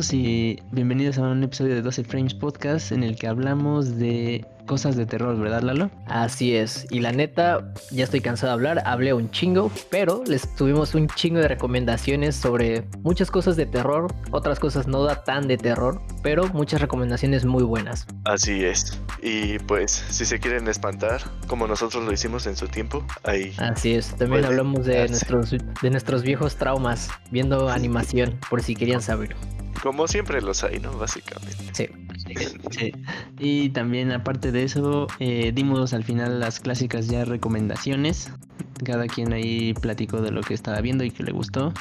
todos 0.00 0.14
y 0.14 0.58
bienvenidos 0.72 1.18
a 1.18 1.22
un 1.22 1.42
episodio 1.42 1.74
de 1.74 1.82
12 1.82 2.04
Frames 2.04 2.32
Podcast 2.32 2.92
en 2.92 3.02
el 3.02 3.16
que 3.16 3.26
hablamos 3.26 3.98
de 3.98 4.46
cosas 4.66 4.96
de 4.96 5.04
terror, 5.04 5.36
¿verdad, 5.38 5.62
Lalo? 5.62 5.90
Así 6.06 6.54
es. 6.54 6.86
Y 6.90 7.00
la 7.00 7.12
neta, 7.12 7.72
ya 7.90 8.04
estoy 8.04 8.20
cansado 8.20 8.50
de 8.50 8.54
hablar, 8.54 8.82
hablé 8.86 9.12
un 9.12 9.30
chingo, 9.30 9.70
pero 9.90 10.22
les 10.26 10.54
tuvimos 10.54 10.94
un 10.94 11.08
chingo 11.08 11.40
de 11.40 11.48
recomendaciones 11.48 12.36
sobre 12.36 12.86
muchas 13.02 13.30
cosas 13.30 13.56
de 13.56 13.66
terror, 13.66 14.14
otras 14.30 14.60
cosas 14.60 14.86
no 14.86 15.02
da 15.02 15.24
tan 15.24 15.48
de 15.48 15.58
terror, 15.58 16.00
pero 16.22 16.46
muchas 16.54 16.80
recomendaciones 16.80 17.44
muy 17.44 17.64
buenas. 17.64 18.06
Así 18.24 18.64
es. 18.64 18.98
Y 19.22 19.58
pues, 19.58 19.90
si 19.90 20.24
se 20.24 20.38
quieren 20.38 20.68
espantar, 20.68 21.20
como 21.48 21.66
nosotros 21.66 22.04
lo 22.04 22.12
hicimos 22.12 22.46
en 22.46 22.56
su 22.56 22.68
tiempo, 22.68 23.04
ahí. 23.24 23.52
Así 23.58 23.94
es. 23.94 24.14
También 24.16 24.44
hablamos 24.44 24.86
de 24.86 25.08
nuestros, 25.08 25.50
de 25.50 25.90
nuestros 25.90 26.22
viejos 26.22 26.56
traumas, 26.56 27.10
viendo 27.30 27.68
animación, 27.70 28.38
por 28.48 28.62
si 28.62 28.74
querían 28.76 29.02
saber. 29.02 29.36
Como 29.82 30.06
siempre 30.08 30.42
los 30.42 30.62
hay, 30.62 30.78
¿no? 30.78 30.96
Básicamente. 30.96 31.56
Sí. 31.72 31.88
Sí. 32.70 32.92
Y 33.38 33.70
también 33.70 34.12
aparte 34.12 34.52
de 34.52 34.62
eso, 34.62 35.08
eh, 35.18 35.50
dimos 35.52 35.92
al 35.92 36.04
final 36.04 36.38
las 36.38 36.60
clásicas 36.60 37.08
ya 37.08 37.24
recomendaciones. 37.24 38.30
Cada 38.84 39.06
quien 39.06 39.32
ahí 39.32 39.74
platicó 39.74 40.20
de 40.20 40.30
lo 40.30 40.42
que 40.42 40.54
estaba 40.54 40.80
viendo 40.80 41.02
y 41.02 41.10
que 41.10 41.24
le 41.24 41.32
gustó. 41.32 41.72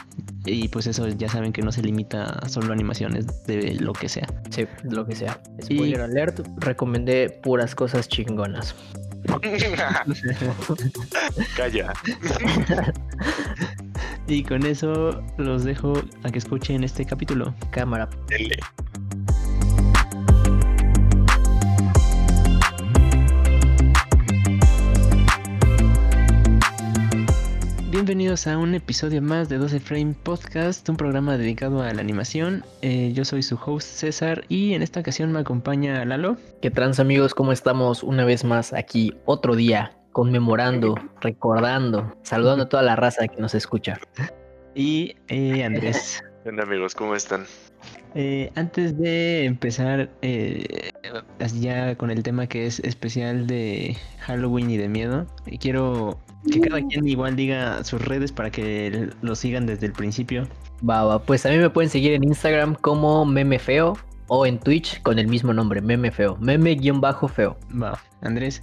Y 0.46 0.70
pues 0.70 0.88
eso 0.88 1.08
ya 1.08 1.30
saben 1.30 1.54
que 1.54 1.62
no 1.62 1.72
se 1.72 1.84
limita 1.84 2.24
a 2.24 2.50
solo 2.50 2.74
animaciones 2.74 3.28
de 3.46 3.76
lo 3.76 3.94
que 3.94 4.10
sea. 4.10 4.28
Sí, 4.50 4.66
lo 4.84 5.06
que 5.06 5.16
sea. 5.16 5.40
Spoiler 5.62 6.02
alert, 6.02 6.48
recomendé 6.58 7.30
puras 7.30 7.76
cosas 7.76 8.08
chingonas. 8.08 8.74
Calla. 11.56 11.94
Y 14.30 14.44
con 14.44 14.64
eso 14.66 15.24
los 15.38 15.64
dejo 15.64 15.94
a 16.24 16.32
que 16.32 16.38
escuchen 16.38 16.84
este 16.84 17.04
capítulo. 17.04 17.56
Cámara. 17.72 18.08
Dele. 18.28 18.58
Bienvenidos 27.90 28.46
a 28.48 28.58
un 28.58 28.76
episodio 28.76 29.22
más 29.22 29.50
de 29.50 29.58
12 29.58 29.80
Frame 29.80 30.16
Podcast, 30.24 30.88
un 30.88 30.96
programa 30.96 31.38
dedicado 31.38 31.82
a 31.82 31.92
la 31.92 32.02
animación. 32.02 32.64
Eh, 32.82 33.12
yo 33.14 33.26
soy 33.26 33.42
su 33.42 33.56
host 33.64 33.88
César 33.88 34.46
y 34.48 34.74
en 34.74 34.84
esta 34.84 35.00
ocasión 35.00 35.32
me 35.32 35.40
acompaña 35.40 36.06
Lalo. 36.06 36.38
¿Qué 36.62 36.70
trans 36.70 37.00
amigos? 37.00 37.34
¿Cómo 37.34 37.52
estamos 37.52 38.04
una 38.04 38.26
vez 38.26 38.44
más 38.44 38.74
aquí 38.74 39.14
otro 39.26 39.56
día 39.56 39.99
conmemorando, 40.20 40.96
recordando, 41.22 42.14
saludando 42.24 42.66
a 42.66 42.68
toda 42.68 42.84
la 42.84 42.98
raza 42.98 43.26
que 43.30 43.40
nos 43.40 43.56
escucha? 43.56 43.98
Y 44.76 45.16
eh, 45.30 45.64
Andrés. 45.64 46.22
Hola 46.46 46.64
amigos, 46.64 46.94
¿cómo 46.94 47.16
están? 47.16 47.46
Eh, 48.16 48.52
antes 48.56 49.00
de 49.00 49.46
empezar 49.46 50.10
eh, 50.22 50.92
ya 51.58 51.96
con 51.96 52.12
el 52.12 52.22
tema 52.22 52.48
que 52.48 52.66
es 52.66 52.82
especial 52.82 53.48
de 53.48 53.96
Halloween 54.20 54.70
y 54.70 54.76
de 54.76 54.90
miedo, 54.90 55.26
quiero 55.62 56.20
que 56.52 56.60
cada 56.60 56.86
quien 56.86 57.08
igual 57.08 57.38
diga 57.38 57.82
sus 57.86 58.04
redes 58.04 58.34
para 58.34 58.52
que 58.52 59.12
lo 59.22 59.36
sigan 59.36 59.68
desde 59.68 59.86
el 59.86 59.94
principio. 59.94 60.50
Va, 60.88 61.06
va, 61.06 61.20
pues 61.24 61.46
a 61.46 61.50
mí 61.50 61.58
me 61.60 61.70
pueden 61.70 61.90
seguir 61.90 62.12
en 62.12 62.26
Instagram 62.26 62.76
como 62.76 63.26
meme 63.26 63.58
feo 63.58 63.98
o 64.28 64.46
en 64.46 64.60
Twitch 64.60 65.02
con 65.02 65.18
el 65.18 65.30
mismo 65.30 65.54
nombre, 65.54 65.80
meme 65.80 66.12
feo, 66.12 66.36
meme-feo. 66.42 67.58
Va, 67.82 67.98
Andrés. 68.20 68.62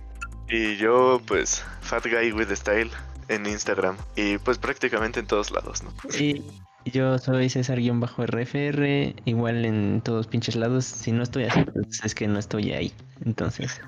Y 0.49 0.77
yo, 0.77 1.21
pues, 1.27 1.65
Fat 1.81 2.05
Guy 2.05 2.33
with 2.33 2.53
Style 2.55 2.91
en 3.29 3.47
Instagram 3.47 3.97
y 4.15 4.39
pues 4.39 4.59
prácticamente 4.59 5.21
en 5.21 5.27
todos 5.27 5.51
lados, 5.51 5.83
¿no? 5.83 5.93
Y 6.15 6.45
yo 6.85 7.19
soy 7.19 7.51
César-RFR, 7.51 9.15
igual 9.25 9.65
en 9.65 10.01
todos 10.03 10.29
pinches 10.29 10.55
lados. 10.55 10.85
Si 10.85 11.11
no 11.11 11.23
estoy 11.23 11.45
así, 11.45 11.65
pues 11.65 12.05
es 12.05 12.15
que 12.15 12.29
no 12.29 12.39
estoy 12.39 12.73
ahí. 12.73 12.93
Entonces, 13.25 13.81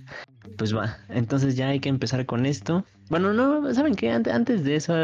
pues 0.56 0.74
va. 0.74 0.98
Entonces 1.08 1.56
ya 1.56 1.68
hay 1.68 1.80
que 1.80 1.88
empezar 1.88 2.26
con 2.26 2.44
esto. 2.46 2.84
Bueno, 3.10 3.32
no, 3.32 3.72
¿saben 3.72 3.94
qué? 3.94 4.10
Antes 4.10 4.64
de 4.64 4.76
eso, 4.76 4.94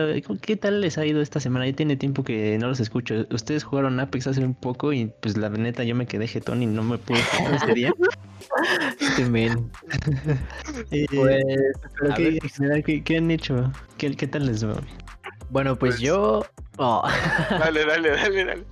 ¿qué 0.42 0.56
tal 0.56 0.80
les 0.82 0.98
ha 0.98 1.06
ido 1.06 1.22
esta 1.22 1.40
semana? 1.40 1.66
Ya 1.66 1.72
tiene 1.74 1.96
tiempo 1.96 2.22
que 2.22 2.58
no 2.58 2.68
los 2.68 2.78
escucho. 2.80 3.24
Ustedes 3.30 3.64
jugaron 3.64 3.98
Apex 3.98 4.26
hace 4.26 4.44
un 4.44 4.54
poco 4.54 4.92
y 4.92 5.10
pues 5.22 5.36
la 5.38 5.48
neta 5.48 5.84
yo 5.84 5.94
me 5.94 6.06
quedé 6.06 6.26
jetón 6.26 6.62
y 6.62 6.66
no 6.66 6.82
me 6.82 6.98
pude 6.98 7.22
jugar 7.22 7.54
ese 7.54 7.74
día. 7.74 7.92
Este 9.00 9.24
men. 9.24 9.70
Eh, 10.90 11.06
Pues, 11.10 12.14
¿qué, 12.16 12.28
en 12.42 12.48
general, 12.50 12.84
¿qué, 12.84 13.02
qué 13.02 13.16
han 13.16 13.30
hecho? 13.30 13.72
¿Qué, 13.96 14.14
qué 14.14 14.26
tal 14.26 14.46
les 14.46 14.64
va? 14.64 14.74
Bueno, 15.50 15.76
pues, 15.76 15.94
Pues- 15.94 16.00
yo. 16.02 16.44
oh, 16.76 17.02
Dale, 17.50 17.84
dale, 17.86 18.10
dale, 18.10 18.44
dale. 18.44 18.64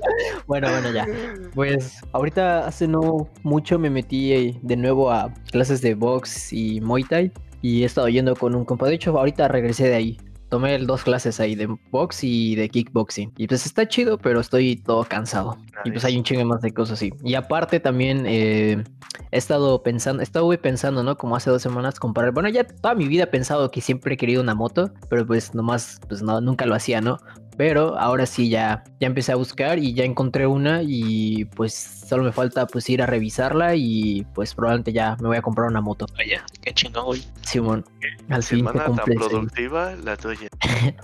Bueno, 0.46 0.68
bueno, 0.70 0.92
ya. 0.92 1.06
Pues 1.54 2.00
ahorita 2.12 2.66
hace 2.66 2.86
no 2.86 3.28
mucho 3.42 3.78
me 3.78 3.88
metí 3.90 4.58
de 4.62 4.76
nuevo 4.76 5.10
a 5.10 5.32
clases 5.50 5.80
de 5.80 5.94
box 5.94 6.52
y 6.52 6.80
Muay 6.80 7.04
Thai 7.04 7.32
y 7.62 7.82
he 7.82 7.86
estado 7.86 8.08
yendo 8.08 8.36
con 8.36 8.54
un 8.54 8.64
compa. 8.64 8.88
De 8.88 8.94
hecho, 8.94 9.16
ahorita 9.16 9.48
regresé 9.48 9.88
de 9.88 9.94
ahí. 9.94 10.18
Tomé 10.50 10.76
dos 10.80 11.02
clases 11.02 11.40
ahí 11.40 11.54
de 11.54 11.66
box 11.90 12.24
y 12.24 12.56
de 12.56 12.68
kickboxing. 12.68 13.32
Y 13.38 13.46
pues 13.46 13.64
está 13.64 13.88
chido, 13.88 14.18
pero 14.18 14.40
estoy 14.40 14.76
todo 14.76 15.02
cansado. 15.04 15.56
Y 15.84 15.90
pues 15.92 16.04
hay 16.04 16.18
un 16.18 16.24
chingo 16.24 16.44
más 16.44 16.60
de 16.60 16.74
cosas 16.74 16.98
así. 16.98 17.10
Y 17.24 17.36
aparte 17.36 17.80
también 17.80 18.26
eh, 18.26 18.84
he 19.30 19.38
estado 19.38 19.82
pensando, 19.82 20.22
estuve 20.22 20.58
pensando, 20.58 21.02
¿no? 21.02 21.16
Como 21.16 21.36
hace 21.36 21.48
dos 21.48 21.62
semanas 21.62 21.98
comprar. 21.98 22.32
Bueno, 22.32 22.50
ya 22.50 22.64
toda 22.64 22.94
mi 22.94 23.08
vida 23.08 23.22
he 23.22 23.28
pensado 23.28 23.70
que 23.70 23.80
siempre 23.80 24.12
he 24.12 24.16
querido 24.18 24.42
una 24.42 24.54
moto, 24.54 24.92
pero 25.08 25.26
pues 25.26 25.54
nomás, 25.54 26.00
pues 26.06 26.20
no, 26.20 26.42
nunca 26.42 26.66
lo 26.66 26.74
hacía, 26.74 27.00
¿no? 27.00 27.16
Pero 27.56 27.98
ahora 27.98 28.26
sí 28.26 28.48
ya, 28.48 28.82
ya 29.00 29.06
empecé 29.06 29.32
a 29.32 29.36
buscar 29.36 29.78
y 29.78 29.92
ya 29.92 30.04
encontré 30.04 30.46
una 30.46 30.82
y 30.82 31.44
pues 31.44 31.74
solo 31.74 32.24
me 32.24 32.32
falta 32.32 32.66
pues 32.66 32.88
ir 32.88 33.02
a 33.02 33.06
revisarla 33.06 33.74
y 33.74 34.26
pues 34.34 34.54
probablemente 34.54 34.92
ya 34.92 35.16
me 35.20 35.28
voy 35.28 35.36
a 35.36 35.42
comprar 35.42 35.68
una 35.68 35.80
moto. 35.80 36.06
Vaya, 36.16 36.44
qué 36.62 36.72
chingón, 36.72 37.04
güey. 37.04 37.22
Simón, 37.42 37.84
al 38.30 38.42
fin 38.42 38.58
Semana 38.58 38.84
tan 38.84 39.04
productiva 39.04 39.94
la 39.96 40.16
tuya. 40.16 40.48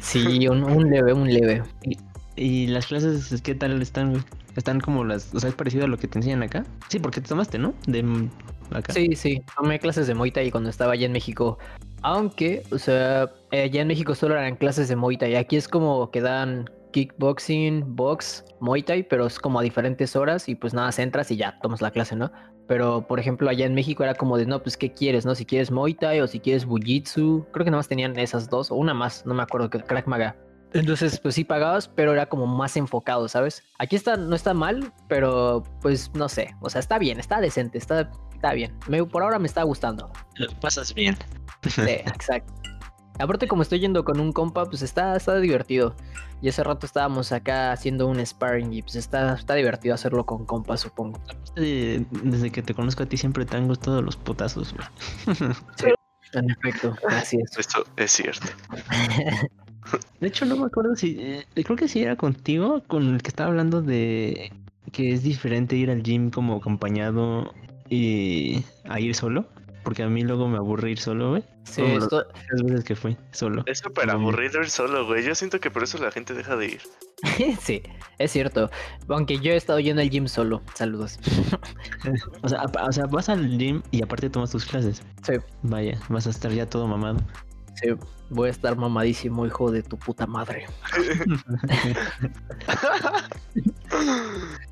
Sí, 0.00 0.46
un, 0.48 0.62
un 0.62 0.90
leve, 0.90 1.12
un 1.12 1.32
leve. 1.32 1.62
¿Y 2.36 2.68
las 2.68 2.86
clases 2.86 3.42
qué 3.42 3.54
tal 3.54 3.82
están? 3.82 4.24
Están 4.56 4.80
como 4.80 5.04
las. 5.04 5.34
O 5.34 5.40
sea, 5.40 5.50
es 5.50 5.56
parecido 5.56 5.84
a 5.84 5.88
lo 5.88 5.98
que 5.98 6.06
te 6.06 6.18
enseñan 6.18 6.42
acá. 6.42 6.64
Sí, 6.88 6.98
porque 7.00 7.20
te 7.20 7.28
tomaste, 7.28 7.58
¿no? 7.58 7.74
De 7.86 8.02
Sí, 8.90 9.14
sí, 9.14 9.42
tomé 9.56 9.78
clases 9.78 10.06
de 10.06 10.14
Muay 10.14 10.30
Thai 10.30 10.50
cuando 10.50 10.70
estaba 10.70 10.92
allá 10.92 11.06
en 11.06 11.12
México. 11.12 11.58
Aunque, 12.02 12.62
o 12.70 12.78
sea, 12.78 13.30
allá 13.50 13.80
en 13.80 13.88
México 13.88 14.14
solo 14.14 14.34
eran 14.34 14.56
clases 14.56 14.88
de 14.88 14.96
Muay 14.96 15.16
Thai. 15.16 15.36
Aquí 15.36 15.56
es 15.56 15.68
como 15.68 16.10
que 16.10 16.20
dan 16.20 16.70
kickboxing, 16.92 17.96
box, 17.96 18.44
Muay 18.60 18.82
Thai, 18.82 19.02
pero 19.02 19.26
es 19.26 19.38
como 19.38 19.60
a 19.60 19.62
diferentes 19.62 20.16
horas 20.16 20.48
y 20.48 20.54
pues 20.54 20.74
nada, 20.74 20.90
entras 20.96 21.30
y 21.30 21.36
ya 21.36 21.58
tomas 21.60 21.82
la 21.82 21.90
clase, 21.90 22.16
¿no? 22.16 22.30
Pero, 22.66 23.06
por 23.06 23.18
ejemplo, 23.18 23.48
allá 23.48 23.64
en 23.64 23.74
México 23.74 24.04
era 24.04 24.14
como 24.14 24.36
de, 24.36 24.44
no, 24.44 24.62
pues, 24.62 24.76
¿qué 24.76 24.92
quieres, 24.92 25.24
no? 25.24 25.34
Si 25.34 25.46
quieres 25.46 25.70
Muay 25.70 25.94
Thai 25.94 26.20
o 26.20 26.26
si 26.26 26.38
quieres 26.38 26.66
Bujitsu. 26.66 27.46
Creo 27.50 27.64
que 27.64 27.70
nada 27.70 27.78
más 27.78 27.88
tenían 27.88 28.18
esas 28.18 28.50
dos, 28.50 28.70
o 28.70 28.74
una 28.74 28.92
más, 28.92 29.24
no 29.24 29.32
me 29.32 29.42
acuerdo, 29.42 29.70
Crack 29.70 30.06
Maga. 30.06 30.36
Entonces, 30.72 31.18
pues 31.20 31.34
sí 31.34 31.44
pagabas, 31.44 31.88
pero 31.88 32.12
era 32.12 32.26
como 32.26 32.46
más 32.46 32.76
enfocado, 32.76 33.28
¿sabes? 33.28 33.62
Aquí 33.78 33.96
está, 33.96 34.16
no 34.16 34.36
está 34.36 34.52
mal, 34.54 34.92
pero 35.08 35.62
pues 35.80 36.10
no 36.14 36.28
sé. 36.28 36.54
O 36.60 36.68
sea, 36.70 36.80
está 36.80 36.98
bien, 36.98 37.18
está 37.18 37.40
decente, 37.40 37.78
está, 37.78 38.10
está 38.34 38.52
bien. 38.52 38.76
Me- 38.86 39.04
por 39.04 39.22
ahora 39.22 39.38
me 39.38 39.46
está 39.46 39.62
gustando. 39.62 40.10
Lo 40.36 40.50
pasas 40.60 40.92
bien. 40.94 41.16
Sí, 41.68 41.80
exacto. 41.90 42.52
Aparte, 43.20 43.48
como 43.48 43.62
estoy 43.62 43.80
yendo 43.80 44.04
con 44.04 44.20
un 44.20 44.32
compa, 44.32 44.64
pues 44.66 44.82
está, 44.82 45.16
está 45.16 45.36
divertido. 45.40 45.96
Y 46.40 46.48
hace 46.50 46.62
rato 46.62 46.86
estábamos 46.86 47.32
acá 47.32 47.72
haciendo 47.72 48.06
un 48.06 48.24
sparring 48.24 48.72
y 48.72 48.82
pues 48.82 48.94
está, 48.94 49.34
está 49.34 49.54
divertido 49.54 49.94
hacerlo 49.94 50.24
con 50.24 50.44
compas, 50.46 50.80
supongo. 50.80 51.18
Desde 51.56 52.52
que 52.52 52.62
te 52.62 52.74
conozco 52.74 53.02
a 53.02 53.06
ti 53.06 53.16
siempre 53.16 53.44
te 53.44 53.56
han 53.56 53.66
gustado 53.66 54.02
los 54.02 54.16
putazos, 54.16 54.72
güey. 54.72 54.86
En 56.34 56.50
efecto, 56.50 56.94
así 57.08 57.38
es. 57.40 57.58
Esto 57.58 57.84
es 57.96 58.12
cierto. 58.12 58.46
De 60.20 60.28
hecho, 60.28 60.44
no 60.44 60.56
me 60.56 60.66
acuerdo 60.66 60.94
si. 60.96 61.16
eh, 61.20 61.46
creo 61.54 61.76
que 61.76 61.88
sí 61.88 62.02
era 62.02 62.16
contigo 62.16 62.82
con 62.86 63.14
el 63.14 63.22
que 63.22 63.28
estaba 63.28 63.50
hablando 63.50 63.82
de 63.82 64.52
que 64.92 65.12
es 65.12 65.22
diferente 65.22 65.76
ir 65.76 65.90
al 65.90 66.02
gym 66.02 66.30
como 66.30 66.56
acompañado 66.56 67.52
y 67.90 68.64
a 68.88 69.00
ir 69.00 69.14
solo. 69.14 69.46
Porque 69.84 70.02
a 70.02 70.08
mí 70.08 70.22
luego 70.22 70.48
me 70.48 70.58
aburre 70.58 70.90
ir 70.90 70.98
solo, 70.98 71.30
güey. 71.30 71.44
Sí, 71.64 71.80
Como 71.80 71.98
esto- 71.98 72.26
Las 72.50 72.62
veces 72.62 72.84
que 72.84 72.94
fui 72.96 73.16
solo. 73.30 73.62
Es 73.66 73.78
súper 73.78 74.10
aburrido 74.10 74.60
ir 74.60 74.68
solo, 74.68 75.06
güey. 75.06 75.24
Yo 75.24 75.34
siento 75.34 75.60
que 75.60 75.70
por 75.70 75.82
eso 75.82 75.96
la 75.98 76.10
gente 76.10 76.34
deja 76.34 76.56
de 76.56 76.66
ir. 76.66 76.80
sí, 77.60 77.82
es 78.18 78.30
cierto. 78.32 78.70
Aunque 79.08 79.38
yo 79.38 79.52
he 79.52 79.56
estado 79.56 79.78
yendo 79.80 80.02
al 80.02 80.10
gym 80.10 80.26
solo. 80.28 80.62
Saludos. 80.74 81.18
O 82.42 82.48
sea, 82.48 82.64
o 82.64 82.92
sea, 82.92 83.06
vas 83.06 83.28
al 83.28 83.58
gym 83.58 83.82
y 83.90 84.02
aparte 84.02 84.30
tomas 84.30 84.50
tus 84.50 84.64
clases. 84.64 85.02
Sí, 85.26 85.34
Vaya, 85.62 85.98
vas 86.08 86.26
a 86.26 86.30
estar 86.30 86.52
ya 86.52 86.68
todo 86.68 86.86
mamado. 86.86 87.18
Sí. 87.80 87.88
Voy 88.30 88.48
a 88.48 88.50
estar 88.50 88.76
mamadísimo, 88.76 89.46
hijo 89.46 89.70
de 89.70 89.82
tu 89.82 89.98
puta 89.98 90.26
madre. 90.26 90.66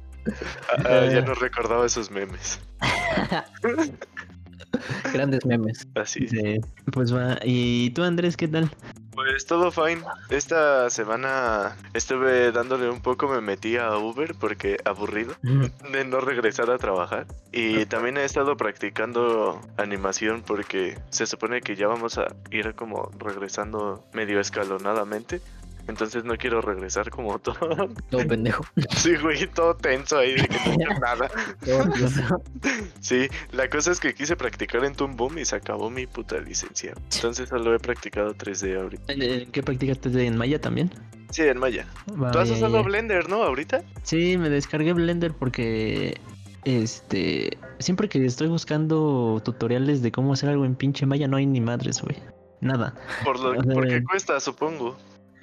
Ah, 0.85 1.07
ya 1.07 1.21
no 1.21 1.35
recordaba 1.35 1.87
esos 1.87 2.11
memes. 2.11 2.61
Grandes 5.13 5.47
memes. 5.47 5.87
Así. 5.95 6.27
Sí, 6.27 6.61
pues 6.93 7.15
va. 7.15 7.39
¿Y 7.45 7.91
tú, 7.91 8.03
Andrés, 8.03 8.37
qué 8.37 8.49
tal? 8.49 8.69
Pues 9.17 9.47
todo 9.47 9.71
fine. 9.71 10.03
Esta 10.29 10.91
semana 10.91 11.75
estuve 11.95 12.53
dándole 12.53 12.91
un 12.91 13.01
poco, 13.01 13.27
me 13.29 13.41
metí 13.41 13.79
a 13.79 13.97
Uber 13.97 14.35
porque 14.39 14.77
aburrido 14.85 15.35
de 15.91 16.05
no 16.05 16.21
regresar 16.21 16.71
a 16.71 16.77
trabajar. 16.77 17.27
Y 17.51 17.87
también 17.87 18.19
he 18.19 18.25
estado 18.25 18.59
practicando 18.59 19.59
animación 19.79 20.43
porque 20.47 20.99
se 21.09 21.27
supone 21.27 21.63
que 21.63 21.77
ya 21.77 21.89
vamos 21.89 22.19
a 22.19 22.27
ir 22.51 22.75
como 22.75 23.11
regresando 23.19 24.05
medio 24.13 24.39
escalonadamente. 24.39 25.41
Entonces 25.89 26.25
no 26.25 26.37
quiero 26.37 26.61
regresar 26.61 27.11
como 27.11 27.39
todo. 27.41 27.89
Todo 28.11 28.27
pendejo. 28.27 28.65
Sí, 28.97 29.15
güey, 29.17 29.47
todo 29.47 29.75
tenso 29.77 30.19
ahí 30.19 30.35
de 30.35 30.49
que 30.49 30.57
no 30.67 30.73
hecho 30.73 31.01
nada. 31.01 31.31
Sí, 33.01 33.29
la 33.53 33.69
cosa 33.71 33.93
es 33.93 34.01
que 34.01 34.15
quise 34.15 34.37
practicar 34.37 34.85
en 34.85 34.95
Toon 34.95 35.17
Boom 35.17 35.39
y 35.39 35.45
se 35.45 35.57
acabó 35.57 35.91
mi 35.91 36.07
puta 36.07 36.39
licencia. 36.41 36.95
Entonces 37.15 37.49
solo 37.49 37.75
he 37.75 37.79
practicado 37.79 38.35
3D 38.35 38.81
ahorita. 38.81 39.13
¿En- 39.13 39.51
¿Qué 39.53 39.63
practicaste 39.63 40.27
en 40.27 40.37
Maya 40.37 40.61
también? 40.61 40.91
Sí, 41.31 41.43
en 41.43 41.59
Maya. 41.59 41.87
Tú 42.07 42.39
has 42.39 42.51
usado. 42.51 42.83
Blender, 42.85 43.29
¿no? 43.29 43.43
Ahorita. 43.43 43.83
Sí, 44.03 44.37
me 44.39 44.49
descargué 44.51 44.93
Blender 44.93 45.33
porque 45.33 46.21
este 46.65 47.57
siempre 47.79 48.09
que 48.09 48.25
estoy 48.25 48.49
buscando 48.49 49.41
tutoriales 49.45 50.03
de 50.03 50.11
cómo 50.13 50.33
hacer 50.33 50.49
algo 50.51 50.65
en 50.65 50.75
pinche 50.75 51.07
Maya 51.07 51.29
no 51.29 51.37
hay 51.37 51.47
ni 51.47 51.61
madres, 51.61 52.01
güey. 52.03 52.17
Nada. 52.61 52.95
Por 53.25 53.39
lo, 53.41 53.55
porque 53.75 54.03
cuesta, 54.05 54.39
supongo. 54.41 54.97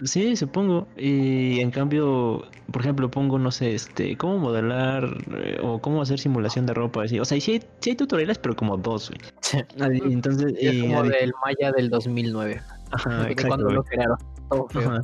Sí, 0.03 0.35
supongo. 0.35 0.87
Y 0.97 1.59
en 1.59 1.71
cambio, 1.71 2.43
por 2.71 2.81
ejemplo, 2.81 3.09
pongo, 3.09 3.39
no 3.39 3.51
sé, 3.51 3.73
este, 3.75 4.17
cómo 4.17 4.37
modelar 4.37 5.05
eh, 5.35 5.59
o 5.61 5.79
cómo 5.79 6.01
hacer 6.01 6.19
simulación 6.19 6.65
de 6.65 6.73
ropa, 6.73 7.03
así. 7.03 7.19
O 7.19 7.25
sea, 7.25 7.39
sí 7.39 7.51
hay, 7.53 7.63
sí 7.79 7.91
hay 7.91 7.95
tutoriales, 7.95 8.37
pero 8.37 8.55
como 8.55 8.77
dos, 8.77 9.09
güey. 9.11 9.63
Entonces, 10.11 10.53
Es 10.59 10.73
y 10.75 10.81
como 10.81 11.03
adi- 11.03 11.19
del 11.19 11.31
Maya 11.45 11.71
del 11.71 11.89
2009. 11.89 12.61
ajá, 12.91 13.21
exacto, 13.29 13.47
cuando 13.47 13.65
güey. 13.65 13.75
lo 13.75 13.83
crearon. 13.83 14.17
Todo 14.49 14.67
feo. 14.69 14.89
Ajá. 14.91 15.01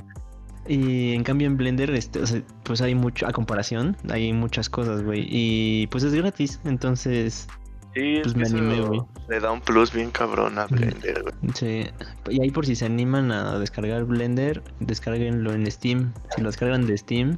Y 0.67 1.13
en 1.13 1.23
cambio 1.23 1.47
en 1.47 1.57
Blender, 1.57 1.89
este, 1.91 2.19
o 2.19 2.27
sea, 2.27 2.41
pues 2.63 2.81
hay 2.81 2.93
mucho, 2.93 3.25
a 3.25 3.31
comparación, 3.31 3.97
hay 4.09 4.33
muchas 4.33 4.69
cosas, 4.69 5.01
güey. 5.03 5.25
Y 5.27 5.87
pues 5.87 6.03
es 6.03 6.13
gratis, 6.13 6.59
entonces, 6.65 7.47
Sí, 7.95 8.17
es 8.17 8.33
Pues 8.33 8.33
que 8.33 8.39
me 8.55 8.59
animé, 8.59 8.81
güey. 8.81 9.01
Le 9.29 9.39
da 9.39 9.51
un 9.51 9.61
plus 9.61 9.91
bien 9.91 10.11
cabrón 10.11 10.57
a 10.59 10.67
Blender, 10.67 11.23
güey. 11.23 11.33
sí. 11.55 11.85
Y 12.29 12.41
ahí 12.41 12.51
por 12.51 12.65
si 12.65 12.75
se 12.75 12.85
animan 12.85 13.31
a 13.31 13.57
descargar 13.57 14.03
Blender, 14.05 14.61
descarguenlo 14.79 15.53
en 15.53 15.69
Steam. 15.71 16.13
Si 16.35 16.41
lo 16.41 16.49
descargan 16.49 16.85
de 16.85 16.97
Steam, 16.97 17.37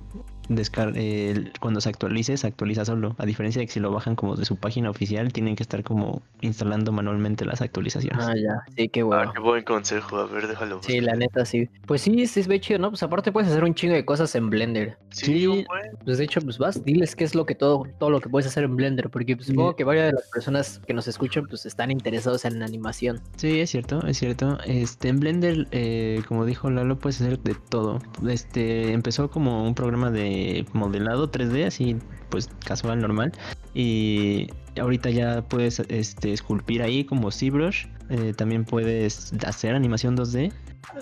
descar 0.49 0.93
eh, 0.95 1.51
cuando 1.59 1.81
se 1.81 1.89
actualice, 1.89 2.35
se 2.37 2.47
actualiza 2.47 2.85
solo. 2.85 3.15
A 3.17 3.25
diferencia 3.25 3.59
de 3.59 3.65
que 3.67 3.71
si 3.73 3.79
lo 3.79 3.91
bajan 3.91 4.15
como 4.15 4.35
de 4.35 4.45
su 4.45 4.55
página 4.57 4.89
oficial, 4.89 5.31
tienen 5.31 5.55
que 5.55 5.63
estar 5.63 5.83
como 5.83 6.21
instalando 6.41 6.91
manualmente 6.91 7.45
las 7.45 7.61
actualizaciones. 7.61 8.25
Ah, 8.25 8.33
ya. 8.35 8.61
Sí, 8.75 8.89
qué 8.89 9.01
Ah, 9.01 9.05
bueno. 9.05 9.33
qué 9.33 9.39
buen 9.39 9.63
consejo. 9.63 10.17
A 10.17 10.25
ver, 10.25 10.47
déjalo. 10.47 10.81
Sí, 10.83 10.99
la 11.01 11.15
neta 11.15 11.45
sí. 11.45 11.69
Pues 11.85 12.01
sí, 12.01 12.25
sí 12.27 12.39
es 12.41 12.47
bien 12.47 12.61
chido, 12.61 12.79
¿no? 12.79 12.89
Pues 12.89 13.03
aparte 13.03 13.31
puedes 13.31 13.49
hacer 13.49 13.63
un 13.63 13.73
chingo 13.73 13.93
de 13.93 14.03
cosas 14.05 14.33
en 14.35 14.49
Blender. 14.49 14.97
Sí, 15.09 15.25
Sí. 15.25 15.47
un 15.47 15.63
buen. 15.65 15.91
Pues 16.03 16.17
de 16.17 16.23
hecho, 16.25 16.41
pues 16.41 16.57
vas, 16.57 16.83
diles 16.83 17.15
qué 17.15 17.23
es 17.23 17.35
lo 17.35 17.45
que 17.45 17.55
todo, 17.55 17.85
todo 17.99 18.09
lo 18.09 18.19
que 18.19 18.29
puedes 18.29 18.47
hacer 18.47 18.63
en 18.63 18.75
Blender, 18.75 19.09
porque 19.09 19.35
pues, 19.35 19.47
supongo 19.47 19.71
Sí. 19.71 19.75
que 19.77 19.83
varias 19.83 20.07
de 20.07 20.13
las 20.13 20.27
personas 20.33 20.81
que 20.85 20.93
nos 20.93 21.07
escuchan 21.07 21.45
pues 21.47 21.65
están 21.65 21.91
interesados 21.91 22.43
en 22.45 22.61
animación. 22.63 23.19
Sí, 23.37 23.59
es 23.59 23.69
cierto, 23.69 24.05
es 24.05 24.17
cierto. 24.17 24.57
Este, 24.65 25.07
en 25.09 25.19
Blender, 25.19 25.67
eh, 25.71 26.21
como 26.27 26.45
dijo 26.45 26.69
Lalo, 26.69 26.97
puedes 26.97 27.21
hacer 27.21 27.39
de 27.39 27.55
todo. 27.69 27.99
Este, 28.27 28.91
empezó 28.93 29.29
como 29.29 29.63
un 29.65 29.75
programa 29.75 30.09
de 30.11 30.40
modelado 30.73 31.31
3D, 31.31 31.65
así, 31.65 31.97
pues 32.29 32.49
casual, 32.65 32.99
normal. 32.99 33.31
Y 33.73 34.47
ahorita 34.79 35.09
ya 35.09 35.41
puedes, 35.47 35.79
este, 35.89 36.33
esculpir 36.33 36.81
ahí 36.81 37.03
como 37.05 37.31
ZBrush. 37.31 37.85
Eh, 38.09 38.33
también 38.35 38.65
puedes 38.65 39.33
hacer 39.45 39.75
animación 39.75 40.15
2D. 40.17 40.51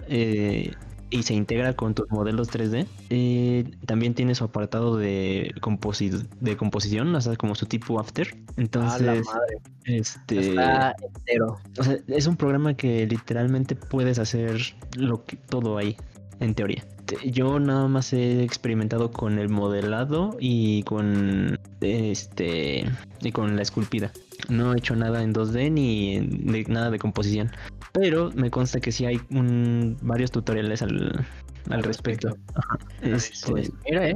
eh, 0.08 0.72
y 1.12 1.24
se 1.24 1.34
integra 1.34 1.74
con 1.74 1.96
tus 1.96 2.06
modelos 2.12 2.52
3D. 2.52 2.86
Eh, 3.10 3.64
también 3.88 4.14
tiene 4.14 4.36
su 4.36 4.44
apartado 4.44 4.96
de, 4.96 5.52
composi- 5.60 6.12
de 6.40 6.56
composición, 6.56 7.16
o 7.16 7.20
sea, 7.22 7.36
como 7.36 7.56
su 7.56 7.66
tipo 7.66 8.00
after. 8.00 8.28
Ah, 8.36 8.44
la 8.56 8.62
Entonces, 8.64 9.26
madre. 9.26 9.58
este... 9.86 10.50
Está 10.50 10.96
entero. 11.02 11.58
O 11.80 11.84
sea, 11.84 11.98
es 12.08 12.28
un 12.28 12.36
programa 12.38 12.76
que 12.76 13.08
literalmente 13.08 13.76
puedes 13.76 14.20
hacer 14.20 14.60
lo 14.98 15.26
que 15.26 15.36
todo 15.38 15.80
ahí, 15.80 15.98
en 16.40 16.54
teoría. 16.54 16.84
Te- 17.10 17.32
Yo 17.32 17.60
nada 17.60 17.88
más 17.88 18.14
he 18.14 18.44
experimentado 18.44 19.12
con 19.12 19.40
el 19.40 19.50
modelado 19.50 20.38
y 20.40 20.84
con 20.84 21.60
este 21.82 22.86
y 23.22 23.32
con 23.32 23.56
la 23.56 23.62
esculpida. 23.64 24.12
No 24.48 24.74
he 24.74 24.78
hecho 24.78 24.96
nada 24.96 25.24
en 25.24 25.34
2D 25.34 25.72
ni 25.72 26.16
en- 26.18 26.46
de, 26.52 26.64
nada 26.66 26.92
de 26.92 27.00
composición. 27.00 27.52
Pero 27.94 28.32
me 28.36 28.52
consta 28.52 28.80
que 28.80 28.92
sí 28.92 29.06
hay 29.06 29.20
un- 29.32 29.98
varios 30.02 30.32
tutoriales 30.32 30.82
al, 30.84 31.26
al 31.70 31.84
respecto. 31.84 32.38
Ajá. 32.54 32.78
Este, 33.02 33.52
Pues 33.52 33.72
mira, 33.90 34.08
eh. 34.10 34.16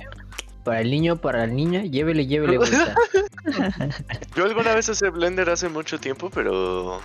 Para 0.64 0.80
el 0.80 0.92
niño, 0.92 1.18
para 1.18 1.40
la 1.40 1.48
niña, 1.48 1.84
llévele, 1.84 2.26
llévele. 2.26 2.58
Yo 4.36 4.46
alguna 4.46 4.74
vez 4.74 4.88
usé 4.88 5.10
Blender 5.10 5.50
hace 5.50 5.68
mucho 5.68 6.00
tiempo, 6.00 6.30
pero 6.34 7.02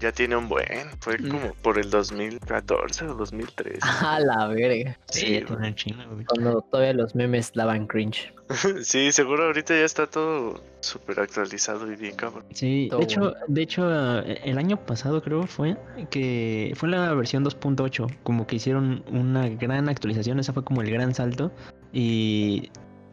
ya 0.00 0.12
tiene 0.12 0.36
un 0.36 0.48
buen. 0.48 0.66
Fue 1.00 1.18
Mm. 1.18 1.28
como 1.28 1.52
por 1.62 1.78
el 1.78 1.90
2014 1.90 3.06
o 3.06 3.14
2013. 3.14 3.78
A 4.00 4.20
la 4.20 4.46
verga. 4.48 4.96
sí, 5.10 5.20
Sí, 5.26 5.32
ya 5.40 5.46
tiene 5.46 5.68
un 5.68 5.74
chingo, 5.74 6.02
güey. 6.12 6.24
Cuando 6.26 6.60
todavía 6.62 6.92
los 6.94 7.14
memes 7.14 7.52
daban 7.54 7.86
cringe. 7.86 8.32
Sí, 8.84 9.10
seguro 9.12 9.44
ahorita 9.46 9.74
ya 9.74 9.84
está 9.84 10.06
todo 10.06 10.62
súper 10.80 11.18
actualizado 11.20 11.90
y 11.90 11.96
bien 11.96 12.14
cabrón. 12.14 12.44
Sí, 12.52 12.86
Todo 12.90 13.00
de 13.00 13.04
hecho, 13.04 13.20
bueno. 13.20 13.36
de 13.48 13.62
hecho, 13.62 14.20
eh, 14.22 14.40
el 14.44 14.58
año 14.58 14.76
pasado 14.86 15.20
creo 15.22 15.46
fue 15.48 15.76
que 16.10 16.72
fue 16.76 16.88
la 16.88 17.12
versión 17.14 17.44
2.8, 17.44 18.06
como 18.22 18.46
que 18.46 18.56
hicieron 18.56 19.02
una 19.10 19.48
gran 19.48 19.88
actualización, 19.88 20.38
esa 20.38 20.52
fue 20.52 20.62
como 20.64 20.82
el 20.82 20.90
gran 20.92 21.12
salto 21.14 21.50
y 21.92 22.70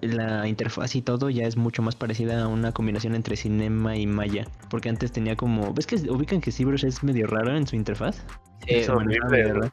la 0.07 0.47
interfaz 0.47 0.95
y 0.95 1.01
todo 1.01 1.29
ya 1.29 1.45
es 1.45 1.57
mucho 1.57 1.81
más 1.81 1.95
parecida 1.95 2.43
a 2.43 2.47
una 2.47 2.71
combinación 2.71 3.15
entre 3.15 3.35
Cinema 3.35 3.95
y 3.95 4.07
Maya, 4.07 4.47
porque 4.69 4.89
antes 4.89 5.11
tenía 5.11 5.35
como, 5.35 5.73
¿ves 5.73 5.87
que 5.87 5.95
ubican 6.09 6.41
que 6.41 6.51
ZBrush 6.51 6.85
es 6.85 7.03
medio 7.03 7.27
raro 7.27 7.55
en 7.55 7.67
su 7.67 7.75
interfaz? 7.75 8.23
Sí, 8.67 8.83
manejaba 8.89 9.27
horrible. 9.27 9.71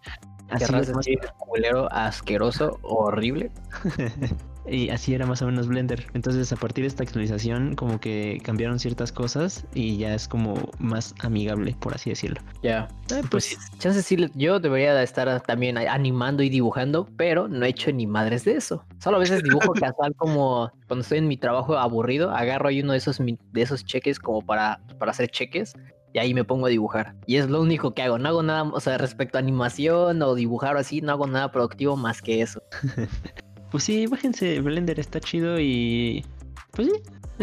Así 0.50 0.64
es 0.74 0.90
más- 0.92 1.06
culero, 1.38 1.90
asqueroso, 1.92 2.78
horrible. 2.82 3.50
Y 4.66 4.90
así 4.90 5.14
era 5.14 5.26
más 5.26 5.40
o 5.42 5.46
menos 5.46 5.66
Blender. 5.66 6.06
Entonces, 6.14 6.52
a 6.52 6.56
partir 6.56 6.84
de 6.84 6.88
esta 6.88 7.02
actualización, 7.02 7.74
como 7.74 7.98
que 7.98 8.40
cambiaron 8.44 8.78
ciertas 8.78 9.10
cosas 9.10 9.66
y 9.74 9.96
ya 9.96 10.14
es 10.14 10.28
como 10.28 10.54
más 10.78 11.14
amigable, 11.20 11.74
por 11.80 11.94
así 11.94 12.10
decirlo. 12.10 12.40
Ya. 12.62 12.86
Eh, 13.10 13.22
Pues 13.30 13.56
pues 13.56 13.58
chances 13.78 14.04
sí, 14.04 14.16
yo 14.34 14.60
debería 14.60 14.94
de 14.94 15.02
estar 15.02 15.40
también 15.42 15.78
animando 15.78 16.42
y 16.42 16.50
dibujando, 16.50 17.08
pero 17.16 17.48
no 17.48 17.64
he 17.64 17.70
hecho 17.70 17.90
ni 17.90 18.06
madres 18.06 18.44
de 18.44 18.52
eso. 18.52 18.84
Solo 18.98 19.16
a 19.16 19.20
veces 19.20 19.42
dibujo 19.42 19.72
casual 19.80 20.14
como 20.14 20.70
cuando 20.86 21.02
estoy 21.02 21.18
en 21.18 21.26
mi 21.28 21.36
trabajo 21.36 21.76
aburrido, 21.76 22.30
agarro 22.30 22.68
ahí 22.68 22.82
uno 22.82 22.92
de 22.92 22.98
esos 22.98 23.18
de 23.18 23.38
esos 23.62 23.84
cheques 23.84 24.18
como 24.20 24.42
para, 24.42 24.80
para 24.98 25.10
hacer 25.10 25.30
cheques 25.30 25.72
y 26.12 26.18
ahí 26.18 26.34
me 26.34 26.44
pongo 26.44 26.66
a 26.66 26.70
dibujar. 26.70 27.14
Y 27.26 27.36
es 27.36 27.48
lo 27.48 27.60
único 27.60 27.94
que 27.94 28.02
hago, 28.02 28.18
no 28.18 28.28
hago 28.28 28.42
nada, 28.42 28.64
o 28.64 28.80
sea, 28.80 28.98
respecto 28.98 29.38
a 29.38 29.40
animación 29.40 30.22
o 30.22 30.34
dibujar 30.34 30.76
o 30.76 30.78
así, 30.78 31.00
no 31.00 31.12
hago 31.12 31.26
nada 31.26 31.50
productivo 31.52 31.96
más 31.96 32.22
que 32.22 32.42
eso. 32.42 32.62
Pues 33.70 33.84
sí, 33.84 34.08
bájense, 34.08 34.60
Blender 34.60 34.98
está 34.98 35.20
chido 35.20 35.60
y 35.60 36.26
pues 36.72 36.88
sí, 36.88 36.94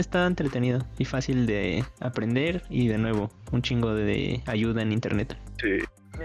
está 0.02 0.26
entretenido 0.26 0.86
y 0.98 1.06
fácil 1.06 1.46
de 1.46 1.84
aprender 2.00 2.64
y 2.70 2.88
de 2.88 2.98
nuevo, 2.98 3.32
un 3.52 3.62
chingo 3.62 3.94
de 3.94 4.42
ayuda 4.46 4.82
en 4.82 4.92
internet. 4.92 5.38
Sí. 5.62 5.80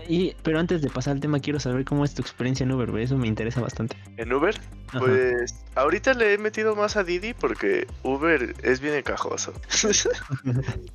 Y, 0.08 0.34
pero 0.42 0.58
antes 0.58 0.80
de 0.82 0.88
pasar 0.88 1.14
al 1.14 1.20
tema, 1.20 1.40
quiero 1.40 1.60
saber 1.60 1.84
cómo 1.84 2.04
es 2.04 2.14
tu 2.14 2.22
experiencia 2.22 2.64
en 2.64 2.72
Uber, 2.72 2.90
güey, 2.90 3.04
eso 3.04 3.18
me 3.18 3.26
interesa 3.28 3.60
bastante. 3.60 3.96
En 4.16 4.32
Uber, 4.32 4.58
Ajá. 4.88 5.00
pues 5.00 5.54
ahorita 5.74 6.14
le 6.14 6.34
he 6.34 6.38
metido 6.38 6.74
más 6.74 6.96
a 6.96 7.04
Didi 7.04 7.34
porque 7.34 7.86
Uber 8.02 8.54
es 8.62 8.80
bien 8.80 8.94
encajoso. 8.94 9.52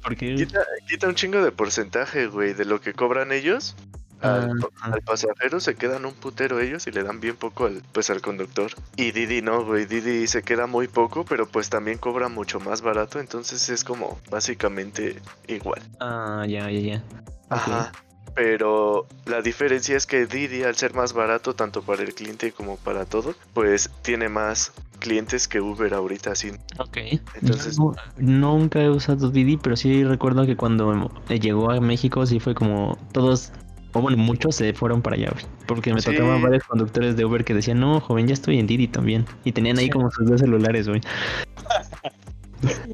Porque 0.04 0.36
quita, 0.36 0.62
quita 0.88 1.08
un 1.08 1.16
chingo 1.16 1.44
de 1.44 1.52
porcentaje, 1.52 2.28
güey, 2.28 2.54
de 2.54 2.66
lo 2.66 2.82
que 2.82 2.94
cobran 2.94 3.32
ellos. 3.32 3.76
Al, 4.22 4.52
Ah, 4.82 4.92
al 4.94 5.02
pasajero 5.02 5.60
se 5.60 5.76
quedan 5.76 6.06
un 6.06 6.14
putero 6.14 6.60
ellos 6.60 6.88
y 6.88 6.92
le 6.92 7.04
dan 7.04 7.20
bien 7.20 7.36
poco 7.36 7.66
al, 7.66 7.84
pues 7.92 8.10
al 8.10 8.22
conductor. 8.22 8.72
Y 8.96 9.12
Didi 9.12 9.42
no, 9.42 9.64
güey, 9.66 9.86
Didi 9.86 10.26
se 10.28 10.42
queda 10.44 10.66
muy 10.68 10.88
poco, 10.88 11.24
pero 11.26 11.48
pues 11.48 11.70
también 11.70 11.98
cobra 12.00 12.28
mucho 12.30 12.60
más 12.60 12.82
barato, 12.82 13.20
entonces 13.20 13.70
es 13.70 13.84
como 13.84 14.18
básicamente 14.32 15.20
igual. 15.48 15.82
ah, 16.00 16.46
ya, 16.48 16.70
ya, 16.72 16.80
ya. 16.80 17.04
Ajá. 17.50 17.92
Pero 18.36 19.08
la 19.26 19.42
diferencia 19.42 19.98
es 19.98 20.06
que 20.06 20.28
Didi, 20.28 20.62
al 20.64 20.76
ser 20.76 20.94
más 20.94 21.14
barato 21.14 21.56
tanto 21.56 21.82
para 21.82 22.04
el 22.04 22.14
cliente 22.14 22.52
como 22.52 22.78
para 22.78 23.06
todo, 23.06 23.34
pues 23.54 23.90
tiene 24.04 24.30
más 24.30 24.74
clientes 25.00 25.48
que 25.48 25.60
Uber 25.60 25.92
ahorita 25.94 26.32
así. 26.34 26.52
Ok. 26.78 26.98
Entonces- 27.42 27.78
Yo 27.78 27.94
nunca 28.18 28.80
he 28.82 28.90
usado 28.92 29.32
Didi, 29.32 29.58
pero 29.58 29.76
sí 29.76 30.04
recuerdo 30.04 30.46
que 30.46 30.56
cuando 30.56 31.10
llegó 31.30 31.72
a 31.72 31.80
México 31.82 32.26
sí 32.28 32.40
fue 32.40 32.54
como 32.54 32.98
todos, 33.12 33.52
o 33.98 34.02
bueno, 34.02 34.18
muchos 34.18 34.56
se 34.56 34.74
fueron 34.74 35.02
para 35.02 35.16
allá, 35.16 35.30
güey. 35.32 35.46
Porque 35.68 35.94
me 35.94 36.02
Sí. 36.02 36.12
tocaban 36.12 36.42
varios 36.42 36.64
conductores 36.64 37.18
de 37.18 37.26
Uber 37.26 37.44
que 37.44 37.54
decían, 37.54 37.80
no, 37.80 38.00
joven, 38.00 38.28
ya 38.28 38.34
estoy 38.34 38.60
en 38.60 38.68
Didi 38.68 38.88
también. 38.88 39.26
Y 39.44 39.52
tenían 39.52 39.78
ahí 39.78 39.86
Sí. 39.86 39.92
como 39.92 40.10
sus 40.12 40.28
dos 40.30 40.40
celulares, 40.40 40.88
güey. 40.88 41.02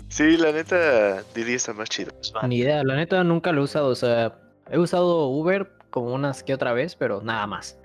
Sí, 0.10 0.38
la 0.38 0.52
neta, 0.52 1.24
Didi 1.34 1.54
está 1.54 1.74
más 1.74 1.90
chido. 1.90 2.12
Ni 2.48 2.58
idea, 2.58 2.84
la 2.84 2.96
neta 2.96 3.24
nunca 3.24 3.52
lo 3.52 3.62
he 3.62 3.64
usado, 3.64 3.88
o 3.88 3.96
sea, 3.96 4.36
he 4.70 4.78
usado 4.78 5.28
Uber 5.28 5.72
como 5.90 6.14
unas 6.14 6.44
que 6.44 6.54
otra 6.54 6.74
vez, 6.74 6.96
pero 6.96 7.22
nada 7.22 7.48
más. 7.48 7.78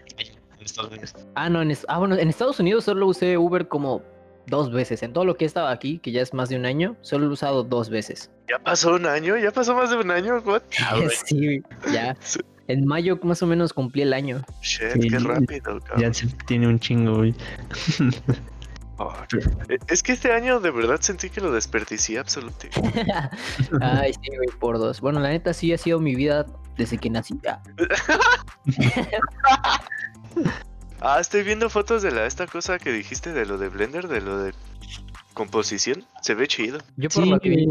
Estados 0.61 0.91
Unidos. 0.91 1.15
Ah, 1.35 1.49
no, 1.49 1.63
en, 1.63 1.73
ah, 1.87 1.99
bueno, 1.99 2.17
en 2.17 2.29
Estados 2.29 2.59
Unidos 2.61 2.85
solo 2.85 3.07
usé 3.07 3.39
Uber 3.39 3.69
como 3.69 4.03
dos 4.47 4.71
veces. 4.73 5.03
En 5.03 5.13
todo 5.13 5.25
lo 5.25 5.37
que 5.37 5.45
he 5.45 5.47
estado 5.47 5.69
aquí, 5.69 5.99
que 5.99 6.11
ya 6.11 6.21
es 6.21 6.35
más 6.35 6.49
de 6.49 6.57
un 6.57 6.67
año, 6.67 6.97
solo 7.01 7.25
lo 7.25 7.31
he 7.31 7.35
usado 7.35 7.63
dos 7.63 7.89
veces. 7.91 8.31
¿Ya 8.51 8.59
pasó 8.59 8.95
un 8.95 9.07
año? 9.07 9.37
¿Ya 9.39 9.51
pasó 9.51 9.75
más 9.75 9.91
de 9.91 9.97
un 9.97 10.11
año? 10.11 10.43
What? 10.45 10.63
sí, 11.27 11.63
ya. 11.93 12.17
En 12.69 12.85
mayo 12.87 13.19
más 13.23 13.43
o 13.43 13.47
menos 13.47 13.73
cumplí 13.73 14.03
el 14.03 14.13
año. 14.13 14.43
Shit, 14.63 14.93
Sí, 14.93 15.01
qué 15.01 15.09
ya- 15.11 15.19
rápido, 15.21 15.81
cabrón. 15.81 16.01
Ya 16.01 16.13
se 16.15 16.27
tiene 16.47 16.69
un 16.69 16.79
chingo, 16.79 17.17
güey. 17.17 17.35
Eh, 19.69 19.79
Es 19.87 20.03
que 20.03 20.11
este 20.13 20.33
año 20.33 20.59
de 20.61 20.71
verdad 20.73 21.01
sentí 21.01 21.31
que 21.31 21.41
lo 21.41 21.53
desperdicié 21.53 22.19
absolutamente. 22.19 22.71
Ay, 23.81 24.13
sí, 24.13 24.29
güey, 24.37 24.49
por 24.59 24.79
dos. 24.79 25.01
Bueno, 25.01 25.21
la 25.21 25.29
neta 25.31 25.55
sí 25.55 25.73
ha 25.73 25.79
sido 25.79 26.01
mi 26.01 26.15
vida 26.17 26.47
desde 26.77 26.99
que 26.99 27.09
nací. 27.11 27.39
Ah, 27.49 27.63
Ah, 31.01 31.21
estoy 31.21 31.45
viendo 31.45 31.71
fotos 31.71 32.03
de 32.03 32.11
la 32.11 32.27
esta 32.27 32.49
cosa 32.49 32.77
que 32.79 32.91
dijiste 32.91 33.33
de 33.33 33.47
lo 33.47 33.57
de 33.57 33.69
Blender, 33.69 34.09
de 34.09 34.21
lo 34.21 34.43
de 34.43 34.53
composición. 35.33 36.05
Se 36.23 36.35
ve 36.35 36.49
chido. 36.49 36.79
Yo 36.97 37.09
por 37.09 37.23
Sí, 37.23 37.31
lo 37.31 37.39
que 37.39 37.49
vi, 37.51 37.67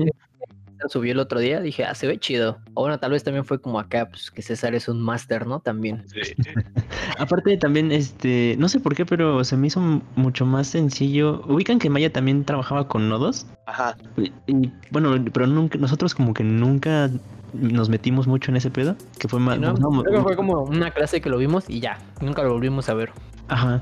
subió 0.90 1.12
el 1.12 1.20
otro 1.20 1.40
día, 1.40 1.60
dije, 1.62 1.86
ah, 1.86 1.94
se 1.96 2.08
ve 2.08 2.20
chido. 2.20 2.58
O 2.74 2.82
bueno, 2.82 3.00
tal 3.00 3.12
vez 3.12 3.24
también 3.24 3.46
fue 3.46 3.60
como 3.60 3.80
acá, 3.80 4.08
pues 4.10 4.32
que 4.32 4.42
César 4.42 4.76
es 4.76 4.88
un 4.88 5.02
máster, 5.02 5.48
¿no? 5.48 5.60
También. 5.60 6.04
Sí. 6.08 6.34
Aparte 7.20 7.58
también, 7.58 7.92
este, 7.92 8.56
no 8.60 8.70
sé 8.70 8.80
por 8.80 8.96
qué, 8.96 9.06
pero 9.06 9.44
se 9.44 9.58
me 9.58 9.68
hizo 9.68 9.80
mucho 10.16 10.46
más 10.46 10.68
sencillo. 10.68 11.42
Ubican 11.48 11.80
que 11.80 11.90
Maya 11.90 12.12
también 12.12 12.44
trabajaba 12.46 12.88
con 12.88 13.10
nodos. 13.10 13.46
Ajá. 13.66 13.98
Y, 14.18 14.32
y, 14.48 14.72
bueno, 14.92 15.16
pero 15.34 15.48
nunca, 15.48 15.78
nosotros 15.78 16.14
como 16.16 16.34
que 16.34 16.44
nunca 16.44 17.10
nos 17.54 17.90
metimos 17.90 18.28
mucho 18.28 18.52
en 18.52 18.58
ese 18.58 18.70
pedo. 18.70 18.96
Que 19.20 19.28
fue 19.28 19.40
más. 19.40 19.56
Sí, 19.56 19.62
¿no? 19.62 19.74
usábamos- 19.74 20.04
Creo 20.04 20.18
que 20.18 20.24
fue 20.24 20.36
como 20.36 20.64
una 20.64 20.92
clase 20.92 21.22
que 21.22 21.30
lo 21.30 21.38
vimos 21.38 21.70
y 21.70 21.80
ya, 21.80 21.98
nunca 22.22 22.44
lo 22.44 22.54
volvimos 22.54 22.90
a 22.90 22.94
ver. 22.94 23.12
Ajá. 23.48 23.82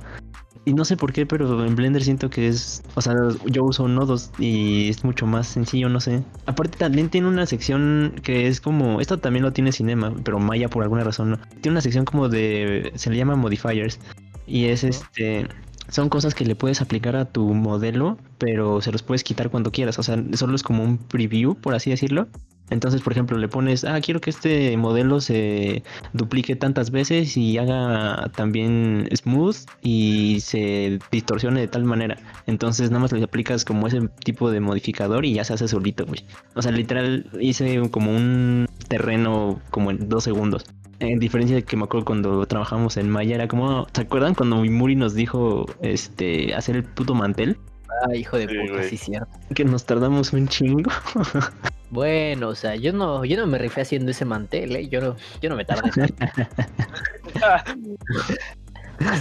Y 0.67 0.73
no 0.73 0.83
sé 0.83 0.97
por 0.97 1.13
qué, 1.13 1.27
pero 1.27 1.63
en 1.63 1.75
Blender 1.75 2.03
siento 2.03 2.31
que 2.31 2.47
es, 2.47 2.81
o 2.95 3.01
sea, 3.01 3.13
yo 3.45 3.63
uso 3.63 3.87
nodos 3.87 4.31
y 4.39 4.89
es 4.89 5.03
mucho 5.03 5.27
más 5.27 5.47
sencillo, 5.47 5.89
no 5.89 5.99
sé. 5.99 6.23
Aparte 6.47 6.79
también 6.79 7.09
tiene 7.09 7.27
una 7.27 7.45
sección 7.45 8.15
que 8.23 8.47
es 8.47 8.61
como, 8.61 8.99
esto 8.99 9.19
también 9.19 9.43
lo 9.43 9.53
tiene 9.53 9.71
Cinema, 9.71 10.11
pero 10.23 10.39
Maya 10.39 10.67
por 10.67 10.81
alguna 10.81 11.03
razón 11.03 11.29
no. 11.29 11.37
Tiene 11.61 11.73
una 11.73 11.81
sección 11.81 12.03
como 12.03 12.29
de, 12.29 12.91
se 12.95 13.11
le 13.11 13.17
llama 13.17 13.35
modifiers 13.35 13.99
y 14.47 14.65
es 14.65 14.83
este, 14.83 15.47
son 15.89 16.09
cosas 16.09 16.33
que 16.33 16.45
le 16.45 16.55
puedes 16.55 16.81
aplicar 16.81 17.15
a 17.15 17.25
tu 17.25 17.53
modelo, 17.53 18.17
pero 18.39 18.81
se 18.81 18.91
los 18.91 19.03
puedes 19.03 19.23
quitar 19.23 19.51
cuando 19.51 19.71
quieras, 19.71 19.99
o 19.99 20.03
sea, 20.03 20.17
solo 20.33 20.55
es 20.55 20.63
como 20.63 20.83
un 20.83 20.97
preview, 20.97 21.53
por 21.53 21.75
así 21.75 21.91
decirlo. 21.91 22.27
Entonces, 22.69 23.01
por 23.01 23.13
ejemplo, 23.13 23.37
le 23.37 23.47
pones, 23.47 23.83
ah, 23.83 23.99
quiero 24.01 24.19
que 24.19 24.31
este 24.31 24.75
modelo 24.77 25.21
se 25.21 25.83
duplique 26.13 26.55
tantas 26.55 26.89
veces 26.91 27.37
y 27.37 27.57
haga 27.57 28.31
también 28.35 29.07
smooth 29.15 29.55
y 29.81 30.39
se 30.41 30.99
distorsione 31.11 31.59
de 31.59 31.67
tal 31.67 31.83
manera. 31.83 32.17
Entonces, 32.47 32.89
nada 32.89 33.01
más 33.01 33.11
le 33.11 33.23
aplicas 33.23 33.65
como 33.65 33.87
ese 33.87 34.07
tipo 34.23 34.49
de 34.49 34.59
modificador 34.59 35.25
y 35.25 35.33
ya 35.33 35.43
se 35.43 35.53
hace 35.53 35.67
solito, 35.67 36.05
güey. 36.05 36.23
O 36.55 36.61
sea, 36.61 36.71
literal, 36.71 37.29
hice 37.39 37.81
como 37.91 38.11
un 38.11 38.67
terreno 38.87 39.59
como 39.69 39.91
en 39.91 40.09
dos 40.09 40.23
segundos. 40.23 40.65
En 40.99 41.19
diferencia 41.19 41.57
de 41.57 41.63
que 41.63 41.75
me 41.75 41.83
acuerdo 41.83 42.05
cuando 42.05 42.45
trabajamos 42.45 42.97
en 42.97 43.09
Maya, 43.09 43.35
era 43.35 43.47
como, 43.47 43.85
¿se 43.93 44.01
acuerdan 44.01 44.33
cuando 44.33 44.61
Mimuri 44.61 44.95
nos 44.95 45.13
dijo 45.13 45.65
este 45.81 46.55
hacer 46.55 46.77
el 46.77 46.83
puto 46.83 47.13
mantel? 47.13 47.57
Ah, 48.03 48.15
hijo 48.15 48.37
de 48.37 48.47
Sí, 48.47 48.55
puta, 48.57 48.73
güey. 48.73 48.89
sí, 48.89 48.97
cierto. 48.97 49.29
Que 49.53 49.65
nos 49.65 49.85
tardamos 49.85 50.33
un 50.33 50.47
chingo. 50.47 50.89
Bueno, 51.91 52.49
o 52.49 52.55
sea, 52.55 52.75
yo 52.75 52.91
no, 52.93 53.23
yo 53.25 53.37
no 53.37 53.47
me 53.47 53.57
rifé 53.57 53.81
haciendo 53.81 54.11
ese 54.11 54.25
mantel, 54.25 54.75
¿eh? 54.75 54.87
Yo 54.89 55.01
no, 55.01 55.15
yo 55.41 55.49
no 55.49 55.55
me 55.55 55.65
tardé 55.65 55.89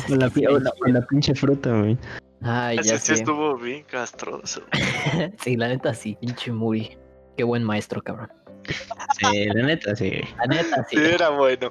con, 0.08 0.18
la, 0.18 0.30
con 0.30 0.64
la- 0.64 0.72
con 0.78 0.92
la 0.92 1.06
pinche 1.06 1.34
fruta, 1.34 1.70
güey. 1.78 1.96
Ay, 2.42 2.78
Ese 2.78 2.88
ya 2.90 2.98
sí 2.98 3.06
sé. 3.06 3.14
estuvo 3.14 3.56
bien 3.56 3.84
castroso. 3.84 4.62
Sí, 5.42 5.56
la 5.56 5.68
neta 5.68 5.94
sí, 5.94 6.16
pinche 6.20 6.52
Muri. 6.52 6.96
Qué 7.36 7.44
buen 7.44 7.64
maestro, 7.64 8.02
cabrón. 8.02 8.30
Sí, 9.18 9.46
la 9.46 9.62
neta, 9.66 9.94
sí. 9.96 10.10
La 10.38 10.46
neta 10.46 10.84
sí. 10.88 10.96
Sí, 10.96 11.02
era 11.02 11.30
bueno. 11.30 11.70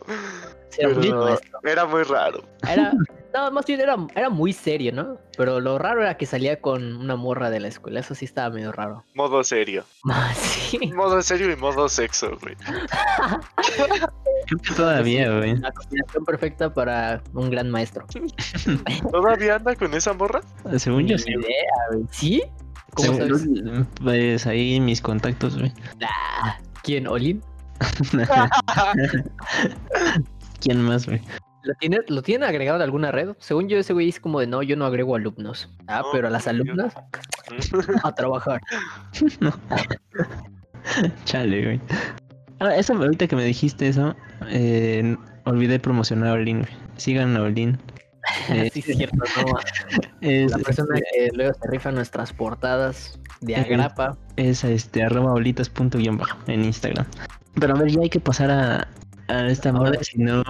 Era 1.63 1.85
muy 1.85 2.03
raro. 2.03 2.43
Era, 2.67 2.93
no, 3.33 3.51
más 3.51 3.65
bien 3.65 3.81
era, 3.81 3.95
era 4.15 4.29
muy 4.29 4.53
serio, 4.53 4.91
¿no? 4.93 5.17
Pero 5.37 5.59
lo 5.59 5.77
raro 5.77 6.01
era 6.01 6.17
que 6.17 6.25
salía 6.25 6.61
con 6.61 6.95
una 6.97 7.15
morra 7.15 7.49
de 7.49 7.59
la 7.59 7.67
escuela. 7.67 7.99
Eso 7.99 8.15
sí 8.15 8.25
estaba 8.25 8.49
medio 8.53 8.71
raro. 8.71 9.03
Modo 9.15 9.43
serio. 9.43 9.83
Ah, 10.09 10.33
sí. 10.35 10.91
Modo 10.93 11.21
serio 11.21 11.51
y 11.51 11.55
modo 11.55 11.87
sexo, 11.89 12.37
güey. 12.41 12.55
Todavía, 14.75 15.37
güey. 15.37 15.57
La 15.57 15.71
combinación 15.71 16.25
perfecta 16.25 16.73
para 16.73 17.21
un 17.33 17.49
gran 17.49 17.69
maestro. 17.71 18.05
¿Todavía 19.11 19.55
anda 19.55 19.75
con 19.75 19.93
esa 19.93 20.13
morra? 20.13 20.41
Según 20.77 21.07
yo, 21.07 21.17
sí. 21.17 21.33
¿Sí? 22.11 22.43
¿Cómo 22.95 23.13
Según- 23.13 23.39
sabes? 23.39 23.87
Pues 24.03 24.47
ahí 24.47 24.79
mis 24.79 25.01
contactos, 25.01 25.57
güey. 25.57 25.73
Ah, 26.05 26.57
¿Quién? 26.83 27.07
¿Olin? 27.07 27.41
¿Quién 30.63 30.81
más, 30.81 31.05
güey? 31.05 31.19
¿Lo 31.63 31.73
tiene, 31.75 31.99
¿Lo 32.07 32.21
tiene 32.21 32.45
agregado 32.45 32.77
en 32.77 32.83
alguna 32.83 33.11
red? 33.11 33.31
Según 33.39 33.67
yo, 33.67 33.77
ese 33.77 33.91
güey 33.91 34.07
es 34.09 34.19
como 34.19 34.39
de 34.39 34.47
no, 34.47 34.63
yo 34.63 34.77
no 34.77 34.85
agrego 34.85 35.15
alumnos. 35.15 35.69
Ah, 35.87 36.01
No, 36.03 36.07
pero 36.13 36.27
a 36.27 36.31
las 36.31 36.47
alumnas 36.47 36.93
a 38.03 38.15
trabajar. 38.15 38.61
Chale, 41.25 41.63
güey. 41.63 41.81
Ah, 42.59 42.75
eso, 42.75 42.93
ahorita 42.93 43.27
que 43.27 43.35
me 43.35 43.43
dijiste 43.43 43.87
eso, 43.89 44.15
eh, 44.47 45.17
olvidé 45.45 45.79
promocionar 45.79 46.29
a 46.29 46.33
Olin, 46.33 46.59
güey. 46.59 46.71
Sigan 46.97 47.35
a 47.35 47.41
Olin. 47.41 47.77
Eh, 48.49 48.69
sí, 48.73 48.79
es 48.87 48.97
cierto, 48.97 49.17
no. 49.17 49.57
es, 50.21 50.51
La 50.51 50.57
persona 50.59 50.95
que 50.95 51.29
luego 51.33 51.53
se 51.61 51.69
rifa 51.69 51.91
nuestras 51.91 52.31
portadas 52.31 53.19
de 53.41 53.57
agrapa. 53.57 54.17
es 54.37 54.63
este 54.63 55.03
arroba 55.03 55.33
olitas 55.33 55.69
punto 55.69 55.97
guion 55.97 56.17
bajo 56.17 56.37
en 56.47 56.63
Instagram. 56.63 57.05
Pero 57.59 57.75
a 57.75 57.79
ver, 57.79 57.91
ya 57.91 57.99
hay 58.01 58.09
que 58.09 58.21
pasar 58.21 58.49
a, 58.49 58.87
a 59.27 59.47
esta 59.47 59.71
moda, 59.71 59.93
si 60.01 60.17
no 60.19 60.43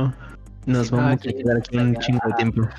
nos 0.65 0.92
vamos 0.92 1.13
a 1.13 1.18
quedar 1.18 1.58
aquí 1.58 1.77
un 1.77 1.96
chingo 1.98 2.22
de 2.27 2.34
tiempo. 2.34 2.62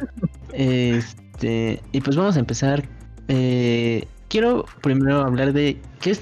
Este, 0.56 1.82
y 1.90 2.00
pues 2.00 2.16
vamos 2.16 2.36
a 2.36 2.38
empezar. 2.38 2.84
Eh, 3.26 4.06
quiero 4.28 4.64
primero 4.82 5.22
hablar 5.22 5.52
de 5.52 5.80
qué 6.00 6.10
es, 6.12 6.20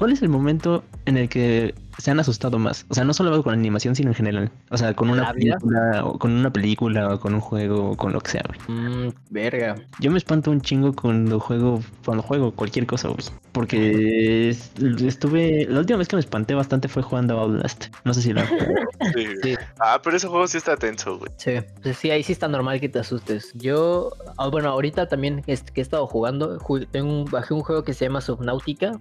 cuál 0.00 0.12
es 0.12 0.22
el 0.22 0.28
momento 0.30 0.82
en 1.04 1.16
el 1.18 1.28
que 1.28 1.74
se 1.98 2.10
han 2.10 2.18
asustado 2.18 2.58
más. 2.58 2.86
O 2.88 2.94
sea, 2.94 3.04
no 3.04 3.12
solo 3.12 3.42
con 3.42 3.52
animación, 3.52 3.94
sino 3.94 4.08
en 4.08 4.14
general. 4.14 4.50
O 4.70 4.78
sea, 4.78 4.94
con 4.94 5.10
una 5.10 5.30
película, 5.34 6.02
o 6.02 6.18
con 6.18 6.32
una 6.32 6.50
película, 6.50 7.14
o 7.14 7.20
con 7.20 7.34
un 7.34 7.40
juego, 7.40 7.90
o 7.90 7.96
con 7.98 8.14
lo 8.14 8.20
que 8.22 8.30
sea, 8.30 8.42
güey. 8.48 8.78
Mm, 8.78 9.12
verga. 9.28 9.74
Yo 9.98 10.10
me 10.10 10.16
espanto 10.16 10.50
un 10.50 10.62
chingo 10.62 10.94
cuando 10.94 11.38
juego, 11.38 11.82
cuando 12.04 12.22
juego 12.22 12.52
cualquier 12.52 12.86
cosa, 12.86 13.08
güey. 13.08 13.20
Porque 13.52 14.48
es- 14.48 14.72
estuve, 15.04 15.66
la 15.68 15.80
última 15.80 15.98
vez 15.98 16.08
que 16.08 16.16
me 16.16 16.20
espanté 16.20 16.54
bastante 16.54 16.88
fue 16.88 17.02
jugando 17.02 17.38
a 17.38 17.42
Outlast. 17.42 17.86
No 18.04 18.14
sé 18.14 18.22
si 18.22 18.32
lo 18.32 18.40
Sí. 19.14 19.26
Sí, 19.42 19.54
Ah, 19.78 20.00
pero 20.02 20.16
ese 20.16 20.26
juego 20.28 20.46
sí 20.46 20.56
está 20.56 20.76
tenso, 20.76 21.18
güey. 21.18 21.30
sí. 21.36 21.52
Pues 21.82 21.98
sí, 21.98 22.10
ahí 22.10 22.22
sí 22.22 22.32
está 22.32 22.48
normal 22.48 22.80
que 22.80 22.88
te 22.88 22.98
asustes. 23.00 23.52
Yo, 23.54 24.12
ah, 24.38 24.48
bueno, 24.48 24.70
ahorita 24.70 25.06
también 25.08 25.42
que 25.42 25.52
he 25.52 25.80
estado 25.82 26.06
jugando, 26.06 26.58
ju- 26.60 26.86
tengo 26.90 27.10
un- 27.12 27.24
bajé 27.30 27.52
un 27.52 27.60
juego 27.60 27.84
que 27.84 27.92
se 27.92 28.06
llama 28.06 28.22
Subnautica. 28.22 28.92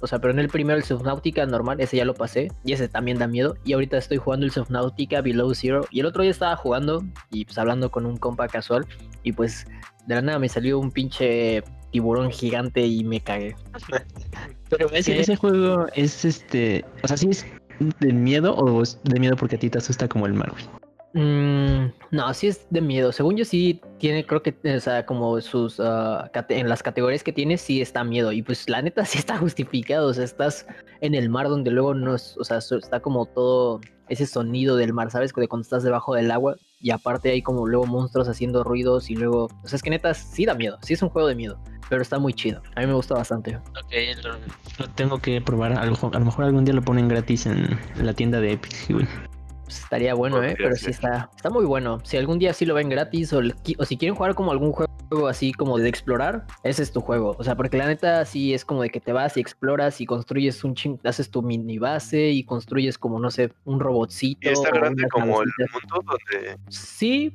O 0.00 0.06
sea, 0.06 0.18
pero 0.18 0.32
en 0.32 0.38
el 0.38 0.48
primero 0.48 0.78
el 0.78 0.84
Subnautica 0.84 1.46
normal, 1.46 1.80
ese 1.80 1.96
ya 1.96 2.04
lo 2.04 2.14
pasé. 2.14 2.48
Y 2.64 2.72
ese 2.72 2.88
también 2.88 3.18
da 3.18 3.26
miedo. 3.26 3.56
Y 3.64 3.72
ahorita 3.72 3.96
estoy 3.96 4.18
jugando 4.18 4.46
el 4.46 4.52
Subnautica 4.52 5.20
Below 5.20 5.54
Zero. 5.54 5.86
Y 5.90 6.00
el 6.00 6.06
otro 6.06 6.22
día 6.22 6.30
estaba 6.30 6.56
jugando 6.56 7.04
y 7.30 7.44
pues 7.44 7.58
hablando 7.58 7.90
con 7.90 8.06
un 8.06 8.16
compa 8.16 8.48
casual. 8.48 8.86
Y 9.22 9.32
pues 9.32 9.66
de 10.06 10.14
la 10.14 10.22
nada 10.22 10.38
me 10.38 10.48
salió 10.48 10.78
un 10.78 10.90
pinche 10.90 11.62
tiburón 11.90 12.30
gigante 12.30 12.86
y 12.86 13.04
me 13.04 13.20
cagué. 13.20 13.56
Pero 14.68 14.88
¿Qué? 14.88 14.98
ese 14.98 15.36
juego 15.36 15.86
es 15.94 16.24
este, 16.24 16.84
o 17.02 17.08
sea, 17.08 17.16
sí 17.16 17.28
es 17.30 17.46
de 18.00 18.12
miedo 18.12 18.54
o 18.54 18.82
es 18.82 19.00
de 19.04 19.20
miedo 19.20 19.36
porque 19.36 19.56
a 19.56 19.58
ti 19.58 19.70
te 19.70 19.78
asusta 19.78 20.08
como 20.08 20.26
el 20.26 20.34
mar. 20.34 20.52
Mm, 21.12 21.92
no, 22.10 22.34
sí 22.34 22.48
es 22.48 22.66
de 22.70 22.80
miedo. 22.80 23.10
Según 23.10 23.36
yo 23.36 23.44
sí 23.44 23.80
tiene, 23.98 24.26
creo 24.26 24.42
que, 24.42 24.54
o 24.76 24.80
sea, 24.80 25.06
como 25.06 25.40
sus, 25.40 25.80
ah, 25.80 26.30
en 26.50 26.68
las 26.68 26.82
categorías 26.82 27.22
que 27.22 27.32
tiene 27.32 27.56
sí 27.56 27.80
está 27.80 28.04
miedo. 28.04 28.32
Y 28.32 28.42
pues 28.42 28.68
la 28.68 28.82
neta 28.82 29.04
sí 29.06 29.18
está 29.18 29.38
justificado. 29.38 30.08
O 30.08 30.14
sea, 30.14 30.24
estás 30.24 30.66
en 31.00 31.14
el 31.14 31.30
mar 31.30 31.48
donde 31.48 31.70
luego 31.70 31.94
no 31.94 32.14
es, 32.14 32.36
o 32.38 32.44
sea, 32.44 32.58
está 32.58 33.00
como 33.00 33.26
todo 33.26 33.80
ese 34.08 34.26
sonido 34.26 34.76
del 34.76 34.92
mar, 34.92 35.10
¿sabes? 35.10 35.32
De 35.32 35.48
cuando 35.48 35.62
estás 35.62 35.82
debajo 35.82 36.14
del 36.14 36.30
agua. 36.30 36.56
Y 36.80 36.90
aparte 36.90 37.30
hay 37.30 37.40
como 37.40 37.66
luego 37.66 37.86
monstruos 37.86 38.28
haciendo 38.28 38.62
ruidos 38.62 39.10
y 39.10 39.16
luego, 39.16 39.48
o 39.64 39.68
sea, 39.68 39.76
es 39.76 39.82
que 39.82 39.90
neta 39.90 40.12
sí 40.12 40.44
da 40.44 40.54
miedo. 40.54 40.78
Sí 40.82 40.94
es 40.94 41.02
un 41.02 41.08
juego 41.08 41.28
de 41.28 41.34
miedo, 41.34 41.58
pero 41.88 42.02
está 42.02 42.18
muy 42.18 42.34
chido. 42.34 42.62
A 42.74 42.80
mí 42.80 42.86
me 42.86 42.92
gusta 42.92 43.14
bastante. 43.14 43.56
Ok, 43.56 43.92
lo, 44.78 44.88
tengo 44.90 45.18
que 45.18 45.40
probar. 45.40 45.72
A 45.72 45.86
lo, 45.86 45.92
mejor 46.20 46.44
algún 46.44 46.66
día 46.66 46.74
lo 46.74 46.82
ponen 46.82 47.08
gratis 47.08 47.46
en 47.46 47.78
la 47.96 48.12
tienda 48.12 48.40
de 48.40 48.52
Epic, 48.52 48.90
güey. 48.90 49.06
Pues 49.66 49.80
estaría 49.80 50.14
bueno, 50.14 50.44
¿eh? 50.44 50.54
Pero 50.56 50.76
sí 50.76 50.84
ser. 50.84 50.94
está, 50.94 51.30
está 51.34 51.50
muy 51.50 51.64
bueno. 51.64 51.98
Si 52.04 52.16
algún 52.16 52.38
día 52.38 52.52
sí 52.52 52.64
lo 52.64 52.74
ven 52.74 52.88
gratis 52.88 53.32
o, 53.32 53.42
si 53.84 53.96
quieren 53.96 54.14
jugar 54.14 54.36
como 54.36 54.52
algún 54.52 54.70
juego 54.70 55.26
así 55.26 55.52
como 55.52 55.76
de 55.78 55.88
explorar, 55.88 56.46
ese 56.62 56.84
es 56.84 56.92
tu 56.92 57.00
juego. 57.00 57.34
O 57.36 57.42
sea, 57.42 57.56
porque 57.56 57.76
la 57.76 57.88
neta 57.88 58.24
sí 58.24 58.54
es 58.54 58.64
como 58.64 58.82
de 58.82 58.90
que 58.90 59.00
te 59.00 59.12
vas 59.12 59.36
y 59.36 59.40
exploras 59.40 60.00
y 60.00 60.06
construyes 60.06 60.62
un 60.62 60.74
ching, 60.74 61.00
haces 61.02 61.30
tu 61.30 61.42
mini 61.42 61.78
base 61.78 62.30
y 62.30 62.44
construyes 62.44 62.96
como, 62.96 63.18
no 63.18 63.30
sé, 63.32 63.52
un 63.64 63.80
robotcito. 63.80 64.48
Y 64.48 64.52
está 64.52 64.70
grande 64.70 65.08
como 65.08 65.42
el 65.42 65.50
mundo 65.58 66.04
donde. 66.06 66.58
Sí, 66.68 67.32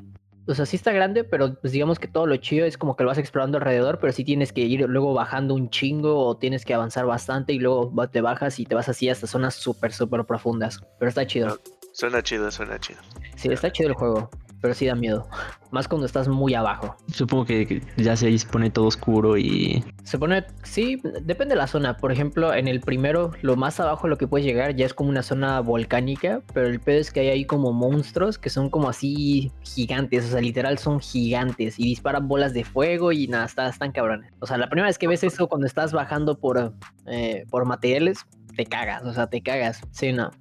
o 0.48 0.56
sea, 0.56 0.66
sí 0.66 0.76
está 0.76 0.92
grande, 0.92 1.24
pero 1.24 1.54
pues 1.56 1.74
digamos 1.74 2.00
que 2.00 2.08
todo 2.08 2.26
lo 2.26 2.36
chido 2.38 2.66
es 2.66 2.78
como 2.78 2.96
que 2.96 3.04
lo 3.04 3.10
vas 3.10 3.18
explorando 3.18 3.58
alrededor, 3.58 4.00
pero 4.00 4.12
sí 4.14 4.24
tienes 4.24 4.54
que 4.54 4.62
ir 4.62 4.82
luego 4.88 5.14
bajando 5.14 5.54
un 5.54 5.70
chingo 5.70 6.26
o 6.26 6.38
tienes 6.38 6.66
que 6.66 6.74
avanzar 6.74 7.06
bastante 7.06 7.54
y 7.54 7.60
luego 7.60 7.92
te 8.10 8.22
bajas 8.22 8.60
y 8.60 8.66
te 8.66 8.74
vas 8.74 8.90
así 8.90 9.10
hasta 9.10 9.28
zonas 9.28 9.56
súper, 9.56 9.92
súper 9.92 10.26
profundas. 10.26 10.82
Pero 10.98 11.10
está 11.10 11.28
chido. 11.28 11.60
Suena 12.02 12.24
chido, 12.24 12.50
suena 12.50 12.80
chido. 12.80 13.00
Sí, 13.36 13.50
está 13.50 13.72
chido 13.72 13.90
el 13.90 13.94
juego, 13.94 14.32
pero 14.60 14.74
sí 14.74 14.88
da 14.88 14.96
miedo. 14.96 15.28
Más 15.70 15.88
cuando 15.88 16.08
estás 16.08 16.28
muy 16.28 16.56
abajo. 16.56 16.96
Supongo 17.14 17.46
que 17.46 17.80
ya 17.96 18.16
se 18.16 18.36
pone 18.52 18.72
todo 18.72 18.88
oscuro 18.88 19.38
y 19.38 19.86
Se 20.04 20.18
pone, 20.18 20.44
sí, 20.64 21.00
depende 21.22 21.54
de 21.54 21.58
la 21.60 21.68
zona. 21.68 21.98
Por 21.98 22.12
ejemplo, 22.12 22.56
en 22.56 22.68
el 22.68 22.82
primero, 22.82 23.34
lo 23.44 23.56
más 23.56 23.80
abajo 23.80 24.08
lo 24.08 24.18
que 24.18 24.26
puedes 24.26 24.48
llegar 24.48 24.76
ya 24.76 24.88
es 24.88 24.96
como 24.96 25.12
una 25.12 25.22
zona 25.22 25.60
volcánica, 25.60 26.42
pero 26.56 26.66
el 26.70 26.80
pedo 26.80 27.00
es 27.02 27.12
que 27.12 27.20
hay 27.20 27.28
ahí 27.30 27.46
como 27.46 27.72
monstruos 27.72 28.40
que 28.40 28.50
son 28.50 28.72
como 28.72 28.90
así 28.90 29.52
gigantes, 29.62 30.26
o 30.26 30.30
sea, 30.30 30.42
literal 30.42 30.80
son 30.80 31.02
gigantes 31.02 31.78
y 31.78 31.84
disparan 31.84 32.28
bolas 32.28 32.56
de 32.56 32.64
fuego 32.64 33.12
y 33.12 33.28
nada, 33.28 33.46
está- 33.46 33.70
están 33.70 33.92
cabrones. 33.92 34.34
O 34.40 34.48
sea, 34.48 34.58
la 34.58 34.70
primera 34.70 34.88
vez 34.88 34.98
que 34.98 35.08
ves 35.08 35.24
eso 35.24 35.48
cuando 35.48 35.68
estás 35.68 35.94
bajando 35.94 36.40
por, 36.40 36.74
eh, 37.06 37.46
por 37.52 37.66
materiales, 37.66 38.26
te 38.56 38.66
cagas, 38.66 39.04
o 39.06 39.14
sea, 39.14 39.28
te 39.28 39.44
cagas. 39.44 39.82
Sí, 39.92 40.12
no. 40.14 40.32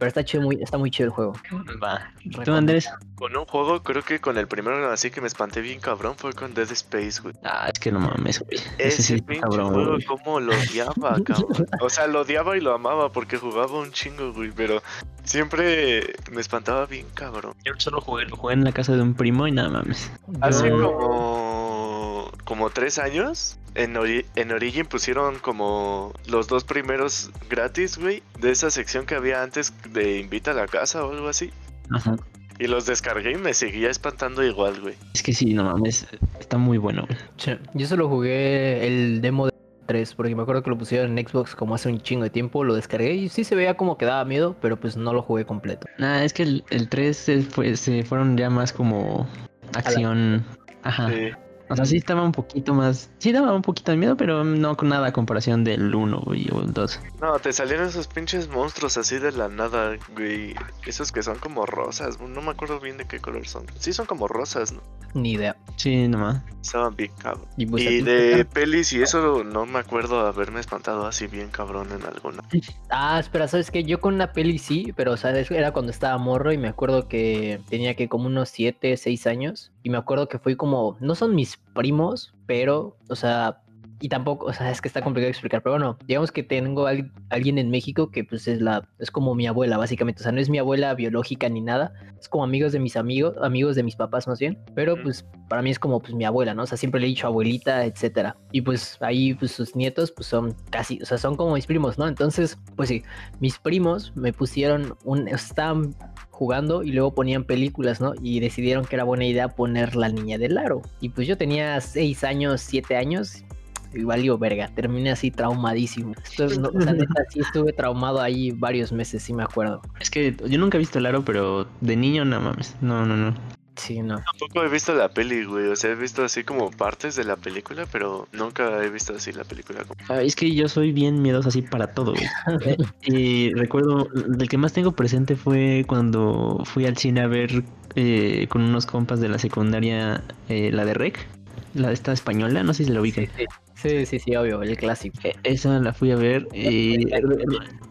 Pero 0.00 0.08
está 0.08 0.24
chido, 0.24 0.42
muy, 0.42 0.56
está 0.62 0.78
muy 0.78 0.90
chido 0.90 1.08
el 1.08 1.12
juego. 1.12 1.34
va. 1.80 2.10
¿Tú, 2.42 2.52
Andrés? 2.52 2.88
Con 3.16 3.36
un 3.36 3.44
juego, 3.44 3.82
creo 3.82 4.02
que 4.02 4.18
con 4.18 4.38
el 4.38 4.48
primero 4.48 4.90
así 4.90 5.10
que 5.10 5.20
me 5.20 5.26
espanté 5.26 5.60
bien 5.60 5.78
cabrón 5.78 6.14
fue 6.16 6.32
con 6.32 6.54
Dead 6.54 6.72
Space, 6.72 7.20
güey. 7.20 7.34
Ah, 7.44 7.68
es 7.70 7.78
que 7.78 7.92
no 7.92 8.00
mames, 8.00 8.40
güey. 8.40 8.58
Ese 8.78 9.02
Ese 9.02 9.22
pinche 9.22 9.42
cabrón, 9.42 9.74
juego, 9.74 9.90
güey. 9.92 10.04
como 10.06 10.40
lo 10.40 10.52
odiaba, 10.54 11.20
cabrón. 11.24 11.66
O 11.82 11.90
sea, 11.90 12.06
lo 12.06 12.22
odiaba 12.22 12.56
y 12.56 12.62
lo 12.62 12.72
amaba 12.74 13.12
porque 13.12 13.36
jugaba 13.36 13.78
un 13.78 13.92
chingo, 13.92 14.32
güey. 14.32 14.50
Pero 14.52 14.82
siempre 15.24 16.14
me 16.32 16.40
espantaba 16.40 16.86
bien, 16.86 17.06
cabrón. 17.12 17.54
Yo 17.62 17.74
solo 17.76 18.00
jugué, 18.00 18.24
lo 18.24 18.36
jugué 18.36 18.54
en 18.54 18.64
la 18.64 18.72
casa 18.72 18.96
de 18.96 19.02
un 19.02 19.12
primo 19.12 19.46
y 19.46 19.52
nada 19.52 19.68
mames. 19.68 20.10
Hace 20.40 20.70
como, 20.70 22.30
como 22.44 22.70
tres 22.70 22.98
años, 22.98 23.58
en, 23.74 23.94
Ori- 23.94 24.24
en 24.36 24.52
Origin 24.52 24.86
pusieron 24.86 25.38
como 25.38 26.12
los 26.28 26.48
dos 26.48 26.64
primeros 26.64 27.30
gratis, 27.48 27.98
güey, 27.98 28.22
de 28.40 28.50
esa 28.50 28.70
sección 28.70 29.06
que 29.06 29.14
había 29.14 29.42
antes 29.42 29.72
de 29.92 30.18
Invita 30.18 30.50
a 30.52 30.54
la 30.54 30.66
casa 30.66 31.04
o 31.04 31.12
algo 31.12 31.28
así. 31.28 31.50
Ajá. 31.90 32.16
Y 32.58 32.66
los 32.66 32.84
descargué 32.84 33.32
y 33.32 33.36
me 33.36 33.54
seguía 33.54 33.88
espantando 33.90 34.44
igual, 34.44 34.80
güey. 34.80 34.94
Es 35.14 35.22
que 35.22 35.32
sí, 35.32 35.54
no 35.54 35.64
mames. 35.64 36.06
Está 36.38 36.58
muy 36.58 36.76
bueno, 36.78 37.06
güey. 37.06 37.18
Che, 37.38 37.58
Yo 37.74 37.86
solo 37.86 38.06
jugué 38.08 38.86
el 38.86 39.22
demo 39.22 39.46
de 39.46 39.52
3, 39.86 40.14
porque 40.14 40.36
me 40.36 40.42
acuerdo 40.42 40.62
que 40.62 40.68
lo 40.70 40.76
pusieron 40.76 41.16
en 41.18 41.26
Xbox 41.26 41.54
como 41.56 41.74
hace 41.74 41.88
un 41.88 42.00
chingo 42.02 42.22
de 42.24 42.30
tiempo, 42.30 42.62
lo 42.62 42.74
descargué 42.74 43.14
y 43.14 43.28
sí 43.30 43.44
se 43.44 43.54
veía 43.54 43.76
como 43.78 43.96
que 43.96 44.04
daba 44.04 44.24
miedo, 44.26 44.56
pero 44.60 44.78
pues 44.78 44.96
no 44.96 45.12
lo 45.14 45.22
jugué 45.22 45.46
completo. 45.46 45.86
Nah, 45.98 46.22
es 46.22 46.32
que 46.34 46.42
el, 46.42 46.64
el 46.70 46.88
3 46.88 47.16
se, 47.16 47.42
fue, 47.42 47.74
se 47.76 48.04
fueron 48.04 48.36
ya 48.36 48.50
más 48.50 48.72
como 48.74 49.26
acción. 49.74 50.44
Ajá. 50.82 51.08
Sí. 51.08 51.30
O 51.70 51.76
sea, 51.76 51.84
sí 51.84 51.96
estaba 51.96 52.22
un 52.22 52.32
poquito 52.32 52.74
más. 52.74 53.10
Sí 53.18 53.30
daba 53.30 53.54
un 53.54 53.62
poquito 53.62 53.92
de 53.92 53.96
miedo, 53.96 54.16
pero 54.16 54.42
no 54.42 54.76
con 54.76 54.88
nada 54.88 55.06
a 55.08 55.12
comparación 55.12 55.62
del 55.62 55.94
1, 55.94 56.20
güey, 56.20 56.48
o 56.52 56.60
el 56.60 56.72
2. 56.72 57.00
No, 57.20 57.38
te 57.38 57.52
salieron 57.52 57.88
esos 57.88 58.08
pinches 58.08 58.48
monstruos 58.48 58.96
así 58.96 59.18
de 59.18 59.30
la 59.30 59.48
nada, 59.48 59.96
güey. 60.16 60.54
Esos 60.84 61.12
que 61.12 61.22
son 61.22 61.38
como 61.38 61.66
rosas. 61.66 62.20
No 62.20 62.42
me 62.42 62.50
acuerdo 62.50 62.80
bien 62.80 62.96
de 62.96 63.06
qué 63.06 63.20
color 63.20 63.46
son. 63.46 63.66
Sí, 63.78 63.92
son 63.92 64.06
como 64.06 64.26
rosas, 64.26 64.72
¿no? 64.72 64.80
Ni 65.14 65.32
idea. 65.32 65.56
Sí, 65.76 66.08
nomás. 66.08 66.42
Estaban 66.62 66.94
bien 66.94 67.10
cabrón. 67.18 67.46
Y, 67.56 67.66
pues, 67.66 67.82
y 67.84 68.02
de 68.02 68.44
pelis 68.44 68.92
y 68.92 69.02
eso 69.02 69.42
no 69.44 69.66
me 69.66 69.78
acuerdo 69.78 70.20
haberme 70.20 70.60
espantado 70.60 71.06
así 71.06 71.26
bien 71.26 71.48
cabrón 71.48 71.88
en 71.92 72.04
alguna. 72.04 72.44
Ah, 72.90 73.18
espera, 73.18 73.48
¿sabes 73.48 73.70
qué? 73.70 73.82
Yo 73.82 74.00
con 74.00 74.14
una 74.14 74.32
peli 74.32 74.58
sí, 74.58 74.92
pero 74.94 75.16
¿sabes? 75.16 75.50
Era 75.50 75.72
cuando 75.72 75.90
estaba 75.90 76.16
morro 76.18 76.52
y 76.52 76.58
me 76.58 76.68
acuerdo 76.68 77.08
que 77.08 77.60
tenía 77.68 77.94
que 77.94 78.08
como 78.08 78.26
unos 78.26 78.50
7, 78.50 78.96
6 78.96 79.26
años. 79.26 79.72
Y 79.82 79.90
me 79.90 79.98
acuerdo 79.98 80.28
que 80.28 80.38
fui 80.38 80.56
como, 80.56 80.96
no 81.00 81.14
son 81.14 81.34
mis 81.34 81.56
primos, 81.74 82.34
pero, 82.46 82.96
o 83.08 83.16
sea, 83.16 83.62
y 84.00 84.08
tampoco, 84.08 84.46
o 84.46 84.52
sea, 84.52 84.70
es 84.70 84.80
que 84.80 84.88
está 84.88 85.02
complicado 85.02 85.26
de 85.26 85.30
explicar, 85.32 85.62
pero 85.62 85.74
bueno, 85.74 85.98
digamos 86.06 86.32
que 86.32 86.42
tengo 86.42 86.86
al- 86.86 87.12
alguien 87.28 87.58
en 87.58 87.70
México 87.70 88.10
que 88.10 88.24
pues 88.24 88.48
es 88.48 88.60
la, 88.60 88.88
es 88.98 89.10
como 89.10 89.34
mi 89.34 89.46
abuela, 89.46 89.76
básicamente. 89.78 90.20
O 90.20 90.24
sea, 90.24 90.32
no 90.32 90.40
es 90.40 90.48
mi 90.50 90.58
abuela 90.58 90.92
biológica 90.94 91.48
ni 91.48 91.60
nada, 91.60 91.92
es 92.18 92.28
como 92.28 92.44
amigos 92.44 92.72
de 92.72 92.80
mis 92.80 92.96
amigos, 92.96 93.34
amigos 93.42 93.76
de 93.76 93.82
mis 93.82 93.96
papás 93.96 94.26
más 94.26 94.38
bien, 94.38 94.58
pero 94.74 95.00
pues 95.02 95.26
para 95.48 95.62
mí 95.62 95.70
es 95.70 95.78
como 95.78 96.00
pues 96.00 96.14
mi 96.14 96.24
abuela, 96.24 96.54
¿no? 96.54 96.62
O 96.62 96.66
sea, 96.66 96.78
siempre 96.78 97.00
le 97.00 97.06
he 97.06 97.10
dicho 97.10 97.26
abuelita, 97.26 97.84
etcétera. 97.84 98.36
Y 98.52 98.60
pues 98.62 98.96
ahí 99.00 99.34
pues 99.34 99.52
sus 99.52 99.74
nietos 99.76 100.12
pues 100.12 100.26
son 100.28 100.54
casi, 100.70 101.00
o 101.02 101.06
sea, 101.06 101.18
son 101.18 101.36
como 101.36 101.54
mis 101.54 101.66
primos, 101.66 101.98
¿no? 101.98 102.06
Entonces, 102.08 102.58
pues 102.76 102.88
sí, 102.88 103.02
mis 103.40 103.58
primos 103.58 104.12
me 104.16 104.32
pusieron 104.32 104.94
un, 105.04 105.28
estaban 105.28 105.94
jugando 106.30 106.82
y 106.82 106.92
luego 106.92 107.14
ponían 107.14 107.44
películas, 107.44 108.00
¿no? 108.00 108.14
Y 108.22 108.40
decidieron 108.40 108.84
que 108.86 108.96
era 108.96 109.04
buena 109.04 109.26
idea 109.26 109.48
poner 109.48 109.94
La 109.96 110.08
Niña 110.08 110.38
del 110.38 110.56
Aro. 110.56 110.80
Y 111.00 111.10
pues 111.10 111.26
yo 111.28 111.36
tenía 111.36 111.78
6 111.80 112.24
años, 112.24 112.62
7 112.62 112.96
años. 112.96 113.44
Y 113.92 114.04
valió 114.04 114.38
verga, 114.38 114.68
terminé 114.74 115.10
así 115.10 115.30
traumadísimo. 115.30 116.14
Esto, 116.24 116.46
no, 116.60 116.68
o 116.68 116.80
sea, 116.80 116.92
neta, 116.92 117.24
sí 117.32 117.40
estuve 117.40 117.72
traumado 117.72 118.20
ahí 118.20 118.52
varios 118.52 118.92
meses, 118.92 119.22
sí 119.22 119.32
me 119.32 119.42
acuerdo. 119.42 119.82
Es 120.00 120.10
que 120.10 120.36
yo 120.48 120.58
nunca 120.58 120.76
he 120.76 120.80
visto 120.80 120.98
el 120.98 121.06
aro, 121.06 121.24
pero 121.24 121.66
de 121.80 121.96
niño, 121.96 122.24
no 122.24 122.40
mames. 122.40 122.76
No, 122.80 123.04
no, 123.04 123.16
no. 123.16 123.34
Sí, 123.76 124.02
no. 124.02 124.16
Tampoco 124.32 124.62
he 124.62 124.68
visto 124.68 124.94
la 124.94 125.08
peli, 125.08 125.42
güey. 125.44 125.68
O 125.68 125.76
sea, 125.76 125.92
he 125.92 125.94
visto 125.94 126.22
así 126.22 126.44
como 126.44 126.70
partes 126.70 127.16
de 127.16 127.24
la 127.24 127.36
película, 127.36 127.86
pero 127.90 128.28
nunca 128.32 128.84
he 128.84 128.90
visto 128.90 129.14
así 129.14 129.32
la 129.32 129.44
película. 129.44 129.84
como- 129.84 129.94
Ah, 130.10 130.20
Es 130.22 130.36
que 130.36 130.54
yo 130.54 130.68
soy 130.68 130.92
bien 130.92 131.22
miedoso 131.22 131.48
así 131.48 131.62
para 131.62 131.86
todo, 131.94 132.12
güey. 132.12 132.26
Y 133.02 133.54
recuerdo, 133.54 134.08
el 134.38 134.48
que 134.48 134.58
más 134.58 134.74
tengo 134.74 134.92
presente 134.92 135.34
fue 135.34 135.84
cuando 135.86 136.60
fui 136.66 136.84
al 136.84 136.98
cine 136.98 137.22
a 137.22 137.26
ver 137.26 137.64
eh, 137.94 138.46
con 138.50 138.60
unos 138.62 138.84
compas 138.84 139.18
de 139.20 139.28
la 139.30 139.38
secundaria 139.38 140.22
eh, 140.50 140.70
la 140.72 140.84
de 140.84 140.92
Rec, 140.94 141.26
la 141.74 141.88
de 141.88 141.94
esta 141.94 142.12
española, 142.12 142.62
no 142.62 142.74
sé 142.74 142.84
si 142.84 142.90
la 142.90 143.00
ubican. 143.00 143.26
Sí, 143.36 143.44
sí, 143.74 144.06
sí, 144.06 144.18
sí, 144.18 144.36
obvio, 144.36 144.62
el 144.62 144.76
clásico. 144.76 145.18
E- 145.24 145.34
Esa 145.42 145.78
la 145.78 145.92
fui 145.92 146.10
a 146.10 146.16
ver 146.16 146.46
y 146.52 147.06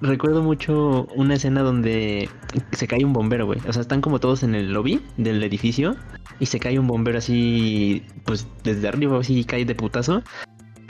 recuerdo 0.02 0.44
mucho 0.44 1.08
una 1.15 1.36
escena 1.36 1.62
donde 1.62 2.30
se 2.72 2.88
cae 2.88 3.04
un 3.06 3.13
bombero, 3.13 3.46
güey. 3.46 3.60
O 3.68 3.74
sea, 3.74 3.82
están 3.82 4.02
como 4.02 4.20
todos 4.20 4.44
en 4.44 4.56
el 4.56 4.72
lobby 4.74 5.02
del 5.18 5.44
edificio 5.44 5.96
y 6.39 6.46
se 6.46 6.60
cae 6.60 6.78
un 6.80 6.88
bombero 6.88 7.18
así, 7.18 8.04
pues 8.26 8.48
desde 8.63 8.88
arriba, 8.88 9.20
así 9.20 9.44
cae 9.44 9.65
de 9.65 9.76
putazo. 9.76 10.24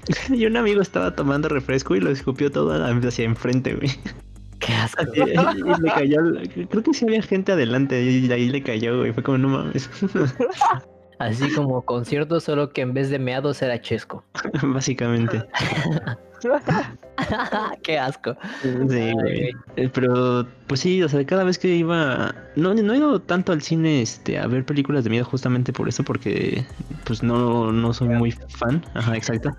Y 0.33 0.45
un 0.47 0.57
amigo 0.57 0.81
estaba 0.81 1.15
tomando 1.15 1.49
refresco 1.49 1.95
y 1.95 1.99
lo 1.99 2.09
escupió 2.09 2.51
todo 2.51 2.71
hacia 3.07 3.25
enfrente, 3.25 3.75
güey. 3.75 3.91
Qué 4.59 4.73
asco. 4.73 5.03
Y, 5.15 5.19
y 5.21 5.81
le 5.81 5.91
cayó, 5.93 6.17
creo 6.69 6.83
que 6.83 6.93
sí 6.93 7.05
había 7.05 7.21
gente 7.21 7.51
adelante 7.51 8.01
y 8.03 8.31
ahí 8.31 8.49
le 8.49 8.63
cayó, 8.63 8.97
güey. 8.99 9.13
Fue 9.13 9.21
como, 9.23 9.37
no 9.37 9.49
mames. 9.49 9.89
Así 11.19 11.53
como 11.53 11.81
concierto, 11.81 12.39
solo 12.39 12.71
que 12.71 12.81
en 12.81 12.93
vez 12.93 13.09
de 13.09 13.19
meados 13.19 13.61
era 13.61 13.79
chesco. 13.81 14.23
Básicamente. 14.63 15.43
Qué 17.83 17.99
asco. 17.99 18.37
Sí, 18.61 18.71
güey. 19.13 19.51
Eh, 19.75 19.89
Pero, 19.93 20.47
pues 20.67 20.79
sí, 20.79 21.03
o 21.03 21.09
sea, 21.09 21.25
cada 21.25 21.43
vez 21.43 21.59
que 21.59 21.67
iba. 21.67 22.33
No, 22.55 22.73
no 22.73 22.93
he 22.93 22.97
ido 22.97 23.19
tanto 23.19 23.51
al 23.51 23.61
cine 23.61 24.01
este, 24.01 24.39
a 24.39 24.47
ver 24.47 24.65
películas 24.65 25.03
de 25.03 25.09
miedo 25.09 25.25
justamente 25.25 25.73
por 25.73 25.89
eso, 25.89 26.03
porque 26.03 26.65
pues 27.03 27.21
no, 27.21 27.73
no 27.73 27.93
soy 27.93 28.07
muy 28.07 28.31
fan. 28.31 28.83
Ajá, 28.93 29.17
exacto. 29.17 29.55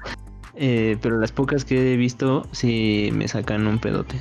Eh, 0.54 0.96
pero 1.02 1.18
las 1.18 1.32
pocas 1.32 1.64
que 1.64 1.92
he 1.92 1.96
visto 1.96 2.48
sí 2.52 3.10
me 3.12 3.28
sacan 3.28 3.66
un 3.66 3.78
pedote. 3.78 4.18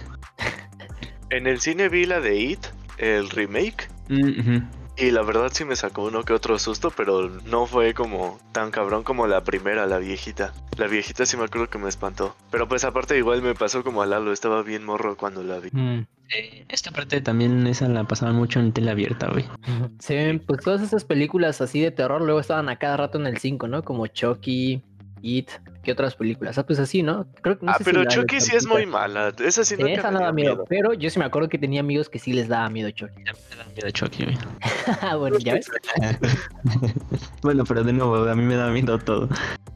En 1.30 1.48
el 1.48 1.62
cine 1.62 1.88
vi 1.88 2.06
la 2.06 2.20
de 2.20 2.36
It, 2.36 2.66
el 2.98 3.30
remake. 3.30 3.88
Mm. 4.10 4.79
Y 5.00 5.12
la 5.12 5.22
verdad 5.22 5.50
sí 5.54 5.64
me 5.64 5.78
sacó 5.78 6.04
uno 6.04 6.24
que 6.24 6.34
otro 6.34 6.60
susto, 6.60 6.92
pero 6.96 7.30
no 7.46 7.66
fue 7.66 7.94
como 7.94 8.38
tan 8.52 8.70
cabrón 8.70 9.04
como 9.04 9.28
la 9.28 9.46
primera, 9.46 9.86
la 9.86 9.98
viejita. 9.98 10.54
La 10.78 10.88
viejita 10.88 11.26
sí 11.26 11.38
me 11.38 11.46
acuerdo 11.46 11.70
que 11.70 11.78
me 11.78 11.88
espantó. 11.88 12.36
Pero 12.52 12.68
pues 12.68 12.84
aparte 12.84 13.18
igual 13.18 13.42
me 13.42 13.56
pasó 13.56 13.82
como 13.82 14.02
a 14.02 14.06
Lalo, 14.06 14.34
estaba 14.34 14.62
bien 14.62 14.84
morro 14.84 15.16
cuando 15.16 15.42
la 15.42 15.60
vi. 15.60 15.70
Mm. 15.72 16.06
Eh, 16.36 16.66
esta 16.68 16.92
parte 16.92 17.22
también 17.22 17.66
esa 17.66 17.88
la 17.88 18.04
pasaban 18.04 18.36
mucho 18.36 18.60
en 18.60 18.74
tele 18.74 18.92
abierta, 18.92 19.30
güey. 19.32 19.46
Sí, 20.00 20.16
pues 20.46 20.62
todas 20.62 20.82
esas 20.82 21.06
películas 21.06 21.62
así 21.62 21.80
de 21.80 21.92
terror 21.92 22.22
luego 22.22 22.42
estaban 22.42 22.68
a 22.68 22.76
cada 22.76 22.98
rato 22.98 23.18
en 23.18 23.28
el 23.28 23.38
5, 23.38 23.70
¿no? 23.70 23.84
Como 23.84 24.06
Chucky, 24.08 24.84
It, 25.22 25.50
¿qué 25.90 25.94
otras 25.94 26.16
películas? 26.16 26.56
Ah, 26.60 26.66
pues 26.68 26.78
así, 26.78 27.02
¿no? 27.02 27.26
Creo 27.42 27.58
que 27.58 27.66
no 27.66 27.72
ah, 27.72 27.78
sé 27.80 27.84
pero 27.84 28.06
Chucky 28.06 28.40
sí 28.40 28.56
es 28.56 28.68
muy 28.68 28.86
mala. 28.86 29.34
Esa 29.44 29.66
sí 29.66 29.76
nunca 29.76 29.94
Esa 29.94 30.12
me 30.12 30.20
no 30.20 30.26
da 30.26 30.32
miedo, 30.32 30.52
miedo. 30.52 30.66
pero 30.70 30.94
yo 30.94 31.10
sí 31.10 31.18
me 31.18 31.26
acuerdo 31.26 31.50
que 31.50 31.58
tenía 31.58 31.80
amigos 31.80 32.10
que 32.10 32.20
sí 32.20 32.32
les 32.32 32.48
daba 32.48 32.70
miedo 32.70 32.92
Chucky. 32.92 33.24
Ya 33.26 33.34
me 33.34 33.56
da 33.56 33.66
miedo 33.74 33.90
Chucky, 33.90 34.26
güey. 34.26 34.38
bueno, 35.18 35.40
ya 35.40 35.56
ves, 35.56 35.68
bueno, 37.42 37.64
pero 37.64 37.84
de 37.84 37.94
nuevo, 37.94 38.18
a 38.18 38.36
mí 38.36 38.44
me 38.44 38.56
da 38.56 38.70
miedo 38.70 39.00
todo. 39.00 39.30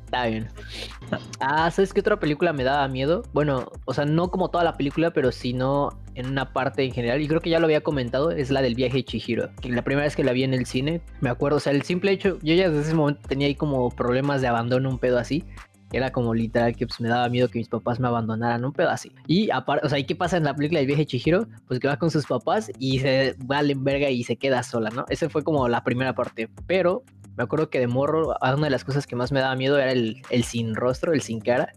está 0.06 0.28
bien. 0.28 0.48
Ah, 1.40 1.72
¿sabes 1.72 1.94
qué 1.94 2.02
otra 2.02 2.20
película 2.20 2.54
me 2.54 2.64
daba 2.64 2.88
miedo? 2.88 3.24
Bueno, 3.34 3.72
o 3.86 3.94
sea, 3.96 4.06
no 4.06 4.30
como 4.30 4.50
toda 4.50 4.64
la 4.64 4.78
película, 4.78 5.12
pero 5.14 5.32
sino 5.32 5.90
en 6.14 6.28
una 6.28 6.54
parte 6.54 6.84
en 6.84 6.92
general, 6.92 7.22
y 7.22 7.28
creo 7.28 7.42
que 7.42 7.50
ya 7.50 7.60
lo 7.60 7.66
había 7.66 7.82
comentado, 7.82 8.30
es 8.30 8.52
la 8.52 8.62
del 8.62 8.76
viaje 8.76 8.98
de 8.98 9.06
Chihiro. 9.06 9.50
Que 9.62 9.70
la 9.70 9.82
primera 9.82 10.06
vez 10.06 10.16
que 10.16 10.24
la 10.24 10.32
vi 10.32 10.44
en 10.44 10.54
el 10.54 10.68
cine, 10.68 11.02
me 11.22 11.32
acuerdo, 11.32 11.58
o 11.58 11.60
sea, 11.60 11.74
el 11.74 11.82
simple 11.82 12.12
hecho, 12.12 12.38
yo 12.44 12.54
ya 12.54 12.70
desde 12.70 12.84
ese 12.84 12.94
momento 12.94 13.28
tenía 13.28 13.48
ahí 13.48 13.56
como 13.56 13.90
problemas 13.90 14.42
de 14.42 14.48
abandono, 14.48 14.90
un 14.90 15.00
pedo 15.00 15.18
así. 15.18 15.44
Era 15.94 16.12
como 16.12 16.34
literal 16.34 16.76
que 16.76 16.88
pues, 16.88 17.00
me 17.00 17.08
daba 17.08 17.30
miedo 17.30 17.48
que 17.48 17.60
mis 17.60 17.70
papás 17.70 18.00
me 18.00 18.08
abandonaran, 18.08 18.66
un 18.66 18.74
así. 18.90 19.12
Y 19.28 19.50
aparte, 19.52 19.86
o 19.86 19.90
sea, 19.90 20.00
¿y 20.00 20.04
qué 20.04 20.16
pasa 20.16 20.38
en 20.38 20.44
la 20.44 20.56
película 20.56 20.80
del 20.80 20.88
viaje 20.88 21.06
Chihiro? 21.06 21.48
Pues 21.68 21.80
que 21.80 21.88
va 21.88 21.98
con 21.98 22.12
sus 22.12 22.26
papás 22.26 22.72
y 22.80 23.00
se 23.00 23.38
va 23.50 23.62
en 23.62 23.84
verga 23.84 24.10
y 24.10 24.24
se 24.24 24.36
queda 24.36 24.64
sola, 24.64 24.90
¿no? 24.90 25.06
Ese 25.10 25.30
fue 25.30 25.44
como 25.44 25.70
la 25.70 25.84
primera 25.84 26.14
parte. 26.16 26.50
Pero 26.68 27.04
me 27.38 27.44
acuerdo 27.44 27.70
que 27.70 27.80
de 27.80 27.88
morro, 27.88 28.36
una 28.42 28.66
de 28.66 28.70
las 28.70 28.84
cosas 28.84 29.08
que 29.08 29.16
más 29.16 29.32
me 29.32 29.40
daba 29.40 29.56
miedo 29.56 29.78
era 29.78 29.92
el, 29.92 30.22
el 30.30 30.44
sin 30.44 30.76
rostro, 30.76 31.14
el 31.14 31.22
sin 31.22 31.40
cara. 31.40 31.72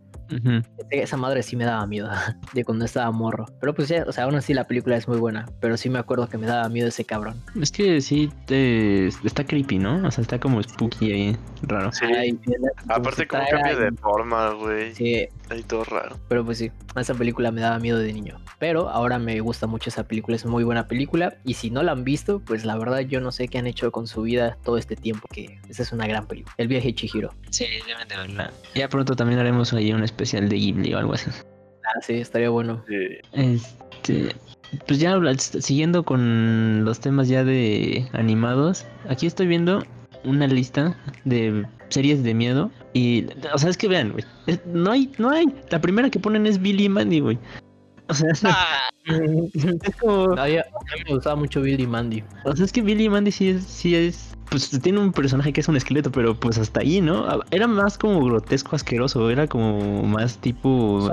Esa 0.91 1.17
madre 1.17 1.43
sí 1.43 1.57
me 1.57 1.65
daba 1.65 1.87
miedo 1.87 2.09
de 2.53 2.65
cuando 2.65 2.85
estaba 2.85 3.11
morro. 3.11 3.47
Pero 3.61 3.75
pues 3.75 3.89
ya, 3.89 4.05
o 4.07 4.13
sea, 4.13 4.25
aún 4.25 4.35
así 4.35 4.55
la 4.55 4.65
película 4.65 4.97
es 4.97 5.09
muy 5.09 5.19
buena. 5.19 5.47
Pero 5.61 5.77
sí 5.77 5.91
me 5.91 5.99
acuerdo 5.99 6.29
que 6.29 6.39
me 6.39 6.47
daba 6.47 6.69
miedo 6.69 6.89
ese 6.89 7.05
cabrón. 7.05 7.43
Es 7.61 7.71
que 7.71 8.01
sí 8.01 8.31
te... 8.47 9.09
está 9.09 9.45
creepy, 9.45 9.79
¿no? 9.79 10.07
O 10.07 10.11
sea, 10.11 10.23
está 10.23 10.39
como 10.39 10.63
spooky 10.63 11.13
ahí, 11.13 11.37
raro. 11.63 11.93
Sí. 11.93 12.07
Aparte 12.89 13.27
como 13.27 13.43
cambia 13.51 13.77
de 13.77 13.93
forma, 13.93 14.51
güey. 14.51 14.95
Sí. 14.95 15.29
Ahí 15.49 15.63
todo 15.63 15.85
raro. 15.85 16.19
Pero 16.29 16.45
pues 16.45 16.59
sí, 16.59 16.73
esa 16.97 17.15
película 17.15 17.53
me 17.53 17.61
daba 17.61 17.79
miedo 17.79 17.99
de 17.99 18.13
niño. 18.13 18.39
Pero 18.59 18.89
ahora 18.89 19.19
me 19.19 19.39
gusta 19.41 19.67
mucho 19.67 19.91
esa 19.91 20.05
película, 20.05 20.37
es 20.37 20.45
muy 20.45 20.65
buena 20.65 20.89
película. 20.89 21.35
Y 21.45 21.55
si 21.55 21.71
no 21.71 21.83
la 21.83 21.93
han 21.93 22.05
visto, 22.05 22.41
pues 22.41 22.65
la 22.65 22.77
verdad 22.77 23.01
yo 23.01 23.21
no 23.21 23.31
sé 23.31 23.49
qué 23.49 23.59
han 23.59 23.67
hecho 23.67 23.93
con 23.93 24.07
su 24.07 24.23
vida 24.23 24.57
todo 24.65 24.77
este 24.77 24.97
tiempo, 24.97 25.29
que 25.31 25.61
esa 25.69 25.83
es 25.83 25.93
una 25.93 26.07
gran 26.07 26.27
película. 26.27 26.55
El 26.59 26.69
viaje 26.69 26.89
de 26.89 26.95
Chihiro. 26.95 27.33
Sí, 27.51 27.67
deben 27.87 28.09
de 28.09 28.17
verla. 28.17 28.51
Ya 28.75 28.89
pronto 28.89 29.15
también 29.15 29.39
haremos 29.39 29.73
ahí 29.73 29.93
un 29.93 30.03
especial 30.17 30.49
de 30.49 30.57
Ghibli 30.57 30.95
o 30.95 30.99
algo 30.99 31.13
así. 31.13 31.31
Ah, 31.85 32.01
sí, 32.01 32.15
estaría 32.15 32.49
bueno. 32.49 32.83
Este, 33.33 34.35
pues 34.87 34.99
ya 34.99 35.15
siguiendo 35.39 36.03
con 36.05 36.85
los 36.85 37.01
temas 37.01 37.29
ya 37.29 37.45
de 37.45 38.09
animados, 38.13 38.87
aquí 39.09 39.27
estoy 39.27 39.47
viendo 39.47 39.85
una 40.25 40.47
lista 40.47 40.97
de 41.25 41.67
series 41.91 42.25
de 42.25 42.35
miedo 42.35 42.71
y, 42.95 43.27
o 43.53 43.59
sea, 43.59 43.71
es 43.71 43.77
que 43.77 43.89
vean, 43.89 44.13
güey, 44.13 44.25
no 44.67 44.91
hay, 44.91 45.13
no 45.19 45.31
hay, 45.31 45.47
la 45.71 45.81
primera 45.81 46.11
que 46.11 46.19
ponen 46.19 46.47
es 46.47 46.61
Billy 46.61 46.87
y 46.87 46.89
Mandy, 46.89 47.21
güey. 47.21 47.39
O 48.09 48.15
sea, 48.15 48.31
ah. 48.45 48.89
es 49.05 49.97
como... 50.01 50.33
a 50.33 50.47
mí 50.47 50.57
me 51.07 51.15
gustaba 51.15 51.37
mucho 51.37 51.61
Billy 51.61 51.85
y 51.85 51.87
Mandy. 51.87 52.25
O 52.45 52.57
sea, 52.57 52.65
es 52.65 52.73
que 52.73 52.83
Billy 52.83 53.05
y 53.05 53.09
Mandy 53.09 53.31
sí 53.31 53.51
es, 53.51 53.65
sí 53.65 53.95
es 53.95 54.36
pues 54.51 54.71
tiene 54.83 55.01
un 55.01 55.13
personaje 55.13 55.53
que 55.53 55.61
es 55.61 55.69
un 55.69 55.77
esqueleto, 55.77 56.11
pero 56.11 56.35
pues 56.39 56.59
hasta 56.59 56.81
ahí, 56.81 57.01
¿no? 57.01 57.27
Era 57.51 57.67
más 57.67 57.99
como 57.99 58.25
grotesco, 58.25 58.77
asqueroso, 58.77 59.31
era 59.31 59.47
como 59.47 60.03
más 60.03 60.39
tipo 60.39 60.69
o 60.69 61.13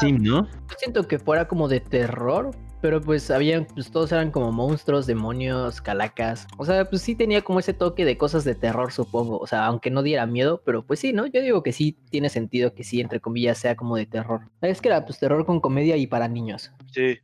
Sim, 0.00 0.22
¿no? 0.22 0.44
Yo 0.46 0.76
siento 0.78 1.08
que 1.08 1.18
fuera 1.18 1.48
como 1.48 1.68
de 1.68 1.80
terror, 1.80 2.50
pero 2.80 3.00
pues 3.00 3.30
habían, 3.30 3.66
pues 3.66 3.90
todos 3.90 4.12
eran 4.12 4.30
como 4.30 4.52
monstruos, 4.52 5.06
demonios, 5.06 5.80
calacas. 5.80 6.46
O 6.56 6.64
sea, 6.64 6.84
pues 6.84 7.02
sí 7.02 7.14
tenía 7.14 7.42
como 7.42 7.60
ese 7.60 7.74
toque 7.74 8.04
de 8.04 8.16
cosas 8.16 8.44
de 8.44 8.54
terror, 8.54 8.92
supongo. 8.92 9.38
O 9.38 9.46
sea, 9.46 9.66
aunque 9.66 9.90
no 9.90 10.02
diera 10.02 10.26
miedo, 10.26 10.62
pero 10.64 10.84
pues 10.84 11.00
sí, 11.00 11.12
¿no? 11.12 11.26
Yo 11.26 11.42
digo 11.42 11.62
que 11.62 11.72
sí 11.72 11.96
tiene 12.10 12.28
sentido 12.28 12.74
que 12.74 12.84
sí, 12.84 13.00
entre 13.00 13.20
comillas, 13.20 13.58
sea 13.58 13.76
como 13.76 13.96
de 13.96 14.06
terror. 14.06 14.42
Es 14.60 14.80
que 14.80 14.88
era 14.88 15.04
pues 15.04 15.18
terror 15.18 15.44
con 15.44 15.60
comedia 15.60 15.96
y 15.96 16.06
para 16.06 16.28
niños. 16.28 16.70
Sí. 16.92 17.18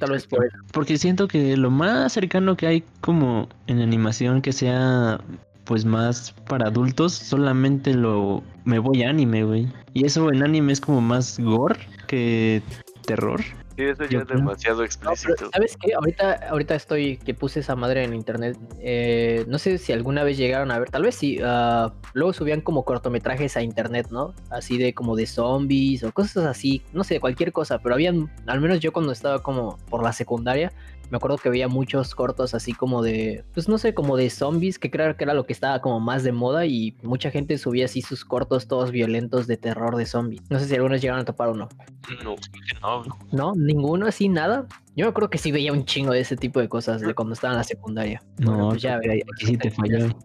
tal 0.00 0.12
vez 0.12 0.26
por 0.26 0.46
eso. 0.46 0.56
Porque 0.72 0.98
siento 0.98 1.28
que 1.28 1.56
lo 1.56 1.70
más 1.70 2.12
cercano 2.12 2.56
que 2.56 2.66
hay 2.66 2.84
como 3.00 3.48
en 3.66 3.80
animación 3.80 4.42
que 4.42 4.52
sea 4.52 5.20
pues 5.64 5.84
más 5.84 6.32
para 6.48 6.66
adultos, 6.66 7.12
solamente 7.12 7.94
lo 7.94 8.42
me 8.64 8.78
voy 8.78 9.02
a 9.02 9.10
anime, 9.10 9.44
güey. 9.44 9.68
Y 9.94 10.04
eso 10.04 10.32
en 10.32 10.42
anime 10.42 10.72
es 10.72 10.80
como 10.80 11.00
más 11.00 11.38
gore 11.38 11.78
que 12.06 12.62
terror. 13.06 13.40
Sí, 13.76 13.84
eso 13.84 14.04
ya 14.04 14.18
es 14.18 14.28
demasiado 14.28 14.84
explícito. 14.84 15.50
¿Sabes 15.50 15.76
qué? 15.80 15.94
Ahorita, 15.94 16.40
ahorita 16.50 16.74
estoy 16.74 17.16
que 17.16 17.32
puse 17.32 17.60
esa 17.60 17.74
madre 17.74 18.04
en 18.04 18.12
internet. 18.12 18.58
Eh, 18.80 19.44
no 19.48 19.58
sé 19.58 19.78
si 19.78 19.92
alguna 19.92 20.24
vez 20.24 20.36
llegaron 20.36 20.70
a 20.70 20.78
ver, 20.78 20.90
tal 20.90 21.02
vez 21.04 21.14
sí. 21.14 21.38
Ah, 21.42 21.94
luego 22.12 22.32
subían 22.32 22.60
como 22.60 22.84
cortometrajes 22.84 23.56
a 23.56 23.62
internet, 23.62 24.08
¿no? 24.10 24.34
Así 24.50 24.76
de 24.76 24.92
como 24.92 25.16
de 25.16 25.26
zombies 25.26 26.04
o 26.04 26.12
cosas 26.12 26.44
así. 26.44 26.82
No 26.92 27.02
sé, 27.02 27.18
cualquier 27.20 27.52
cosa. 27.52 27.78
Pero 27.78 27.94
habían, 27.94 28.30
al 28.46 28.60
menos 28.60 28.80
yo 28.80 28.92
cuando 28.92 29.12
estaba 29.12 29.42
como 29.42 29.78
por 29.88 30.02
la 30.02 30.12
secundaria, 30.12 30.72
me 31.12 31.16
acuerdo 31.16 31.36
que 31.36 31.50
veía 31.50 31.68
muchos 31.68 32.14
cortos 32.14 32.54
así 32.54 32.72
como 32.72 33.02
de, 33.02 33.44
pues 33.52 33.68
no 33.68 33.76
sé, 33.76 33.92
como 33.92 34.16
de 34.16 34.30
zombies, 34.30 34.78
que 34.78 34.90
creo 34.90 35.14
que 35.14 35.24
era 35.24 35.34
lo 35.34 35.44
que 35.44 35.52
estaba 35.52 35.82
como 35.82 36.00
más 36.00 36.24
de 36.24 36.32
moda 36.32 36.64
y 36.64 36.96
mucha 37.02 37.30
gente 37.30 37.58
subía 37.58 37.84
así 37.84 38.00
sus 38.00 38.24
cortos 38.24 38.66
todos 38.66 38.90
violentos 38.90 39.46
de 39.46 39.58
terror 39.58 39.94
de 39.96 40.06
zombies. 40.06 40.40
No 40.48 40.58
sé 40.58 40.68
si 40.68 40.74
algunos 40.74 41.02
llegaron 41.02 41.20
a 41.20 41.26
topar 41.26 41.50
o 41.50 41.54
no. 41.54 41.68
No, 42.24 42.34
no. 42.80 43.18
¿No? 43.30 43.52
¿Ninguno 43.54 44.06
así, 44.06 44.30
nada? 44.30 44.66
Yo 44.96 45.04
me 45.04 45.10
acuerdo 45.10 45.28
que 45.28 45.36
sí 45.36 45.52
veía 45.52 45.74
un 45.74 45.84
chingo 45.84 46.12
de 46.12 46.20
ese 46.20 46.34
tipo 46.34 46.60
de 46.60 46.70
cosas 46.70 47.02
de 47.02 47.12
cuando 47.14 47.34
estaba 47.34 47.52
en 47.52 47.58
la 47.58 47.64
secundaria. 47.64 48.22
No, 48.38 48.70
pues 48.70 48.80
ya, 48.80 48.96
aquí 48.96 49.46
sí 49.46 49.58
te 49.58 49.70
falló. 49.70 50.16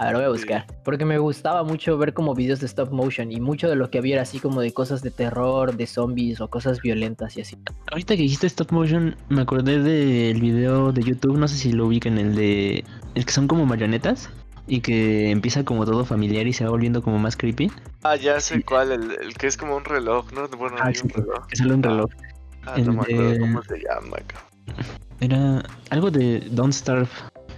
A 0.00 0.06
ver, 0.06 0.14
voy 0.14 0.24
a 0.24 0.28
buscar. 0.30 0.66
Porque 0.82 1.04
me 1.04 1.18
gustaba 1.18 1.62
mucho 1.62 1.98
ver 1.98 2.14
como 2.14 2.34
videos 2.34 2.60
de 2.60 2.66
stop 2.66 2.90
motion 2.90 3.30
y 3.30 3.38
mucho 3.38 3.68
de 3.68 3.76
lo 3.76 3.90
que 3.90 3.98
había 3.98 4.14
era 4.14 4.22
así 4.22 4.40
como 4.40 4.62
de 4.62 4.72
cosas 4.72 5.02
de 5.02 5.10
terror, 5.10 5.76
de 5.76 5.86
zombies 5.86 6.40
o 6.40 6.48
cosas 6.48 6.80
violentas 6.80 7.36
y 7.36 7.42
así. 7.42 7.58
Ahorita 7.92 8.16
que 8.16 8.22
dijiste 8.22 8.46
stop 8.46 8.72
motion, 8.72 9.14
me 9.28 9.42
acordé 9.42 9.78
del 9.78 10.40
video 10.40 10.90
de 10.92 11.02
YouTube, 11.02 11.36
no 11.36 11.46
sé 11.48 11.56
si 11.56 11.72
lo 11.72 11.84
ubican, 11.84 12.16
el 12.16 12.34
de... 12.34 12.82
El 13.14 13.26
que 13.26 13.30
son 13.30 13.46
como 13.46 13.66
marionetas 13.66 14.30
y 14.66 14.80
que 14.80 15.30
empieza 15.30 15.66
como 15.66 15.84
todo 15.84 16.06
familiar 16.06 16.46
y 16.46 16.54
se 16.54 16.64
va 16.64 16.70
volviendo 16.70 17.02
como 17.02 17.18
más 17.18 17.36
creepy. 17.36 17.70
Ah, 18.02 18.16
ya 18.16 18.40
sé 18.40 18.62
cuál, 18.62 18.92
el, 18.92 19.34
que 19.34 19.48
es 19.48 19.58
como 19.58 19.76
un 19.76 19.84
reloj, 19.84 20.32
¿no? 20.32 20.48
Bueno, 20.48 20.76
ah, 20.80 20.90
un 21.04 21.10
reloj. 21.10 21.46
Que 21.46 21.56
sale 21.56 21.74
un 21.74 21.82
reloj. 21.82 22.10
Ah, 22.64 22.78
no 22.78 22.94
me 22.94 23.00
acuerdo 23.02 23.38
cómo 23.38 23.62
se 23.64 23.76
llama. 23.76 24.16
Era 25.20 25.62
algo 25.90 26.10
de 26.10 26.40
Don't 26.52 26.72
Starve. 26.72 27.10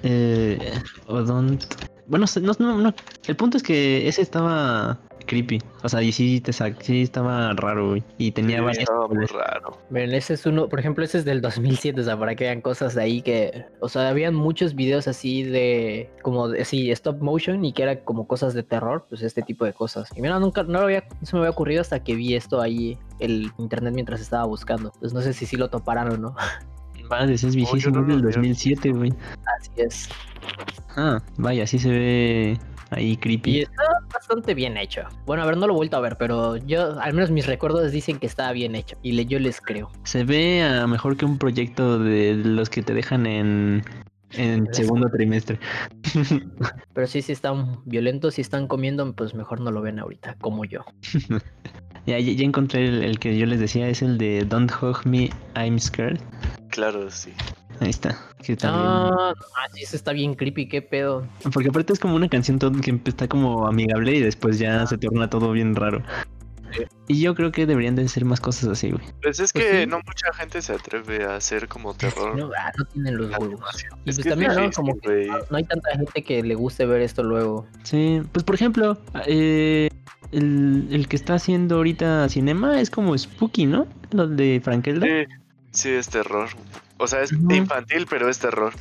Eh, 0.03 0.59
o 1.07 1.23
Don't 1.23 1.92
bueno, 2.07 2.27
no, 2.41 2.53
no, 2.59 2.79
no. 2.79 2.95
El 3.27 3.37
punto 3.37 3.57
es 3.57 3.63
que 3.63 4.09
ese 4.09 4.23
estaba 4.23 4.99
creepy. 5.23 5.61
O 5.83 5.89
sea, 5.89 6.03
y 6.03 6.13
sí, 6.13 6.41
te 6.41 6.53
sí 6.53 7.03
estaba 7.03 7.53
raro, 7.55 7.91
güey. 7.91 8.05
Y 8.19 8.33
tenía 8.33 8.59
sí, 8.73 8.81
Estaba 8.81 9.09
muy 9.09 9.27
raro. 9.27 9.79
Miren, 9.91 10.13
ese 10.15 10.35
es 10.35 10.47
uno, 10.47 10.69
por 10.69 10.81
ejemplo, 10.81 11.05
ese 11.05 11.19
es 11.19 11.25
del 11.25 11.41
2007, 11.41 12.01
o 12.01 12.05
sea, 12.05 12.19
para 12.19 12.35
que 12.35 12.45
vean 12.45 12.61
cosas 12.61 12.95
de 12.95 13.03
ahí 13.03 13.23
que. 13.23 13.65
O 13.81 13.89
sea, 13.89 14.09
habían 14.09 14.35
muchos 14.35 14.75
videos 14.75 15.09
así 15.09 15.43
de. 15.43 16.11
Como 16.23 16.49
de, 16.49 16.65
sí, 16.65 16.91
stop 16.91 17.21
motion 17.21 17.65
y 17.65 17.73
que 17.73 17.83
era 17.83 18.01
como 18.01 18.27
cosas 18.27 18.55
de 18.55 18.63
terror, 18.63 19.07
pues 19.09 19.23
este 19.23 19.43
tipo 19.43 19.65
de 19.65 19.73
cosas. 19.73 20.09
Y 20.17 20.23
mira, 20.23 20.39
nunca, 20.39 20.63
no, 20.63 20.73
lo 20.73 20.85
había, 20.85 21.05
no 21.21 21.27
se 21.27 21.35
me 21.35 21.41
había 21.41 21.51
ocurrido 21.51 21.81
hasta 21.81 22.03
que 22.03 22.15
vi 22.15 22.35
esto 22.35 22.61
ahí, 22.61 22.99
el 23.19 23.51
internet 23.59 23.95
mientras 23.95 24.21
estaba 24.21 24.45
buscando. 24.45 24.93
Pues 25.01 25.13
no 25.13 25.21
sé 25.21 25.33
si 25.33 25.47
sí 25.47 25.57
lo 25.57 25.71
toparan 25.71 26.13
o 26.13 26.17
no. 26.17 26.35
Madre, 27.09 27.35
ese 27.35 27.49
es 27.49 27.57
viejísimo, 27.57 28.03
del 28.03 28.23
2007, 28.23 28.91
güey. 28.93 29.13
Así 29.59 29.71
es. 29.77 30.09
Ah, 30.97 31.23
vaya, 31.39 31.67
sí 31.67 31.79
se 31.79 31.89
ve 31.89 32.59
ahí 32.91 33.17
creepy. 33.17 33.51
Y 33.51 33.61
está 33.63 33.83
bastante 34.13 34.55
bien 34.55 34.77
hecho. 34.77 35.03
Bueno, 35.27 35.43
a 35.43 35.47
ver, 35.47 35.57
no 35.57 35.67
lo 35.67 35.73
he 35.73 35.77
vuelto 35.77 35.97
a 35.97 36.01
ver, 36.01 36.17
pero 36.19 36.57
yo, 36.57 37.01
al 37.01 37.15
menos 37.15 37.31
mis 37.31 37.47
recuerdos 37.47 37.91
dicen 37.93 38.19
que 38.19 38.27
está 38.27 38.53
bien 38.53 38.75
hecho. 38.75 38.97
Y 39.03 39.25
yo 39.27 39.39
les 39.39 39.61
creo. 39.61 39.91
Se 40.05 40.25
ve 40.25 40.63
a 40.63 40.87
mejor 40.87 41.17
que 41.17 41.25
un 41.25 41.39
proyecto 41.39 41.99
de 41.99 42.35
los 42.35 42.69
que 42.69 42.83
te 42.83 42.95
dejan 42.95 43.27
en, 43.27 43.83
en 44.33 44.73
segundo 44.73 45.09
trimestre. 45.11 45.59
Pero 46.93 47.07
sí, 47.07 47.23
si 47.23 47.33
están 47.33 47.81
violentos, 47.85 48.35
si 48.35 48.43
están 48.43 48.67
comiendo, 48.67 49.11
pues 49.15 49.35
mejor 49.35 49.61
no 49.61 49.71
lo 49.71 49.81
ven 49.81 49.99
ahorita, 49.99 50.37
como 50.41 50.65
yo. 50.65 50.85
ya, 52.07 52.19
ya, 52.19 52.45
encontré 52.45 52.87
el, 52.87 53.05
el, 53.05 53.19
que 53.19 53.37
yo 53.37 53.47
les 53.47 53.61
decía, 53.61 53.89
es 53.89 54.03
el 54.03 54.19
de 54.19 54.45
Don't 54.45 54.71
Hug 54.71 55.07
Me, 55.07 55.31
I'm 55.55 55.79
Scared. 55.79 56.21
Claro, 56.69 57.11
sí. 57.11 57.33
Ahí 57.81 57.91
está. 57.91 58.17
Que 58.43 58.57
ah, 58.63 59.35
sí, 59.73 59.83
eso 59.83 59.97
está 59.97 60.13
bien 60.13 60.35
creepy, 60.35 60.69
qué 60.69 60.83
pedo. 60.83 61.27
Porque 61.53 61.69
aparte 61.69 61.93
es 61.93 61.99
como 61.99 62.15
una 62.15 62.29
canción 62.29 62.59
que 62.59 63.01
está 63.07 63.29
como 63.29 63.67
amigable 63.67 64.15
y 64.15 64.21
después 64.21 64.59
ya 64.59 64.87
se 64.87 64.99
torna 64.99 65.29
todo 65.29 65.53
bien 65.53 65.75
raro. 65.75 66.03
Y 67.09 67.21
yo 67.21 67.35
creo 67.35 67.53
que 67.53 67.67
deberían 67.67 67.95
de 67.95 68.09
ser 68.09 68.25
más 68.25 68.41
cosas 68.41 68.69
así, 68.69 68.91
güey. 68.91 69.03
Pues 69.23 69.41
es 69.41 69.53
pues 69.53 69.65
que 69.65 69.87
no 69.87 69.99
mucha 70.07 70.33
gente 70.35 70.63
se 70.63 70.73
atreve 70.73 71.25
a 71.25 71.37
hacer 71.37 71.69
como 71.69 71.95
terror. 71.95 72.37
No, 72.37 72.51
ah, 72.59 72.73
no 72.79 72.85
tienen 72.87 73.17
los 73.17 73.31
huevos. 73.39 73.85
Y 74.05 74.13
pues 74.13 74.21
también 74.23 74.55
no, 74.55 74.71
como 74.71 74.99
que 74.99 75.31
no 75.51 75.57
hay 75.57 75.65
tanta 75.65 75.91
gente 75.93 76.23
que 76.23 76.43
le 76.43 76.55
guste 76.55 76.87
ver 76.87 77.03
esto 77.03 77.23
luego. 77.23 77.67
Sí, 77.83 78.23
pues 78.33 78.45
por 78.45 78.55
ejemplo, 78.55 78.99
eh, 79.27 79.89
el, 80.33 80.89
el, 80.91 81.09
que 81.09 81.17
está 81.17 81.35
haciendo 81.35 81.77
ahorita 81.77 82.29
Cinema 82.29 82.81
es 82.81 82.91
como 82.91 83.17
Spooky, 83.17 83.67
¿no? 83.67 83.87
Lo 84.11 84.27
de 84.27 84.61
Frankelda. 84.63 85.07
Sí, 85.07 85.35
sí, 85.71 85.91
es 85.91 86.09
terror. 86.09 86.49
O 87.03 87.09
sea, 87.09 87.23
es 87.23 87.33
infantil, 87.33 88.07
pero 88.09 88.29
es 88.29 88.39
terror. 88.39 88.73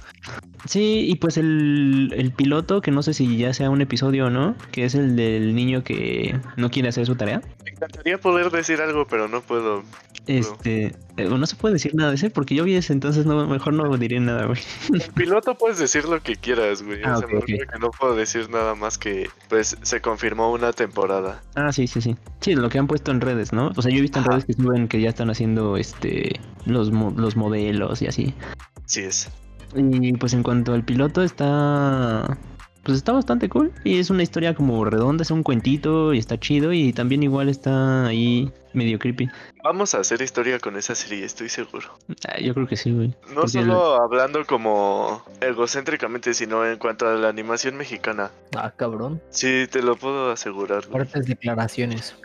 Sí, 0.65 1.07
y 1.09 1.15
pues 1.15 1.37
el, 1.37 2.13
el, 2.15 2.31
piloto, 2.31 2.79
que 2.79 2.91
no 2.91 3.01
sé 3.01 3.15
si 3.15 3.35
ya 3.35 3.51
sea 3.51 3.71
un 3.71 3.81
episodio 3.81 4.27
o 4.27 4.29
no, 4.29 4.55
que 4.71 4.85
es 4.85 4.93
el 4.93 5.15
del 5.15 5.55
niño 5.55 5.83
que 5.83 6.39
no 6.55 6.69
quiere 6.69 6.89
hacer 6.89 7.07
su 7.07 7.15
tarea. 7.15 7.41
Me 7.65 7.71
encantaría 7.71 8.19
poder 8.19 8.51
decir 8.51 8.79
algo, 8.79 9.07
pero 9.07 9.27
no 9.27 9.41
puedo. 9.41 9.83
Este, 10.27 10.95
eh, 11.17 11.27
no 11.27 11.45
se 11.47 11.55
puede 11.55 11.73
decir 11.73 11.95
nada 11.95 12.11
de 12.11 12.15
ese 12.15 12.29
porque 12.29 12.53
yo 12.53 12.63
vi 12.63 12.75
ese, 12.75 12.93
entonces 12.93 13.25
no, 13.25 13.47
mejor 13.47 13.73
no 13.73 13.97
diré 13.97 14.19
nada, 14.19 14.45
güey. 14.45 14.59
El 14.93 15.01
piloto 15.13 15.57
puedes 15.57 15.79
decir 15.79 16.05
lo 16.05 16.21
que 16.21 16.35
quieras, 16.35 16.83
güey. 16.83 17.01
Ah, 17.03 17.19
no 17.79 17.89
puedo 17.89 18.15
decir 18.15 18.49
nada 18.51 18.75
más 18.75 18.99
que, 18.99 19.29
pues, 19.49 19.77
se 19.81 19.99
confirmó 19.99 20.51
una 20.51 20.73
temporada. 20.73 21.41
Ah, 21.55 21.71
sí, 21.71 21.87
sí, 21.87 22.01
sí. 22.01 22.15
Sí, 22.39 22.53
lo 22.53 22.69
que 22.69 22.77
han 22.77 22.85
puesto 22.85 23.09
en 23.09 23.19
redes, 23.19 23.51
¿no? 23.51 23.71
O 23.75 23.81
sea, 23.81 23.91
yo 23.91 23.97
he 23.97 24.01
visto 24.01 24.19
en 24.19 24.25
redes 24.25 24.45
que 24.45 24.53
suben 24.53 24.87
que 24.87 25.01
ya 25.01 25.09
están 25.09 25.31
haciendo, 25.31 25.75
este, 25.75 26.39
los, 26.65 26.89
los 26.91 27.35
modelos 27.35 28.01
y 28.01 28.07
así. 28.11 28.33
Sí 28.85 29.01
es. 29.01 29.29
Y 29.75 30.13
pues 30.13 30.33
en 30.33 30.43
cuanto 30.43 30.73
al 30.73 30.83
piloto 30.83 31.23
está 31.23 32.37
pues 32.83 32.97
está 32.97 33.11
bastante 33.11 33.47
cool. 33.49 33.71
Y 33.83 33.99
es 33.99 34.09
una 34.09 34.23
historia 34.23 34.55
como 34.55 34.83
redonda, 34.85 35.21
es 35.21 35.31
un 35.31 35.43
cuentito 35.43 36.13
y 36.13 36.17
está 36.19 36.39
chido. 36.39 36.73
Y 36.73 36.93
también 36.93 37.23
igual 37.23 37.49
está 37.49 38.07
ahí 38.07 38.51
medio 38.73 38.97
creepy. 38.97 39.29
Vamos 39.63 39.93
a 39.93 39.99
hacer 39.99 40.21
historia 40.21 40.59
con 40.59 40.75
esa 40.77 40.95
serie, 40.95 41.23
estoy 41.23 41.49
seguro. 41.49 41.87
Ah, 42.27 42.39
yo 42.39 42.53
creo 42.53 42.67
que 42.67 42.77
sí, 42.77 42.91
güey. 42.91 43.09
No 43.29 43.41
Porque 43.41 43.49
solo 43.49 44.01
hablando 44.01 44.45
como 44.45 45.23
egocéntricamente, 45.41 46.33
sino 46.33 46.65
en 46.65 46.77
cuanto 46.77 47.07
a 47.07 47.13
la 47.13 47.29
animación 47.29 47.77
mexicana. 47.77 48.31
Ah, 48.55 48.71
cabrón. 48.75 49.21
Sí, 49.29 49.67
te 49.69 49.83
lo 49.83 49.95
puedo 49.95 50.31
asegurar. 50.31 50.79
güey. 50.87 50.91
Fuertes 51.05 51.27
declaraciones. 51.27 52.15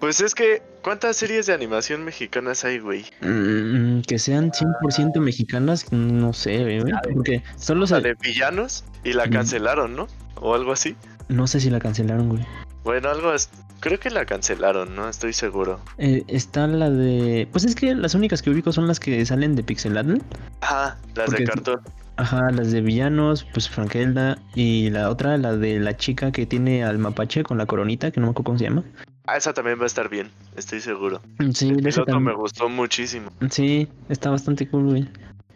Pues 0.00 0.20
es 0.20 0.34
que, 0.34 0.62
¿cuántas 0.82 1.16
series 1.16 1.46
de 1.46 1.54
animación 1.54 2.04
mexicanas 2.04 2.64
hay, 2.64 2.78
güey? 2.78 3.04
Mm, 3.20 4.02
que 4.02 4.18
sean 4.18 4.52
100% 4.52 5.18
mexicanas, 5.20 5.92
no 5.92 6.32
sé, 6.32 6.62
güey. 6.62 6.92
Porque 7.12 7.42
solo 7.56 7.80
La 7.80 7.86
se... 7.86 8.00
de 8.00 8.14
villanos 8.14 8.84
y 9.02 9.12
la 9.12 9.28
cancelaron, 9.28 9.96
¿no? 9.96 10.06
O 10.36 10.54
algo 10.54 10.72
así. 10.72 10.94
No 11.28 11.46
sé 11.48 11.58
si 11.60 11.68
la 11.70 11.80
cancelaron, 11.80 12.28
güey. 12.28 12.46
Bueno, 12.84 13.10
algo 13.10 13.34
es... 13.34 13.50
Creo 13.80 13.98
que 14.00 14.10
la 14.10 14.24
cancelaron, 14.24 14.94
no 14.96 15.08
estoy 15.08 15.32
seguro. 15.32 15.80
Eh, 15.98 16.24
está 16.28 16.66
la 16.66 16.90
de... 16.90 17.48
Pues 17.52 17.64
es 17.64 17.74
que 17.74 17.94
las 17.94 18.14
únicas 18.14 18.40
que 18.42 18.50
ubico 18.50 18.72
son 18.72 18.86
las 18.88 18.98
que 19.00 19.24
salen 19.26 19.56
de 19.56 19.62
Pixelatl. 19.62 20.18
Ajá, 20.60 20.96
las 21.14 21.26
Porque- 21.26 21.42
de 21.42 21.48
cartón. 21.48 21.80
Ajá, 22.16 22.50
las 22.50 22.72
de 22.72 22.80
villanos, 22.80 23.46
pues 23.52 23.68
Frankelda. 23.68 24.38
Y 24.56 24.90
la 24.90 25.08
otra, 25.10 25.36
la 25.38 25.56
de 25.56 25.78
la 25.78 25.96
chica 25.96 26.32
que 26.32 26.46
tiene 26.46 26.82
al 26.82 26.98
mapache 26.98 27.44
con 27.44 27.58
la 27.58 27.66
coronita, 27.66 28.10
que 28.10 28.18
no 28.18 28.26
me 28.26 28.30
acuerdo 28.32 28.44
cómo 28.46 28.58
se 28.58 28.64
llama. 28.64 28.82
Ah, 29.30 29.36
esa 29.36 29.52
también 29.52 29.78
va 29.78 29.82
a 29.82 29.86
estar 29.86 30.08
bien, 30.08 30.30
estoy 30.56 30.80
seguro. 30.80 31.20
Sí, 31.52 31.68
El 31.68 31.82
piloto 31.82 32.18
me 32.18 32.32
gustó 32.32 32.70
muchísimo. 32.70 33.30
Sí, 33.50 33.86
está 34.08 34.30
bastante 34.30 34.66
cool, 34.66 34.84
güey. 34.84 35.08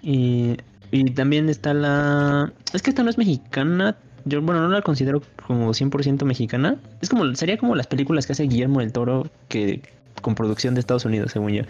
Y, 0.03 0.59
y 0.91 1.05
también 1.13 1.49
está 1.49 1.73
la... 1.73 2.53
Es 2.75 2.83
que 2.83 2.91
esta 2.91 3.03
no 3.03 3.09
es 3.09 3.17
mexicana. 3.17 3.97
Yo, 4.27 4.43
bueno, 4.43 4.61
no 4.61 4.69
la 4.69 4.83
considero 4.83 5.23
como 5.47 5.71
100% 5.71 6.23
mexicana. 6.25 6.77
Es 7.01 7.09
como, 7.09 7.35
sería 7.35 7.57
como 7.57 7.75
las 7.75 7.87
películas 7.87 8.27
que 8.27 8.35
hace 8.35 8.43
Guillermo 8.43 8.81
del 8.81 8.93
Toro 8.93 9.31
que 9.49 9.81
con 10.21 10.35
producción 10.35 10.75
de 10.75 10.81
Estados 10.81 11.07
Unidos, 11.07 11.33
según 11.33 11.53
yo. 11.53 11.63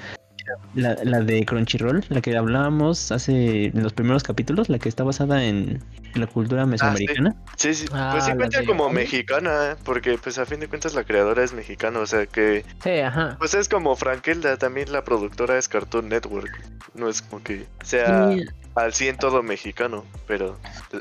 La, 0.74 0.96
la 1.04 1.20
de 1.20 1.44
Crunchyroll, 1.44 2.04
la 2.08 2.20
que 2.20 2.36
hablábamos 2.36 3.12
hace 3.12 3.66
en 3.66 3.82
los 3.82 3.92
primeros 3.92 4.22
capítulos, 4.22 4.68
la 4.68 4.78
que 4.78 4.88
está 4.88 5.04
basada 5.04 5.44
en 5.44 5.82
la 6.14 6.26
cultura 6.26 6.66
mesoamericana. 6.66 7.34
Sí, 7.56 7.74
sí, 7.74 7.86
Ah, 7.92 8.10
pues 8.12 8.24
sí 8.24 8.30
la 8.30 8.36
cuenta 8.36 8.60
de- 8.60 8.66
como 8.66 8.88
mexicana, 8.90 9.72
¿eh? 9.72 9.76
porque 9.84 10.18
pues 10.18 10.38
a 10.38 10.46
fin 10.46 10.60
de 10.60 10.68
cuentas 10.68 10.94
la 10.94 11.04
creadora 11.04 11.42
es 11.44 11.52
mexicana, 11.52 11.98
o 12.00 12.06
sea 12.06 12.26
que 12.26 12.64
Sí, 12.82 12.90
ajá. 13.00 13.36
pues 13.38 13.54
es 13.54 13.68
como 13.68 13.94
Frankelda, 13.96 14.56
también 14.56 14.92
la 14.92 15.04
productora 15.04 15.58
es 15.58 15.68
Cartoon 15.68 16.08
Network. 16.08 16.50
No 16.94 17.08
es 17.08 17.22
como 17.22 17.42
que 17.42 17.66
sea 17.82 18.28
Sí, 18.30 18.44
al 18.74 18.92
100 18.92 19.16
todo 19.18 19.42
mexicano, 19.42 20.04
pero 20.26 20.58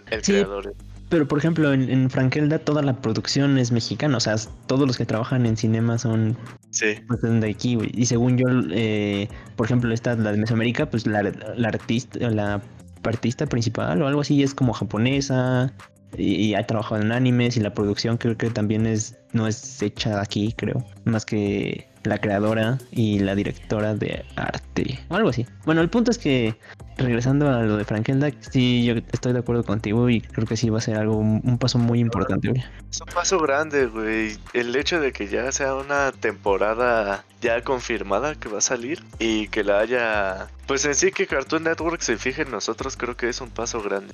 el 0.09 0.23
Sí. 0.23 0.33
creador 0.33 0.67
es... 0.67 0.73
pero 1.11 1.27
por 1.27 1.37
ejemplo, 1.37 1.73
en, 1.73 1.89
en 1.89 2.09
Frankelda 2.09 2.57
toda 2.57 2.81
la 2.81 3.01
producción 3.01 3.57
es 3.57 3.71
mexicana, 3.71 4.15
o 4.15 4.19
sea, 4.21 4.35
todos 4.65 4.87
los 4.87 4.97
que 4.97 5.05
trabajan 5.05 5.45
en 5.45 5.57
cinema 5.57 5.97
son 5.97 6.37
Sí, 6.69 6.95
pues 7.05 7.21
de 7.21 7.49
aquí, 7.49 7.75
güey. 7.75 7.91
Y 7.93 8.05
según 8.05 8.37
yo, 8.37 8.47
eh, 8.71 9.27
por 9.57 9.65
ejemplo, 9.65 9.93
esta, 9.93 10.15
la 10.15 10.31
de 10.31 10.37
Mesoamérica, 10.37 10.89
pues 10.89 11.05
la, 11.05 11.21
la 11.21 11.67
artista, 11.67 12.17
la 12.29 12.61
artista 13.03 13.45
principal 13.45 14.01
o 14.01 14.07
algo 14.07 14.21
así 14.21 14.41
es 14.41 14.53
como 14.53 14.71
japonesa 14.71 15.73
y, 16.17 16.35
y 16.35 16.55
ha 16.55 16.65
trabajado 16.65 17.01
en 17.01 17.11
animes 17.11 17.57
y 17.57 17.59
la 17.59 17.73
producción 17.73 18.15
creo 18.15 18.37
que 18.37 18.49
también 18.49 18.85
es, 18.85 19.17
no 19.33 19.47
es 19.47 19.81
hecha 19.81 20.21
aquí, 20.21 20.53
creo. 20.53 20.85
Más 21.05 21.25
que 21.25 21.91
la 22.03 22.17
creadora 22.19 22.79
y 22.91 23.19
la 23.19 23.35
directora 23.35 23.93
de 23.93 24.25
arte 24.35 24.99
o 25.09 25.15
algo 25.15 25.29
así. 25.29 25.45
Bueno, 25.65 25.81
el 25.81 25.89
punto 25.89 26.11
es 26.11 26.17
que 26.17 26.55
regresando 26.97 27.49
a 27.49 27.63
lo 27.63 27.77
de 27.77 27.85
Frankelda, 27.85 28.31
sí, 28.39 28.83
yo 28.85 28.95
estoy 29.11 29.33
de 29.33 29.39
acuerdo 29.39 29.63
contigo 29.63 30.09
y 30.09 30.21
creo 30.21 30.47
que 30.47 30.57
sí 30.57 30.69
va 30.69 30.79
a 30.79 30.81
ser 30.81 30.97
algo, 30.97 31.17
un 31.17 31.57
paso 31.59 31.77
muy 31.77 31.99
importante, 31.99 32.49
güey. 32.49 32.63
es 32.89 33.01
un 33.01 33.13
paso 33.13 33.39
grande, 33.39 33.87
güey. 33.87 34.37
El 34.53 34.75
hecho 34.75 34.99
de 34.99 35.11
que 35.11 35.27
ya 35.27 35.51
sea 35.51 35.75
una 35.75 36.11
temporada 36.11 37.23
ya 37.41 37.63
confirmada 37.63 38.35
que 38.35 38.49
va 38.49 38.59
a 38.59 38.61
salir 38.61 39.03
y 39.19 39.47
que 39.47 39.63
la 39.63 39.79
haya... 39.79 40.47
Pues 40.67 40.85
en 40.85 40.95
sí 40.95 41.11
que 41.11 41.27
Cartoon 41.27 41.63
Network 41.63 42.01
se 42.01 42.17
fije 42.17 42.43
en 42.43 42.51
nosotros 42.51 42.97
creo 42.97 43.17
que 43.17 43.29
es 43.29 43.41
un 43.41 43.49
paso 43.49 43.81
grande. 43.81 44.13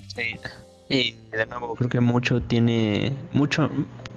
Y 0.90 1.14
de 1.32 1.46
nuevo, 1.46 1.76
creo 1.76 1.90
que 1.90 2.00
mucho 2.00 2.42
tiene, 2.42 3.14
mucho 3.34 3.70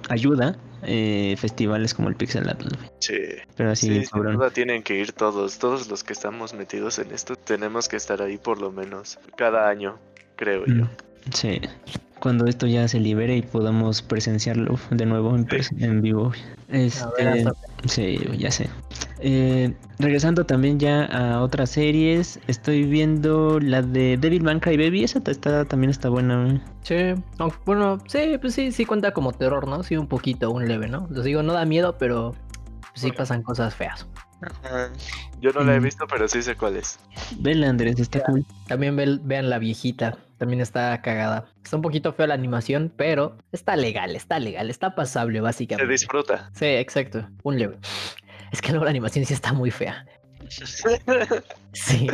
ayuda 0.09 0.57
eh, 0.83 1.35
festivales 1.37 1.93
como 1.93 2.09
el 2.09 2.15
Pixel 2.15 2.49
Atlas. 2.49 2.73
Sí. 2.99 3.13
Pero 3.55 3.71
así, 3.71 3.87
Sí, 3.87 3.93
sin 4.01 4.09
cabrón. 4.09 4.35
duda 4.37 4.49
tienen 4.51 4.83
que 4.83 4.97
ir 4.97 5.11
todos, 5.13 5.59
todos 5.59 5.87
los 5.89 6.03
que 6.03 6.13
estamos 6.13 6.53
metidos 6.53 6.99
en 6.99 7.11
esto, 7.11 7.35
tenemos 7.35 7.87
que 7.87 7.97
estar 7.97 8.21
ahí 8.21 8.37
por 8.37 8.59
lo 8.59 8.71
menos 8.71 9.19
cada 9.35 9.67
año, 9.69 9.97
creo 10.35 10.65
yo. 10.65 10.85
Mm, 10.85 10.89
Sí. 11.33 11.61
Cuando 12.19 12.45
esto 12.45 12.67
ya 12.67 12.87
se 12.87 12.99
libere 12.99 13.35
y 13.37 13.41
podamos 13.41 14.01
presenciarlo 14.03 14.79
de 14.91 15.05
nuevo 15.07 15.35
en 15.35 16.01
vivo. 16.01 16.31
Este, 16.71 17.05
ver, 17.17 17.53
sí, 17.85 18.17
ya 18.37 18.49
sé. 18.49 18.69
Eh, 19.19 19.73
regresando 19.99 20.45
también 20.45 20.79
ya 20.79 21.05
a 21.05 21.41
otras 21.43 21.69
series, 21.69 22.39
estoy 22.47 22.83
viendo 22.83 23.59
la 23.59 23.81
de 23.81 24.17
Devilman 24.17 24.59
Crybaby. 24.59 25.03
Esa 25.03 25.21
está, 25.25 25.65
también 25.65 25.91
está 25.91 26.09
buena. 26.09 26.43
güey. 26.43 26.61
Sí, 26.83 27.21
aunque, 27.37 27.57
bueno, 27.65 27.99
sí, 28.07 28.37
pues 28.39 28.55
sí, 28.55 28.71
sí 28.71 28.85
cuenta 28.85 29.11
como 29.11 29.31
terror, 29.33 29.67
¿no? 29.67 29.83
Sí, 29.83 29.97
un 29.97 30.07
poquito, 30.07 30.49
un 30.49 30.67
leve, 30.67 30.87
¿no? 30.87 31.07
Les 31.11 31.23
digo, 31.25 31.43
no 31.43 31.53
da 31.53 31.65
miedo, 31.65 31.97
pero 31.97 32.33
sí 32.93 33.11
pasan 33.11 33.43
cosas 33.43 33.75
feas. 33.75 34.07
Yo 35.39 35.51
no 35.51 35.61
la 35.63 35.75
he 35.75 35.79
Mm. 35.79 35.83
visto, 35.83 36.07
pero 36.07 36.27
sí 36.27 36.41
sé 36.41 36.55
cuál 36.55 36.75
es. 36.77 36.99
Vela, 37.39 37.69
Andrés, 37.69 37.99
está 37.99 38.21
cool. 38.23 38.45
También 38.67 38.95
ve- 38.95 39.19
vean 39.21 39.49
la 39.49 39.59
viejita, 39.59 40.17
también 40.37 40.61
está 40.61 41.01
cagada. 41.01 41.45
Está 41.63 41.75
un 41.77 41.81
poquito 41.81 42.13
fea 42.13 42.27
la 42.27 42.33
animación, 42.33 42.91
pero 42.95 43.37
está 43.51 43.75
legal, 43.75 44.15
está 44.15 44.39
legal, 44.39 44.69
está 44.69 44.95
pasable 44.95 45.37
Se 45.37 45.41
básicamente. 45.41 45.91
disfruta. 45.91 46.49
Sí, 46.53 46.65
exacto, 46.65 47.27
un 47.43 47.57
leve. 47.59 47.77
Es 48.51 48.61
que 48.61 48.69
luego 48.71 48.85
la 48.85 48.91
animación 48.91 49.25
sí 49.25 49.33
está 49.33 49.53
muy 49.53 49.71
fea. 49.71 50.05
Sí. 51.73 52.07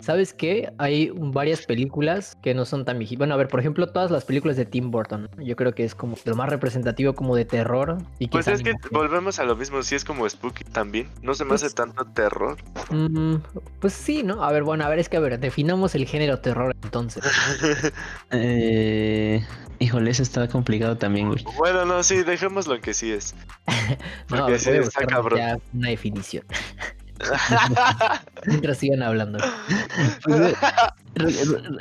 ¿Sabes 0.00 0.34
qué? 0.34 0.72
Hay 0.78 1.10
varias 1.14 1.64
películas 1.66 2.36
que 2.42 2.52
no 2.54 2.64
son 2.64 2.84
tan 2.84 2.98
viejitas. 2.98 3.18
Bueno, 3.18 3.34
a 3.34 3.36
ver, 3.36 3.48
por 3.48 3.60
ejemplo, 3.60 3.86
todas 3.86 4.10
las 4.10 4.24
películas 4.24 4.56
de 4.56 4.66
Tim 4.66 4.90
Burton. 4.90 5.28
¿no? 5.36 5.42
Yo 5.42 5.54
creo 5.54 5.72
que 5.74 5.84
es 5.84 5.94
como 5.94 6.16
lo 6.24 6.34
más 6.34 6.48
representativo 6.48 7.14
como 7.14 7.36
de 7.36 7.44
terror. 7.44 7.98
Y 8.18 8.26
que 8.26 8.32
Pues 8.32 8.48
es 8.48 8.62
que 8.62 8.74
volvemos 8.90 9.38
a 9.38 9.44
lo 9.44 9.54
mismo, 9.56 9.82
si 9.82 9.94
es 9.94 10.04
como 10.04 10.28
Spooky 10.28 10.64
también, 10.64 11.08
no 11.22 11.34
se 11.34 11.44
me 11.44 11.54
hace 11.54 11.66
Pues- 11.66 11.74
tanto 11.76 12.04
terror. 12.06 12.56
Mm, 12.90 13.36
pues 13.80 13.92
sí, 13.92 14.22
¿no? 14.24 14.42
A 14.42 14.50
ver, 14.52 14.64
bueno, 14.64 14.84
a 14.84 14.88
ver, 14.88 14.98
es 14.98 15.08
que 15.08 15.16
a 15.16 15.20
ver, 15.20 15.38
definamos 15.38 15.94
el 15.94 16.06
género 16.06 16.40
terror 16.40 16.74
entonces. 16.82 17.22
Eh, 18.30 19.44
híjole, 19.78 20.10
eso 20.10 20.22
está 20.22 20.48
complicado 20.48 20.96
también, 20.98 21.28
güey. 21.28 21.44
bueno, 21.56 21.84
no, 21.84 22.02
sí, 22.02 22.22
dejémoslo 22.24 22.74
en 22.74 22.80
que 22.80 22.94
sí 22.94 23.12
es. 23.12 23.34
No, 24.30 24.38
Porque 24.38 24.52
ver, 24.52 24.60
sí 24.60 24.70
está 24.70 25.06
cabrón. 25.06 25.38
ya 25.38 25.58
una 25.72 25.90
definición. 25.90 26.44
Mientras 28.46 28.78
sigan 28.78 29.02
hablando. 29.02 29.38
Pues, 30.24 30.40
eh, 30.40 30.54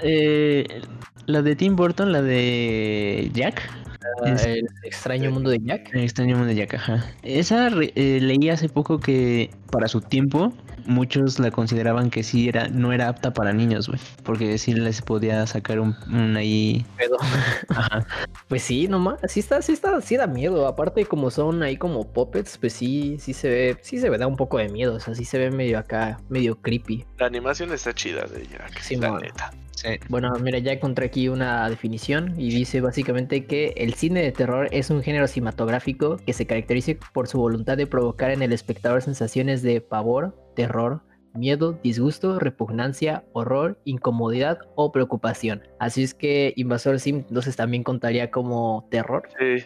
eh, 0.02 0.82
la 1.26 1.42
de 1.42 1.56
Tim 1.56 1.76
Burton, 1.76 2.12
la 2.12 2.22
de 2.22 3.30
Jack. 3.34 3.62
Ah, 4.24 4.36
El 4.46 4.68
extraño 4.84 5.32
mundo 5.32 5.50
de 5.50 5.60
Jack. 5.64 5.94
El 5.94 6.04
extraño 6.04 6.36
mundo 6.36 6.50
de 6.50 6.56
Jack, 6.56 6.74
ajá. 6.76 7.06
Esa 7.24 7.70
eh, 7.70 8.20
leí 8.22 8.50
hace 8.50 8.70
poco 8.70 9.00
que 9.00 9.50
para 9.72 9.88
su 9.88 10.02
tiempo 10.02 10.54
muchos 10.86 11.40
la 11.40 11.52
consideraban 11.52 12.10
que 12.10 12.24
sí 12.24 12.48
era 12.48 12.68
no 12.68 12.94
era 12.94 13.10
apta 13.10 13.34
para 13.34 13.54
niños, 13.54 13.88
güey, 13.88 14.00
porque 14.24 14.58
sí 14.58 14.74
les 14.74 15.02
podía 15.02 15.46
sacar 15.48 15.80
un, 15.80 15.96
un 16.12 16.36
ahí, 16.38 16.86
Pedo. 16.98 17.18
ajá. 17.70 18.06
Pues 18.48 18.64
sí, 18.64 18.88
nomás, 18.88 19.20
sí 19.28 19.40
está, 19.40 19.62
sí 19.62 19.74
está, 19.74 20.02
sí 20.02 20.18
da 20.18 20.28
miedo. 20.28 20.68
Aparte, 20.68 21.06
como 21.06 21.32
son 21.32 21.64
ahí 21.64 21.78
como 21.78 22.12
puppets, 22.12 22.58
pues 22.58 22.74
sí, 22.74 23.18
sí 23.20 23.34
se 23.34 23.50
ve, 23.50 23.78
sí 23.82 23.98
se 24.00 24.10
ve, 24.10 24.18
da 24.18 24.28
un 24.28 24.38
poco 24.38 24.58
de 24.58 24.70
miedo. 24.70 24.96
O 24.96 25.00
sea, 25.00 25.16
sí 25.16 25.26
se 25.26 25.38
ve 25.38 25.52
medio 25.52 25.80
acá, 25.80 26.20
medio 26.30 26.56
creepy. 26.62 27.06
La 27.18 27.28
animación 27.28 27.72
está 27.72 27.94
chida 27.94 28.26
de 28.26 28.48
Jack, 28.48 28.80
Sí, 28.80 28.96
la 28.96 29.20
neta. 29.20 29.52
Bueno, 30.10 30.32
mira, 30.42 30.60
ya 30.60 30.74
encontré 30.74 31.08
aquí 31.08 31.28
una 31.28 31.70
definición 31.70 32.34
y 32.38 32.50
dice 32.50 32.82
básicamente 32.82 33.46
que 33.46 33.74
el 33.78 33.94
cine 33.94 34.22
de 34.22 34.32
terror 34.32 34.68
es 34.72 34.90
un 34.90 35.02
género 35.02 35.28
cinematográfico 35.28 36.18
que 36.18 36.34
se 36.34 36.46
caracteriza 36.46 36.94
por 37.14 37.28
su 37.28 37.40
voluntad 37.40 37.78
de 37.78 37.88
provocar 37.88 38.32
en 38.32 38.42
el 38.42 38.54
espectador 38.54 39.02
sensaciones 39.02 39.62
de 39.62 39.82
pavor, 39.82 40.36
terror, 40.56 41.02
miedo, 41.34 41.80
disgusto, 41.84 42.40
repugnancia, 42.40 43.24
horror, 43.34 43.80
incomodidad 43.86 44.60
o 44.76 44.92
preocupación. 44.92 45.64
Así 45.80 46.04
es 46.04 46.14
que 46.14 46.54
Invasor 46.56 47.00
Sim 47.00 47.24
entonces 47.28 47.56
también 47.56 47.84
contaría 47.84 48.32
como 48.32 48.88
terror, 48.92 49.24
Sí, 49.40 49.66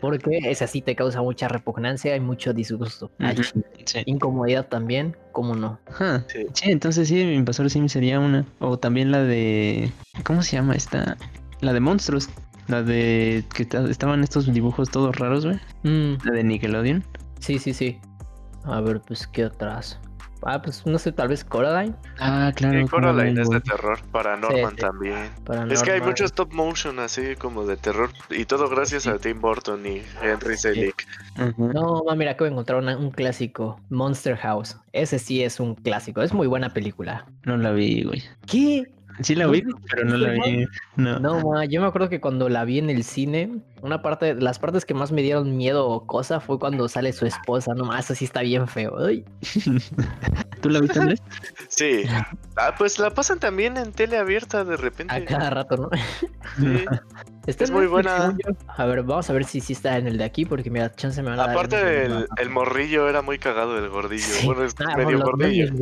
porque 0.00 0.38
ese 0.44 0.66
sí 0.66 0.82
te 0.82 0.94
causa 0.96 1.22
mucha 1.22 1.48
repugnancia 1.48 2.14
y 2.16 2.20
mucho 2.20 2.52
disgusto. 2.52 3.10
Sí. 3.84 4.02
Incomodidad 4.06 4.66
también, 4.68 5.16
¿cómo 5.32 5.54
no? 5.54 5.78
Ajá. 5.88 6.24
sí. 6.28 6.46
Sí, 6.52 6.70
entonces 6.70 7.08
sí, 7.08 7.20
Invasor 7.20 7.70
Sim 7.70 7.88
sería 7.88 8.20
una. 8.20 8.44
O 8.58 8.78
también 8.78 9.10
la 9.10 9.22
de. 9.22 9.90
¿Cómo 10.24 10.42
se 10.42 10.56
llama 10.56 10.74
esta? 10.74 11.16
La 11.60 11.72
de 11.72 11.80
monstruos. 11.80 12.28
La 12.66 12.82
de. 12.82 13.44
que 13.54 13.64
ta- 13.64 13.88
estaban 13.88 14.22
estos 14.22 14.52
dibujos 14.52 14.90
todos 14.90 15.16
raros, 15.16 15.46
güey. 15.46 15.58
Mm, 15.84 16.18
La 16.24 16.32
de 16.32 16.44
Nickelodeon. 16.44 17.04
Sí, 17.40 17.58
sí, 17.58 17.72
sí. 17.72 17.98
A 18.64 18.80
ver, 18.80 19.00
pues, 19.00 19.26
¿qué 19.26 19.44
otras? 19.46 19.98
Ah, 20.42 20.62
pues 20.62 20.86
no 20.86 20.98
sé, 20.98 21.12
tal 21.12 21.28
vez 21.28 21.44
Coraline. 21.44 21.94
Ah, 22.18 22.52
claro. 22.54 22.80
Y 22.80 22.86
Coraline 22.86 23.40
es 23.42 23.48
de 23.50 23.60
terror. 23.60 23.98
Paranorman 24.12 24.70
Sí, 24.70 24.76
sí. 24.76 24.80
también. 24.80 25.30
Es 25.70 25.82
que 25.82 25.90
hay 25.92 25.98
Norman. 25.98 26.10
mucho 26.10 26.24
stop 26.24 26.52
motion 26.52 26.98
así 27.00 27.34
como 27.36 27.64
de 27.66 27.76
terror. 27.76 28.10
Y 28.30 28.44
todo 28.44 28.68
gracias 28.68 29.02
Sí. 29.04 29.08
a 29.10 29.18
Tim 29.18 29.40
Burton 29.40 29.84
y 29.86 30.02
Henry 30.22 30.56
Selick. 30.56 31.06
No, 31.56 32.02
ma, 32.06 32.14
mira, 32.14 32.32
acabo 32.32 32.44
de 32.46 32.52
encontrar 32.52 32.78
una- 32.80 32.96
un 32.96 33.10
clásico, 33.10 33.80
Monster 33.90 34.36
House. 34.36 34.76
Ese 34.92 35.18
sí 35.18 35.42
es 35.42 35.60
un 35.60 35.74
clásico, 35.74 36.22
es 36.22 36.32
muy 36.32 36.46
buena 36.46 36.72
película. 36.72 37.26
No 37.44 37.56
la 37.56 37.72
vi, 37.72 38.02
güey. 38.04 38.22
¿Qué? 38.46 38.84
Sí 39.20 39.34
la 39.34 39.46
¿No 39.46 39.50
vi, 39.52 39.64
pero 39.90 40.04
no 40.04 40.16
la 40.16 40.30
vi. 40.30 40.64
No. 40.96 41.18
No, 41.18 41.40
ma, 41.50 41.64
yo 41.64 41.80
me 41.80 41.86
acuerdo 41.88 42.08
que 42.08 42.20
cuando 42.20 42.48
la 42.48 42.64
vi 42.64 42.78
en 42.78 42.88
el 42.90 43.02
cine, 43.02 43.58
una 43.82 44.00
parte, 44.00 44.34
las 44.34 44.58
partes 44.58 44.84
que 44.84 44.94
más 44.94 45.10
me 45.12 45.22
dieron 45.22 45.56
miedo 45.56 45.88
o 45.88 46.06
cosa 46.06 46.38
fue 46.40 46.58
cuando 46.58 46.88
sale 46.88 47.12
su 47.12 47.26
esposa, 47.26 47.74
no 47.74 47.84
más, 47.84 48.10
así 48.10 48.24
está 48.24 48.42
bien 48.42 48.68
feo. 48.68 48.96
Ay, 49.04 49.24
¿Tú 50.60 50.70
la 50.70 50.80
viste, 50.80 50.98
Andrés? 51.00 51.22
Sí. 51.68 52.02
Ah, 52.56 52.74
pues 52.78 52.98
la 52.98 53.10
pasan 53.10 53.38
también 53.38 53.76
en 53.76 53.92
tele 53.92 54.16
abierta 54.18 54.64
de 54.64 54.76
repente. 54.76 55.14
a 55.14 55.24
cada 55.24 55.50
rato, 55.50 55.76
¿no? 55.76 55.90
Sí. 56.56 56.84
Está 57.46 57.64
Es 57.64 57.70
muy 57.70 57.86
Netflix, 57.86 57.92
buena. 58.04 58.36
A 58.76 58.84
ver, 58.84 59.02
vamos 59.04 59.30
a 59.30 59.32
ver 59.32 59.44
si 59.44 59.60
sí 59.62 59.72
está 59.72 59.96
en 59.96 60.06
el 60.06 60.18
de 60.18 60.24
aquí, 60.24 60.44
porque 60.44 60.70
mira, 60.70 60.92
chance 60.94 61.22
me 61.22 61.30
van 61.30 61.40
a 61.40 61.42
dar. 61.46 61.50
Aparte, 61.52 61.76
un- 61.76 62.12
el, 62.12 62.26
el 62.36 62.50
morrillo 62.50 63.08
era 63.08 63.22
muy 63.22 63.38
cagado, 63.38 63.78
el 63.78 63.88
gordillo. 63.88 64.22
Sí. 64.22 64.46
Bueno, 64.46 64.64
es 64.64 64.74
Ah, 64.86 64.96
medio 64.98 65.18
gordillo. 65.20 65.72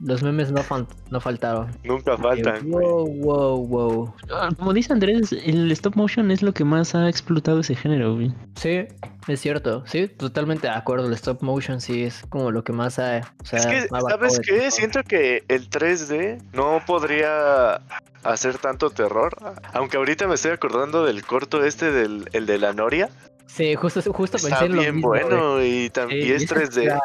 Los 0.00 0.22
memes 0.22 0.50
no, 0.50 0.62
no 1.10 1.20
faltaron. 1.20 1.70
Nunca 1.84 2.16
faltan. 2.16 2.70
Wow, 2.70 3.06
wow, 3.06 3.66
wow. 3.66 4.14
Ah, 4.32 4.48
Como 4.56 4.72
dice 4.72 4.92
Andrés, 4.92 5.32
el 5.32 5.70
stop 5.72 5.96
motion 5.96 6.30
es 6.30 6.42
lo 6.42 6.52
que 6.52 6.64
más 6.64 6.94
ha 6.94 7.08
explotado 7.08 7.60
ese 7.60 7.74
género, 7.74 8.14
güey. 8.14 8.32
Sí, 8.56 8.86
es 9.28 9.40
cierto. 9.40 9.84
Sí, 9.86 10.08
totalmente 10.08 10.66
de 10.68 10.72
acuerdo. 10.74 11.06
El 11.06 11.12
stop 11.14 11.42
motion 11.42 11.80
sí 11.80 12.04
es 12.04 12.22
como 12.28 12.50
lo 12.50 12.64
que 12.64 12.72
más 12.72 12.98
ha. 12.98 13.20
O 13.42 13.44
sea, 13.44 13.58
Es 13.58 13.66
que, 13.66 13.88
¿sabes 13.88 14.40
qué? 14.40 14.58
todo. 14.58 14.70
Siento 14.70 15.02
que 15.02 15.44
el 15.48 15.68
3D 15.68 16.42
no 16.52 16.80
podría 16.86 17.80
hacer 18.22 18.58
tanto 18.58 18.90
terror. 18.90 19.36
Aunque 19.72 19.96
ahorita 19.98 20.26
me 20.26 20.34
estoy 20.34 20.52
acordando 20.52 21.04
del 21.04 21.24
corto 21.24 21.64
este 21.64 21.90
del 21.92 22.28
el 22.32 22.46
de 22.46 22.58
la 22.58 22.72
Noria. 22.72 23.10
Sí, 23.46 23.74
justo, 23.76 24.00
justo 24.12 24.36
pensé 24.38 24.48
Está 24.52 24.64
en 24.64 24.74
lo 24.74 24.80
bien 24.82 24.94
mismo, 24.96 25.10
bueno 25.10 25.62
y, 25.62 25.88
tam- 25.90 26.08
Sí, 26.10 26.32
es 26.32 26.42
ese 26.42 26.54
3D. 26.54 26.82
era- 26.84 27.00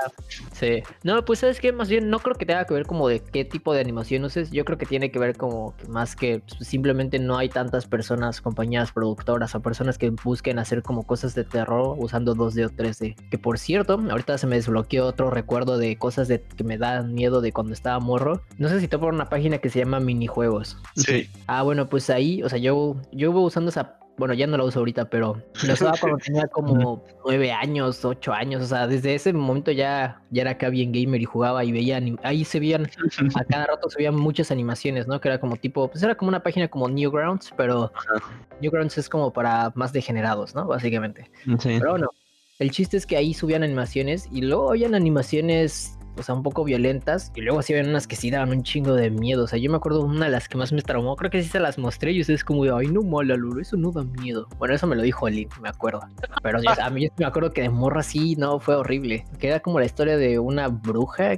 Sí. 0.54 0.82
No, 1.04 1.24
pues 1.26 1.40
sabes 1.40 1.60
que 1.60 1.72
más 1.72 1.90
bien 1.90 2.10
no 2.10 2.20
creo 2.20 2.36
que 2.36 2.46
tenga 2.46 2.66
que 2.66 2.74
ver 2.74 2.86
como 2.86 3.08
de 3.08 3.20
qué 3.20 3.46
tipo 3.46 3.74
de 3.74 3.82
animación 3.82 4.24
uses. 4.24 4.50
Yo 4.52 4.66
creo 4.66 4.78
que 4.78 4.86
tiene 4.86 5.12
que 5.12 5.20
ver 5.20 5.38
como 5.38 5.76
que 5.78 5.88
más 5.88 6.16
que 6.16 6.40
pues, 6.40 6.68
simplemente 6.68 7.20
no 7.20 7.38
hay 7.38 7.50
tantas 7.50 7.86
personas, 7.86 8.42
compañías 8.42 8.92
productoras 8.92 9.54
o 9.54 9.62
personas 9.62 9.98
que 9.98 10.10
busquen 10.10 10.60
hacer 10.60 10.82
como 10.82 11.04
cosas 11.06 11.36
de 11.36 11.44
terror 11.44 11.96
usando 12.00 12.34
2D 12.36 12.66
o 12.66 12.70
3D. 12.70 13.16
Que 13.30 13.38
por 13.38 13.60
cierto, 13.60 14.02
ahorita 14.10 14.38
se 14.38 14.48
me 14.48 14.56
desbloqueó 14.56 15.06
otro 15.06 15.30
recuerdo 15.30 15.78
de 15.78 15.98
cosas 15.98 16.28
de 16.28 16.42
que 16.42 16.64
me 16.64 16.78
dan 16.78 17.14
miedo 17.14 17.42
de 17.42 17.52
cuando 17.52 17.74
estaba 17.74 18.00
morro. 18.00 18.42
No 18.58 18.70
sé 18.70 18.80
si 18.80 18.88
topo 18.88 19.06
una 19.08 19.30
página 19.30 19.60
que 19.60 19.70
se 19.70 19.80
llama 19.80 20.00
Minijuegos. 20.00 20.78
Sí. 20.96 21.30
Ah, 21.48 21.62
bueno, 21.64 21.90
pues 21.90 22.10
ahí, 22.10 22.42
o 22.44 22.50
sea, 22.50 22.58
yo, 22.60 22.96
yo 23.12 23.30
iba 23.32 23.40
usando 23.40 23.70
esa, 23.70 23.98
bueno, 24.20 24.34
ya 24.34 24.46
no 24.46 24.58
la 24.58 24.66
uso 24.66 24.80
ahorita, 24.80 25.10
pero 25.10 25.42
la 25.66 25.74
usaba 25.74 25.94
cuando 26.00 26.18
tenía 26.26 26.48
como 26.48 27.04
nueve 27.26 27.52
años, 27.52 28.04
ocho 28.04 28.34
años, 28.34 28.62
o 28.62 28.68
sea, 28.68 28.86
desde 28.86 29.16
ese 29.16 29.32
momento 29.34 29.72
ya, 29.72 30.22
ya 30.30 30.42
era 30.42 30.52
acá 30.52 30.70
bien 30.70 30.92
gamer 30.92 31.22
y 31.22 31.26
jugaba 31.26 31.64
y 31.64 31.72
veía, 31.72 32.02
ahí 32.24 32.44
se 32.44 32.60
veían, 32.60 32.90
a 33.36 33.44
cada 33.46 33.68
rato 33.68 33.90
se 33.90 33.98
veían 33.98 34.16
muchas 34.16 34.52
animaciones, 34.52 35.08
¿no? 35.08 35.20
Que 35.22 35.30
era 35.30 35.40
como 35.40 35.56
tipo, 35.56 35.88
pues 35.88 36.04
era 36.04 36.16
como 36.16 36.30
una 36.30 36.44
página 36.44 36.68
como 36.68 36.90
Newgrounds, 36.90 37.54
pero 37.56 37.92
Newgrounds 38.62 38.98
es 38.98 39.10
como 39.10 39.32
para 39.32 39.72
más 39.76 39.94
degenerados, 39.94 40.54
¿no? 40.54 40.68
Básicamente. 40.68 41.32
Sí. 41.60 41.78
Pero 41.80 41.92
bueno, 41.92 42.10
el 42.60 42.72
chiste 42.72 42.98
es 42.98 43.06
que 43.06 43.16
ahí 43.16 43.34
subían 43.34 43.64
animaciones 43.64 44.28
y 44.32 44.42
luego 44.42 44.72
habían 44.72 44.94
animaciones, 44.94 45.98
o 46.20 46.24
sea, 46.24 46.36
un 46.36 46.44
poco 46.44 46.64
violentas 46.64 47.32
y 47.36 47.42
luego 47.42 47.62
sí 47.62 47.74
habían 47.74 47.90
unas 47.90 48.08
que 48.08 48.16
sí 48.16 48.30
daban 48.30 48.50
un 48.50 48.64
chingo 48.64 48.94
de 48.94 49.10
miedo. 49.10 49.46
O 49.46 49.48
sea, 49.48 49.58
yo 49.60 49.70
me 49.70 49.78
acuerdo 49.78 50.02
una 50.02 50.26
de 50.26 50.32
las 50.32 50.48
que 50.48 50.58
más 50.58 50.72
me 50.72 50.82
traumó, 50.82 51.16
creo 51.16 51.32
que 51.32 51.42
sí 51.42 51.50
se 51.50 51.60
las 51.60 51.78
mostré 51.78 52.12
y 52.12 52.22
ustedes 52.22 52.44
como, 52.44 52.64
de, 52.64 52.72
ay, 52.76 52.88
no 52.88 53.02
mola, 53.02 53.36
Lulu, 53.36 53.62
eso 53.62 53.78
no 53.78 53.92
da 53.92 54.04
miedo. 54.04 54.48
Bueno, 54.58 54.76
eso 54.76 54.88
me 54.88 54.96
lo 54.96 55.02
dijo 55.02 55.30
Link, 55.30 55.58
me 55.62 55.70
acuerdo. 55.70 56.02
Pero 56.44 56.60
a 56.82 56.90
mí 56.90 57.06
yo 57.06 57.10
me 57.18 57.26
acuerdo 57.26 57.52
que 57.52 57.62
de 57.62 57.70
morra 57.70 58.04
sí, 58.04 58.36
no, 58.36 58.60
fue 58.60 58.76
horrible. 58.76 59.26
Que 59.40 59.48
era 59.48 59.60
como 59.60 59.80
la 59.80 59.86
historia 59.86 60.18
de 60.18 60.40
una 60.40 60.68
bruja 60.68 61.38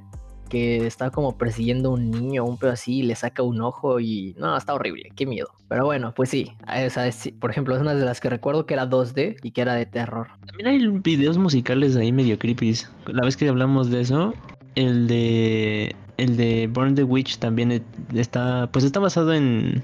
que 0.51 0.85
está 0.85 1.11
como 1.11 1.37
persiguiendo 1.37 1.89
a 1.89 1.93
un 1.93 2.11
niño, 2.11 2.43
un 2.43 2.57
pedo 2.57 2.71
así, 2.71 2.97
y 2.97 3.03
le 3.03 3.15
saca 3.15 3.41
un 3.41 3.61
ojo 3.61 4.01
y 4.01 4.35
no, 4.37 4.57
está 4.57 4.73
horrible, 4.73 5.09
qué 5.15 5.25
miedo. 5.25 5.47
Pero 5.69 5.85
bueno, 5.85 6.13
pues 6.13 6.29
sí, 6.29 6.51
sea, 6.89 7.09
sí, 7.13 7.31
por 7.31 7.49
ejemplo, 7.49 7.73
es 7.73 7.81
una 7.81 7.95
de 7.95 8.03
las 8.03 8.19
que 8.19 8.29
recuerdo 8.29 8.65
que 8.65 8.73
era 8.73 8.89
2D 8.89 9.37
y 9.41 9.51
que 9.51 9.61
era 9.61 9.75
de 9.75 9.85
terror. 9.85 10.27
También 10.45 10.67
hay 10.67 10.87
videos 10.99 11.37
musicales 11.37 11.95
ahí 11.95 12.11
medio 12.11 12.37
creepy. 12.37 12.75
La 13.07 13.23
vez 13.23 13.37
que 13.37 13.47
hablamos 13.47 13.89
de 13.89 14.01
eso, 14.01 14.33
el 14.75 15.07
de 15.07 15.95
el 16.17 16.37
de 16.37 16.67
Burn 16.71 16.95
the 16.95 17.03
Witch 17.03 17.37
también 17.39 17.71
e- 17.71 17.81
está 18.13 18.69
pues 18.71 18.85
está 18.85 18.99
basado 18.99 19.33
en 19.33 19.83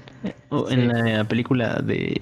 en 0.70 0.80
Sí. 0.80 0.86
la 0.86 1.24
película 1.24 1.76
de 1.82 2.16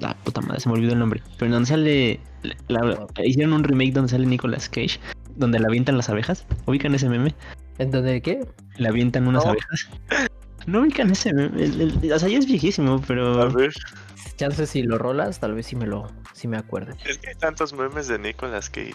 la 0.00 0.14
puta 0.14 0.40
madre, 0.40 0.60
se 0.60 0.68
me 0.68 0.74
olvidó 0.76 0.92
el 0.94 0.98
nombre, 0.98 1.22
pero 1.38 1.46
en 1.46 1.52
donde 1.52 1.66
sale 1.68 2.20
la- 2.68 3.06
hicieron 3.24 3.52
un 3.52 3.64
remake 3.64 3.92
donde 3.92 4.10
sale 4.10 4.26
Nicolas 4.26 4.68
Cage, 4.68 4.98
donde 5.36 5.58
le 5.58 5.66
avientan 5.66 5.96
las 5.96 6.08
abejas. 6.08 6.46
¿Ubican 6.66 6.94
ese 6.94 7.08
meme? 7.08 7.34
¿En 7.78 7.90
donde 7.90 8.20
qué? 8.22 8.40
Le 8.76 8.88
avientan 8.88 9.26
unas 9.26 9.44
abejas. 9.46 9.88
No 10.66 10.80
ubican 10.82 11.10
ese 11.10 11.32
meme, 11.32 11.62
El- 11.64 11.80
el- 12.04 12.12
o 12.12 12.18
sea, 12.18 12.28
ya 12.28 12.38
es 12.38 12.46
viejísimo, 12.46 12.94
A 12.96 13.00
pero 13.00 13.50
ver, 13.52 13.72
Chance 14.36 14.66
si 14.66 14.82
lo 14.82 14.98
rolas, 14.98 15.40
tal 15.40 15.54
vez 15.54 15.66
sí 15.66 15.74
me 15.74 15.86
lo, 15.86 16.06
sí 16.34 16.48
me 16.48 16.58
acuerdo. 16.58 16.92
es 17.08 17.16
que 17.16 17.30
hay 17.30 17.34
tantos 17.34 17.72
memes 17.72 18.08
de 18.08 18.18
Nicolas 18.18 18.68
Cage. 18.68 18.94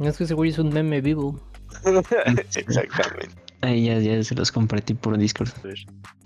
Es 0.00 0.16
que 0.18 0.26
seguro 0.26 0.48
es 0.48 0.58
un 0.58 0.70
meme 0.70 1.00
vivo. 1.00 1.40
Exactamente. 2.54 3.34
ahí 3.62 3.86
ya, 3.86 3.98
ya 3.98 4.22
se 4.22 4.34
los 4.34 4.52
compartí 4.52 4.94
por 4.94 5.16
Discord. 5.18 5.50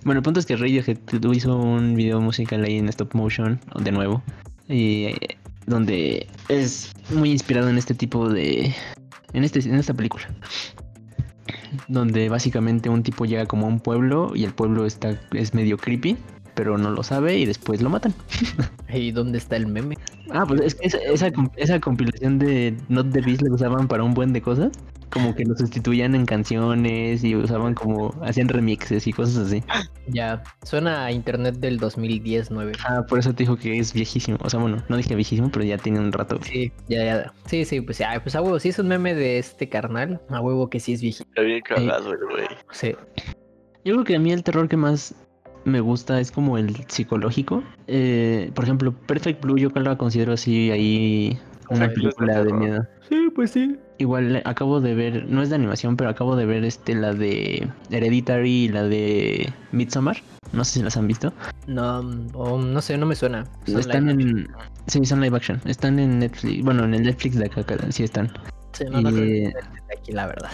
Bueno, 0.04 0.18
el 0.18 0.22
punto 0.22 0.40
es 0.40 0.46
que 0.46 0.56
Radiohead 0.56 0.98
hizo 1.32 1.56
un 1.56 1.94
video 1.94 2.20
musical 2.20 2.64
ahí 2.64 2.78
en 2.78 2.88
stop 2.88 3.14
motion, 3.14 3.60
de 3.78 3.92
nuevo, 3.92 4.22
y 4.68 5.14
donde 5.66 6.26
es 6.48 6.92
muy 7.10 7.30
inspirado 7.30 7.68
en 7.68 7.78
este 7.78 7.94
tipo 7.94 8.28
de... 8.28 8.74
En, 9.32 9.44
este, 9.44 9.60
en 9.60 9.76
esta 9.76 9.94
película. 9.94 10.28
Donde 11.88 12.28
básicamente 12.28 12.88
un 12.88 13.02
tipo 13.02 13.24
llega 13.24 13.46
como 13.46 13.66
a 13.66 13.68
un 13.68 13.80
pueblo 13.80 14.32
y 14.34 14.44
el 14.44 14.52
pueblo 14.52 14.86
está, 14.86 15.20
es 15.32 15.54
medio 15.54 15.76
creepy, 15.76 16.16
pero 16.60 16.76
no 16.76 16.90
lo 16.90 17.02
sabe 17.02 17.38
y 17.38 17.46
después 17.46 17.80
lo 17.80 17.88
matan. 17.88 18.12
¿Y 18.92 19.12
dónde 19.12 19.38
está 19.38 19.56
el 19.56 19.66
meme? 19.66 19.96
Ah, 20.30 20.44
pues 20.46 20.60
es 20.60 20.74
que 20.74 20.88
esa, 20.88 20.98
esa, 20.98 21.30
comp- 21.30 21.54
esa 21.56 21.80
compilación 21.80 22.38
de 22.38 22.76
Not 22.90 23.12
the 23.12 23.22
Beast 23.22 23.40
la 23.40 23.50
usaban 23.54 23.88
para 23.88 24.02
un 24.04 24.12
buen 24.12 24.34
de 24.34 24.42
cosas. 24.42 24.70
Como 25.08 25.34
que 25.34 25.46
lo 25.46 25.56
sustituían 25.56 26.14
en 26.14 26.26
canciones 26.26 27.24
y 27.24 27.34
usaban 27.34 27.72
como... 27.72 28.14
Hacían 28.22 28.48
remixes 28.48 29.06
y 29.06 29.12
cosas 29.14 29.46
así. 29.46 29.64
Ya, 30.06 30.42
suena 30.62 31.06
a 31.06 31.12
internet 31.12 31.54
del 31.60 31.78
2010, 31.78 32.50
9. 32.50 32.72
Ah, 32.86 33.06
por 33.08 33.18
eso 33.18 33.32
te 33.32 33.44
dijo 33.44 33.56
que 33.56 33.78
es 33.78 33.94
viejísimo. 33.94 34.36
O 34.42 34.50
sea, 34.50 34.60
bueno, 34.60 34.84
no 34.90 34.98
dije 34.98 35.14
viejísimo, 35.14 35.50
pero 35.50 35.64
ya 35.64 35.78
tiene 35.78 35.98
un 35.98 36.12
rato. 36.12 36.38
Sí, 36.42 36.70
ya, 36.90 37.02
ya. 37.06 37.32
Sí, 37.46 37.64
sí, 37.64 37.80
pues, 37.80 37.96
ya, 37.96 38.20
pues 38.22 38.36
a 38.36 38.42
huevo, 38.42 38.60
sí 38.60 38.68
es 38.68 38.78
un 38.78 38.88
meme 38.88 39.14
de 39.14 39.38
este 39.38 39.70
carnal. 39.70 40.20
A 40.28 40.42
huevo 40.42 40.68
que 40.68 40.78
sí 40.78 40.92
es 40.92 41.00
viejito. 41.00 41.24
Está 41.30 41.40
bien 41.40 41.62
cagado 41.62 42.12
el 42.12 42.18
güey. 42.30 42.46
Sí. 42.70 42.94
Yo 43.82 43.94
creo 43.94 44.04
que 44.04 44.16
a 44.16 44.20
mí 44.20 44.30
el 44.30 44.42
terror 44.44 44.68
que 44.68 44.76
más 44.76 45.14
me 45.64 45.80
gusta 45.80 46.20
es 46.20 46.30
como 46.30 46.58
el 46.58 46.84
psicológico. 46.88 47.62
Eh, 47.86 48.50
por 48.54 48.64
ejemplo, 48.64 48.92
Perfect 48.92 49.42
Blue 49.42 49.58
yo 49.58 49.70
la 49.74 49.96
considero 49.96 50.32
así 50.32 50.70
ahí 50.70 51.38
una 51.70 51.88
película 51.88 52.44
de 52.44 52.52
miedo. 52.52 52.86
Sí, 53.08 53.28
pues 53.34 53.52
sí. 53.52 53.76
Igual 53.98 54.36
eh, 54.36 54.42
acabo 54.44 54.80
de 54.80 54.94
ver, 54.94 55.26
no 55.28 55.42
es 55.42 55.50
de 55.50 55.56
animación, 55.56 55.96
pero 55.96 56.10
acabo 56.10 56.36
de 56.36 56.46
ver 56.46 56.64
este 56.64 56.94
la 56.94 57.12
de 57.12 57.68
Hereditary 57.90 58.64
y 58.64 58.68
la 58.68 58.84
de 58.84 59.52
Midsommar. 59.72 60.16
No 60.52 60.64
sé 60.64 60.78
si 60.78 60.82
las 60.82 60.96
han 60.96 61.06
visto. 61.06 61.32
No, 61.66 62.00
o 62.34 62.58
no 62.58 62.80
sé, 62.80 62.98
no 62.98 63.06
me 63.06 63.14
suena. 63.14 63.46
Son 63.66 63.78
están 63.78 64.08
en 64.08 64.48
sí, 64.86 65.04
son 65.04 65.20
live 65.20 65.36
action. 65.36 65.60
Están 65.64 65.98
en 65.98 66.18
Netflix, 66.18 66.64
bueno, 66.64 66.84
en 66.84 66.94
el 66.94 67.02
Netflix 67.04 67.36
de 67.36 67.46
acá, 67.46 67.60
acá, 67.60 67.76
sí 67.90 68.02
están. 68.02 68.32
Sí, 68.72 68.84
no, 68.90 69.00
no 69.00 69.10
creo 69.10 69.24
que 69.24 69.52
aquí, 69.96 70.12
la 70.12 70.26
verdad. 70.26 70.50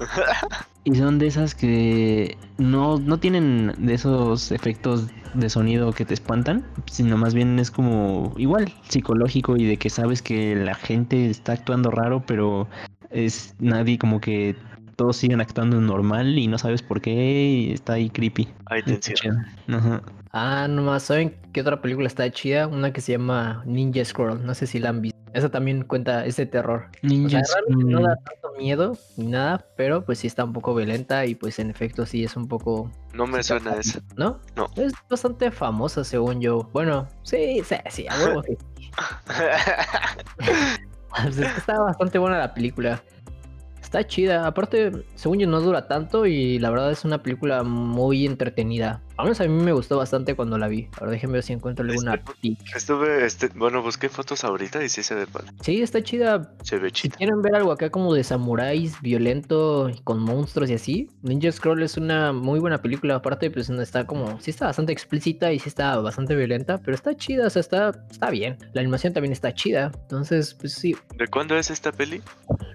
Y 0.84 0.94
son 0.94 1.18
de 1.18 1.26
esas 1.26 1.54
que 1.54 2.38
no, 2.56 2.98
no 2.98 3.18
tienen 3.18 3.74
de 3.76 3.92
esos 3.92 4.50
efectos 4.50 5.08
de 5.34 5.50
sonido 5.50 5.92
que 5.92 6.06
te 6.06 6.14
espantan, 6.14 6.64
sino 6.86 7.18
más 7.18 7.34
bien 7.34 7.58
es 7.58 7.70
como 7.70 8.32
igual 8.38 8.72
psicológico 8.88 9.58
y 9.58 9.66
de 9.66 9.76
que 9.76 9.90
sabes 9.90 10.22
que 10.22 10.56
la 10.56 10.74
gente 10.74 11.28
está 11.28 11.52
actuando 11.52 11.90
raro, 11.90 12.24
pero 12.26 12.66
es 13.10 13.54
nadie 13.58 13.98
como 13.98 14.20
que 14.22 14.56
todos 15.00 15.16
siguen 15.16 15.40
actuando 15.40 15.80
normal 15.80 16.38
y 16.38 16.46
no 16.46 16.58
sabes 16.58 16.82
por 16.82 17.00
qué 17.00 17.10
y 17.10 17.72
está 17.72 17.94
ahí 17.94 18.10
creepy. 18.10 18.52
Hay 18.66 18.82
tensión. 18.82 19.46
Ajá. 19.66 20.02
Ah, 20.32 20.68
nomás, 20.68 21.04
¿saben 21.04 21.38
qué 21.54 21.62
otra 21.62 21.80
película 21.80 22.06
está 22.06 22.30
chida? 22.30 22.66
Una 22.66 22.92
que 22.92 23.00
se 23.00 23.12
llama 23.12 23.62
Ninja 23.64 24.04
Scroll. 24.04 24.44
No 24.44 24.52
sé 24.52 24.66
si 24.66 24.78
la 24.78 24.90
han 24.90 25.00
visto. 25.00 25.18
Esa 25.32 25.48
también 25.48 25.84
cuenta 25.84 26.26
ese 26.26 26.44
terror. 26.44 26.88
O 26.88 26.92
sea, 26.92 27.08
Ninjas. 27.08 27.50
realmente 27.54 27.94
no 27.94 28.02
da 28.02 28.16
tanto 28.16 28.52
miedo 28.58 28.98
ni 29.16 29.28
nada, 29.28 29.64
pero 29.74 30.04
pues 30.04 30.18
sí 30.18 30.26
está 30.26 30.44
un 30.44 30.52
poco 30.52 30.74
violenta 30.74 31.24
y 31.24 31.34
pues 31.34 31.58
en 31.60 31.70
efecto 31.70 32.04
sí 32.04 32.22
es 32.22 32.36
un 32.36 32.46
poco, 32.46 32.90
No 33.14 33.26
me 33.26 33.42
suena 33.42 33.76
eso. 33.76 34.00
¿no? 34.16 34.38
No. 34.54 34.66
Es 34.76 34.92
bastante 35.08 35.50
famosa 35.50 36.04
según 36.04 36.42
yo. 36.42 36.68
Bueno, 36.74 37.08
sí, 37.22 37.62
sí, 37.64 37.76
sí, 37.88 38.06
a 38.06 38.18
huevo 38.18 38.42
sí. 38.42 38.58
Pues 41.22 41.38
está 41.38 41.80
bastante 41.80 42.18
buena 42.18 42.38
la 42.38 42.54
película. 42.54 43.02
Está 43.90 44.06
chida. 44.06 44.46
Aparte, 44.46 44.92
según 45.16 45.40
yo, 45.40 45.48
no 45.48 45.60
dura 45.60 45.88
tanto 45.88 46.24
y 46.24 46.60
la 46.60 46.70
verdad 46.70 46.92
es 46.92 47.04
una 47.04 47.24
película 47.24 47.64
muy 47.64 48.24
entretenida. 48.24 49.02
Al 49.20 49.24
menos 49.26 49.40
a 49.40 49.44
mí 49.44 49.62
me 49.62 49.72
gustó 49.72 49.96
bastante 49.98 50.34
cuando 50.34 50.58
la 50.58 50.68
vi. 50.68 50.88
Ahora 50.98 51.12
déjenme 51.12 51.34
ver 51.34 51.42
si 51.42 51.52
encuentro 51.52 51.84
alguna 51.84 52.14
Este- 52.14 52.32
pic. 52.40 52.76
Estuve, 52.76 53.24
este, 53.24 53.48
bueno, 53.48 53.82
busqué 53.82 54.08
fotos 54.08 54.44
ahorita 54.44 54.82
y 54.84 54.88
sí 54.88 55.02
se 55.02 55.14
ve 55.14 55.26
padre. 55.26 55.48
Sí, 55.60 55.82
está 55.82 56.02
chida. 56.02 56.54
Se 56.62 56.78
ve 56.78 56.88
Si 56.88 56.94
chido. 56.94 57.16
quieren 57.16 57.42
ver 57.42 57.54
algo 57.54 57.72
acá 57.72 57.90
como 57.90 58.14
de 58.14 58.24
samuráis, 58.24 59.00
violento, 59.00 59.90
con 60.04 60.20
monstruos 60.20 60.70
y 60.70 60.74
así, 60.74 61.08
Ninja 61.22 61.50
Scroll 61.52 61.82
es 61.82 61.96
una 61.96 62.32
muy 62.32 62.58
buena 62.60 62.78
película. 62.82 63.16
Aparte, 63.16 63.50
pues 63.50 63.68
está 63.70 64.06
como, 64.06 64.40
sí 64.40 64.50
está 64.50 64.66
bastante 64.66 64.92
explícita 64.92 65.52
y 65.52 65.58
sí 65.58 65.68
está 65.68 65.96
bastante 66.00 66.34
violenta, 66.34 66.78
pero 66.78 66.94
está 66.94 67.14
chida, 67.16 67.46
o 67.46 67.50
sea, 67.50 67.60
está, 67.60 67.90
está 68.10 68.30
bien. 68.30 68.56
La 68.72 68.80
animación 68.80 69.12
también 69.12 69.32
está 69.32 69.52
chida. 69.54 69.90
Entonces, 70.02 70.54
pues 70.54 70.72
sí, 70.74 70.96
¿De 71.16 71.26
cuándo 71.28 71.56
es 71.56 71.70
esta 71.70 71.92
peli? 71.92 72.20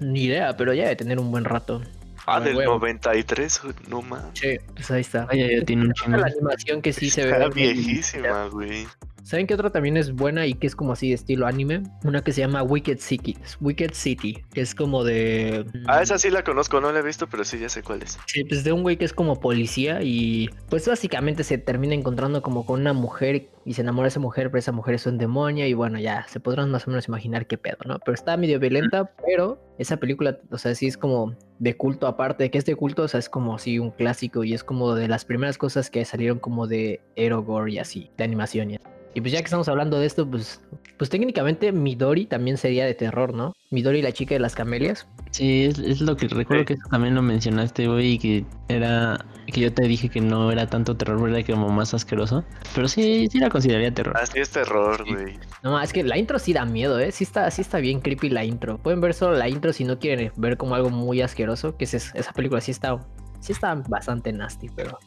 ni 0.02 0.24
idea, 0.24 0.56
pero 0.58 0.74
ya 0.74 0.84
debe 0.84 0.96
tener 0.96 1.20
un 1.20 1.32
buen 1.32 1.46
rato. 1.46 1.82
Ah, 2.26 2.40
del 2.40 2.56
huevo. 2.56 2.74
93, 2.74 3.62
no 3.88 4.02
mames. 4.02 4.40
Sí, 4.40 4.58
pues 4.74 4.92
ahí 4.92 5.02
está. 5.02 5.26
Vaya, 5.26 5.48
ya 5.60 5.66
tiene 5.66 5.86
un 5.86 5.94
chingo. 5.94 6.18
La 6.18 6.28
animación 6.28 6.82
que 6.82 6.94
sí 6.94 7.10
se 7.10 7.26
ve. 7.26 7.32
Está 7.32 7.50
viejísima, 7.50 8.48
güey. 8.48 8.88
¿Saben 9.26 9.48
qué 9.48 9.56
otra 9.56 9.72
también 9.72 9.98
es 9.98 10.14
buena 10.14 10.46
y 10.46 10.54
que 10.54 10.68
es 10.68 10.76
como 10.76 10.94
así 10.94 11.10
de 11.10 11.16
estilo 11.16 11.48
anime? 11.48 11.82
Una 12.04 12.22
que 12.22 12.32
se 12.32 12.42
llama 12.42 12.62
Wicked 12.62 13.00
City, 13.00 13.36
Wicked 13.60 13.94
City, 13.94 14.44
que 14.54 14.62
es 14.62 14.76
como 14.76 15.04
de... 15.04 15.66
Ah, 15.88 16.04
esa 16.04 16.20
sí 16.20 16.30
la 16.30 16.44
conozco, 16.44 16.80
no 16.80 16.92
la 16.92 17.00
he 17.00 17.02
visto, 17.02 17.28
pero 17.28 17.44
sí 17.44 17.58
ya 17.58 17.68
sé 17.68 17.82
cuál 17.82 18.04
es. 18.04 18.20
Sí, 18.28 18.44
pues 18.44 18.64
de 18.64 18.72
un 18.72 18.84
güey 18.84 18.98
que 18.98 19.06
es 19.06 19.14
como 19.14 19.40
policía 19.40 20.04
y 20.04 20.52
pues 20.70 20.88
básicamente 20.88 21.44
se 21.44 21.58
termina 21.58 21.96
encontrando 21.96 22.44
como 22.44 22.68
con 22.68 22.82
una 22.82 22.94
mujer 22.94 23.50
y 23.66 23.74
se 23.74 23.82
enamora 23.82 24.06
de 24.06 24.10
esa 24.10 24.20
mujer, 24.20 24.52
pero 24.52 24.60
esa 24.60 24.72
mujer 24.72 24.94
es 24.94 25.08
un 25.08 25.18
demonio 25.18 25.66
y 25.66 25.74
bueno, 25.74 26.00
ya 26.00 26.28
se 26.30 26.40
podrán 26.40 26.70
más 26.70 26.86
o 26.86 26.92
menos 26.92 27.08
imaginar 27.08 27.48
qué 27.48 27.58
pedo, 27.58 27.78
¿no? 27.86 27.98
Pero 27.98 28.14
está 28.14 28.38
medio 28.38 28.60
violenta, 28.60 29.12
pero 29.26 29.60
esa 29.80 29.98
película, 29.98 30.38
o 30.52 30.60
sea, 30.60 30.76
sí 30.76 30.86
es 30.86 30.98
como 30.98 31.36
de 31.58 31.76
culto 31.76 32.06
aparte, 32.06 32.44
de 32.44 32.52
que 32.52 32.60
es 32.60 32.66
de 32.66 32.76
culto, 32.76 33.02
o 33.02 33.08
sea, 33.08 33.20
es 33.20 33.30
como 33.30 33.56
así 33.56 33.80
un 33.80 33.90
clásico 33.90 34.44
y 34.44 34.54
es 34.54 34.64
como 34.64 34.94
de 34.94 35.08
las 35.08 35.26
primeras 35.26 35.58
cosas 35.58 35.90
que 35.90 36.06
salieron 36.06 36.38
como 36.38 36.68
de 36.68 37.02
Erogore 37.16 37.72
y 37.72 37.80
así, 37.80 38.12
de 38.18 38.24
animación 38.24 38.70
y 38.70 38.76
así. 38.76 38.86
Y 39.16 39.22
pues 39.22 39.32
ya 39.32 39.40
que 39.40 39.46
estamos 39.46 39.68
hablando 39.70 39.98
de 39.98 40.06
esto, 40.06 40.30
pues, 40.30 40.62
pues 40.98 41.10
técnicamente 41.10 41.72
Midori 41.72 42.26
también 42.26 42.58
sería 42.58 42.86
de 42.86 42.94
terror, 42.94 43.34
¿no? 43.34 43.54
Midori 43.72 44.02
la 44.02 44.12
chica 44.12 44.36
de 44.36 44.40
las 44.40 44.56
camelias. 44.56 45.08
Sí, 45.32 45.64
es, 45.64 45.80
es 45.80 46.02
lo 46.02 46.18
que 46.18 46.28
recuerdo 46.28 46.62
Sí. 46.64 46.66
que 46.68 46.74
eso 46.74 46.84
también 46.92 47.16
lo 47.16 47.22
mencionaste, 47.22 47.88
güey, 47.88 48.14
y 48.14 48.20
que 48.20 48.46
era 48.68 49.26
que 49.48 49.62
yo 49.62 49.74
te 49.74 49.84
dije 49.88 50.10
que 50.10 50.20
no 50.22 50.52
era 50.52 50.68
tanto 50.68 50.98
terror, 50.98 51.22
¿verdad? 51.22 51.46
Que 51.46 51.54
como 51.54 51.70
más 51.70 51.94
asqueroso. 51.94 52.44
Pero 52.74 52.88
sí, 52.90 53.28
sí 53.32 53.40
la 53.40 53.50
consideraría 53.50 53.94
terror. 53.94 54.18
Así 54.22 54.40
es 54.40 54.50
terror, 54.50 55.02
Sí. 55.08 55.14
güey. 55.14 55.40
No, 55.64 55.80
es 55.80 55.94
que 55.94 56.04
la 56.04 56.18
intro 56.18 56.38
sí 56.38 56.52
da 56.52 56.66
miedo, 56.66 57.00
¿eh? 57.00 57.12
Sí 57.14 57.24
está, 57.24 57.50
sí 57.52 57.62
está 57.62 57.78
bien 57.78 58.02
creepy 58.02 58.30
la 58.30 58.44
intro. 58.44 58.80
Pueden 58.80 59.00
ver 59.02 59.14
solo 59.14 59.38
la 59.38 59.48
intro 59.48 59.72
si 59.72 59.86
no 59.86 59.98
quieren 59.98 60.32
ver 60.36 60.58
como 60.58 60.76
algo 60.76 60.90
muy 60.90 61.22
asqueroso, 61.22 61.78
que 61.78 61.86
es, 61.86 61.94
esa 61.94 62.34
película 62.34 62.60
sí 62.60 62.72
está, 62.72 62.98
sí 63.40 63.52
está 63.52 63.76
bastante 63.88 64.32
nasty, 64.34 64.70
pero, 64.76 64.98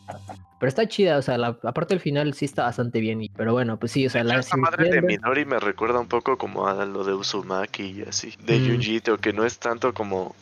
pero 0.59 0.69
está 0.69 0.87
chida, 0.89 1.19
o 1.19 1.23
sea, 1.23 1.39
la, 1.39 1.59
aparte 1.63 1.95
del 1.95 2.01
final 2.01 2.35
sí 2.35 2.45
está 2.45 2.65
bastante 2.65 3.01
bien. 3.01 3.23
y- 3.23 3.29
pero 3.29 3.53
bueno, 3.53 3.79
pues 3.79 3.93
sí, 3.93 4.07
o 4.07 4.11
sea, 4.11 4.25
la 4.25 4.39
Esa 4.39 4.55
si 4.57 4.61
madre 4.61 4.91
de 4.91 5.03
Midori 5.03 5.45
me 5.45 5.59
recuerda 5.61 5.99
un 6.01 6.09
poco 6.09 6.37
como 6.39 6.67
a 6.67 6.85
lo 6.85 7.05
de 7.05 7.15
Uzumaki 7.15 7.83
y 7.85 8.03
así. 8.03 8.35
De 8.45 8.59
Mm. 8.59 8.67
Junjito, 8.73 9.19
que 9.19 9.33
no 9.33 9.45
es 9.45 9.59
tanto 9.59 9.93
como. 9.95 10.35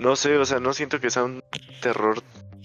No 0.00 0.16
sé, 0.16 0.36
o 0.38 0.44
sea, 0.44 0.58
no 0.60 0.72
siento 0.72 1.00
que 1.00 1.10
sea 1.10 1.24
un 1.24 1.42
terror 1.80 2.20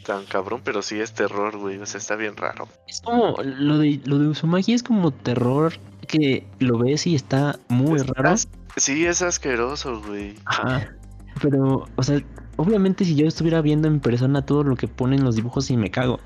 tan 0.06 0.26
cabrón, 0.26 0.62
pero 0.64 0.82
sí 0.82 1.00
es 1.00 1.14
terror, 1.14 1.58
güey. 1.58 1.78
O 1.78 1.86
sea, 1.86 2.00
está 2.00 2.16
bien 2.16 2.36
raro. 2.36 2.68
Es 2.88 3.02
como 3.02 3.36
lo 3.44 3.78
de 3.78 4.02
lo 4.06 4.18
de 4.18 4.28
Uzumaki 4.28 4.74
es 4.74 4.82
como 4.82 5.12
terror 5.12 5.74
que 6.08 6.48
lo 6.58 6.80
ves 6.80 7.06
y 7.06 7.14
está 7.14 7.60
muy 7.68 8.00
raro. 8.00 8.36
Sí, 8.78 9.06
es 9.06 9.22
asqueroso, 9.22 10.02
güey. 10.02 10.36
Ajá. 10.46 10.92
Pero, 11.42 11.86
o 11.96 12.04
sea, 12.04 12.20
obviamente 12.60 13.06
si 13.06 13.16
yo 13.16 13.26
estuviera 13.26 13.62
viendo 13.62 13.88
en 13.88 14.00
persona 14.00 14.46
todo 14.46 14.64
lo 14.64 14.76
que 14.76 14.88
ponen 14.88 15.24
los 15.24 15.36
dibujos 15.36 15.70
y 15.72 15.78
me 15.78 15.90
cago. 15.90 16.20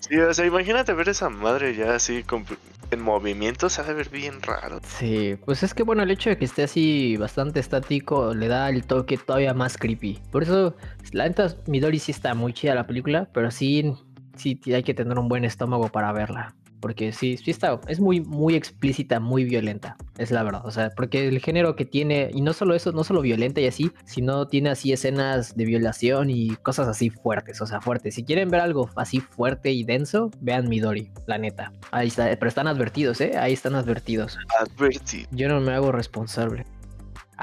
Sí, 0.00 0.16
o 0.18 0.32
sea, 0.34 0.46
imagínate 0.46 0.92
ver 0.92 1.08
esa 1.08 1.28
madre 1.30 1.74
ya 1.74 1.94
así 1.94 2.22
con- 2.22 2.44
en 2.90 3.00
movimiento, 3.00 3.70
se 3.70 3.80
ha 3.80 3.84
de 3.84 3.94
ver 3.94 4.10
bien 4.10 4.42
raro. 4.42 4.80
Sí, 4.84 5.36
pues 5.46 5.62
es 5.62 5.72
que 5.72 5.82
bueno, 5.82 6.02
el 6.02 6.10
hecho 6.10 6.28
de 6.28 6.36
que 6.36 6.44
esté 6.44 6.64
así 6.64 7.16
bastante 7.16 7.58
estático 7.60 8.34
le 8.34 8.48
da 8.48 8.68
el 8.68 8.84
toque 8.84 9.16
todavía 9.16 9.54
más 9.54 9.78
creepy. 9.78 10.20
Por 10.30 10.42
eso, 10.42 10.76
la 11.12 11.26
neta, 11.26 11.56
Midori 11.66 11.98
sí 11.98 12.12
está 12.12 12.34
muy 12.34 12.52
chida 12.52 12.74
la 12.74 12.86
película, 12.86 13.28
pero 13.32 13.50
sí, 13.50 13.94
sí 14.36 14.60
hay 14.74 14.82
que 14.82 14.92
tener 14.92 15.18
un 15.18 15.28
buen 15.28 15.44
estómago 15.46 15.88
para 15.88 16.12
verla. 16.12 16.54
Porque 16.82 17.12
sí, 17.12 17.36
sí 17.36 17.52
está, 17.52 17.80
es 17.86 18.00
muy, 18.00 18.20
muy 18.20 18.56
explícita, 18.56 19.20
muy 19.20 19.44
violenta, 19.44 19.96
es 20.18 20.32
la 20.32 20.42
verdad. 20.42 20.62
O 20.66 20.72
sea, 20.72 20.90
porque 20.90 21.28
el 21.28 21.38
género 21.38 21.76
que 21.76 21.84
tiene, 21.84 22.30
y 22.34 22.40
no 22.40 22.52
solo 22.52 22.74
eso, 22.74 22.90
no 22.90 23.04
solo 23.04 23.22
violenta 23.22 23.60
y 23.60 23.68
así, 23.68 23.92
sino 24.04 24.48
tiene 24.48 24.70
así 24.70 24.92
escenas 24.92 25.56
de 25.56 25.64
violación 25.64 26.28
y 26.28 26.56
cosas 26.56 26.88
así 26.88 27.08
fuertes, 27.08 27.60
o 27.60 27.66
sea, 27.66 27.80
fuertes. 27.80 28.16
Si 28.16 28.24
quieren 28.24 28.50
ver 28.50 28.60
algo 28.60 28.90
así 28.96 29.20
fuerte 29.20 29.70
y 29.70 29.84
denso, 29.84 30.32
vean 30.40 30.68
Midori, 30.68 31.08
la 31.26 31.38
neta. 31.38 31.72
Ahí 31.92 32.08
está, 32.08 32.24
pero 32.36 32.48
están 32.48 32.66
advertidos, 32.66 33.20
¿eh? 33.20 33.38
Ahí 33.38 33.52
están 33.52 33.76
advertidos. 33.76 34.36
Adverti. 34.60 35.26
Yo 35.30 35.48
no 35.48 35.60
me 35.60 35.72
hago 35.72 35.92
responsable. 35.92 36.66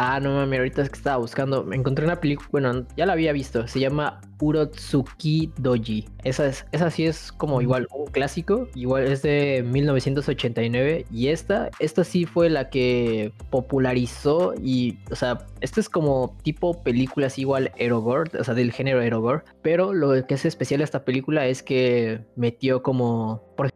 Ah, 0.02 0.18
no 0.22 0.34
mames, 0.34 0.60
ahorita 0.60 0.84
es 0.84 0.90
que 0.90 0.98
estaba 0.98 1.18
buscando. 1.18 1.66
Me 1.66 1.76
encontré 1.76 2.06
una 2.06 2.22
película, 2.22 2.48
bueno, 2.54 2.88
ya 2.96 3.06
la 3.06 3.12
había 3.12 3.34
visto. 3.34 3.68
Se 3.68 3.82
llama 3.82 4.22
Urotsuki 4.40 5.52
Doji. 5.58 6.08
Esa, 6.24 6.48
es, 6.48 6.66
esa 6.72 6.90
sí 6.90 7.06
es 7.06 7.34
como 7.34 7.62
igual 7.62 7.86
un 7.94 8.06
clásico. 8.06 8.70
Igual 8.76 9.04
es 9.04 9.24
de 9.24 9.62
1989. 9.68 11.06
Y 11.12 11.28
esta, 11.28 11.70
esta 11.80 12.06
sí 12.06 12.26
fue 12.26 12.50
la 12.50 12.70
que 12.70 13.34
popularizó. 13.50 14.54
Y, 14.64 15.00
o 15.12 15.18
sea, 15.18 15.46
esta 15.60 15.82
es 15.82 15.90
como 15.90 16.34
tipo 16.44 16.82
películas 16.82 17.38
igual 17.38 17.70
Erogore, 17.76 18.40
o 18.40 18.44
sea, 18.46 18.54
del 18.54 18.72
género 18.72 19.02
Erogore. 19.02 19.44
Pero 19.64 19.94
lo 19.94 20.26
que 20.26 20.34
hace 20.34 20.48
especial 20.48 20.80
a 20.80 20.86
esta 20.86 21.04
película 21.04 21.46
es 21.46 21.62
que 21.62 22.22
metió 22.38 22.84
como, 22.84 23.44
por 23.58 23.70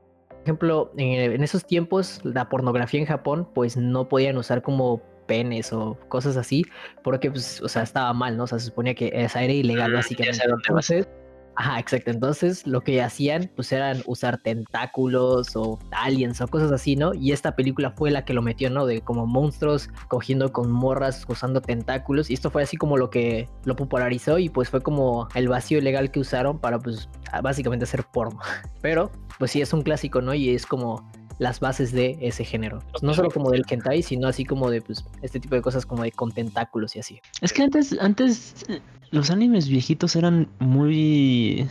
ejemplo, 0.45 0.93
en 0.95 1.43
esos 1.43 1.65
tiempos 1.65 2.21
la 2.23 2.47
pornografía 2.47 3.01
en 3.01 3.07
Japón 3.07 3.49
pues 3.53 3.75
no 3.75 4.07
podían 4.07 4.37
usar 4.37 4.61
como 4.61 5.01
penes 5.25 5.73
o 5.73 5.97
cosas 6.09 6.37
así 6.37 6.65
porque 7.03 7.31
pues, 7.31 7.61
o 7.61 7.69
sea, 7.69 7.83
estaba 7.83 8.13
mal, 8.13 8.37
¿no? 8.37 8.43
O 8.43 8.47
sea, 8.47 8.59
se 8.59 8.65
suponía 8.65 8.93
que 8.93 9.11
esa 9.13 9.43
era 9.43 9.53
ilegal 9.53 9.91
ya 9.91 9.97
básicamente. 9.97 10.39
sé 10.39 10.43
a 10.43 10.49
dónde 10.49 10.63
vas. 10.69 10.89
Entonces, 10.89 11.07
ajá, 11.55 11.79
exacto. 11.79 12.11
Entonces, 12.11 12.65
lo 12.65 12.81
que 12.81 13.01
hacían 13.01 13.51
pues 13.55 13.71
eran 13.71 14.01
usar 14.05 14.37
tentáculos 14.39 15.55
o 15.55 15.79
aliens 15.91 16.41
o 16.41 16.47
cosas 16.47 16.71
así, 16.71 16.95
¿no? 16.95 17.13
Y 17.13 17.31
esta 17.31 17.55
película 17.55 17.91
fue 17.91 18.11
la 18.11 18.25
que 18.25 18.33
lo 18.33 18.41
metió, 18.41 18.69
¿no? 18.69 18.85
De 18.85 19.01
como 19.01 19.25
monstruos 19.25 19.89
cogiendo 20.07 20.51
con 20.51 20.71
morras 20.71 21.25
usando 21.27 21.61
tentáculos 21.61 22.29
y 22.29 22.33
esto 22.33 22.49
fue 22.49 22.63
así 22.63 22.77
como 22.77 22.97
lo 22.97 23.09
que 23.09 23.49
lo 23.65 23.75
popularizó 23.75 24.39
y 24.39 24.49
pues 24.49 24.69
fue 24.69 24.81
como 24.81 25.27
el 25.35 25.47
vacío 25.47 25.79
legal 25.81 26.11
que 26.11 26.19
usaron 26.19 26.59
para 26.59 26.79
pues 26.79 27.09
básicamente 27.41 27.83
hacer 27.83 28.03
porno. 28.11 28.39
Pero 28.81 29.11
pues 29.39 29.51
sí 29.51 29.61
es 29.61 29.73
un 29.73 29.81
clásico, 29.81 30.21
¿no? 30.21 30.33
Y 30.33 30.49
es 30.49 30.65
como 30.65 31.09
las 31.43 31.59
bases 31.59 31.91
de 31.91 32.17
ese 32.21 32.45
género. 32.45 32.81
No 33.01 33.13
solo 33.13 33.29
como 33.29 33.51
del 33.51 33.65
hentai, 33.69 34.01
sino 34.01 34.27
así 34.27 34.45
como 34.45 34.71
de 34.71 34.81
pues 34.81 35.05
este 35.21 35.39
tipo 35.39 35.55
de 35.55 35.61
cosas 35.61 35.85
como 35.85 36.03
de 36.03 36.11
con 36.11 36.31
tentáculos 36.31 36.95
y 36.95 36.99
así. 36.99 37.21
Es 37.41 37.51
que 37.51 37.63
antes, 37.63 37.95
antes 37.99 38.55
eh, 38.69 38.79
los 39.11 39.29
animes 39.29 39.67
viejitos 39.67 40.15
eran 40.15 40.47
muy, 40.59 41.67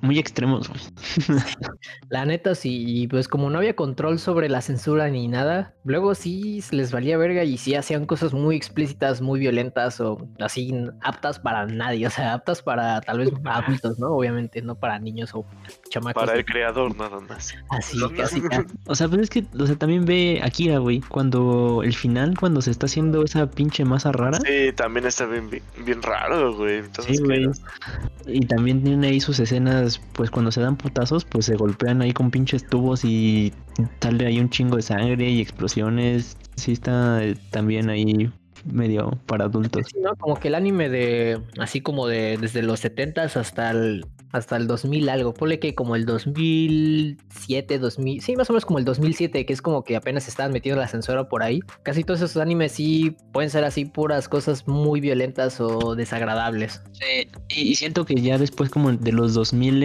muy 0.00 0.18
extremos, 0.18 0.68
güey. 0.68 0.80
La 2.08 2.24
neta 2.24 2.54
sí, 2.54 2.84
y 2.86 3.08
pues 3.08 3.28
como 3.28 3.50
no 3.50 3.58
había 3.58 3.76
control 3.76 4.18
sobre 4.18 4.48
la 4.48 4.60
censura 4.60 5.08
ni 5.08 5.28
nada, 5.28 5.74
luego 5.84 6.14
sí 6.14 6.60
se 6.60 6.76
les 6.76 6.92
valía 6.92 7.16
verga 7.16 7.44
y 7.44 7.58
sí 7.58 7.74
hacían 7.74 8.06
cosas 8.06 8.32
muy 8.32 8.56
explícitas, 8.56 9.20
muy 9.20 9.40
violentas 9.40 10.00
o 10.00 10.18
así 10.40 10.72
aptas 11.02 11.38
para 11.38 11.66
nadie, 11.66 12.06
o 12.06 12.10
sea, 12.10 12.34
aptas 12.34 12.62
para 12.62 13.00
tal 13.00 13.18
vez 13.18 13.30
adultos, 13.44 13.98
¿no? 13.98 14.08
Obviamente, 14.08 14.62
no 14.62 14.74
para 14.74 14.98
niños 14.98 15.30
o 15.34 15.44
chamacos. 15.88 16.24
Para 16.24 16.38
el 16.38 16.44
creador, 16.44 16.96
nada 16.96 17.20
más. 17.20 17.54
Así, 17.70 17.98
casi, 18.16 18.40
casi. 18.48 18.66
O 18.86 18.94
sea, 18.94 19.08
pero 19.08 19.22
es 19.22 19.30
que, 19.30 19.44
o 19.58 19.66
sea, 19.66 19.76
también 19.76 20.04
ve 20.04 20.40
Akira, 20.42 20.78
güey, 20.78 21.00
cuando 21.00 21.82
el 21.82 21.94
final, 21.94 22.36
cuando 22.38 22.60
se 22.60 22.70
está 22.70 22.86
haciendo 22.86 23.24
esa 23.24 23.50
pinche 23.50 23.84
masa 23.84 24.12
rara. 24.12 24.38
Sí, 24.40 24.72
también 24.74 25.06
está 25.06 25.26
bien, 25.26 25.48
bien, 25.48 25.62
bien 25.84 26.02
raro, 26.02 26.54
güey. 26.54 26.78
Entonces, 26.78 27.16
Sí, 27.16 27.22
güey. 27.22 27.48
Y 28.26 28.46
también 28.46 28.82
tiene 28.82 29.08
ahí 29.08 29.20
sus 29.20 29.40
escenas, 29.40 30.00
pues 30.12 30.30
cuando 30.30 30.52
se 30.52 30.60
dan 30.60 30.76
putazos, 30.76 31.24
pues 31.24 31.46
se 31.46 31.56
golpean 31.56 31.77
ahí 32.00 32.12
con 32.12 32.30
pinches 32.30 32.66
tubos 32.66 33.04
y 33.04 33.52
sale 34.00 34.26
ahí 34.26 34.40
un 34.40 34.50
chingo 34.50 34.76
de 34.76 34.82
sangre 34.82 35.28
y 35.28 35.40
explosiones. 35.40 36.36
Sí 36.56 36.72
está 36.72 37.22
eh, 37.22 37.36
también 37.50 37.88
ahí 37.88 38.30
medio 38.64 39.18
para 39.26 39.44
adultos. 39.44 39.86
Sí, 39.92 40.00
¿no? 40.00 40.16
Como 40.16 40.38
que 40.38 40.48
el 40.48 40.54
anime 40.54 40.88
de, 40.88 41.40
así 41.58 41.80
como 41.80 42.06
de 42.06 42.36
desde 42.38 42.62
los 42.62 42.84
70s 42.84 43.36
hasta 43.36 43.70
el, 43.70 44.06
hasta 44.32 44.56
el 44.56 44.66
2000 44.66 45.08
algo, 45.08 45.34
ponle 45.34 45.58
que 45.58 45.74
como 45.74 45.96
el 45.96 46.04
2007, 46.06 47.78
2000, 47.78 48.20
sí, 48.20 48.36
más 48.36 48.50
o 48.50 48.52
menos 48.52 48.64
como 48.66 48.78
el 48.78 48.84
2007, 48.84 49.46
que 49.46 49.52
es 49.52 49.62
como 49.62 49.84
que 49.84 49.96
apenas 49.96 50.24
se 50.24 50.30
estaban 50.30 50.52
metiendo 50.52 50.80
la 50.80 50.88
censura 50.88 51.28
por 51.28 51.42
ahí. 51.42 51.60
Casi 51.82 52.04
todos 52.04 52.20
esos 52.20 52.40
animes 52.42 52.72
sí 52.72 53.16
pueden 53.32 53.50
ser 53.50 53.64
así 53.64 53.84
puras 53.84 54.28
cosas 54.28 54.66
muy 54.66 55.00
violentas 55.00 55.60
o 55.60 55.94
desagradables. 55.94 56.82
Sí, 56.92 57.28
y 57.48 57.68
y 57.68 57.74
siento 57.74 58.04
que 58.04 58.14
ya 58.16 58.38
después 58.38 58.70
como 58.70 58.92
de 58.92 59.12
los 59.12 59.34
2000 59.34 59.82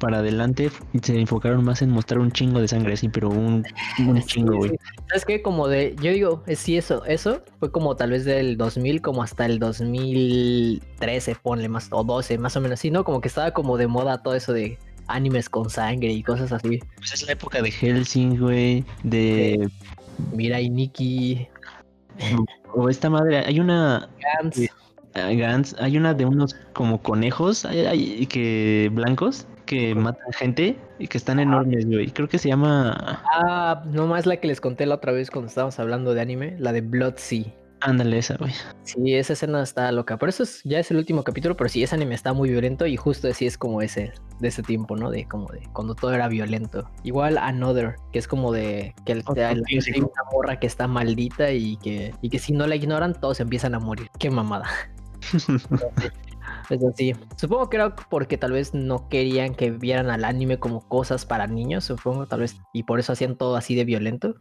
para 0.00 0.18
adelante 0.18 0.70
se 1.02 1.20
enfocaron 1.20 1.62
más 1.64 1.80
en 1.82 1.90
mostrar 1.90 2.18
un 2.18 2.32
chingo 2.32 2.60
de 2.60 2.66
sangre, 2.66 2.94
así, 2.94 3.08
pero 3.08 3.28
un, 3.28 3.64
un 4.00 4.22
chingo, 4.26 4.56
güey. 4.56 4.72
¿Sabes 5.08 5.24
qué? 5.24 5.42
Como 5.42 5.68
de, 5.68 5.94
yo 6.02 6.10
digo, 6.10 6.42
sí, 6.56 6.76
eso, 6.76 7.04
eso 7.04 7.42
fue 7.60 7.70
como 7.70 7.94
tal 7.94 8.10
vez 8.10 8.24
del 8.24 8.56
2000 8.56 9.00
como 9.02 9.22
hasta 9.22 9.46
el 9.46 9.60
2013, 9.60 11.36
ponle 11.42 11.68
más, 11.68 11.88
o 11.92 12.02
12, 12.04 12.38
más 12.38 12.56
o 12.56 12.60
menos 12.60 12.78
así, 12.80 12.90
¿no? 12.90 13.04
Como 13.04 13.20
que 13.20 13.28
estaba 13.28 13.52
como 13.52 13.76
de 13.76 13.86
moda 13.86 14.22
todo 14.22 14.34
eso 14.34 14.52
de 14.52 14.78
animes 15.06 15.48
con 15.48 15.70
sangre 15.70 16.08
y 16.12 16.22
cosas 16.22 16.52
así. 16.52 16.78
Pues 16.96 17.12
es 17.14 17.26
la 17.26 17.32
época 17.32 17.60
de 17.62 17.70
Helsing, 17.70 18.38
güey, 18.38 18.84
de... 19.02 19.68
Mira 20.34 20.60
y 20.60 20.68
Nikki, 20.70 21.46
O 22.74 22.88
esta 22.88 23.10
madre, 23.10 23.38
hay 23.38 23.58
una... 23.58 24.08
Gantz. 24.40 24.60
Ah, 25.14 25.30
Gantz, 25.32 25.74
hay 25.80 25.96
una 25.96 26.14
de 26.14 26.24
unos 26.24 26.54
como 26.72 27.02
conejos 27.02 27.64
hay- 27.64 27.86
hay- 27.86 28.26
que 28.26 28.88
blancos 28.92 29.46
que 29.70 29.94
matan 29.94 30.32
gente 30.32 30.76
y 30.98 31.06
que 31.06 31.16
están 31.16 31.38
enormes, 31.38 31.86
güey. 31.86 32.10
Creo 32.10 32.28
que 32.28 32.38
se 32.38 32.48
llama... 32.48 33.22
Ah, 33.32 33.84
nomás 33.86 34.26
la 34.26 34.36
que 34.38 34.48
les 34.48 34.60
conté 34.60 34.84
la 34.84 34.96
otra 34.96 35.12
vez 35.12 35.30
cuando 35.30 35.46
estábamos 35.48 35.78
hablando 35.78 36.12
de 36.12 36.20
anime, 36.20 36.56
la 36.58 36.72
de 36.72 36.80
Blood 36.80 37.14
Sea. 37.18 37.44
Ándale 37.82 38.18
esa, 38.18 38.36
güey. 38.36 38.52
Sí, 38.82 39.14
esa 39.14 39.32
escena 39.34 39.62
está 39.62 39.90
loca. 39.92 40.18
Por 40.18 40.28
eso 40.28 40.42
es- 40.42 40.60
ya 40.64 40.80
es 40.80 40.90
el 40.90 40.96
último 40.96 41.22
capítulo, 41.22 41.56
pero 41.56 41.70
sí, 41.70 41.82
ese 41.84 41.94
anime 41.94 42.16
está 42.16 42.32
muy 42.32 42.50
violento 42.50 42.84
y 42.84 42.96
justo 42.96 43.28
así 43.28 43.46
es 43.46 43.56
como 43.56 43.80
ese, 43.80 44.12
de 44.40 44.48
ese 44.48 44.62
tiempo, 44.64 44.96
¿no? 44.96 45.08
De 45.08 45.24
como 45.28 45.46
de 45.52 45.60
cuando 45.72 45.94
todo 45.94 46.12
era 46.12 46.26
violento. 46.26 46.90
Igual 47.04 47.38
Another, 47.38 47.94
que 48.12 48.18
es 48.18 48.26
como 48.26 48.52
de 48.52 48.92
que 49.06 49.12
el, 49.12 49.22
de- 49.22 49.44
hay 49.44 49.62
clásico. 49.62 50.12
una 50.12 50.30
morra 50.32 50.58
que 50.58 50.66
está 50.66 50.88
maldita 50.88 51.52
y 51.52 51.76
que, 51.76 52.12
y 52.20 52.28
que 52.28 52.38
si 52.40 52.52
no 52.52 52.66
la 52.66 52.74
ignoran, 52.74 53.14
todos 53.14 53.38
empiezan 53.38 53.74
a 53.76 53.78
morir. 53.78 54.08
Qué 54.18 54.30
mamada. 54.30 54.66
Es 56.70 56.84
así. 56.84 57.12
Supongo 57.36 57.68
que 57.68 57.76
era 57.76 57.94
porque 57.96 58.38
tal 58.38 58.52
vez 58.52 58.72
no 58.74 59.08
querían 59.08 59.54
que 59.54 59.70
vieran 59.70 60.08
al 60.10 60.24
anime 60.24 60.58
como 60.58 60.86
cosas 60.88 61.26
para 61.26 61.46
niños, 61.46 61.84
supongo, 61.84 62.26
tal 62.26 62.40
vez. 62.40 62.56
Y 62.72 62.84
por 62.84 63.00
eso 63.00 63.12
hacían 63.12 63.36
todo 63.36 63.56
así 63.56 63.74
de 63.74 63.84
violento. 63.84 64.34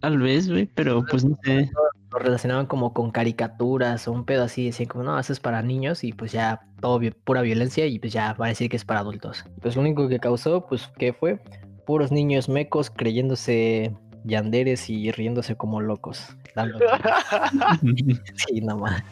Tal 0.00 0.18
vez, 0.18 0.48
güey, 0.50 0.66
pero 0.66 1.04
pues 1.04 1.24
no 1.24 1.38
sé. 1.44 1.70
lo 2.10 2.18
relacionaban 2.18 2.66
como 2.66 2.92
con 2.94 3.10
caricaturas 3.10 4.08
o 4.08 4.12
un 4.12 4.24
pedo 4.24 4.44
así, 4.44 4.64
decían 4.66 4.88
como, 4.88 5.04
no, 5.04 5.18
eso 5.18 5.32
es 5.32 5.40
para 5.40 5.60
niños 5.62 6.02
y 6.04 6.12
pues 6.12 6.32
ya 6.32 6.62
todo 6.80 6.98
vi- 6.98 7.10
pura 7.10 7.42
violencia 7.42 7.86
y 7.86 7.98
pues 7.98 8.12
ya 8.12 8.32
va 8.34 8.46
a 8.46 8.48
decir 8.48 8.70
que 8.70 8.76
es 8.76 8.84
para 8.84 9.00
adultos. 9.00 9.44
Pues 9.60 9.76
lo 9.76 9.82
único 9.82 10.08
que 10.08 10.18
causó, 10.18 10.66
pues, 10.66 10.90
¿qué 10.98 11.12
fue? 11.12 11.40
Puros 11.86 12.10
niños 12.10 12.48
mecos 12.48 12.90
creyéndose 12.90 13.94
yanderes 14.24 14.88
y 14.90 15.10
riéndose 15.12 15.56
como 15.56 15.80
locos. 15.80 16.36
Sí, 18.46 18.60
nada 18.62 18.78
más. 18.80 19.02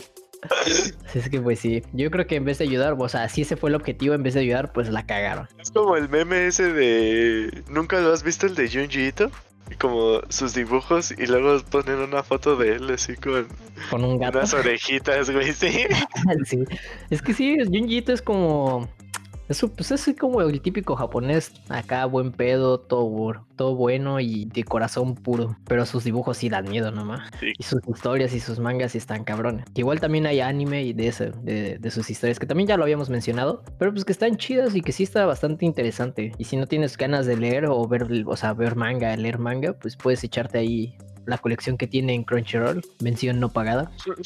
Es 1.15 1.29
que 1.29 1.41
pues 1.41 1.61
sí, 1.61 1.83
yo 1.93 2.11
creo 2.11 2.27
que 2.27 2.37
en 2.37 2.45
vez 2.45 2.59
de 2.59 2.65
ayudar, 2.65 2.97
o 2.99 3.09
sea, 3.09 3.29
si 3.29 3.43
ese 3.43 3.57
fue 3.57 3.71
el 3.71 3.77
objetivo, 3.77 4.15
en 4.15 4.23
vez 4.23 4.35
de 4.35 4.41
ayudar, 4.41 4.73
pues 4.73 4.89
la 4.89 5.07
cagaron. 5.07 5.49
Es 5.61 5.71
como 5.71 5.97
el 5.97 6.09
meme 6.09 6.47
ese 6.47 6.73
de. 6.73 7.63
¿Nunca 7.69 8.01
lo 8.01 8.13
has 8.13 8.23
visto 8.23 8.47
el 8.47 8.55
de 8.55 8.69
Junji 8.69 9.07
Ito? 9.09 9.31
Como 9.79 10.21
sus 10.29 10.53
dibujos 10.55 11.11
y 11.13 11.27
luego 11.27 11.59
ponen 11.71 11.97
una 11.97 12.23
foto 12.23 12.55
de 12.57 12.75
él 12.75 12.91
así 12.91 13.17
con 13.17 13.49
Con 13.91 14.05
un 14.05 14.19
gato. 14.19 14.39
unas 14.39 14.53
orejitas, 14.53 15.31
güey, 15.31 15.53
sí. 15.53 15.85
Sí. 16.45 16.65
Es 17.11 17.23
que 17.23 17.33
sí, 17.33 17.57
Junji 17.65 17.99
Ito 17.99 18.13
es 18.13 18.21
como. 18.23 18.89
Eso, 19.49 19.69
pues 19.69 19.91
es 19.91 20.09
como 20.19 20.41
el 20.41 20.61
típico 20.61 20.97
japonés, 20.97 21.53
acá 21.69 22.07
buen 22.07 22.33
pedo, 22.33 22.81
todo, 22.81 23.45
todo 23.57 23.75
bueno 23.75 24.21
y 24.21 24.47
de 24.47 24.65
corazón 24.65 25.15
puro. 25.15 25.57
Pero 25.67 25.85
sus 25.85 26.05
dibujos 26.05 26.39
sí 26.39 26.49
dan 26.49 26.69
miedo 26.69 26.91
nomás. 26.91 27.31
Sí. 27.41 27.53
Y 27.59 27.63
sus 27.63 27.81
historias 27.87 28.33
y 28.33 28.41
sus 28.41 28.59
mangas 28.59 28.93
sí 28.93 28.99
están 28.99 29.25
cabrones. 29.25 29.67
Que 29.75 29.83
igual 29.83 30.01
también 30.01 30.27
hay 30.27 30.41
anime 30.41 30.83
y 30.83 30.93
de, 30.93 31.09
ese, 31.09 31.31
de, 31.43 31.79
de 31.79 31.91
sus 31.91 32.09
historias, 32.09 32.39
que 32.39 32.47
también 32.47 32.69
ya 32.69 32.77
lo 32.77 32.85
habíamos 32.85 33.11
mencionado. 33.11 33.63
Pero 33.79 33.93
pues 33.93 34.05
que 34.05 34.13
están 34.13 34.37
chidas 34.37 34.75
y 34.75 34.81
que 34.81 34.93
sí 34.93 35.03
está 35.03 35.27
bastante 35.27 35.67
interesante. 35.67 36.33
Y 36.39 36.45
si 36.45 36.57
no 36.57 36.67
tienes 36.67 36.97
ganas 36.97 37.27
de 37.27 37.37
leer 37.37 37.67
o 37.67 37.87
ver, 37.87 38.07
o 38.27 38.37
sea, 38.37 38.55
ver 38.55 38.77
manga, 38.77 39.15
leer 39.17 39.39
manga, 39.39 39.75
pues 39.75 39.97
puedes 39.97 40.25
echarte 40.25 40.59
ahí 40.59 40.97
la 41.27 41.39
colección 41.39 41.77
que 41.77 41.87
tiene 41.87 42.15
en 42.15 42.25
Crunchyroll, 42.25 42.83
mención 43.01 43.41
no 43.41 43.51
pagada. 43.51 43.91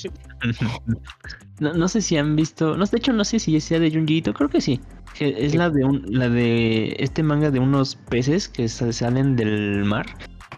No, 1.61 1.75
no 1.75 1.89
sé 1.89 2.01
si 2.03 2.17
han 2.17 2.37
visto. 2.37 2.77
No, 2.77 2.85
de 2.87 2.97
hecho, 2.99 3.13
no 3.13 3.25
sé 3.25 3.41
si 3.41 3.59
sea 3.61 3.81
de 3.81 3.91
Junji 3.91 4.19
Ito, 4.19 4.33
creo 4.33 4.49
que 4.49 4.61
sí. 4.61 4.81
Es 5.19 5.57
la 5.57 5.71
de 5.71 5.85
un, 5.85 6.05
la 6.09 6.29
de 6.29 6.95
este 7.01 7.25
manga 7.25 7.51
de 7.51 7.59
unos 7.59 7.97
peces 7.97 8.49
que 8.49 8.69
sa- 8.69 8.93
salen 8.93 9.35
del 9.35 9.85
mar. 9.85 10.07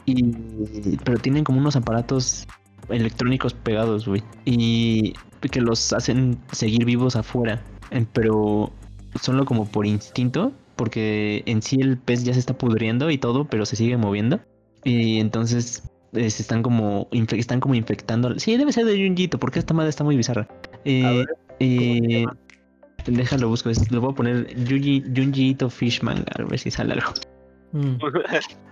Y. 0.04 0.32
Pero 1.04 1.16
tienen 1.18 1.44
como 1.44 1.58
unos 1.58 1.76
aparatos 1.76 2.46
electrónicos 2.90 3.54
pegados, 3.54 4.06
güey. 4.06 4.22
Y 4.44 5.14
que 5.50 5.62
los 5.62 5.92
hacen 5.94 6.38
seguir 6.52 6.84
vivos 6.84 7.16
afuera. 7.16 7.62
eh, 7.90 8.04
Pero 8.12 8.70
solo 9.20 9.46
como 9.46 9.66
por 9.66 9.86
instinto. 9.86 10.52
Porque 10.76 11.42
en 11.46 11.62
sí 11.62 11.76
el 11.80 11.96
pez 11.98 12.24
ya 12.24 12.34
se 12.34 12.40
está 12.40 12.56
pudriendo 12.58 13.10
y 13.10 13.16
todo, 13.18 13.46
pero 13.46 13.64
se 13.64 13.76
sigue 13.76 13.96
moviendo. 13.96 14.40
Y 14.84 15.18
entonces 15.20 15.82
se 16.12 16.26
están 16.26 16.62
como 16.62 17.08
están 17.12 17.60
como 17.60 17.74
infectando. 17.74 18.38
Sí, 18.38 18.56
debe 18.56 18.72
ser 18.72 18.84
de 18.86 18.96
Junjito, 18.96 19.38
porque 19.38 19.58
esta 19.58 19.74
madre 19.74 19.90
está 19.90 20.04
muy 20.04 20.16
bizarra. 20.16 20.48
Eh, 20.84 21.24
eh, 21.60 22.26
déjalo 23.06 23.48
busco, 23.48 23.70
le 23.90 23.98
voy 23.98 24.12
a 24.12 24.14
poner 24.14 24.54
Junji, 24.68 25.04
Junji 25.14 25.50
Ito 25.50 25.70
Fish 25.70 26.02
Manga, 26.02 26.32
a 26.38 26.42
ver 26.44 26.58
si 26.58 26.70
sale 26.70 26.94
algo. 26.94 27.12
Mm. 27.72 27.98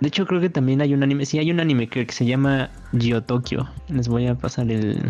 De 0.01 0.09
hecho, 0.09 0.26
creo 0.26 0.41
que 0.41 0.51
también 0.51 0.80
hay 0.80 0.93
un 0.93 1.03
anime, 1.03 1.24
sí, 1.24 1.39
hay 1.39 1.51
un 1.51 1.61
anime 1.61 1.89
que, 1.89 2.07
que 2.07 2.12
se 2.12 2.26
llama 2.26 2.70
Tokyo 3.26 3.68
Les 3.89 4.09
voy 4.09 4.26
a 4.26 4.34
pasar 4.34 4.70
el, 4.70 5.01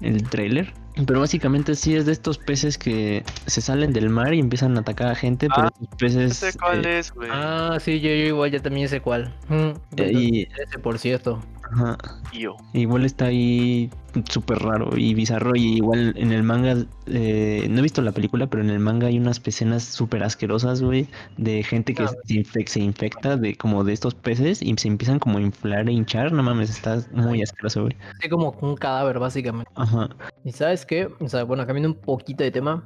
el 0.00 0.28
trailer. 0.28 0.72
Pero 1.06 1.20
básicamente 1.20 1.74
sí 1.74 1.94
es 1.94 2.06
de 2.06 2.12
estos 2.12 2.38
peces 2.38 2.78
que 2.78 3.22
se 3.46 3.60
salen 3.60 3.92
del 3.92 4.08
mar 4.08 4.32
y 4.32 4.40
empiezan 4.40 4.76
a 4.78 4.80
atacar 4.80 5.08
a 5.08 5.14
gente, 5.14 5.48
pero 5.54 5.68
Ah, 5.68 5.72
estos 5.74 5.90
No 5.90 5.96
peces... 5.98 6.36
sé 6.38 6.58
cuál 6.58 6.86
eh, 6.86 6.98
es, 6.98 7.12
güey. 7.12 7.28
Ah, 7.30 7.76
sí, 7.78 8.00
yo, 8.00 8.08
yo 8.08 8.26
igual 8.28 8.50
ya 8.50 8.60
también 8.60 8.88
sé 8.88 9.02
cuál. 9.02 9.34
Mm, 9.48 9.72
eh, 9.98 10.12
y, 10.14 10.48
ese, 10.58 10.78
por 10.78 10.98
cierto. 10.98 11.42
Ajá, 11.72 11.98
Yo. 12.32 12.56
Igual 12.72 13.04
está 13.04 13.26
ahí 13.26 13.90
súper 14.30 14.58
raro 14.60 14.96
y 14.96 15.14
bizarro. 15.14 15.54
Y 15.56 15.76
igual 15.76 16.14
en 16.16 16.32
el 16.32 16.42
manga, 16.42 16.76
eh, 17.06 17.66
no 17.68 17.78
he 17.78 17.82
visto 17.82 18.00
la 18.02 18.12
película, 18.12 18.46
pero 18.46 18.62
en 18.62 18.70
el 18.70 18.78
manga 18.78 19.08
hay 19.08 19.18
unas 19.18 19.40
escenas 19.44 19.84
súper 19.84 20.22
asquerosas, 20.22 20.82
güey, 20.82 21.08
de 21.36 21.62
gente 21.62 21.94
que 21.94 22.06
se, 22.08 22.16
infec- 22.34 22.66
se 22.66 22.80
infecta 22.80 23.36
de 23.36 23.56
como 23.56 23.84
de 23.84 23.92
estos 23.92 24.14
peces 24.14 24.62
y 24.62 24.74
se 24.76 24.88
empiezan 24.88 25.18
como 25.18 25.38
a 25.38 25.42
inflar 25.42 25.88
e 25.88 25.92
hinchar. 25.92 26.32
No 26.32 26.42
mames, 26.42 26.70
está 26.70 27.02
muy 27.12 27.42
asqueroso, 27.42 27.82
güey. 27.82 27.96
Sí, 28.20 28.28
como 28.28 28.56
un 28.60 28.76
cadáver, 28.76 29.18
básicamente. 29.18 29.70
Ajá. 29.74 30.08
¿Y 30.44 30.52
sabes 30.52 30.86
qué? 30.86 31.08
O 31.20 31.28
sea, 31.28 31.44
bueno, 31.44 31.66
cambiando 31.66 31.90
un 31.90 31.96
poquito 32.00 32.42
de 32.44 32.50
tema. 32.50 32.84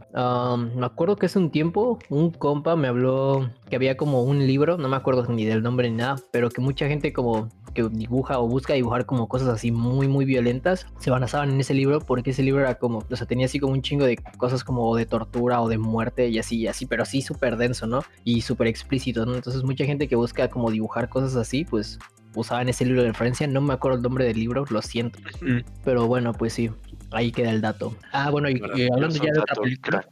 me 0.77 0.87
acuerdo 0.87 1.17
que 1.17 1.27
hace 1.27 1.39
un 1.39 1.51
tiempo 1.51 1.99
un 2.09 2.31
compa 2.31 2.77
me 2.77 2.89
habló 2.89 3.49
que 3.69 3.77
había 3.77 3.97
como 3.97 4.23
un 4.23 4.47
libro, 4.47 4.77
no 4.79 4.89
me 4.89 4.97
acuerdo 4.97 5.27
ni 5.29 5.45
del 5.45 5.63
nombre 5.63 5.89
ni 5.91 5.97
nada, 5.97 6.17
pero 6.33 6.51
que 6.51 6.61
mucha 6.61 6.89
gente 6.89 7.13
como 7.13 7.49
que 7.73 7.89
dibuja 7.91 8.39
o 8.39 8.49
busca 8.49 8.75
dibujar 8.75 9.07
como 9.07 9.29
cosas 9.29 9.49
así 9.49 9.71
muy, 9.71 10.09
muy 10.09 10.25
violentas, 10.25 10.87
se 10.99 11.11
basaban 11.11 11.51
en 11.51 11.61
ese 11.61 11.75
libro 11.75 12.01
porque 12.01 12.31
ese 12.31 12.43
libro 12.43 12.63
era 12.63 12.75
como, 12.77 13.05
o 13.11 13.17
sea, 13.17 13.27
tenía 13.27 13.47
así 13.47 13.59
como 13.59 13.73
un 13.73 13.83
chingo 13.83 14.05
de 14.05 14.17
cosas 14.37 14.65
como 14.65 14.95
de 14.97 15.07
tortura 15.07 15.61
o 15.61 15.69
de 15.69 15.79
muerte 15.79 16.29
y 16.29 16.39
así, 16.39 16.59
y 16.59 16.67
así, 16.67 16.87
pero 16.87 17.05
sí 17.05 17.23
súper 17.23 17.57
denso, 17.57 17.87
¿no? 17.87 18.03
Y 18.25 18.43
súper 18.43 18.67
explícito, 18.67 19.27
¿no? 19.27 19.35
Entonces 19.35 19.63
mucha 19.63 19.85
gente 19.85 20.09
que 20.09 20.17
busca 20.17 20.49
como 20.49 20.71
dibujar 20.71 21.09
cosas 21.09 21.37
así, 21.37 21.65
pues 21.65 21.99
usaban 22.35 22.69
ese 22.69 22.85
libro 22.85 23.03
de 23.03 23.09
referencia, 23.09 23.47
no 23.47 23.61
me 23.61 23.75
acuerdo 23.75 23.97
el 23.97 24.03
nombre 24.03 24.25
del 24.25 24.39
libro, 24.39 24.65
lo 24.71 24.83
siento. 24.83 25.19
Mm. 25.41 25.61
Pero 25.85 26.07
bueno, 26.07 26.33
pues 26.33 26.53
sí, 26.53 26.71
ahí 27.11 27.33
queda 27.33 27.51
el 27.51 27.61
dato. 27.61 27.95
Ah, 28.13 28.31
bueno, 28.31 28.49
y, 28.49 28.61
y 28.77 28.89
hablando 28.93 29.17
ya 29.17 29.33
de 29.33 29.41
otra 29.41 29.57
película, 29.57 30.09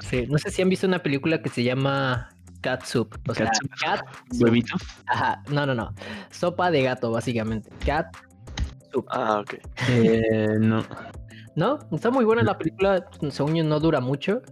sí, 0.00 0.26
no 0.28 0.38
sé 0.38 0.50
si 0.50 0.62
han 0.62 0.68
visto 0.68 0.86
una 0.86 1.00
película 1.00 1.42
que 1.42 1.48
se 1.48 1.62
llama 1.62 2.30
Cat 2.60 2.84
Soup. 2.84 3.16
O 3.28 3.34
sea, 3.34 3.46
Catsup. 3.46 3.70
Cat. 3.80 4.00
Huevito. 4.38 4.76
Ajá, 5.06 5.42
no, 5.50 5.66
no, 5.66 5.74
no. 5.74 5.94
Sopa 6.30 6.70
de 6.70 6.82
gato, 6.82 7.10
básicamente. 7.10 7.70
Cat 7.84 8.06
Soup. 8.92 9.06
Ah, 9.10 9.40
ok. 9.40 9.54
Eh, 9.88 10.56
no. 10.58 10.84
No, 11.56 11.78
está 11.92 12.10
muy 12.10 12.24
buena 12.24 12.42
la 12.42 12.56
película, 12.56 13.04
según 13.30 13.54
yo 13.56 13.64
no 13.64 13.80
dura 13.80 14.00
mucho. 14.00 14.42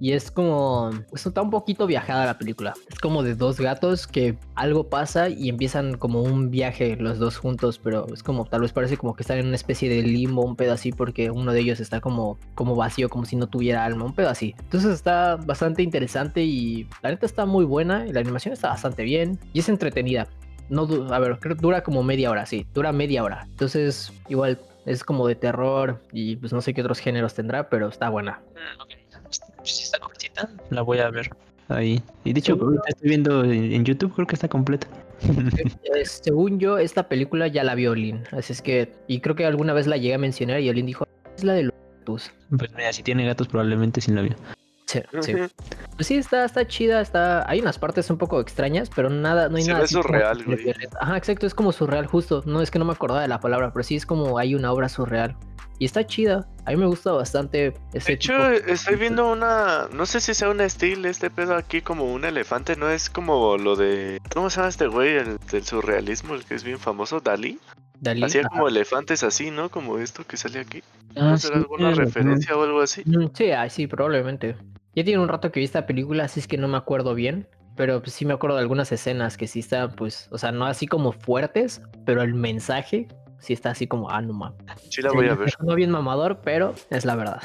Y 0.00 0.12
es 0.12 0.30
como, 0.30 0.90
pues, 1.10 1.26
está 1.26 1.42
un 1.42 1.50
poquito 1.50 1.86
viajada 1.86 2.26
la 2.26 2.38
película. 2.38 2.74
Es 2.88 2.98
como 2.98 3.22
de 3.22 3.34
dos 3.34 3.60
gatos 3.60 4.06
que 4.06 4.36
algo 4.54 4.88
pasa 4.88 5.28
y 5.28 5.48
empiezan 5.48 5.96
como 5.96 6.22
un 6.22 6.50
viaje 6.50 6.96
los 6.96 7.18
dos 7.18 7.36
juntos, 7.36 7.78
pero 7.78 8.06
es 8.12 8.22
como, 8.22 8.44
tal 8.44 8.60
vez 8.62 8.72
parece 8.72 8.96
como 8.96 9.14
que 9.14 9.22
están 9.22 9.38
en 9.38 9.46
una 9.46 9.56
especie 9.56 9.88
de 9.88 10.02
limbo, 10.02 10.44
un 10.44 10.56
pedo 10.56 10.72
así, 10.72 10.92
porque 10.92 11.30
uno 11.30 11.52
de 11.52 11.60
ellos 11.60 11.80
está 11.80 12.00
como, 12.00 12.38
como 12.54 12.74
vacío, 12.76 13.08
como 13.08 13.24
si 13.24 13.36
no 13.36 13.48
tuviera 13.48 13.84
alma, 13.84 14.04
un 14.04 14.14
pedo 14.14 14.28
así. 14.28 14.54
Entonces 14.58 14.94
está 14.94 15.36
bastante 15.36 15.82
interesante 15.82 16.42
y 16.44 16.86
la 17.02 17.10
neta 17.10 17.26
está 17.26 17.46
muy 17.46 17.64
buena 17.64 18.06
y 18.06 18.12
la 18.12 18.20
animación 18.20 18.52
está 18.52 18.68
bastante 18.68 19.02
bien 19.02 19.38
y 19.52 19.60
es 19.60 19.68
entretenida. 19.68 20.28
No, 20.68 20.86
a 21.10 21.18
ver, 21.18 21.38
creo 21.38 21.54
dura 21.54 21.82
como 21.82 22.02
media 22.02 22.30
hora, 22.30 22.44
sí, 22.44 22.66
dura 22.74 22.92
media 22.92 23.24
hora. 23.24 23.44
Entonces, 23.48 24.12
igual 24.28 24.60
es 24.84 25.02
como 25.02 25.26
de 25.26 25.34
terror 25.34 26.02
y 26.12 26.36
pues 26.36 26.52
no 26.52 26.60
sé 26.60 26.74
qué 26.74 26.82
otros 26.82 26.98
géneros 26.98 27.34
tendrá, 27.34 27.68
pero 27.68 27.88
está 27.88 28.08
buena. 28.10 28.42
Si 29.68 29.82
está 29.84 29.98
cortita, 29.98 30.48
la 30.70 30.82
voy 30.82 30.98
a 30.98 31.10
ver. 31.10 31.30
Ahí. 31.68 32.02
Y 32.24 32.32
de 32.32 32.40
hecho, 32.40 32.54
Sí. 32.54 32.60
ahorita 32.62 32.82
estoy 32.88 33.08
viendo 33.10 33.44
en, 33.44 33.72
en 33.72 33.84
YouTube, 33.84 34.14
creo 34.14 34.26
que 34.26 34.34
está 34.34 34.48
completa. 34.48 34.86
Eh, 35.22 36.04
según 36.06 36.58
yo, 36.58 36.78
esta 36.78 37.08
película 37.08 37.46
ya 37.48 37.64
la 37.64 37.74
vio 37.74 37.94
Lin, 37.94 38.24
así 38.32 38.52
es 38.52 38.62
que, 38.62 38.92
y 39.06 39.20
creo 39.20 39.34
que 39.36 39.44
alguna 39.44 39.72
vez 39.74 39.86
la 39.86 39.96
llegué 39.96 40.14
a 40.14 40.18
mencionar 40.18 40.60
y 40.60 40.68
Olin 40.70 40.86
dijo, 40.86 41.06
es 41.36 41.44
la 41.44 41.52
de 41.54 41.64
los 41.64 41.74
gatos". 41.98 42.32
pues 42.56 42.72
mira, 42.74 42.92
si 42.92 43.02
tiene 43.02 43.26
gatos, 43.26 43.48
probablemente 43.48 44.00
sin 44.00 44.14
la 44.14 44.22
vio. 44.22 44.36
Sí, 44.88 45.02
sí. 45.20 45.34
Pues 45.96 46.06
sí, 46.06 46.16
está, 46.16 46.46
está 46.46 46.66
chida, 46.66 47.02
está. 47.02 47.48
Hay 47.48 47.60
unas 47.60 47.78
partes 47.78 48.08
un 48.08 48.16
poco 48.16 48.40
extrañas, 48.40 48.88
pero 48.94 49.10
nada, 49.10 49.50
no 49.50 49.58
hay 49.58 49.62
Se 49.64 49.72
nada. 49.72 49.84
como 49.86 50.02
surreal, 50.02 50.44
güey. 50.44 50.74
Ajá, 50.98 51.16
exacto, 51.18 51.46
es 51.46 51.54
como 51.54 51.72
surreal, 51.72 52.06
justo. 52.06 52.42
No 52.46 52.62
es 52.62 52.70
que 52.70 52.78
no 52.78 52.86
me 52.86 52.92
acordaba 52.92 53.20
de 53.20 53.28
la 53.28 53.38
palabra, 53.38 53.70
pero 53.70 53.82
sí 53.82 53.96
es 53.96 54.06
como 54.06 54.38
hay 54.38 54.54
una 54.54 54.72
obra 54.72 54.88
surreal. 54.88 55.36
Y 55.78 55.84
está 55.84 56.06
chida. 56.06 56.48
A 56.64 56.70
mí 56.70 56.76
me 56.78 56.86
gusta 56.86 57.12
bastante 57.12 57.74
ese 57.92 58.08
De 58.08 58.14
hecho, 58.14 58.32
tipo. 58.32 58.72
estoy 58.72 58.96
viendo 58.96 59.30
una. 59.30 59.88
No 59.92 60.06
sé 60.06 60.20
si 60.22 60.32
sea 60.32 60.48
un 60.48 60.60
estilo 60.62 61.06
este 61.08 61.28
pedo 61.30 61.54
aquí 61.54 61.82
como 61.82 62.04
un 62.10 62.24
elefante, 62.24 62.74
no 62.74 62.88
es 62.88 63.10
como 63.10 63.58
lo 63.58 63.76
de. 63.76 64.20
¿Cómo 64.32 64.48
se 64.48 64.56
llama 64.56 64.70
este 64.70 64.86
güey? 64.86 65.16
El 65.18 65.38
del 65.52 65.64
surrealismo, 65.64 66.34
el 66.34 66.44
que 66.46 66.54
es 66.54 66.64
bien 66.64 66.78
famoso, 66.78 67.20
Dalí. 67.20 67.60
Dalí. 68.00 68.24
Hacía 68.24 68.40
Ajá. 68.40 68.48
como 68.50 68.68
elefantes 68.68 69.22
así, 69.22 69.50
¿no? 69.50 69.68
Como 69.70 69.98
esto 69.98 70.24
que 70.24 70.36
sale 70.36 70.60
aquí. 70.60 70.82
Ah, 71.16 71.30
¿No 71.30 71.38
será 71.38 71.54
sí, 71.56 71.60
alguna 71.60 71.90
referencia 71.92 72.56
o 72.56 72.62
algo 72.62 72.80
así? 72.80 73.02
Mm, 73.04 73.28
Sí, 73.34 73.50
ah, 73.50 73.68
sí, 73.68 73.86
probablemente. 73.86 74.56
Ya 74.98 75.04
tiene 75.04 75.22
un 75.22 75.28
rato 75.28 75.52
que 75.52 75.60
vi 75.60 75.64
esta 75.64 75.86
película, 75.86 76.24
así 76.24 76.40
es 76.40 76.48
que 76.48 76.58
no 76.58 76.66
me 76.66 76.76
acuerdo 76.76 77.14
bien. 77.14 77.46
Pero 77.76 78.02
pues, 78.02 78.14
sí 78.14 78.24
me 78.24 78.34
acuerdo 78.34 78.56
de 78.56 78.62
algunas 78.62 78.90
escenas 78.90 79.36
que 79.36 79.46
sí 79.46 79.60
están, 79.60 79.92
pues, 79.92 80.28
o 80.32 80.38
sea, 80.38 80.50
no 80.50 80.66
así 80.66 80.88
como 80.88 81.12
fuertes, 81.12 81.80
pero 82.04 82.20
el 82.20 82.34
mensaje 82.34 83.06
sí 83.38 83.52
está 83.52 83.70
así 83.70 83.86
como, 83.86 84.10
ah, 84.10 84.20
no 84.20 84.32
mames. 84.32 84.58
Sí, 84.90 85.00
la 85.00 85.12
voy 85.12 85.28
a 85.28 85.36
ver. 85.36 85.54
No 85.60 85.76
bien 85.76 85.92
mamador, 85.92 86.40
pero 86.42 86.74
es 86.90 87.04
la 87.04 87.14
verdad. 87.14 87.40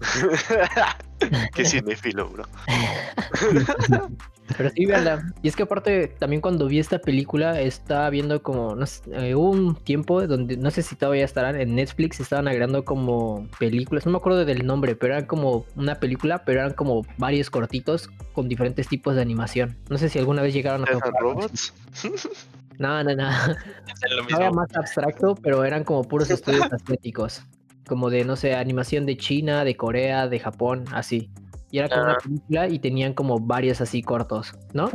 Qué 1.54 1.64
cinéfilo, 1.64 2.28
bro. 2.28 2.44
Pero 4.56 4.70
sí, 4.70 4.86
véanla. 4.86 5.32
Y 5.42 5.48
es 5.48 5.56
que 5.56 5.64
aparte, 5.64 6.08
también 6.18 6.40
cuando 6.40 6.66
vi 6.66 6.78
esta 6.78 6.98
película, 6.98 7.60
estaba 7.60 8.08
viendo 8.10 8.42
como, 8.42 8.74
no 8.74 8.86
sé, 8.86 9.02
eh, 9.12 9.34
hubo 9.34 9.50
un 9.50 9.74
tiempo 9.74 10.26
donde, 10.26 10.56
no 10.56 10.70
sé 10.70 10.82
si 10.82 10.96
todavía 10.96 11.24
estarán, 11.24 11.60
en 11.60 11.74
Netflix 11.74 12.20
estaban 12.20 12.48
agregando 12.48 12.84
como 12.84 13.46
películas, 13.58 14.06
no 14.06 14.12
me 14.12 14.18
acuerdo 14.18 14.44
del 14.44 14.66
nombre, 14.66 14.96
pero 14.96 15.14
eran 15.14 15.26
como 15.26 15.66
una 15.76 15.96
película, 15.96 16.44
pero 16.44 16.60
eran 16.60 16.72
como 16.72 17.04
varios 17.18 17.50
cortitos 17.50 18.08
con 18.32 18.48
diferentes 18.48 18.88
tipos 18.88 19.14
de 19.14 19.22
animación. 19.22 19.76
No 19.88 19.98
sé 19.98 20.08
si 20.08 20.18
alguna 20.18 20.42
vez 20.42 20.54
llegaron 20.54 20.82
a 20.82 20.86
¿Death 20.86 20.94
and 20.94 21.04
tocar. 21.04 21.22
Robots? 21.22 21.74
No, 22.78 23.02
no, 23.02 23.14
no. 23.14 23.28
Es 23.28 24.12
lo 24.12 24.22
Estaba 24.22 24.52
más 24.52 24.74
abstracto, 24.76 25.34
pero 25.34 25.64
eran 25.64 25.82
como 25.82 26.04
puros 26.04 26.30
estudios 26.30 26.68
estéticos. 26.72 27.42
Como 27.88 28.08
de, 28.08 28.24
no 28.24 28.36
sé, 28.36 28.54
animación 28.54 29.04
de 29.04 29.16
China, 29.16 29.64
de 29.64 29.76
Corea, 29.76 30.28
de 30.28 30.38
Japón, 30.38 30.84
así. 30.92 31.30
Y 31.70 31.78
era 31.78 31.88
como 31.88 32.02
una 32.02 32.16
película 32.16 32.68
y 32.68 32.78
tenían 32.78 33.14
como 33.14 33.38
varios 33.38 33.80
así 33.80 34.02
cortos, 34.02 34.54
¿no? 34.72 34.90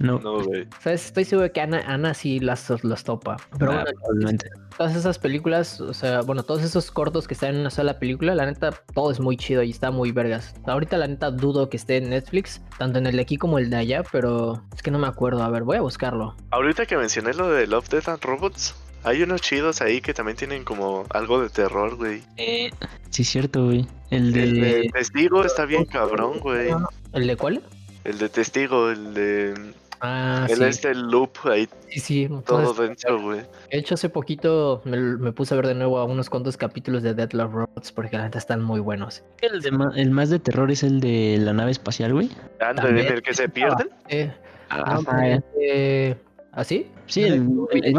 No, 0.00 0.18
No, 0.18 0.42
güey. 0.42 0.66
¿Sabes? 0.80 1.04
Estoy 1.06 1.24
seguro 1.24 1.44
de 1.44 1.52
que 1.52 1.60
Ana, 1.60 1.82
Ana 1.86 2.14
sí 2.14 2.40
las, 2.40 2.70
los 2.82 3.04
topa. 3.04 3.36
Pero 3.58 3.72
ah, 3.72 3.84
bueno, 3.84 3.90
probablemente. 4.00 4.48
todas 4.76 4.96
esas 4.96 5.18
películas, 5.18 5.78
o 5.78 5.92
sea, 5.92 6.22
bueno, 6.22 6.42
todos 6.42 6.62
esos 6.62 6.90
cortos 6.90 7.28
que 7.28 7.34
están 7.34 7.54
en 7.54 7.60
una 7.60 7.70
sola 7.70 7.98
película, 7.98 8.34
la 8.34 8.46
neta, 8.46 8.70
todo 8.94 9.10
es 9.10 9.20
muy 9.20 9.36
chido 9.36 9.62
y 9.62 9.70
está 9.70 9.90
muy 9.90 10.10
vergas. 10.10 10.54
Ahorita 10.66 10.96
la 10.96 11.06
neta 11.06 11.30
dudo 11.30 11.68
que 11.68 11.76
esté 11.76 11.98
en 11.98 12.08
Netflix, 12.08 12.62
tanto 12.78 12.98
en 12.98 13.06
el 13.08 13.16
de 13.16 13.22
aquí 13.22 13.36
como 13.36 13.58
el 13.58 13.68
de 13.68 13.76
allá, 13.76 14.02
pero 14.10 14.62
es 14.74 14.82
que 14.82 14.90
no 14.90 14.98
me 14.98 15.06
acuerdo. 15.06 15.42
A 15.42 15.50
ver, 15.50 15.64
voy 15.64 15.76
a 15.76 15.82
buscarlo. 15.82 16.34
Ahorita 16.50 16.86
que 16.86 16.96
mencioné 16.96 17.34
lo 17.34 17.50
de 17.50 17.66
Love, 17.66 17.90
Death 17.90 18.08
and 18.08 18.24
Robots, 18.24 18.74
hay 19.04 19.22
unos 19.22 19.40
chidos 19.40 19.80
ahí 19.80 20.00
que 20.00 20.12
también 20.14 20.36
tienen 20.36 20.64
como 20.64 21.04
algo 21.10 21.40
de 21.42 21.48
terror, 21.48 21.96
güey. 21.96 22.22
Eh, 22.36 22.70
sí, 23.10 23.24
cierto, 23.24 23.66
güey. 23.66 23.86
El 24.10 24.36
El 24.36 24.60
de. 24.60 24.90
Testigo 24.92 25.44
está 25.44 25.64
bien 25.64 25.84
cabrón, 25.84 26.38
güey. 26.40 26.70
¿El 27.12 27.26
de 27.26 27.36
cuál? 27.36 27.62
El 28.04 28.18
de 28.18 28.28
Testigo, 28.28 28.90
el 28.90 29.14
de... 29.14 29.54
Ah, 30.02 30.46
el 30.48 30.56
sí. 30.56 30.64
este 30.64 30.94
loop 30.94 31.30
ahí 31.44 31.68
Sí, 31.90 32.00
sí. 32.00 32.26
todo 32.46 32.60
entonces, 32.60 32.88
denso, 32.88 33.20
güey. 33.20 33.40
de 33.70 33.78
hecho, 33.78 33.94
hace 33.96 34.08
poquito 34.08 34.80
me, 34.86 34.96
me 34.98 35.30
puse 35.32 35.52
a 35.52 35.58
ver 35.58 35.66
de 35.66 35.74
nuevo 35.74 35.98
a 35.98 36.04
unos 36.04 36.30
cuantos 36.30 36.56
capítulos 36.56 37.02
de 37.02 37.12
Dead 37.12 37.30
Love 37.32 37.52
Robots 37.52 37.92
porque 37.92 38.16
la 38.16 38.22
neta 38.24 38.38
están 38.38 38.62
muy 38.62 38.80
buenos. 38.80 39.22
El, 39.42 39.60
de 39.60 39.70
ma- 39.70 39.92
el 39.94 40.10
más 40.10 40.30
de 40.30 40.38
terror 40.38 40.70
es 40.70 40.82
el 40.84 41.00
de 41.00 41.36
la 41.38 41.52
nave 41.52 41.70
espacial, 41.72 42.14
güey. 42.14 42.30
El 42.78 43.20
que 43.20 43.34
se 43.34 43.50
pierden. 43.50 43.90
Eh, 44.08 44.32
Ajá, 44.70 44.94
no, 44.94 45.02
pero, 45.04 45.42
eh, 45.60 46.16
¿Así? 46.52 46.86
Sí, 47.06 47.24
el, 47.24 47.46
el- 47.72 47.84
el 47.84 47.94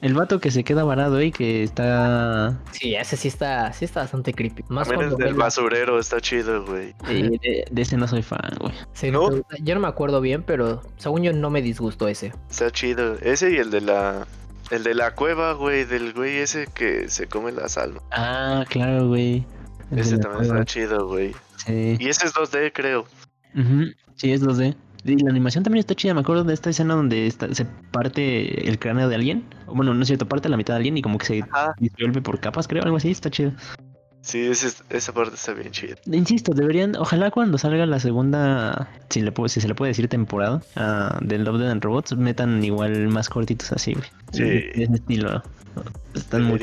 el 0.00 0.14
vato 0.14 0.38
que 0.40 0.50
se 0.50 0.62
queda 0.64 0.84
varado 0.84 1.20
y 1.22 1.32
que 1.32 1.62
está. 1.64 2.58
Sí, 2.72 2.94
ese 2.94 3.16
sí 3.16 3.28
está, 3.28 3.72
sí 3.72 3.84
está 3.84 4.00
bastante 4.00 4.32
creepy. 4.32 4.64
Más 4.68 4.86
También 4.88 5.08
el 5.10 5.14
cuando 5.14 5.26
del 5.26 5.36
la- 5.38 5.44
basurero 5.44 5.98
está 5.98 6.20
chido, 6.20 6.64
güey. 6.64 6.94
eh, 7.08 7.30
de, 7.42 7.64
de 7.70 7.82
ese 7.82 7.96
no 7.96 8.06
soy 8.06 8.22
fan, 8.22 8.52
güey. 8.60 8.72
Sí, 8.92 9.10
¿No? 9.10 9.28
pero 9.28 9.44
Yo 9.62 9.74
no 9.74 9.80
me 9.80 9.88
acuerdo 9.88 10.20
bien, 10.20 10.42
pero 10.42 10.82
según 10.98 11.22
yo 11.22 11.32
no 11.32 11.50
me 11.50 11.62
disgustó 11.62 12.06
ese. 12.08 12.32
Está 12.50 12.70
chido. 12.70 13.14
Ese 13.20 13.50
y 13.52 13.56
el 13.56 13.70
de 13.70 13.80
la... 13.80 14.26
El 14.70 14.84
de 14.84 14.92
la 14.94 15.14
cueva, 15.14 15.54
güey, 15.54 15.84
del 15.86 16.12
güey 16.12 16.36
ese 16.36 16.66
que 16.66 17.08
se 17.08 17.26
come 17.26 17.52
las 17.52 17.78
almas. 17.78 18.02
Ah, 18.10 18.64
claro, 18.68 19.08
güey. 19.08 19.46
El 19.90 19.96
de 19.96 20.00
Ese 20.02 20.16
la 20.16 20.22
también 20.24 20.38
cueva, 20.48 20.60
está 20.60 20.64
chido, 20.72 21.08
güey. 21.08 21.34
Sí. 21.64 21.96
Y 21.98 22.08
ese 22.08 22.26
es 22.26 22.34
2D, 22.34 22.70
creo. 22.74 23.06
Ujú, 23.54 23.84
Sí, 24.16 24.30
es 24.32 24.42
2D. 24.42 24.76
Y 25.08 25.16
la 25.18 25.30
animación 25.30 25.64
también 25.64 25.80
está 25.80 25.94
chida. 25.94 26.14
Me 26.14 26.20
acuerdo 26.20 26.44
de 26.44 26.54
esta 26.54 26.70
escena 26.70 26.94
donde 26.94 27.26
está- 27.26 27.52
se 27.54 27.64
parte 27.64 28.68
el 28.68 28.78
cráneo 28.78 29.08
de 29.08 29.14
alguien. 29.14 29.44
Bueno, 29.66 29.94
no 29.94 30.02
es 30.02 30.06
cierto, 30.08 30.28
parte 30.28 30.48
la 30.48 30.56
mitad 30.56 30.74
de 30.74 30.78
alguien 30.78 30.96
y 30.98 31.02
como 31.02 31.18
que 31.18 31.26
se 31.26 31.44
disuelve 31.78 32.20
por 32.22 32.40
capas, 32.40 32.68
creo, 32.68 32.82
algo 32.84 32.96
así. 32.96 33.10
Está 33.10 33.30
chido. 33.30 33.52
Sí, 34.20 34.40
ese- 34.40 34.82
esa 34.90 35.12
parte 35.14 35.36
está 35.36 35.54
bien 35.54 35.70
chida. 35.70 35.94
Insisto, 36.06 36.52
deberían, 36.52 36.96
ojalá 36.96 37.30
cuando 37.30 37.56
salga 37.56 37.86
la 37.86 37.98
segunda, 38.00 38.90
si, 39.08 39.22
le 39.22 39.32
puedo, 39.32 39.48
si 39.48 39.60
se 39.60 39.68
le 39.68 39.74
puede 39.74 39.90
decir 39.90 40.08
temporada, 40.08 40.60
ah, 40.76 41.18
de 41.22 41.38
Love, 41.38 41.58
Death 41.60 41.70
and 41.70 41.82
Robots, 41.84 42.16
metan 42.16 42.62
igual 42.62 43.08
más 43.08 43.28
cortitos 43.30 43.72
así, 43.72 43.94
güey. 43.94 44.06
Sí. 44.32 44.42
De, 44.42 44.70
ese 44.74 44.94
estilo. 44.94 45.42
Están 46.14 46.42
muy... 46.44 46.58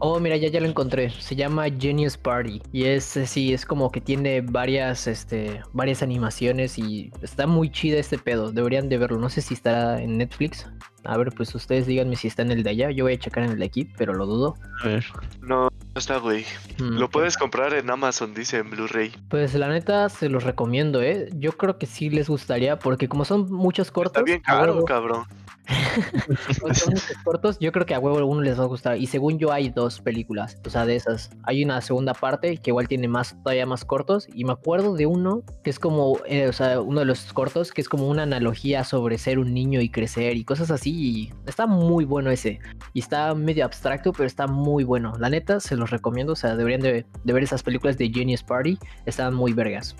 Oh, 0.00 0.20
mira, 0.20 0.36
ya, 0.36 0.48
ya 0.48 0.60
lo 0.60 0.66
encontré. 0.66 1.10
Se 1.10 1.34
llama 1.34 1.66
Genius 1.70 2.16
Party. 2.16 2.62
Y 2.72 2.84
es 2.84 3.16
eh, 3.16 3.26
sí, 3.26 3.52
es 3.52 3.66
como 3.66 3.90
que 3.90 4.00
tiene 4.00 4.40
varias, 4.40 5.06
este, 5.06 5.60
varias 5.72 6.02
animaciones 6.02 6.78
y 6.78 7.10
está 7.22 7.46
muy 7.46 7.70
chida 7.70 7.98
este 7.98 8.18
pedo. 8.18 8.52
Deberían 8.52 8.88
de 8.88 8.98
verlo. 8.98 9.18
No 9.18 9.28
sé 9.28 9.40
si 9.40 9.54
estará 9.54 10.00
en 10.00 10.18
Netflix. 10.18 10.66
A 11.04 11.16
ver, 11.16 11.32
pues 11.32 11.54
ustedes 11.54 11.86
díganme 11.86 12.16
si 12.16 12.28
está 12.28 12.42
en 12.42 12.50
el 12.50 12.62
de 12.62 12.70
allá. 12.70 12.90
Yo 12.90 13.04
voy 13.04 13.14
a 13.14 13.18
checar 13.18 13.44
en 13.44 13.52
el 13.52 13.58
de 13.58 13.64
aquí, 13.64 13.84
pero 13.96 14.14
lo 14.14 14.26
dudo. 14.26 14.56
A 14.82 14.88
ver. 14.88 15.04
No, 15.40 15.62
no 15.64 15.70
está, 15.96 16.18
güey. 16.18 16.44
Mm, 16.78 16.98
Lo 16.98 17.08
puedes 17.08 17.36
comprar 17.36 17.74
en 17.74 17.90
Amazon, 17.90 18.34
dice 18.34 18.58
en 18.58 18.70
Blu-ray. 18.70 19.12
Pues 19.28 19.54
la 19.54 19.68
neta 19.68 20.08
se 20.08 20.28
los 20.28 20.44
recomiendo, 20.44 21.02
¿eh? 21.02 21.30
Yo 21.34 21.52
creo 21.52 21.78
que 21.78 21.86
sí 21.86 22.10
les 22.10 22.28
gustaría 22.28 22.78
porque 22.78 23.08
como 23.08 23.24
son 23.24 23.50
muchos 23.50 23.90
cortos... 23.90 24.20
Está 24.20 24.22
bien 24.22 24.40
caro, 24.40 24.84
cabrón. 24.84 25.24
Cortos, 27.24 27.58
yo 27.58 27.72
creo 27.72 27.86
que 27.86 27.94
a 27.94 27.98
huevo 27.98 28.24
uno 28.26 28.42
les 28.42 28.58
va 28.58 28.64
a 28.64 28.66
gustar. 28.66 28.96
Y 28.96 29.06
según 29.06 29.38
yo 29.38 29.52
hay 29.52 29.68
dos 29.68 30.00
películas, 30.00 30.58
o 30.66 30.70
sea, 30.70 30.86
de 30.86 30.96
esas. 30.96 31.30
Hay 31.44 31.64
una 31.64 31.80
segunda 31.80 32.14
parte 32.14 32.56
que 32.56 32.70
igual 32.70 32.88
tiene 32.88 33.08
más, 33.08 33.36
todavía 33.42 33.66
más 33.66 33.84
cortos. 33.84 34.28
Y 34.32 34.44
me 34.44 34.52
acuerdo 34.52 34.94
de 34.94 35.06
uno 35.06 35.42
que 35.62 35.70
es 35.70 35.78
como, 35.78 36.18
eh, 36.26 36.48
o 36.48 36.52
sea, 36.52 36.80
uno 36.80 37.00
de 37.00 37.06
los 37.06 37.32
cortos 37.32 37.72
que 37.72 37.80
es 37.80 37.88
como 37.88 38.08
una 38.08 38.22
analogía 38.22 38.84
sobre 38.84 39.18
ser 39.18 39.38
un 39.38 39.52
niño 39.52 39.80
y 39.80 39.90
crecer 39.90 40.36
y 40.36 40.44
cosas 40.44 40.70
así. 40.70 40.90
Y 40.90 41.32
está 41.46 41.66
muy 41.66 42.04
bueno 42.04 42.30
ese. 42.30 42.58
Y 42.94 43.00
está 43.00 43.34
medio 43.34 43.64
abstracto, 43.64 44.12
pero 44.12 44.26
está 44.26 44.46
muy 44.46 44.84
bueno. 44.84 45.12
La 45.18 45.28
neta, 45.28 45.60
se 45.60 45.76
los 45.76 45.90
recomiendo. 45.90 46.32
O 46.32 46.36
sea, 46.36 46.56
deberían 46.56 46.80
de, 46.80 47.04
de 47.24 47.32
ver 47.32 47.42
esas 47.42 47.62
películas 47.62 47.98
de 47.98 48.10
Genius 48.10 48.42
Party. 48.42 48.78
Están 49.06 49.34
muy 49.34 49.52
vergas. 49.52 49.94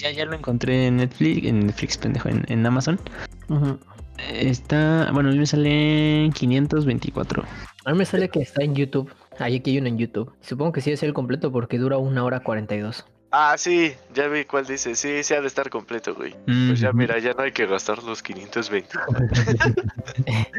Ya, 0.00 0.10
ya 0.10 0.24
lo 0.24 0.34
encontré 0.34 0.86
en 0.86 0.96
Netflix, 0.96 1.46
en 1.46 1.66
Netflix, 1.66 1.98
pendejo, 1.98 2.28
en, 2.28 2.44
en 2.48 2.64
Amazon. 2.64 2.98
Ujú. 3.48 3.78
Está, 4.18 5.10
bueno, 5.12 5.30
a 5.30 5.32
mí 5.32 5.38
me 5.38 5.46
sale 5.46 6.30
524. 6.34 7.44
A 7.84 7.92
mí 7.92 7.98
me 7.98 8.04
sale 8.04 8.28
que 8.28 8.40
está 8.40 8.62
en 8.62 8.74
YouTube. 8.74 9.12
Ahí 9.38 9.56
aquí 9.56 9.70
hay 9.70 9.78
uno 9.78 9.88
en 9.88 9.98
YouTube. 9.98 10.32
Supongo 10.40 10.72
que 10.72 10.80
sí 10.80 10.92
es 10.92 11.02
el 11.02 11.12
completo 11.12 11.50
porque 11.50 11.78
dura 11.78 11.98
una 11.98 12.24
hora 12.24 12.40
42. 12.40 13.04
Ah, 13.34 13.54
sí, 13.56 13.94
ya 14.14 14.28
vi 14.28 14.44
cuál 14.44 14.66
dice. 14.66 14.94
Sí, 14.94 15.22
sí 15.22 15.32
ha 15.32 15.40
de 15.40 15.46
estar 15.46 15.70
completo, 15.70 16.14
güey. 16.14 16.34
Pues 16.44 16.80
ya, 16.80 16.92
mira, 16.92 17.18
ya 17.18 17.32
no 17.32 17.42
hay 17.42 17.52
que 17.52 17.66
gastar 17.66 18.02
los 18.02 18.22
520. 18.22 18.88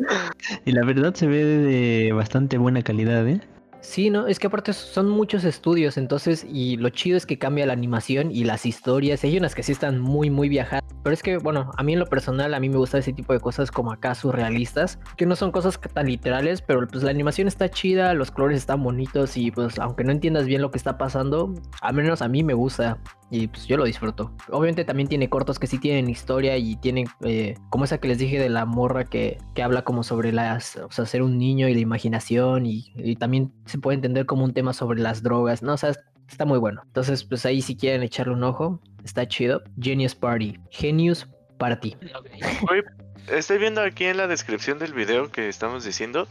Y 0.66 0.72
la 0.72 0.84
verdad 0.84 1.14
se 1.14 1.28
ve 1.28 1.46
de 1.46 2.12
bastante 2.14 2.58
buena 2.58 2.82
calidad, 2.82 3.28
¿eh? 3.28 3.42
Sí, 3.84 4.10
no, 4.10 4.28
es 4.28 4.40
que 4.40 4.48
aparte 4.48 4.72
son 4.72 5.10
muchos 5.10 5.44
estudios, 5.44 5.98
entonces, 5.98 6.48
y 6.50 6.78
lo 6.78 6.90
chido 6.90 7.18
es 7.18 7.26
que 7.26 7.38
cambia 7.38 7.66
la 7.66 7.74
animación 7.74 8.32
y 8.32 8.46
las 8.46 8.66
historias. 8.66 9.26
Hay 9.26 9.38
unas 9.38 9.54
que 9.54 9.62
sí 9.62 9.74
están 9.74 10.00
muy, 10.00 10.30
muy 10.30 10.48
viajadas. 10.48 10.82
Pero 11.04 11.14
es 11.14 11.22
que, 11.22 11.38
bueno, 11.38 11.70
a 11.76 11.84
mí 11.84 11.92
en 11.92 12.00
lo 12.00 12.06
personal, 12.06 12.54
a 12.54 12.62
mí 12.62 12.70
me 12.70 12.78
gusta 12.78 12.98
ese 12.98 13.12
tipo 13.12 13.34
de 13.34 13.42
cosas 13.42 13.72
como 13.72 13.92
acá 13.92 14.16
surrealistas, 14.16 15.00
que 15.18 15.26
no 15.26 15.36
son 15.36 15.52
cosas 15.52 15.78
tan 15.94 16.08
literales, 16.08 16.62
pero 16.62 16.88
pues 16.88 17.04
la 17.04 17.12
animación 17.12 17.50
está 17.50 17.70
chida, 17.70 18.14
los 18.14 18.32
colores 18.32 18.60
están 18.60 18.82
bonitos 18.82 19.36
y 19.36 19.52
pues 19.52 19.78
aunque 19.80 20.06
no 20.06 20.14
entiendas 20.14 20.46
bien 20.46 20.62
lo 20.62 20.72
que 20.72 20.78
está 20.78 20.98
pasando, 20.98 21.54
al 21.82 21.94
menos 21.94 22.22
a 22.22 22.30
mí 22.30 22.42
me 22.42 22.54
gusta 22.54 22.98
y 23.30 23.48
pues 23.48 23.68
yo 23.68 23.76
lo 23.76 23.84
disfruto. 23.84 24.32
Obviamente 24.50 24.86
también 24.86 25.10
tiene 25.10 25.28
cortos 25.28 25.60
que 25.60 25.68
sí 25.68 25.78
tienen 25.78 26.10
historia 26.10 26.56
y 26.56 26.78
tienen, 26.78 27.08
eh, 27.26 27.56
como 27.70 27.84
esa 27.84 27.98
que 27.98 28.08
les 28.08 28.18
dije 28.18 28.40
de 28.40 28.48
la 28.48 28.66
morra 28.66 29.04
que, 29.04 29.40
que 29.56 29.62
habla 29.62 29.84
como 29.84 30.04
sobre 30.04 30.32
las, 30.32 30.78
o 30.78 30.92
sea, 30.92 31.06
ser 31.06 31.22
un 31.22 31.38
niño 31.38 31.68
y 31.68 31.74
la 31.74 31.82
imaginación 31.82 32.66
y 32.66 33.16
también 33.18 33.52
se 33.74 33.80
puede 33.80 33.96
entender 33.96 34.28
como 34.28 34.44
un 34.44 34.54
tema 34.54 34.72
sobre 34.72 35.02
las 35.02 35.24
drogas, 35.24 35.64
¿no? 35.64 35.74
O 35.74 35.78
sea, 35.78 35.94
está 36.30 36.46
muy 36.46 36.60
bueno. 36.60 36.84
Entonces, 36.86 37.24
pues 37.24 37.44
ahí 37.44 37.60
si 37.60 37.76
quieren 37.76 38.04
echarle 38.04 38.34
un 38.34 38.44
ojo, 38.44 38.80
está 39.04 39.28
chido. 39.28 39.64
Genius 39.82 40.14
Party. 40.14 40.60
Genius 40.70 41.28
Party. 41.58 41.98
Estoy 43.28 43.58
viendo 43.58 43.82
aquí 43.82 44.04
en 44.04 44.18
la 44.18 44.28
descripción 44.28 44.78
del 44.78 44.94
video 44.94 45.32
que 45.32 45.50
estamos 45.50 45.84
diciendo. 45.84 46.28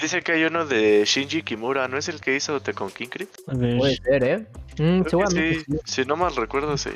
Dice 0.00 0.22
que 0.22 0.32
hay 0.32 0.44
uno 0.44 0.64
de 0.64 1.02
Shinji 1.04 1.42
Kimura, 1.42 1.88
¿no 1.88 1.98
es 1.98 2.08
el 2.08 2.20
que 2.20 2.36
hizo 2.36 2.60
Tekken 2.60 2.90
King 2.90 3.08
ver. 3.48 3.78
Puede 3.78 3.96
ser, 3.96 4.22
¿eh? 4.22 4.46
Mm, 4.78 5.02
sí, 5.30 5.64
si 5.84 6.04
no 6.04 6.14
mal 6.14 6.36
recuerdo, 6.36 6.76
sí. 6.76 6.90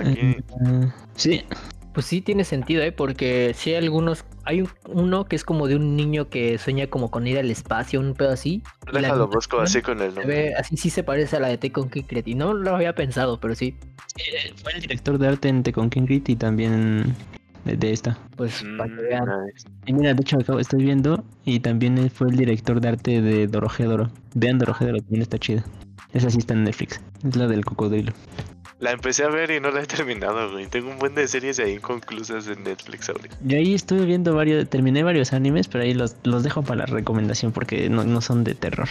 Aquí. 0.00 0.18
eh, 0.20 0.42
sí, 1.14 1.44
Pues 1.96 2.04
sí 2.04 2.20
tiene 2.20 2.44
sentido, 2.44 2.82
¿eh? 2.82 2.92
Porque 2.92 3.52
sí 3.56 3.70
hay 3.70 3.76
algunos... 3.76 4.26
Hay 4.44 4.60
un- 4.60 4.68
uno 4.86 5.24
que 5.24 5.34
es 5.34 5.44
como 5.44 5.66
de 5.66 5.76
un 5.76 5.96
niño 5.96 6.28
que 6.28 6.58
sueña 6.58 6.88
como 6.88 7.10
con 7.10 7.26
ir 7.26 7.38
al 7.38 7.50
espacio, 7.50 8.00
un 8.00 8.12
pedo 8.12 8.32
así. 8.32 8.62
Déjalo, 8.92 9.28
busco 9.28 9.58
así 9.60 9.80
con 9.80 10.02
el 10.02 10.10
se 10.10 10.16
nombre. 10.18 10.36
ve- 10.50 10.54
así 10.58 10.76
sí 10.76 10.90
se 10.90 11.02
parece 11.02 11.36
a 11.36 11.40
la 11.40 11.48
de 11.48 11.56
Tekken 11.56 11.88
Kickret. 11.88 12.28
Y 12.28 12.34
no 12.34 12.52
lo 12.52 12.76
había 12.76 12.94
pensado, 12.94 13.40
pero 13.40 13.54
sí. 13.54 13.78
eh, 14.18 14.52
fue 14.62 14.72
el 14.74 14.82
director 14.82 15.16
de 15.16 15.26
arte 15.26 15.48
en 15.48 15.62
Crit 15.62 16.28
y 16.28 16.36
también 16.36 17.16
de, 17.64 17.78
de 17.78 17.92
esta. 17.92 18.18
Pues 18.36 18.62
para 18.76 18.94
que 18.94 19.00
Mm, 19.00 19.08
vean. 19.08 19.24
nice. 19.46 19.66
Y 19.86 19.92
mira, 19.94 20.12
de 20.12 20.20
hecho, 20.20 20.36
acabo, 20.38 20.58
estoy 20.60 20.82
viendo 20.84 21.24
y 21.46 21.60
también 21.60 22.10
fue 22.10 22.28
el 22.28 22.36
director 22.36 22.78
de 22.78 22.88
arte 22.90 23.22
de 23.22 23.46
Dorohedoro. 23.46 24.10
Vean 24.34 24.58
Dorohedoro, 24.58 24.98
también 24.98 25.22
está 25.22 25.38
chida. 25.38 25.64
Esa 26.12 26.28
sí 26.28 26.36
está 26.40 26.52
en 26.52 26.64
Netflix. 26.64 27.00
Es 27.26 27.36
la 27.36 27.46
del 27.46 27.64
cocodrilo. 27.64 28.12
La 28.78 28.90
empecé 28.92 29.24
a 29.24 29.28
ver 29.28 29.50
y 29.50 29.58
no 29.58 29.70
la 29.70 29.82
he 29.82 29.86
terminado, 29.86 30.52
güey. 30.52 30.66
Tengo 30.66 30.90
un 30.90 30.98
buen 30.98 31.14
de 31.14 31.26
series 31.26 31.58
ahí 31.58 31.72
inconclusas 31.72 32.46
en 32.48 32.62
Netflix 32.64 33.08
ahorita. 33.08 33.36
Yo 33.42 33.56
ahí 33.56 33.74
estuve 33.74 34.04
viendo 34.04 34.34
varios, 34.34 34.68
terminé 34.68 35.02
varios 35.02 35.32
animes, 35.32 35.66
pero 35.66 35.84
ahí 35.84 35.94
los, 35.94 36.16
los 36.24 36.42
dejo 36.42 36.62
para 36.62 36.80
la 36.80 36.86
recomendación 36.86 37.52
porque 37.52 37.88
no, 37.88 38.04
no 38.04 38.20
son 38.20 38.44
de 38.44 38.54
terror. 38.54 38.88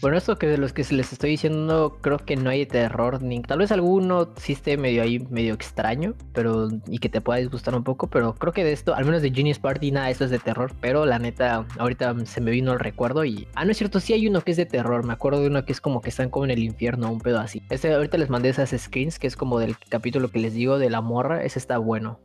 Bueno, 0.00 0.16
esto 0.16 0.36
que 0.36 0.48
de 0.48 0.58
los 0.58 0.72
que 0.72 0.82
se 0.82 0.94
les 0.94 1.12
estoy 1.12 1.30
diciendo, 1.30 1.98
creo 2.00 2.18
que 2.18 2.34
no 2.34 2.50
hay 2.50 2.66
terror, 2.66 3.22
ni 3.22 3.40
tal 3.42 3.58
vez 3.58 3.70
alguno 3.70 4.32
sí 4.36 4.52
esté 4.54 4.76
medio 4.76 5.02
ahí, 5.02 5.20
medio 5.30 5.54
extraño, 5.54 6.14
pero 6.32 6.68
y 6.88 6.98
que 6.98 7.08
te 7.08 7.20
pueda 7.20 7.38
disgustar 7.38 7.76
un 7.76 7.84
poco, 7.84 8.08
pero 8.08 8.34
creo 8.34 8.52
que 8.52 8.64
de 8.64 8.72
esto, 8.72 8.94
al 8.94 9.04
menos 9.04 9.22
de 9.22 9.30
Genius 9.30 9.60
Party, 9.60 9.92
nada, 9.92 10.10
esto 10.10 10.24
es 10.24 10.30
de 10.30 10.40
terror, 10.40 10.72
pero 10.80 11.06
la 11.06 11.20
neta, 11.20 11.64
ahorita 11.78 12.14
se 12.26 12.40
me 12.40 12.50
vino 12.50 12.72
el 12.72 12.80
recuerdo 12.80 13.24
y... 13.24 13.46
Ah, 13.54 13.64
no 13.64 13.70
es 13.70 13.78
cierto, 13.78 14.00
sí 14.00 14.12
hay 14.12 14.26
uno 14.26 14.40
que 14.40 14.50
es 14.50 14.56
de 14.56 14.66
terror, 14.66 15.04
me 15.06 15.12
acuerdo 15.12 15.40
de 15.40 15.46
uno 15.46 15.64
que 15.64 15.72
es 15.72 15.80
como 15.80 16.00
que 16.00 16.10
están 16.10 16.30
como 16.30 16.44
en 16.46 16.50
el 16.50 16.62
infierno, 16.64 17.12
un 17.12 17.20
pedo 17.20 17.38
así. 17.38 17.62
Este, 17.70 17.92
ahorita 17.92 18.18
les 18.18 18.28
mandé 18.28 18.48
esas 18.48 18.74
screens, 18.76 19.03
que 19.18 19.26
es 19.26 19.36
como 19.36 19.58
del 19.58 19.76
capítulo 19.88 20.30
que 20.30 20.38
les 20.38 20.54
digo 20.54 20.78
de 20.78 20.90
la 20.90 21.00
morra, 21.00 21.42
ese 21.44 21.58
está 21.58 21.78
bueno. 21.78 22.20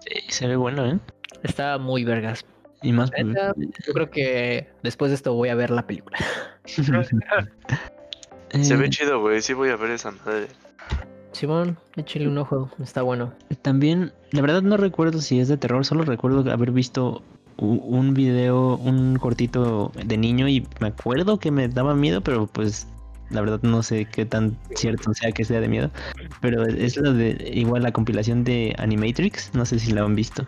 Sí, 0.00 0.12
se 0.28 0.46
ve 0.46 0.56
bueno, 0.56 0.86
¿eh? 0.86 0.98
Está 1.42 1.78
muy 1.78 2.04
vergas. 2.04 2.44
Y 2.82 2.92
más... 2.92 3.10
Neta, 3.12 3.52
Yo 3.56 3.92
creo 3.92 4.10
que 4.10 4.68
después 4.82 5.10
de 5.10 5.16
esto 5.16 5.34
voy 5.34 5.48
a 5.50 5.54
ver 5.54 5.70
la 5.70 5.86
película. 5.86 6.18
Se 6.64 6.82
ve 8.76 8.86
Eh, 8.86 8.90
chido, 8.90 9.20
güey. 9.20 9.40
Sí 9.40 9.54
voy 9.54 9.70
a 9.70 9.76
ver 9.76 9.92
esa 9.92 10.10
madre. 10.10 10.48
Simón, 11.32 11.78
échale 11.96 12.28
un 12.28 12.36
ojo, 12.38 12.70
está 12.82 13.02
bueno. 13.02 13.32
También, 13.62 14.12
la 14.32 14.42
verdad 14.42 14.62
no 14.62 14.76
recuerdo 14.76 15.20
si 15.20 15.40
es 15.40 15.48
de 15.48 15.56
terror, 15.56 15.84
solo 15.86 16.04
recuerdo 16.04 16.50
haber 16.52 16.72
visto 16.72 17.22
un 17.56 18.12
video, 18.12 18.76
un 18.76 19.16
cortito 19.16 19.92
de 20.04 20.18
niño 20.18 20.48
y 20.48 20.66
me 20.80 20.88
acuerdo 20.88 21.38
que 21.38 21.50
me 21.50 21.68
daba 21.68 21.94
miedo, 21.94 22.20
pero 22.20 22.46
pues 22.46 22.86
la 23.32 23.40
verdad 23.40 23.60
no 23.62 23.82
sé 23.82 24.04
qué 24.04 24.24
tan 24.24 24.56
cierto 24.74 25.12
sea 25.14 25.32
que 25.32 25.44
sea 25.44 25.60
de 25.60 25.68
miedo. 25.68 25.90
Pero 26.40 26.64
es 26.64 26.96
la 26.96 27.12
de 27.12 27.50
igual 27.52 27.82
la 27.82 27.92
compilación 27.92 28.44
de 28.44 28.74
Animatrix, 28.78 29.54
no 29.54 29.64
sé 29.64 29.78
si 29.78 29.92
la 29.92 30.02
han 30.02 30.14
visto. 30.14 30.46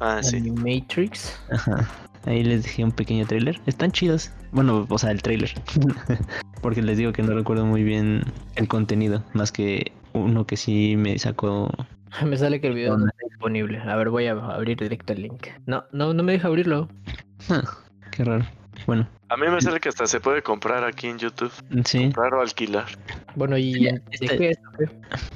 Ah, 0.00 0.22
sí. 0.22 0.36
Animatrix. 0.36 1.38
Ajá. 1.50 1.88
Ahí 2.26 2.42
les 2.42 2.62
dejé 2.62 2.84
un 2.84 2.92
pequeño 2.92 3.26
trailer. 3.26 3.60
Están 3.66 3.92
chidos. 3.92 4.32
Bueno, 4.52 4.86
o 4.88 4.98
sea, 4.98 5.10
el 5.10 5.22
trailer. 5.22 5.52
Porque 6.62 6.82
les 6.82 6.96
digo 6.96 7.12
que 7.12 7.22
no 7.22 7.34
recuerdo 7.34 7.66
muy 7.66 7.84
bien 7.84 8.22
el 8.56 8.66
contenido, 8.66 9.22
más 9.34 9.52
que 9.52 9.92
uno 10.14 10.46
que 10.46 10.56
sí 10.56 10.96
me 10.96 11.18
sacó 11.18 11.70
Me 12.24 12.36
sale 12.36 12.60
que 12.60 12.68
el 12.68 12.74
video 12.74 12.96
no 12.96 13.06
está 13.06 13.26
disponible. 13.28 13.78
A 13.80 13.96
ver, 13.96 14.10
voy 14.10 14.26
a 14.26 14.32
abrir 14.32 14.78
directo 14.78 15.12
el 15.12 15.22
link. 15.22 15.48
No, 15.66 15.84
no, 15.92 16.14
no 16.14 16.22
me 16.22 16.32
deja 16.32 16.48
abrirlo. 16.48 16.88
Qué 18.10 18.24
raro. 18.24 18.44
Bueno, 18.86 19.08
A 19.30 19.36
mí 19.36 19.46
me 19.48 19.60
sale 19.60 19.80
que 19.80 19.88
hasta 19.88 20.06
se 20.06 20.20
puede 20.20 20.42
comprar 20.42 20.84
aquí 20.84 21.06
en 21.08 21.18
YouTube. 21.18 21.50
sí. 21.84 22.00
Comprar 22.04 22.34
o 22.34 22.40
alquilar. 22.42 22.86
Bueno, 23.34 23.56
¿y 23.56 23.72
de 23.84 24.02
este- 24.10 24.36
qué 24.38 24.50
es? 24.50 24.58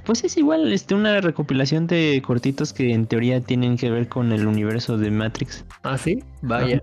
Pues 0.05 0.22
es 0.24 0.36
igual, 0.36 0.72
este, 0.72 0.94
una 0.94 1.20
recopilación 1.20 1.86
de 1.86 2.22
cortitos 2.24 2.72
que 2.72 2.92
en 2.92 3.07
teoría 3.07 3.40
tienen 3.40 3.76
que 3.76 3.90
ver 3.90 4.09
con 4.09 4.32
el 4.32 4.46
universo 4.46 4.99
de 4.99 5.11
Matrix. 5.11 5.64
Ah, 5.82 5.96
sí, 5.99 6.22
vaya. 6.42 6.82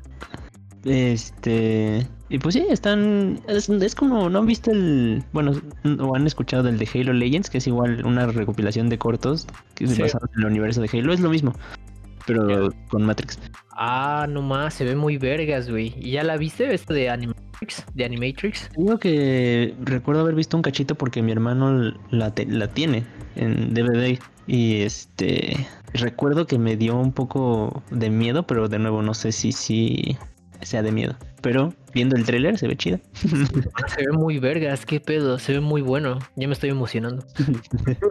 Este. 0.83 2.07
Y 2.29 2.39
pues 2.39 2.53
sí, 2.55 2.65
están. 2.69 3.39
Es, 3.47 3.69
es 3.69 3.95
como. 3.95 4.29
¿No 4.29 4.39
han 4.39 4.45
visto 4.45 4.71
el. 4.71 5.23
Bueno, 5.33 5.53
o 5.99 6.15
han 6.15 6.25
escuchado 6.27 6.63
del 6.63 6.77
de 6.77 6.87
Halo 6.93 7.13
Legends, 7.13 7.49
que 7.49 7.57
es 7.59 7.67
igual 7.67 8.03
una 8.05 8.25
recopilación 8.27 8.89
de 8.89 8.97
cortos 8.97 9.47
que 9.75 9.85
es 9.85 9.91
Sí. 9.95 10.01
basado 10.01 10.27
en 10.33 10.39
el 10.41 10.45
universo 10.47 10.81
de 10.81 10.89
Halo. 10.91 11.13
Es 11.13 11.19
lo 11.19 11.29
mismo, 11.29 11.53
pero 12.25 12.69
con 12.89 13.03
Matrix. 13.03 13.39
Ah, 13.71 14.25
no 14.29 14.41
más, 14.41 14.73
se 14.73 14.85
ve 14.85 14.95
muy 14.95 15.17
vergas, 15.17 15.69
güey. 15.69 15.93
¿Y 15.99 16.11
ya 16.11 16.23
la 16.23 16.37
viste 16.37 16.73
esto 16.73 16.93
de 16.93 17.09
Animatrix? 17.09 17.85
De 17.93 18.05
Animatrix. 18.05 18.69
Digo 18.77 18.97
que 18.99 19.73
recuerdo 19.81 20.21
haber 20.21 20.35
visto 20.35 20.55
un 20.57 20.63
cachito 20.63 20.95
porque 20.95 21.21
mi 21.21 21.31
hermano 21.31 21.93
la, 22.09 22.33
te- 22.33 22.45
la 22.45 22.67
tiene 22.67 23.03
en 23.35 23.73
DVD. 23.73 24.19
Y 24.47 24.81
este. 24.81 25.67
Recuerdo 25.93 26.45
que 26.45 26.59
me 26.59 26.75
dio 26.77 26.95
un 26.97 27.11
poco 27.13 27.81
de 27.89 28.09
miedo, 28.09 28.45
pero 28.45 28.67
de 28.69 28.79
nuevo 28.79 29.01
no 29.01 29.13
sé 29.13 29.31
si 29.31 29.51
sí 29.51 30.17
sea 30.61 30.81
de 30.83 30.91
miedo. 30.91 31.15
Pero 31.41 31.73
viendo 31.93 32.15
el 32.15 32.25
tráiler 32.25 32.57
se 32.57 32.67
ve 32.67 32.75
chida. 32.75 32.99
Se 33.13 34.05
ve 34.05 34.11
muy 34.13 34.39
vergas, 34.39 34.85
qué 34.85 34.99
pedo, 34.99 35.37
se 35.39 35.53
ve 35.53 35.59
muy 35.59 35.81
bueno. 35.81 36.19
Ya 36.35 36.47
me 36.47 36.53
estoy 36.53 36.69
emocionando. 36.71 37.23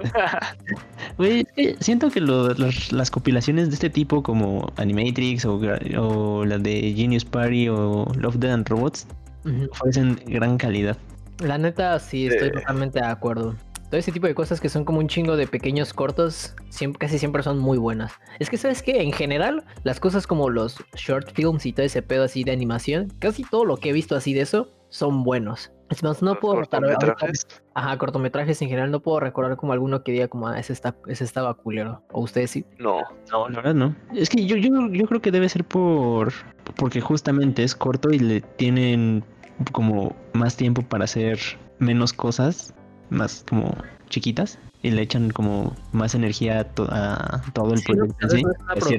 Siento 1.80 2.10
que 2.10 2.20
lo- 2.20 2.48
las, 2.54 2.92
las 2.92 3.10
compilaciones 3.10 3.68
de 3.68 3.74
este 3.74 3.90
tipo 3.90 4.22
como 4.22 4.72
Animatrix 4.76 5.44
o, 5.44 5.60
o 5.98 6.44
la 6.44 6.58
de 6.58 6.92
Genius 6.96 7.24
Party 7.24 7.68
o 7.68 8.06
Love, 8.18 8.36
Dead 8.36 8.52
and 8.52 8.68
Robots 8.68 9.06
Ujú. 9.44 9.68
ofrecen 9.72 10.18
gran 10.26 10.56
calidad. 10.58 10.96
La 11.40 11.58
neta, 11.58 11.98
sí, 11.98 12.26
estoy 12.26 12.48
Eh. 12.48 12.52
totalmente 12.52 13.00
de 13.00 13.06
acuerdo. 13.06 13.54
Todo 13.94 14.00
ese 14.00 14.10
tipo 14.10 14.26
de 14.26 14.34
cosas 14.34 14.60
que 14.60 14.68
son 14.68 14.84
como 14.84 14.98
un 14.98 15.06
chingo 15.06 15.36
de 15.36 15.46
pequeños 15.46 15.94
cortos, 15.94 16.56
siempre, 16.68 16.98
casi 16.98 17.16
siempre 17.16 17.44
son 17.44 17.60
muy 17.60 17.78
buenas. 17.78 18.10
Es 18.40 18.50
que, 18.50 18.56
¿sabes 18.56 18.82
qué? 18.82 19.00
En 19.02 19.12
general, 19.12 19.62
las 19.84 20.00
cosas 20.00 20.26
como 20.26 20.50
los 20.50 20.84
short 20.96 21.30
films 21.32 21.64
y 21.64 21.72
todo 21.72 21.86
ese 21.86 22.02
pedo 22.02 22.24
así 22.24 22.42
de 22.42 22.50
animación, 22.50 23.12
casi 23.20 23.44
todo 23.44 23.64
lo 23.64 23.76
que 23.76 23.90
he 23.90 23.92
visto 23.92 24.16
así 24.16 24.34
de 24.34 24.40
eso, 24.40 24.68
son 24.88 25.22
buenos. 25.22 25.70
Es 25.90 26.02
más, 26.02 26.22
no 26.22 26.30
Los 26.32 26.38
puedo 26.40 26.56
recordar 26.56 26.82
ahorita- 26.90 27.06
cortometrajes. 27.06 27.46
Ajá, 27.72 27.96
cortometrajes 27.96 28.60
en 28.62 28.68
general, 28.68 28.90
no 28.90 28.98
puedo 28.98 29.20
recordar 29.20 29.56
como 29.56 29.72
alguno 29.72 30.02
que 30.02 30.10
diga 30.10 30.26
como, 30.26 30.48
ah, 30.48 30.58
ese, 30.58 30.72
está, 30.72 30.96
ese 31.06 31.22
estaba 31.22 31.54
culero. 31.54 32.02
O 32.10 32.22
ustedes 32.22 32.50
sí. 32.50 32.66
No. 32.80 32.98
No, 33.30 33.48
la 33.48 33.56
verdad 33.58 33.74
no. 33.76 33.94
Es 34.12 34.28
que 34.28 34.44
yo, 34.44 34.56
yo, 34.56 34.88
yo 34.90 35.06
creo 35.06 35.20
que 35.22 35.30
debe 35.30 35.48
ser 35.48 35.62
por 35.62 36.32
porque 36.74 37.00
justamente 37.00 37.62
es 37.62 37.76
corto 37.76 38.10
y 38.10 38.18
le 38.18 38.40
tienen 38.40 39.22
como 39.70 40.16
más 40.32 40.56
tiempo 40.56 40.82
para 40.82 41.04
hacer 41.04 41.38
menos 41.78 42.12
cosas, 42.12 42.74
más 43.14 43.44
como 43.48 43.76
chiquitas, 44.10 44.58
y 44.82 44.90
le 44.90 45.00
echan 45.00 45.30
como 45.30 45.74
más 45.92 46.14
energía 46.14 46.60
a, 46.60 46.64
to- 46.64 46.86
a 46.90 47.40
todo 47.54 47.72
el 47.72 47.82
proyecto 47.82 48.14
en 48.20 48.30
sí, 48.30 48.42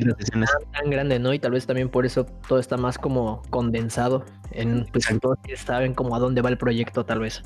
no 0.03 0.15
es 0.19 0.29
una. 0.35 0.47
Tan 0.73 0.89
grande, 0.89 1.19
¿no? 1.19 1.31
Y 1.31 1.37
tal 1.39 1.51
vez 1.51 1.67
también 1.67 1.89
por 1.89 2.05
eso 2.07 2.25
todo 2.47 2.57
está 2.59 2.75
más 2.75 2.97
como 2.97 3.43
condensado. 3.51 4.25
En, 4.51 4.85
pues 4.91 5.05
Exacto. 5.05 5.35
todos 5.45 5.59
saben 5.59 5.93
como 5.93 6.15
a 6.15 6.19
dónde 6.19 6.41
va 6.41 6.49
el 6.49 6.57
proyecto, 6.57 7.05
tal 7.05 7.19
vez. 7.19 7.43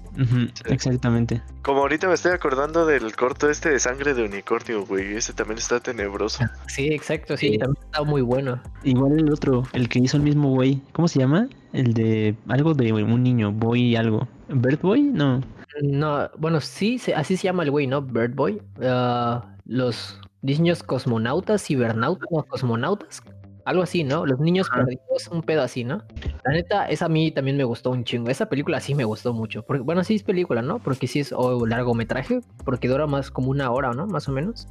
Exactamente. 0.66 1.42
Como 1.64 1.82
ahorita 1.82 2.08
me 2.08 2.14
estoy 2.14 2.32
acordando 2.32 2.86
del 2.86 3.16
corto 3.16 3.50
este 3.50 3.70
de 3.72 3.80
sangre 3.80 4.14
de 4.14 4.24
unicornio, 4.24 4.86
güey. 4.86 5.16
Ese 5.16 5.34
también 5.34 5.58
está 5.58 5.80
tenebroso. 5.80 6.44
Sí, 6.68 6.88
exacto, 6.88 7.36
sí, 7.38 7.50
Sí. 7.54 7.58
también 7.58 7.84
está 7.86 8.04
muy 8.04 8.22
bueno. 8.22 8.62
Igual 8.84 9.20
el 9.20 9.32
otro, 9.32 9.64
el 9.74 9.90
que 9.90 10.00
hizo 10.00 10.18
el 10.18 10.24
mismo 10.24 10.50
güey, 10.52 10.82
¿cómo 10.94 11.08
se 11.08 11.20
llama? 11.20 11.48
El 11.74 11.94
de 11.94 12.36
algo 12.48 12.74
de 12.74 12.92
un 12.94 13.24
niño, 13.24 13.52
boy 13.52 13.96
algo. 13.96 14.28
¿Bird 14.48 14.80
Boy? 14.82 15.04
No. 15.04 15.42
No, 15.82 16.30
bueno, 16.38 16.60
sí, 16.62 17.00
así 17.16 17.38
se 17.38 17.44
llama 17.44 17.64
el 17.64 17.72
güey, 17.72 17.88
¿no? 17.88 18.02
Bird 18.02 18.34
Boy. 18.36 18.62
Ah, 18.82 19.56
los 19.66 20.20
niños 20.42 20.84
cosmonautas, 20.84 21.64
cibernautas, 21.66 22.28
no, 22.32 22.44
cosmonautas. 22.44 23.24
Algo 23.66 23.84
así, 23.84 24.04
¿no? 24.04 24.26
Los 24.26 24.40
niños 24.40 24.68
Ajá. 24.72 24.80
perdidos, 24.84 25.28
un 25.32 25.44
pedo 25.44 25.62
así, 25.62 25.84
¿no? 25.84 26.02
La 26.44 26.54
neta, 26.54 26.88
esa 26.88 27.06
a 27.06 27.10
mí 27.10 27.30
también 27.30 27.56
me 27.56 27.64
gustó 27.64 27.92
un 27.92 28.04
chingo. 28.04 28.30
Esa 28.32 28.48
película 28.48 28.80
sí 28.80 28.96
me 28.96 29.04
gustó 29.04 29.32
mucho. 29.32 29.62
Porque, 29.62 29.84
bueno, 29.84 30.04
sí 30.04 30.16
es 30.16 30.24
película, 30.24 30.64
¿no? 30.64 30.80
Porque 30.80 31.06
sí 31.06 31.20
es 31.20 31.32
o 31.34 31.68
largometraje, 31.68 32.40
porque 32.66 32.88
dura 32.88 33.06
más 33.06 33.30
como 33.30 33.52
una 33.52 33.70
hora, 33.70 33.92
¿no? 33.92 34.08
Más 34.08 34.28
o 34.28 34.32
menos. 34.32 34.68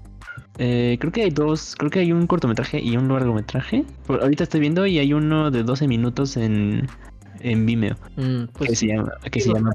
Eh, 0.59 0.97
creo 0.99 1.13
que 1.13 1.23
hay 1.23 1.31
dos, 1.31 1.77
creo 1.79 1.91
que 1.91 2.01
hay 2.01 2.11
un 2.11 2.27
cortometraje 2.27 2.81
y 2.81 2.97
un 2.97 3.07
largometraje. 3.09 3.85
Por- 4.07 4.21
ahorita 4.21 4.45
estoy 4.45 4.61
viendo 4.61 4.85
y 4.87 4.99
hay 4.99 5.13
uno 5.13 5.53
de 5.53 5.63
12 5.63 5.87
minutos 5.87 6.37
en, 6.37 6.89
en 7.41 7.65
Vimeo 7.67 7.97
Mm, 8.17 8.45
que 8.45 8.53
pues, 8.53 8.79
se 8.79 8.87
llama, 8.87 9.13
que 9.31 9.41
se 9.41 9.53
llama. 9.53 9.73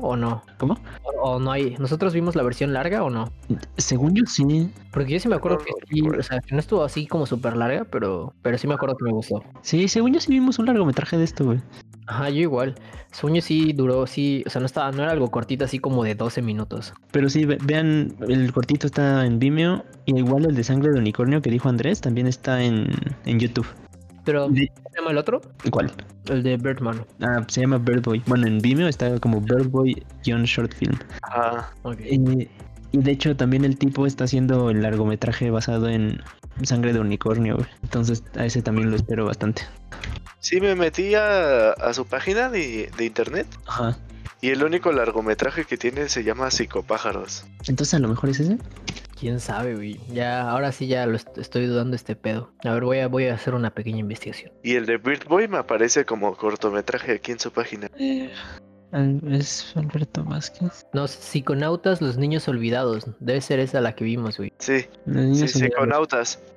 ¿O 0.00 0.16
no? 0.16 0.42
¿Cómo? 0.58 0.78
O, 1.02 1.10
o 1.34 1.38
no 1.40 1.50
hay. 1.52 1.74
¿Nosotros 1.78 2.12
vimos 2.14 2.36
la 2.36 2.42
versión 2.42 2.72
larga 2.72 3.02
o 3.04 3.10
no? 3.10 3.30
Según 3.76 4.14
yo 4.14 4.24
sí. 4.26 4.70
Porque 4.92 5.12
yo 5.12 5.20
sí 5.20 5.28
me 5.28 5.36
acuerdo 5.36 5.58
No 5.58 5.64
que 5.64 5.72
sí, 5.88 6.00
o 6.02 6.22
sea, 6.22 6.40
que 6.40 6.54
no 6.54 6.60
estuvo 6.60 6.82
así 6.84 7.06
como 7.06 7.26
súper 7.26 7.56
larga, 7.56 7.84
pero, 7.84 8.32
pero 8.42 8.58
sí 8.58 8.66
me 8.66 8.74
acuerdo 8.74 8.96
que 8.96 9.04
me 9.04 9.12
gustó. 9.12 9.42
Sí, 9.62 9.88
según 9.88 10.12
yo 10.14 10.20
sí 10.20 10.30
vimos 10.32 10.58
un 10.58 10.66
largometraje 10.66 11.16
de 11.16 11.24
esto, 11.24 11.44
güey. 11.44 11.60
Ajá, 12.08 12.30
yo 12.30 12.40
igual. 12.40 12.74
Sueño 13.10 13.40
sí 13.40 13.72
duró, 13.72 14.06
sí, 14.06 14.44
o 14.46 14.50
sea, 14.50 14.60
no 14.60 14.66
estaba, 14.66 14.92
no 14.92 15.02
era 15.02 15.10
algo 15.12 15.30
cortito 15.30 15.64
así 15.64 15.78
como 15.80 16.04
de 16.04 16.14
12 16.14 16.40
minutos. 16.42 16.92
Pero 17.10 17.28
sí, 17.28 17.44
ve- 17.44 17.58
vean, 17.64 18.14
el 18.28 18.52
cortito 18.52 18.86
está 18.86 19.24
en 19.26 19.38
Vimeo. 19.38 19.84
Y 20.04 20.16
igual 20.16 20.44
el 20.44 20.54
de 20.54 20.62
sangre 20.62 20.92
de 20.92 20.98
unicornio 21.00 21.42
que 21.42 21.50
dijo 21.50 21.68
Andrés 21.68 22.00
también 22.00 22.26
está 22.28 22.62
en, 22.62 22.86
en 23.24 23.40
YouTube. 23.40 23.66
Pero, 24.26 24.48
De- 24.50 24.70
¿cómo 24.74 24.90
se 24.90 24.96
llama 24.98 25.10
el 25.12 25.18
otro? 25.18 25.40
¿Cuál? 25.70 25.92
El 26.26 26.42
de 26.42 26.56
Birdman. 26.58 27.06
Ah, 27.22 27.42
se 27.48 27.62
llama 27.62 27.78
Birdboy. 27.78 28.22
Bueno, 28.26 28.46
en 28.46 28.58
Vimeo 28.58 28.88
está 28.88 29.18
como 29.20 29.40
Birdboy-short 29.40 30.74
film. 30.74 30.98
Ah, 31.22 31.70
Ok. 31.82 32.00
Y, 32.00 32.48
y 32.92 32.98
de 32.98 33.10
hecho 33.12 33.36
también 33.36 33.64
el 33.64 33.78
tipo 33.78 34.06
está 34.06 34.24
haciendo 34.24 34.68
el 34.70 34.82
largometraje 34.82 35.50
basado 35.50 35.88
en 35.88 36.20
Sangre 36.62 36.92
de 36.92 37.00
Unicornio, 37.00 37.56
güey. 37.56 37.68
Entonces 37.82 38.22
a 38.36 38.44
ese 38.44 38.62
también 38.62 38.90
lo 38.90 38.96
espero 38.96 39.24
bastante. 39.26 39.62
sí, 40.40 40.60
me 40.60 40.74
metí 40.74 41.14
a, 41.14 41.70
a 41.72 41.92
su 41.94 42.04
página 42.06 42.48
de, 42.48 42.90
de 42.96 43.04
internet 43.04 43.46
Ajá. 43.66 43.96
y 44.40 44.50
el 44.50 44.62
único 44.64 44.90
largometraje 44.92 45.64
que 45.64 45.76
tiene 45.76 46.08
se 46.08 46.24
llama 46.24 46.50
Psicopájaros. 46.50 47.44
Entonces 47.68 47.94
a 47.94 47.98
lo 48.00 48.08
mejor 48.08 48.30
es 48.30 48.40
ese. 48.40 48.58
Quién 49.18 49.40
sabe, 49.40 49.74
güey. 49.74 49.98
Ya, 50.12 50.48
ahora 50.50 50.72
sí 50.72 50.86
ya 50.86 51.06
lo 51.06 51.16
est- 51.16 51.38
estoy 51.38 51.66
dudando 51.66 51.96
este 51.96 52.16
pedo. 52.16 52.52
A 52.64 52.72
ver, 52.72 52.84
voy 52.84 52.98
a, 52.98 53.08
voy 53.08 53.26
a 53.26 53.34
hacer 53.34 53.54
una 53.54 53.70
pequeña 53.70 53.98
investigación. 54.00 54.52
Y 54.62 54.74
el 54.74 54.84
de 54.86 54.98
Bird 54.98 55.26
Boy 55.26 55.48
me 55.48 55.56
aparece 55.58 56.04
como 56.04 56.36
cortometraje 56.36 57.12
aquí 57.12 57.32
en 57.32 57.38
su 57.38 57.50
página. 57.50 57.88
Es 59.30 59.72
Alberto 59.74 60.24
Vázquez. 60.24 60.86
No, 60.92 61.06
Psiconautas, 61.08 62.00
los 62.00 62.16
niños 62.18 62.46
olvidados. 62.48 63.06
Debe 63.20 63.40
ser 63.40 63.58
esa 63.58 63.80
la 63.80 63.94
que 63.94 64.04
vimos, 64.04 64.38
güey. 64.38 64.52
Sí, 64.58 64.86
Los 65.06 65.16
sí, 65.16 65.30
niños 65.30 65.50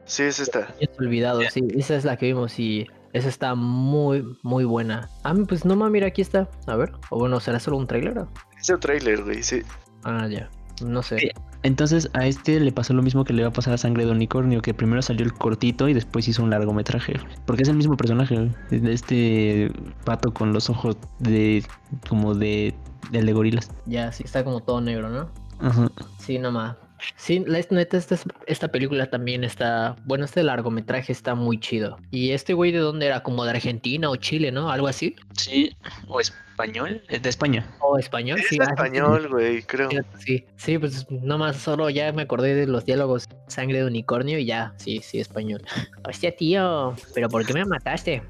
sí, 0.05 0.23
es 0.23 0.39
esta. 0.39 0.67
Niños 0.79 0.99
olvidados, 0.99 1.45
sí. 1.51 1.61
Esa 1.75 1.95
es 1.95 2.05
la 2.05 2.17
que 2.17 2.27
vimos 2.27 2.59
y 2.59 2.87
esa 3.13 3.29
está 3.29 3.55
muy, 3.55 4.37
muy 4.43 4.63
buena. 4.65 5.09
Ah, 5.23 5.33
pues 5.47 5.65
no 5.65 5.75
mames, 5.75 5.91
mira, 5.93 6.07
aquí 6.07 6.21
está. 6.21 6.47
A 6.67 6.75
ver. 6.75 6.91
O 7.09 7.17
bueno, 7.19 7.39
¿será 7.39 7.59
solo 7.59 7.77
un 7.77 7.87
trailer? 7.87 8.25
Es 8.59 8.69
el 8.69 8.79
trailer, 8.79 9.23
güey, 9.23 9.43
sí. 9.43 9.61
Ah, 10.03 10.27
ya. 10.29 10.49
No 10.83 11.01
sé. 11.03 11.31
Entonces 11.63 12.09
a 12.13 12.25
este 12.25 12.59
le 12.59 12.71
pasó 12.71 12.93
lo 12.93 13.01
mismo 13.01 13.23
que 13.25 13.33
le 13.33 13.43
va 13.43 13.49
a 13.49 13.53
pasar 13.53 13.73
a 13.73 13.77
Sangre 13.77 14.05
de 14.05 14.11
Unicornio, 14.11 14.61
que 14.61 14.73
primero 14.73 15.01
salió 15.01 15.25
el 15.25 15.33
cortito 15.33 15.89
y 15.89 15.93
después 15.93 16.27
hizo 16.27 16.43
un 16.43 16.49
largometraje. 16.49 17.19
Porque 17.45 17.63
es 17.63 17.69
el 17.69 17.75
mismo 17.75 17.97
personaje, 17.97 18.49
este 18.71 19.71
pato 20.05 20.33
con 20.33 20.53
los 20.53 20.69
ojos 20.69 20.97
de 21.19 21.63
como 22.07 22.33
de, 22.33 22.73
de, 23.11 23.23
de 23.23 23.33
gorilas. 23.33 23.71
Ya, 23.85 24.11
sí, 24.11 24.23
está 24.25 24.43
como 24.43 24.61
todo 24.61 24.79
negro, 24.81 25.09
¿no? 25.09 25.29
Ajá. 25.59 25.89
Sí, 26.17 26.39
nomás. 26.39 26.77
Sí, 27.15 27.43
la 27.45 27.59
es- 27.59 27.71
neta, 27.71 27.97
esta, 27.97 28.17
esta 28.47 28.67
película 28.69 29.09
también 29.09 29.43
está. 29.43 29.95
Bueno, 30.05 30.25
este 30.25 30.43
largometraje 30.43 31.11
está 31.11 31.35
muy 31.35 31.59
chido. 31.59 31.97
¿Y 32.11 32.31
este 32.31 32.53
güey 32.53 32.71
de 32.71 32.79
dónde 32.79 33.05
era? 33.07 33.23
Como 33.23 33.43
de 33.45 33.51
Argentina 33.51 34.09
o 34.09 34.15
Chile, 34.15 34.51
¿no? 34.51 34.71
Algo 34.71 34.87
así. 34.87 35.15
Sí, 35.33 35.75
o 36.07 36.19
español, 36.19 37.01
es 37.07 37.21
de 37.21 37.29
España. 37.29 37.65
¿O 37.79 37.97
español? 37.97 38.39
Es 38.39 38.47
sí, 38.47 38.57
ah, 38.59 38.65
español, 38.69 39.29
güey, 39.29 39.61
creo. 39.63 39.89
sí, 40.17 40.45
Sí, 40.57 40.77
pues 40.77 41.09
nomás 41.09 41.55
solo 41.57 41.89
ya 41.89 42.11
me 42.11 42.23
acordé 42.23 42.53
de 42.55 42.67
los 42.67 42.83
diálogos 42.85 43.29
sangre 43.47 43.79
de 43.79 43.85
unicornio 43.85 44.37
y 44.39 44.45
ya, 44.45 44.73
sí, 44.77 44.99
sí, 45.03 45.19
español. 45.19 45.61
Hostia, 46.07 46.35
tío, 46.35 46.95
¿pero 47.15 47.29
por 47.29 47.45
qué 47.45 47.53
me 47.53 47.65
mataste? 47.65 48.23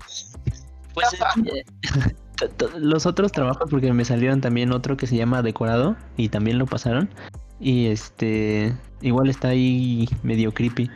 Pues 0.94 1.08
eh, 1.46 1.64
los 2.78 3.06
otros 3.06 3.32
trabajos, 3.32 3.70
porque 3.70 3.92
me 3.94 4.06
salieron 4.06 4.42
también 4.42 4.72
otro 4.72 4.96
que 4.96 5.08
se 5.08 5.16
llama 5.16 5.42
Decorado 5.42 5.96
y 6.18 6.30
también 6.30 6.58
lo 6.58 6.66
pasaron. 6.66 7.10
Y 7.60 7.88
este, 7.88 8.74
igual 9.02 9.30
está 9.30 9.50
ahí 9.50 10.08
medio 10.24 10.54
creepy. 10.54 10.90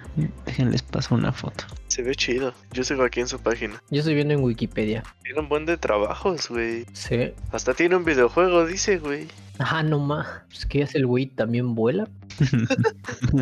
Déjenles 0.46 0.82
paso 0.84 1.16
una 1.16 1.32
foto. 1.32 1.66
Se 1.88 2.02
ve 2.02 2.16
chido. 2.16 2.54
Yo 2.72 2.84
sigo 2.84 3.04
aquí 3.04 3.20
en 3.20 3.28
su 3.28 3.40
página. 3.40 3.82
Yo 3.92 4.00
estoy 4.00 4.16
viendo 4.16 4.34
en 4.34 4.42
Wikipedia. 4.44 5.04
Tiene 5.24 5.40
un 5.42 5.50
buen 5.50 5.66
de 5.66 5.78
trabajos, 5.78 6.50
güey. 6.50 6.86
Sí. 6.94 7.32
Hasta 7.52 7.74
tiene 7.74 7.96
un 7.96 8.04
videojuego, 8.06 8.66
dice, 8.66 8.98
güey. 8.98 9.28
Ajá, 9.60 9.84
no 9.84 10.00
más. 10.00 10.28
Pues 10.50 10.66
que 10.66 10.82
es 10.82 10.96
el 10.96 11.06
güey 11.06 11.28
también 11.28 11.76
vuela. 11.76 12.08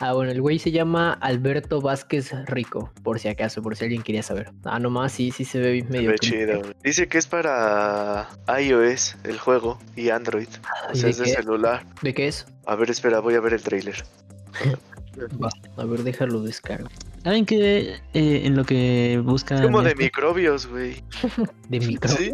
Ah, 0.00 0.14
bueno, 0.14 0.32
el 0.32 0.40
güey 0.40 0.58
se 0.58 0.72
llama 0.72 1.12
Alberto 1.12 1.80
Vázquez 1.80 2.32
Rico, 2.46 2.90
por 3.04 3.20
si 3.20 3.28
acaso, 3.28 3.62
por 3.62 3.76
si 3.76 3.84
alguien 3.84 4.02
quería 4.02 4.22
saber. 4.22 4.50
Ah, 4.64 4.80
nomás, 4.80 5.12
sí, 5.12 5.30
sí 5.30 5.44
se 5.44 5.60
ve 5.60 5.80
Se 5.82 5.88
medio 5.92 6.10
ve 6.10 6.16
creepy. 6.18 6.36
chido, 6.38 6.60
güey. 6.60 6.72
Dice 6.82 7.06
que 7.06 7.18
es 7.18 7.26
para 7.28 8.28
iOS, 8.60 9.16
el 9.24 9.38
juego, 9.38 9.78
y 9.94 10.08
Android. 10.08 10.48
O 10.88 10.92
¿Y 10.92 10.96
sea, 10.96 11.04
de 11.04 11.10
es 11.10 11.18
de 11.18 11.24
qué? 11.26 11.30
celular. 11.34 11.86
¿De 12.00 12.14
qué 12.14 12.26
es? 12.28 12.46
A 12.66 12.74
ver, 12.76 12.90
espera, 12.90 13.20
voy 13.20 13.34
a 13.34 13.40
ver 13.40 13.54
el 13.54 13.62
trailer. 13.62 14.04
Va, 15.42 15.50
a 15.76 15.84
ver, 15.84 16.02
déjalo 16.02 16.42
descargo. 16.42 16.88
¿Saben 17.22 17.46
qué? 17.46 17.96
Eh, 18.14 18.42
en 18.44 18.56
lo 18.56 18.64
que 18.64 19.20
buscan. 19.24 19.58
Es 19.58 19.64
como 19.64 19.82
de 19.82 19.94
microbios, 19.94 20.66
güey. 20.66 21.02
De 21.68 21.80
micro. 21.80 22.10
Sí, 22.10 22.32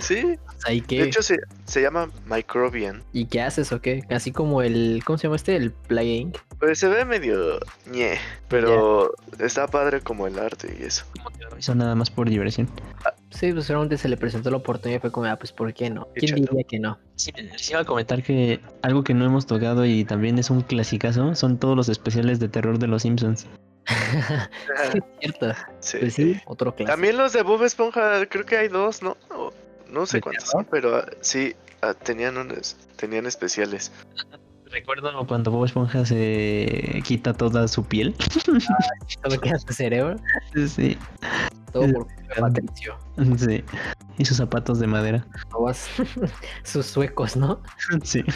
sí. 0.00 0.38
¿Ahí 0.64 0.80
De 0.80 0.86
qué? 0.86 1.02
hecho, 1.04 1.22
se, 1.22 1.36
se 1.64 1.80
llama 1.82 2.10
Microbian. 2.26 3.04
¿Y 3.12 3.26
qué 3.26 3.42
haces 3.42 3.70
o 3.72 3.80
qué? 3.80 4.02
Así 4.10 4.32
como 4.32 4.62
el. 4.62 5.02
¿Cómo 5.04 5.18
se 5.18 5.24
llama 5.24 5.36
este? 5.36 5.56
El 5.56 5.70
Play 5.72 6.16
Inc. 6.18 6.38
Pues 6.58 6.78
se 6.78 6.88
ve 6.88 7.04
medio 7.04 7.60
ñe, 7.90 8.18
pero 8.48 9.12
está 9.38 9.66
padre 9.68 10.00
como 10.00 10.26
el 10.26 10.38
arte 10.38 10.74
y 10.80 10.84
eso. 10.84 11.04
Eso 11.58 11.74
nada 11.74 11.94
más 11.94 12.10
por 12.10 12.28
diversión. 12.28 12.68
Sí, 13.36 13.52
pues 13.52 13.68
realmente 13.68 13.98
se 13.98 14.08
le 14.08 14.16
presentó 14.16 14.50
la 14.50 14.56
oportunidad 14.56 14.98
y 14.98 15.00
fue 15.00 15.12
como, 15.12 15.26
ah, 15.26 15.36
pues 15.36 15.52
¿por 15.52 15.72
qué 15.74 15.90
no? 15.90 16.08
¿Quién 16.14 16.30
chato. 16.30 16.40
diría 16.40 16.64
que 16.64 16.78
no? 16.78 16.98
Sí, 17.16 17.32
les 17.36 17.70
iba 17.70 17.80
a 17.80 17.84
comentar 17.84 18.22
que 18.22 18.60
algo 18.80 19.04
que 19.04 19.12
no 19.12 19.26
hemos 19.26 19.46
tocado 19.46 19.84
y 19.84 20.04
también 20.04 20.38
es 20.38 20.48
un 20.48 20.62
clasicazo 20.62 21.34
son 21.34 21.58
todos 21.58 21.76
los 21.76 21.90
especiales 21.90 22.40
de 22.40 22.48
terror 22.48 22.78
de 22.78 22.86
los 22.86 23.02
Simpsons. 23.02 23.46
sí, 23.86 24.98
es 24.98 25.04
cierto. 25.20 25.54
Sí. 25.80 25.98
Pues 26.00 26.14
sí, 26.14 26.40
otro 26.46 26.74
clásico. 26.74 26.92
También 26.92 27.18
los 27.18 27.34
de 27.34 27.42
Bob 27.42 27.62
Esponja, 27.62 28.24
creo 28.26 28.46
que 28.46 28.56
hay 28.56 28.68
dos, 28.68 29.02
¿no? 29.02 29.16
O- 29.30 29.52
no 29.90 30.06
sé 30.06 30.16
¿De 30.16 30.20
cuántos 30.22 30.48
son, 30.48 30.64
pero 30.64 30.96
ah, 30.96 31.06
sí, 31.20 31.54
ah, 31.82 31.94
tenían 31.94 32.38
unos, 32.38 32.76
tenían 32.96 33.26
especiales. 33.26 33.92
Recuerdo 34.70 35.26
cuando 35.26 35.50
Bob 35.50 35.64
Esponja 35.64 36.04
se 36.04 37.00
quita 37.04 37.32
toda 37.32 37.68
su 37.68 37.84
piel. 37.84 38.14
Todo 39.22 39.40
queda 39.40 39.58
tu 39.58 39.72
cerebro. 39.72 40.16
Sí, 40.66 40.98
Todo 41.72 41.92
por 41.92 42.06
Patricio. 42.38 42.98
sí. 43.38 43.64
Y 44.18 44.24
sus 44.24 44.38
zapatos 44.38 44.80
de 44.80 44.86
madera. 44.86 45.26
Sus 46.64 46.86
suecos, 46.86 47.36
¿no? 47.36 47.60
Sí. 48.02 48.24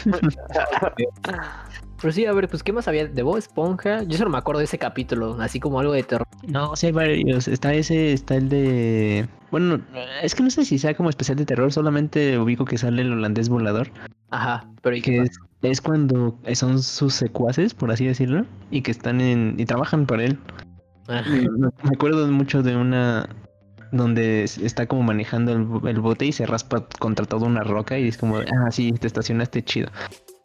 Pero 2.01 2.11
sí, 2.13 2.25
a 2.25 2.33
ver, 2.33 2.49
pues 2.49 2.63
¿qué 2.63 2.73
más 2.73 2.87
había 2.87 3.05
de 3.07 3.21
Bob 3.23 3.37
Esponja? 3.37 4.03
Yo 4.03 4.17
solo 4.17 4.29
me 4.31 4.37
acuerdo 4.37 4.59
de 4.59 4.65
ese 4.65 4.79
capítulo, 4.79 5.37
así 5.39 5.59
como 5.59 5.79
algo 5.79 5.93
de 5.93 6.03
terror. 6.03 6.27
No, 6.47 6.75
sí 6.75 6.87
hay 6.87 6.91
varios. 6.91 7.47
Está 7.47 7.73
ese, 7.73 8.11
está 8.13 8.35
el 8.35 8.49
de. 8.49 9.27
Bueno, 9.51 9.79
es 10.23 10.33
que 10.33 10.41
no 10.43 10.49
sé 10.49 10.65
si 10.65 10.79
sea 10.79 10.95
como 10.95 11.09
especial 11.09 11.37
de 11.37 11.45
terror, 11.45 11.71
solamente 11.71 12.39
ubico 12.39 12.65
que 12.65 12.77
sale 12.77 13.03
el 13.03 13.11
holandés 13.11 13.49
volador. 13.49 13.91
Ajá, 14.31 14.65
pero 14.81 14.95
¿y 14.95 15.01
Que 15.01 15.17
es, 15.19 15.39
es 15.61 15.81
cuando 15.81 16.39
son 16.53 16.81
sus 16.81 17.13
secuaces, 17.13 17.73
por 17.73 17.91
así 17.91 18.05
decirlo, 18.07 18.45
y 18.71 18.81
que 18.81 18.91
están 18.91 19.21
en. 19.21 19.55
y 19.59 19.65
trabajan 19.65 20.05
para 20.07 20.23
él. 20.23 20.39
Ah, 21.07 21.23
Me 21.27 21.89
acuerdo 21.93 22.25
mucho 22.27 22.63
de 22.63 22.75
una 22.75 23.27
donde 23.91 24.43
es- 24.45 24.57
está 24.57 24.87
como 24.87 25.03
manejando 25.03 25.51
el, 25.51 25.67
el 25.89 25.99
bote 25.99 26.25
y 26.25 26.31
se 26.31 26.45
raspa 26.45 26.85
contra 26.99 27.25
toda 27.25 27.45
una 27.45 27.63
roca 27.63 27.99
y 27.99 28.07
es 28.07 28.17
como, 28.17 28.37
ah, 28.37 28.71
sí, 28.71 28.93
te 28.93 29.05
estacionaste 29.07 29.63
chido. 29.63 29.89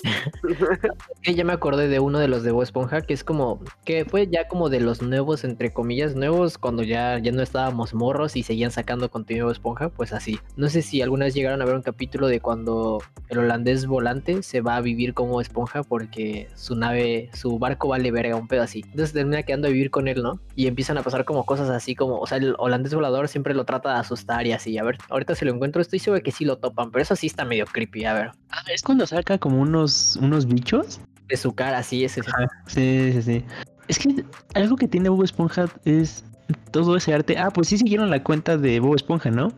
ya 1.25 1.45
me 1.45 1.53
acordé 1.53 1.89
de 1.89 2.01
uno 2.01 2.19
de 2.19 2.29
los 2.29 2.43
de 2.43 2.53
Bob 2.53 2.63
Esponja, 2.63 3.01
que 3.03 3.15
es 3.15 3.25
como, 3.25 3.61
que 3.85 4.05
fue 4.05 4.29
ya 4.29 4.49
como 4.49 4.69
de 4.69 4.81
los 4.81 5.03
nuevos, 5.03 5.45
entre 5.45 5.73
comillas, 5.73 6.15
nuevos, 6.15 6.59
cuando 6.59 6.83
ya, 6.83 7.19
ya 7.19 7.33
no 7.33 7.43
estábamos 7.43 7.95
morros 7.95 8.37
y 8.37 8.43
seguían 8.43 8.71
sacando 8.71 9.11
contenido 9.11 9.45
de 9.45 9.49
Bob 9.49 9.53
Esponja, 9.53 9.89
pues 9.91 10.13
así. 10.13 10.39
No 10.57 10.69
sé 10.69 10.83
si 10.83 11.03
alguna 11.03 11.27
vez 11.27 11.35
llegaron 11.35 11.63
a 11.63 11.65
ver 11.65 11.75
un 11.75 11.83
capítulo 11.83 12.29
de 12.29 12.41
cuando 12.41 13.03
el 13.29 13.39
holandés 13.39 13.87
volante 13.87 14.43
se 14.43 14.61
va 14.61 14.77
a 14.77 14.81
vivir 14.81 15.15
como 15.15 15.41
esponja 15.41 15.83
porque 15.83 16.49
su 16.55 16.77
nave, 16.77 17.31
su 17.33 17.59
barco 17.59 17.89
vale 17.89 18.11
verga, 18.11 18.37
un 18.37 18.49
pedo 18.49 18.63
así. 18.63 18.83
Entonces 18.87 19.13
termina 19.13 19.43
quedando 19.43 19.69
a 19.69 19.71
vivir 19.71 19.91
con 19.91 20.09
él, 20.09 20.23
¿no? 20.23 20.41
Y 20.55 20.67
empiezan 20.67 20.99
a 20.99 21.03
pasar 21.03 21.25
como 21.25 21.45
cosas 21.45 21.69
así 21.71 21.95
como, 21.95 22.19
o 22.19 22.27
sea, 22.27 22.39
el 22.39 22.55
holandés 22.59 22.95
volador 22.95 23.29
siempre 23.29 23.55
lo 23.55 23.65
trata 23.65 23.95
de 23.95 24.01
asustar 24.01 24.47
y 24.47 24.53
así. 24.53 24.79
A 24.79 24.85
ver, 24.85 24.99
ahorita 25.09 25.35
se 25.35 25.45
lo 25.45 25.53
encuentro, 25.53 25.83
estoy 25.83 25.99
seguro 25.99 26.23
que 26.23 26.33
sí 26.33 26.45
lo 26.45 26.59
topan, 26.59 26.91
pero 26.91 27.03
eso 27.03 27.17
sí 27.17 27.27
está 27.27 27.45
medio 27.45 27.67
creepy, 27.67 28.05
a 28.05 28.15
ver. 28.15 28.31
Ah, 28.51 28.63
es 28.73 28.83
cuando 28.83 29.07
saca 29.07 29.39
como 29.39 29.61
unos, 29.61 29.93
unos 30.21 30.47
bichos. 30.47 31.01
De 31.29 31.37
su 31.37 31.55
cara, 31.55 31.83
sí, 31.83 32.05
ese. 32.05 32.23
Sí, 32.67 33.11
sí, 33.13 33.23
sí. 33.23 33.45
Es 33.89 33.99
que 33.99 34.25
algo 34.55 34.77
que 34.77 34.89
tiene 34.89 35.09
Bob 35.09 35.25
Esponja 35.25 35.67
es 35.85 36.25
todo 36.71 36.97
ese 36.97 37.15
arte. 37.15 37.39
Ah, 37.39 37.51
pues 37.51 37.69
sí 37.69 37.79
siguieron 37.79 38.11
la 38.11 38.23
cuenta 38.23 38.57
de 38.57 38.81
Bob 38.81 38.95
Esponja, 38.97 39.31
¿no? 39.31 39.53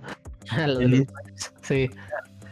Sí. 1.62 1.90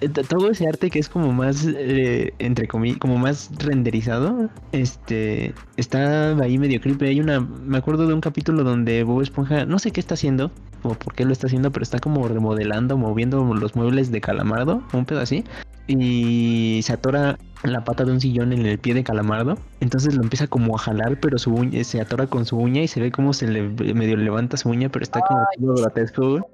Eh, 0.02 0.08
todo 0.10 0.50
ese 0.50 0.68
arte 0.68 0.90
que 0.90 0.98
es 0.98 1.08
como 1.08 1.32
más 1.32 1.66
eh, 1.66 2.34
entre 2.38 2.68
comillas 2.68 2.98
como 2.98 3.16
más 3.16 3.50
renderizado 3.58 4.50
este 4.72 5.54
está 5.78 6.36
ahí 6.36 6.58
medio 6.58 6.82
creepy 6.82 7.06
hay 7.06 7.20
una 7.20 7.40
me 7.40 7.78
acuerdo 7.78 8.06
de 8.06 8.12
un 8.12 8.20
capítulo 8.20 8.62
donde 8.62 9.02
Bob 9.04 9.22
Esponja 9.22 9.64
no 9.64 9.78
sé 9.78 9.92
qué 9.92 10.00
está 10.00 10.12
haciendo 10.12 10.50
o 10.82 10.92
por 10.92 11.14
qué 11.14 11.24
lo 11.24 11.32
está 11.32 11.46
haciendo 11.46 11.70
pero 11.72 11.82
está 11.82 11.98
como 11.98 12.28
remodelando 12.28 12.98
moviendo 12.98 13.42
los 13.54 13.74
muebles 13.74 14.12
de 14.12 14.20
Calamardo 14.20 14.82
un 14.92 15.06
pedo 15.06 15.20
así 15.20 15.44
y 15.86 16.80
se 16.82 16.92
atora 16.92 17.38
la 17.64 17.82
pata 17.84 18.04
de 18.04 18.12
un 18.12 18.20
sillón 18.20 18.52
en 18.52 18.66
el 18.66 18.78
pie 18.78 18.92
de 18.92 19.02
Calamardo 19.02 19.56
entonces 19.80 20.14
lo 20.14 20.22
empieza 20.22 20.46
como 20.46 20.76
a 20.76 20.78
jalar 20.78 21.18
pero 21.20 21.38
su 21.38 21.54
uña 21.54 21.82
se 21.84 22.02
atora 22.02 22.26
con 22.26 22.44
su 22.44 22.58
uña 22.58 22.82
y 22.82 22.88
se 22.88 23.00
ve 23.00 23.10
como 23.10 23.32
se 23.32 23.48
le 23.48 23.62
medio 23.94 24.18
levanta 24.18 24.58
su 24.58 24.68
uña 24.68 24.90
pero 24.90 25.04
está 25.04 25.22
como 25.22 25.40
todo 25.58 25.74
grotesco. 25.76 26.46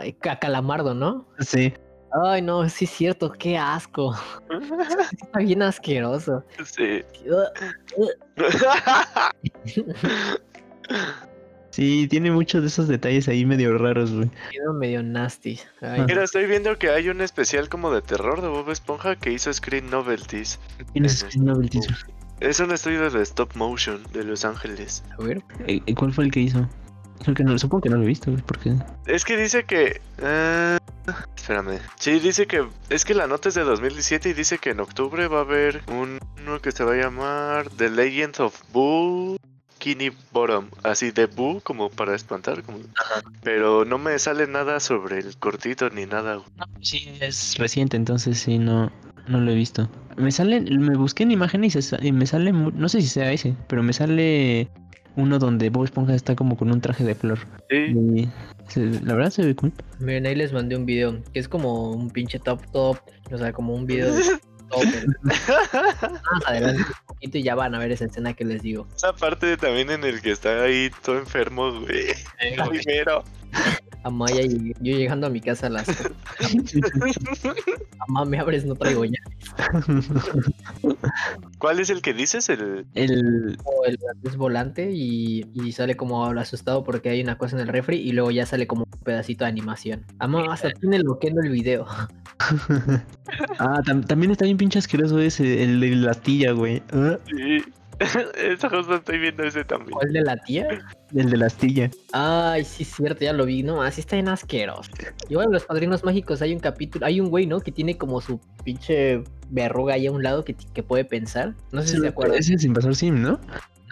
Ay, 0.00 0.12
ca- 0.12 0.38
calamardo, 0.38 0.94
¿no? 0.94 1.26
sí 1.40 1.72
Ay, 2.22 2.42
no, 2.42 2.68
sí 2.68 2.84
es 2.84 2.92
cierto, 2.92 3.32
qué 3.32 3.58
asco. 3.58 4.14
Está 5.20 5.40
bien 5.40 5.62
asqueroso. 5.62 6.44
sí. 6.64 7.02
Sí, 11.70 12.06
tiene 12.06 12.30
muchos 12.30 12.62
de 12.62 12.68
esos 12.68 12.86
detalles 12.86 13.26
ahí 13.26 13.44
medio 13.44 13.76
raros, 13.76 14.12
güey. 14.12 14.30
Quedó 14.52 14.72
medio 14.74 15.02
nasty. 15.02 15.58
Ay, 15.80 15.88
Ajá. 15.88 16.04
Mira, 16.04 16.22
estoy 16.22 16.46
viendo 16.46 16.78
que 16.78 16.90
hay 16.90 17.08
un 17.08 17.20
especial 17.20 17.68
como 17.68 17.92
de 17.92 18.00
terror 18.00 18.40
de 18.42 18.46
Bob 18.46 18.70
Esponja 18.70 19.16
que 19.16 19.32
hizo 19.32 19.52
Screen 19.52 19.90
Novelties. 19.90 20.60
¿Quién 20.92 21.04
es 21.04 21.20
En 21.24 21.30
Screen 21.30 21.46
Novelties? 21.46 21.88
Es 22.38 22.60
un 22.60 22.70
estudio 22.70 23.10
de 23.10 23.22
stop 23.22 23.56
motion 23.56 24.00
de 24.12 24.22
Los 24.22 24.44
Ángeles. 24.44 25.02
a 25.18 25.22
ver. 25.24 25.42
Eh, 25.66 25.80
eh, 25.84 25.94
¿Cuál 25.96 26.12
fue 26.12 26.26
el 26.26 26.30
que 26.30 26.40
hizo? 26.40 26.68
Creo 27.22 27.34
que 27.34 27.44
no, 27.44 27.58
supongo 27.58 27.82
que 27.82 27.88
no 27.90 27.96
lo 27.96 28.02
he 28.02 28.06
visto, 28.06 28.34
porque... 28.46 28.74
Es 29.06 29.24
que 29.24 29.36
dice 29.36 29.64
que... 29.64 30.00
eh, 30.18 30.78
espérame. 31.36 31.78
Sí, 31.98 32.18
dice 32.18 32.46
que... 32.46 32.66
Es 32.90 33.04
que 33.04 33.14
la 33.14 33.26
nota 33.26 33.48
es 33.48 33.54
de 33.54 33.62
2017 33.62 34.28
y 34.30 34.32
dice 34.34 34.58
que 34.58 34.70
en 34.70 34.80
octubre 34.80 35.28
va 35.28 35.38
a 35.38 35.42
haber 35.42 35.82
un- 35.88 36.18
uno 36.42 36.60
que 36.60 36.72
se 36.72 36.84
va 36.84 36.92
a 36.92 36.96
llamar 36.96 37.68
The 37.70 37.88
Legend 37.90 38.40
of 38.40 38.60
Boo 38.72 39.36
Skinny 39.76 40.10
Bottom. 40.32 40.68
Así 40.82 41.10
de 41.12 41.26
Boo, 41.26 41.60
como 41.62 41.88
para 41.90 42.14
espantar. 42.14 42.62
Como... 42.62 42.78
Pero 43.42 43.84
no 43.84 43.98
me 43.98 44.18
sale 44.18 44.46
nada 44.46 44.80
sobre 44.80 45.18
el 45.18 45.36
cortito 45.36 45.88
ni 45.90 46.06
nada. 46.06 46.36
No, 46.56 46.64
sí, 46.80 47.08
es 47.20 47.56
reciente, 47.58 47.96
entonces 47.96 48.38
sí, 48.38 48.58
no, 48.58 48.90
no 49.28 49.40
lo 49.40 49.50
he 49.50 49.54
visto. 49.54 49.88
Me 50.16 50.30
sale, 50.30 50.60
me 50.60 50.96
busqué 50.96 51.24
en 51.24 51.32
imágenes 51.32 51.74
y, 51.76 51.82
se 51.82 51.98
y 52.06 52.12
me 52.12 52.26
sale, 52.26 52.52
mu- 52.52 52.70
no 52.70 52.88
sé 52.88 53.00
si 53.02 53.08
sea 53.08 53.32
ese, 53.32 53.54
pero 53.68 53.82
me 53.82 53.92
sale 53.92 54.68
uno 55.16 55.38
donde 55.38 55.70
Bob 55.70 55.84
Esponja 55.84 56.14
está 56.14 56.34
como 56.34 56.56
con 56.56 56.70
un 56.70 56.80
traje 56.80 57.04
de 57.04 57.14
flor. 57.14 57.38
Sí. 57.70 57.76
Y 57.76 58.28
se- 58.68 59.00
la 59.02 59.14
verdad 59.14 59.30
se 59.30 59.44
ve 59.44 59.54
cool. 59.54 59.72
Miren, 60.00 60.26
ahí 60.26 60.34
les 60.34 60.52
mandé 60.52 60.76
un 60.76 60.86
video 60.86 61.22
que 61.32 61.38
es 61.40 61.48
como 61.48 61.90
un 61.92 62.10
pinche 62.10 62.38
top 62.38 62.60
top. 62.72 62.98
O 63.32 63.38
sea, 63.38 63.52
como 63.52 63.74
un 63.74 63.86
video 63.86 64.12
de 64.14 64.22
top. 64.70 64.84
Más 65.22 66.46
adelante 66.46 66.82
un 66.82 67.06
poquito 67.06 67.38
y 67.38 67.42
ya 67.42 67.54
van 67.54 67.74
a 67.74 67.78
ver 67.78 67.92
esa 67.92 68.06
escena 68.06 68.32
que 68.34 68.44
les 68.44 68.62
digo. 68.62 68.86
Esa 68.96 69.12
parte 69.14 69.56
también 69.56 69.90
en 69.90 70.04
el 70.04 70.20
que 70.20 70.32
está 70.32 70.62
ahí 70.62 70.90
todo 71.04 71.18
enfermo, 71.18 71.70
güey. 71.80 72.06
Primero. 72.68 73.22
Amaya 74.04 74.42
y 74.42 74.72
yo 74.80 74.96
llegando 74.96 75.26
a 75.26 75.30
mi 75.30 75.40
casa 75.40 75.66
a 75.66 75.70
las. 75.70 75.88
Mamá, 78.08 78.24
me 78.24 78.38
abres, 78.38 78.64
no 78.64 78.74
traigo 78.74 79.04
ya. 79.04 79.18
¿Cuál 81.58 81.80
es 81.80 81.90
el 81.90 82.02
que 82.02 82.12
dices? 82.12 82.48
El... 82.48 82.86
El, 82.94 83.56
O 83.64 83.84
el 83.86 83.98
es 84.24 84.36
volante 84.36 84.90
y, 84.92 85.46
y 85.54 85.72
sale 85.72 85.96
como 85.96 86.24
asustado 86.26 86.84
porque 86.84 87.08
hay 87.10 87.22
una 87.22 87.38
cosa 87.38 87.56
en 87.56 87.62
el 87.62 87.68
refri 87.68 87.96
y 87.96 88.12
luego 88.12 88.30
ya 88.30 88.46
sale 88.46 88.66
como 88.66 88.82
un 88.84 89.00
pedacito 89.00 89.44
de 89.44 89.50
animación. 89.50 90.04
Amá, 90.18 90.52
hasta 90.52 90.70
tiene 90.72 90.98
loquendo 91.00 91.40
el 91.42 91.50
video. 91.50 91.86
ah, 93.58 93.80
tam- 93.84 94.06
también 94.06 94.32
está 94.32 94.44
bien 94.44 94.56
pinche 94.56 94.78
asqueroso 94.78 95.18
ese, 95.20 95.62
el 95.64 95.80
de 95.80 95.90
la 95.96 96.10
astilla, 96.10 96.52
güey. 96.52 96.82
Ah, 96.92 97.18
Sí. 97.26 97.62
Esa 98.36 98.68
cosa 98.68 98.96
estoy 98.96 99.18
viendo 99.18 99.42
ese 99.44 99.64
también. 99.64 99.92
¿Cuál 99.92 100.12
de 100.12 100.22
la 100.22 100.36
tía? 100.36 100.68
el 101.14 101.30
de 101.30 101.36
la 101.36 101.46
astilla. 101.46 101.90
Ay, 102.12 102.64
sí, 102.64 102.82
es 102.82 102.94
cierto, 102.94 103.24
ya 103.24 103.32
lo 103.32 103.46
vi. 103.46 103.62
No, 103.62 103.82
así 103.82 104.00
está 104.00 104.16
en 104.16 104.28
asqueroso. 104.28 104.90
Igual 105.28 105.46
en 105.46 105.52
Los 105.52 105.64
Padrinos 105.64 106.04
Mágicos 106.04 106.42
hay 106.42 106.52
un 106.52 106.60
capítulo, 106.60 107.06
hay 107.06 107.20
un 107.20 107.30
güey, 107.30 107.46
¿no? 107.46 107.60
Que 107.60 107.72
tiene 107.72 107.96
como 107.96 108.20
su 108.20 108.40
pinche 108.64 109.22
verruga 109.50 109.94
ahí 109.94 110.06
a 110.06 110.12
un 110.12 110.22
lado 110.22 110.44
que, 110.44 110.54
que 110.54 110.82
puede 110.82 111.04
pensar. 111.04 111.54
No 111.72 111.82
sé 111.82 111.88
si 111.88 112.00
se 112.00 112.08
acuerdan. 112.08 112.38
Ese 112.38 112.54
es 112.54 112.64
Invasor 112.64 112.96
Sim, 112.96 113.22
¿no? 113.22 113.38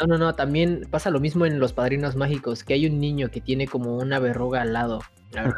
No, 0.01 0.07
no, 0.07 0.19
no, 0.19 0.35
también 0.35 0.89
pasa 0.91 1.11
lo 1.11 1.21
mismo 1.21 1.47
en 1.47 1.61
Los 1.61 1.73
Padrinos 1.73 2.17
Mágicos, 2.17 2.65
que 2.65 2.75
hay 2.75 2.87
un 2.87 2.99
niño 2.99 3.31
que 3.31 3.41
tiene 3.41 3.67
como 3.69 3.97
una 3.99 4.19
verruga 4.19 4.63
al 4.63 4.73
lado. 4.73 5.01
Ah, 5.37 5.51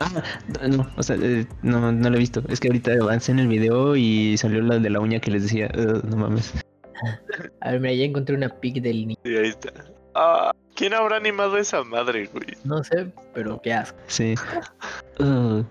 ah, 0.00 0.68
no, 0.68 0.88
o 0.96 1.02
sea, 1.02 1.16
eh, 1.20 1.46
no, 1.62 1.92
no 1.92 2.10
lo 2.10 2.16
he 2.16 2.18
visto. 2.18 2.42
Es 2.48 2.58
que 2.58 2.68
ahorita 2.68 2.92
avancé 2.94 3.32
en 3.32 3.38
el 3.38 3.48
video 3.48 3.94
y 3.96 4.36
salió 4.38 4.60
la 4.62 4.78
de 4.78 4.90
la 4.90 5.00
uña 5.00 5.20
que 5.20 5.30
les 5.30 5.42
decía, 5.42 5.70
"Ugh, 5.76 6.02
no 6.04 6.16
mames. 6.16 6.52
A 7.60 7.70
ver, 7.70 7.80
mira, 7.80 7.94
ya 7.94 8.04
encontré 8.04 8.34
una 8.34 8.48
pic 8.48 8.82
del 8.82 9.06
niño. 9.06 9.20
Sí, 9.24 9.36
ahí 9.36 9.48
está. 9.48 9.72
Ah, 10.14 10.52
¿Quién 10.74 10.94
habrá 10.94 11.16
animado 11.16 11.56
esa 11.58 11.82
madre, 11.84 12.26
güey? 12.32 12.46
No 12.64 12.82
sé, 12.84 13.12
pero 13.34 13.60
qué 13.62 13.72
asco. 13.72 13.98
Sí. 14.06 14.34
Ugh. 15.18 15.64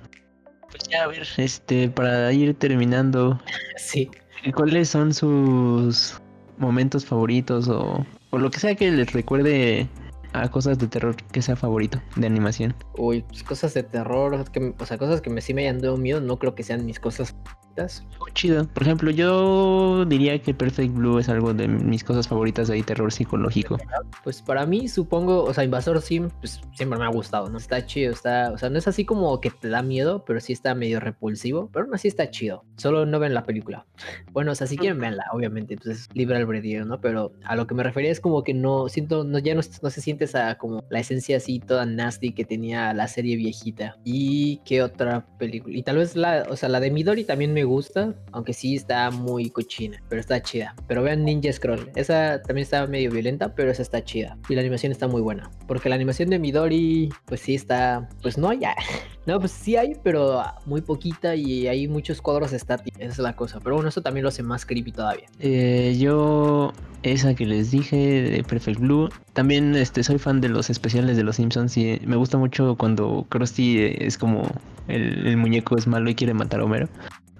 Pues 0.69 0.83
ya, 0.89 1.03
a 1.03 1.07
ver, 1.07 1.27
este, 1.37 1.89
para 1.89 2.31
ir 2.31 2.53
terminando, 2.57 3.39
Sí. 3.77 4.09
¿cuáles 4.55 4.89
son 4.89 5.13
sus 5.13 6.19
momentos 6.57 7.05
favoritos 7.05 7.67
o, 7.67 8.05
o 8.29 8.37
lo 8.37 8.49
que 8.49 8.59
sea 8.59 8.75
que 8.75 8.89
les 8.91 9.11
recuerde 9.11 9.89
a 10.33 10.49
cosas 10.49 10.79
de 10.79 10.87
terror 10.87 11.15
que 11.31 11.41
sea 11.41 11.55
favorito 11.55 12.01
de 12.15 12.25
animación? 12.27 12.73
Uy, 12.97 13.23
pues 13.23 13.43
cosas 13.43 13.73
de 13.73 13.83
terror, 13.83 14.49
que, 14.51 14.73
o 14.77 14.85
sea, 14.85 14.97
cosas 14.97 15.21
que 15.21 15.29
me, 15.29 15.41
sí 15.41 15.53
me 15.53 15.63
hayan 15.63 15.79
dado 15.79 15.97
miedo, 15.97 16.21
no 16.21 16.37
creo 16.37 16.55
que 16.55 16.63
sean 16.63 16.85
mis 16.85 16.99
cosas 16.99 17.35
favoritas. 17.71 18.03
Algo 18.13 18.27
chido. 18.33 18.67
Por 18.67 18.83
ejemplo, 18.83 19.11
yo 19.11 20.05
diría 20.05 20.39
que 20.39 20.53
Perfect 20.53 20.93
Blue 20.93 21.19
es 21.19 21.29
algo 21.29 21.53
de 21.53 21.67
mis 21.67 22.03
cosas 22.03 22.27
favoritas 22.27 22.67
de 22.67 22.75
ahí, 22.75 22.83
terror 22.83 23.11
psicológico. 23.11 23.77
Pues 24.23 24.41
para 24.41 24.65
mí, 24.65 24.87
supongo, 24.87 25.43
o 25.43 25.53
sea, 25.53 25.63
Invasor 25.63 26.01
Sim, 26.01 26.29
pues 26.39 26.61
siempre 26.73 26.99
me 26.99 27.05
ha 27.05 27.09
gustado, 27.09 27.49
¿no? 27.49 27.57
Está 27.57 27.85
chido, 27.85 28.11
está, 28.11 28.51
o 28.51 28.57
sea, 28.57 28.69
no 28.69 28.77
es 28.77 28.87
así 28.87 29.05
como 29.05 29.39
que 29.41 29.49
te 29.49 29.69
da 29.69 29.81
miedo, 29.81 30.23
pero 30.25 30.39
sí 30.39 30.53
está 30.53 30.75
medio 30.75 30.99
repulsivo, 30.99 31.69
pero 31.71 31.85
aún 31.85 31.95
así 31.95 32.07
está 32.07 32.29
chido. 32.29 32.63
Solo 32.77 33.05
no 33.05 33.19
ven 33.19 33.33
la 33.33 33.43
película. 33.43 33.85
Bueno, 34.31 34.51
o 34.51 34.55
sea, 34.55 34.67
si 34.67 34.77
quieren 34.77 34.99
verla, 34.99 35.25
obviamente, 35.33 35.77
pues 35.77 35.87
es 35.87 36.09
libre 36.13 36.37
albedrío, 36.37 36.85
¿no? 36.85 36.99
Pero 37.01 37.33
a 37.43 37.55
lo 37.55 37.67
que 37.67 37.75
me 37.75 37.83
refería 37.83 38.11
es 38.11 38.19
como 38.19 38.43
que 38.43 38.53
no, 38.53 38.89
siento, 38.89 39.23
no, 39.23 39.39
ya 39.39 39.55
no, 39.55 39.61
no 39.81 39.89
se 39.89 40.01
siente 40.01 40.25
esa, 40.25 40.57
como 40.57 40.83
la 40.89 40.99
esencia 40.99 41.37
así 41.37 41.59
toda 41.59 41.85
nasty 41.85 42.33
que 42.33 42.45
tenía 42.45 42.93
la 42.93 43.07
serie 43.07 43.35
viejita. 43.35 43.97
¿Y 44.03 44.57
qué 44.65 44.83
otra 44.83 45.25
película? 45.37 45.77
Y 45.77 45.83
tal 45.83 45.97
vez 45.97 46.15
la, 46.15 46.45
o 46.49 46.55
sea, 46.55 46.69
la 46.69 46.79
de 46.79 46.91
Midori 46.91 47.23
también 47.23 47.53
me 47.53 47.60
gusta, 47.63 48.15
aunque 48.31 48.53
sí 48.53 48.75
está 48.75 49.11
muy 49.11 49.49
cochina, 49.49 50.01
pero 50.09 50.19
está 50.19 50.41
chida. 50.41 50.75
Pero 50.87 51.03
vean 51.03 51.23
Ninja 51.23 51.51
Scroll, 51.51 51.89
esa 51.95 52.41
también 52.41 52.63
está 52.63 52.85
medio 52.87 53.11
violenta, 53.11 53.53
pero 53.55 53.71
esa 53.71 53.81
está 53.81 54.03
chida. 54.03 54.37
Y 54.49 54.55
la 54.55 54.61
animación 54.61 54.91
está 54.91 55.07
muy 55.07 55.21
buena, 55.21 55.49
porque 55.67 55.89
la 55.89 55.95
animación 55.95 56.29
de 56.29 56.39
Midori, 56.39 57.09
pues 57.25 57.41
sí 57.41 57.55
está, 57.55 58.09
pues 58.21 58.37
no 58.37 58.53
ya. 58.53 58.75
No, 59.27 59.39
pues 59.39 59.51
sí 59.51 59.75
hay, 59.75 59.95
pero 60.03 60.41
muy 60.65 60.81
poquita 60.81 61.35
y 61.35 61.67
hay 61.67 61.87
muchos 61.87 62.21
cuadros 62.21 62.53
estáticos. 62.53 62.99
Es 62.99 63.19
la 63.19 63.35
cosa. 63.35 63.59
Pero 63.59 63.75
bueno, 63.75 63.89
eso 63.89 64.01
también 64.01 64.23
lo 64.23 64.29
hace 64.29 64.41
más 64.41 64.65
creepy 64.65 64.91
todavía. 64.91 65.25
Eh, 65.39 65.95
yo, 65.99 66.73
esa 67.03 67.35
que 67.35 67.45
les 67.45 67.69
dije 67.69 67.95
de 67.95 68.43
Perfect 68.43 68.79
Blue, 68.79 69.09
también 69.33 69.75
este, 69.75 70.03
soy 70.03 70.17
fan 70.17 70.41
de 70.41 70.49
los 70.49 70.71
especiales 70.71 71.17
de 71.17 71.23
los 71.23 71.35
Simpsons 71.35 71.77
y 71.77 72.01
me 72.03 72.15
gusta 72.15 72.37
mucho 72.39 72.75
cuando 72.77 73.27
Krusty 73.29 73.77
eh, 73.77 73.97
es 74.05 74.17
como 74.17 74.49
el, 74.87 75.27
el 75.27 75.37
muñeco 75.37 75.77
es 75.77 75.85
malo 75.85 76.09
y 76.09 76.15
quiere 76.15 76.33
matar 76.33 76.61
a 76.61 76.65
Homero. 76.65 76.89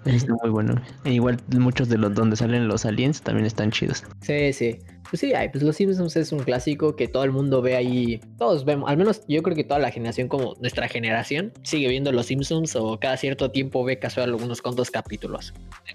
Está 0.04 0.34
muy 0.42 0.50
bueno. 0.50 0.74
E 1.04 1.12
igual 1.12 1.38
muchos 1.58 1.88
de 1.88 1.98
los 1.98 2.14
donde 2.14 2.36
salen 2.36 2.68
los 2.68 2.84
aliens 2.84 3.22
también 3.22 3.46
están 3.46 3.70
chidos. 3.70 4.04
Sí, 4.20 4.52
sí. 4.52 4.78
Pues 5.12 5.20
sí, 5.20 5.34
ay, 5.34 5.50
pues 5.50 5.62
Los 5.62 5.76
Simpsons 5.76 6.16
es 6.16 6.32
un 6.32 6.38
clásico 6.38 6.96
que 6.96 7.06
todo 7.06 7.24
el 7.24 7.32
mundo 7.32 7.60
ve 7.60 7.76
ahí. 7.76 8.18
Todos 8.38 8.64
vemos, 8.64 8.88
al 8.88 8.96
menos 8.96 9.20
yo 9.28 9.42
creo 9.42 9.54
que 9.54 9.62
toda 9.62 9.78
la 9.78 9.90
generación, 9.90 10.26
como 10.26 10.54
nuestra 10.58 10.88
generación, 10.88 11.52
sigue 11.62 11.86
viendo 11.88 12.12
Los 12.12 12.24
Simpsons 12.24 12.74
o 12.76 12.98
cada 12.98 13.18
cierto 13.18 13.50
tiempo 13.50 13.84
ve 13.84 13.98
casual 13.98 14.30
algunos 14.30 14.62
cuantos 14.62 14.90
capítulos. 14.90 15.52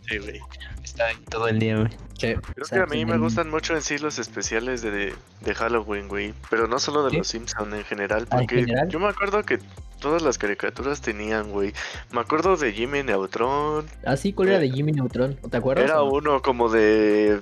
Sí, 0.08 0.20
güey. 0.20 0.40
Está 0.84 1.08
ahí 1.08 1.16
todo 1.32 1.48
el 1.48 1.58
día, 1.58 1.78
güey. 1.78 1.90
Sí. 2.14 2.36
Creo 2.54 2.68
que 2.70 2.76
a 2.76 2.86
mí 2.86 3.06
me 3.08 3.18
gustan 3.18 3.50
mucho 3.50 3.74
en 3.74 3.82
sí 3.82 3.98
los 3.98 4.20
especiales 4.20 4.84
de, 4.84 5.16
de 5.42 5.56
Halloween, 5.56 6.08
güey. 6.08 6.36
Pero 6.52 6.68
no 6.68 6.78
solo 6.78 7.04
de 7.04 7.10
¿Sí? 7.10 7.18
los 7.18 7.28
Simpsons 7.28 7.74
en 7.74 7.86
general. 7.86 8.28
Ah, 8.30 8.36
¿en 8.36 8.46
Porque 8.46 8.66
general? 8.66 8.88
yo 8.88 9.00
me 9.00 9.08
acuerdo 9.08 9.42
que 9.42 9.58
todas 10.00 10.22
las 10.22 10.38
caricaturas 10.38 11.02
tenían, 11.02 11.52
güey. 11.52 11.74
Me 12.12 12.20
acuerdo 12.20 12.56
de 12.56 12.72
Jimmy 12.72 13.02
Neutron. 13.02 13.88
Ah, 14.06 14.16
sí, 14.16 14.32
¿cuál 14.32 14.50
era 14.50 14.60
de 14.60 14.70
Jimmy 14.70 14.92
Neutron? 14.92 15.36
¿Te 15.50 15.58
acuerdas? 15.58 15.86
Era 15.86 16.04
o 16.04 16.16
uno 16.16 16.42
como 16.44 16.70
de. 16.70 17.40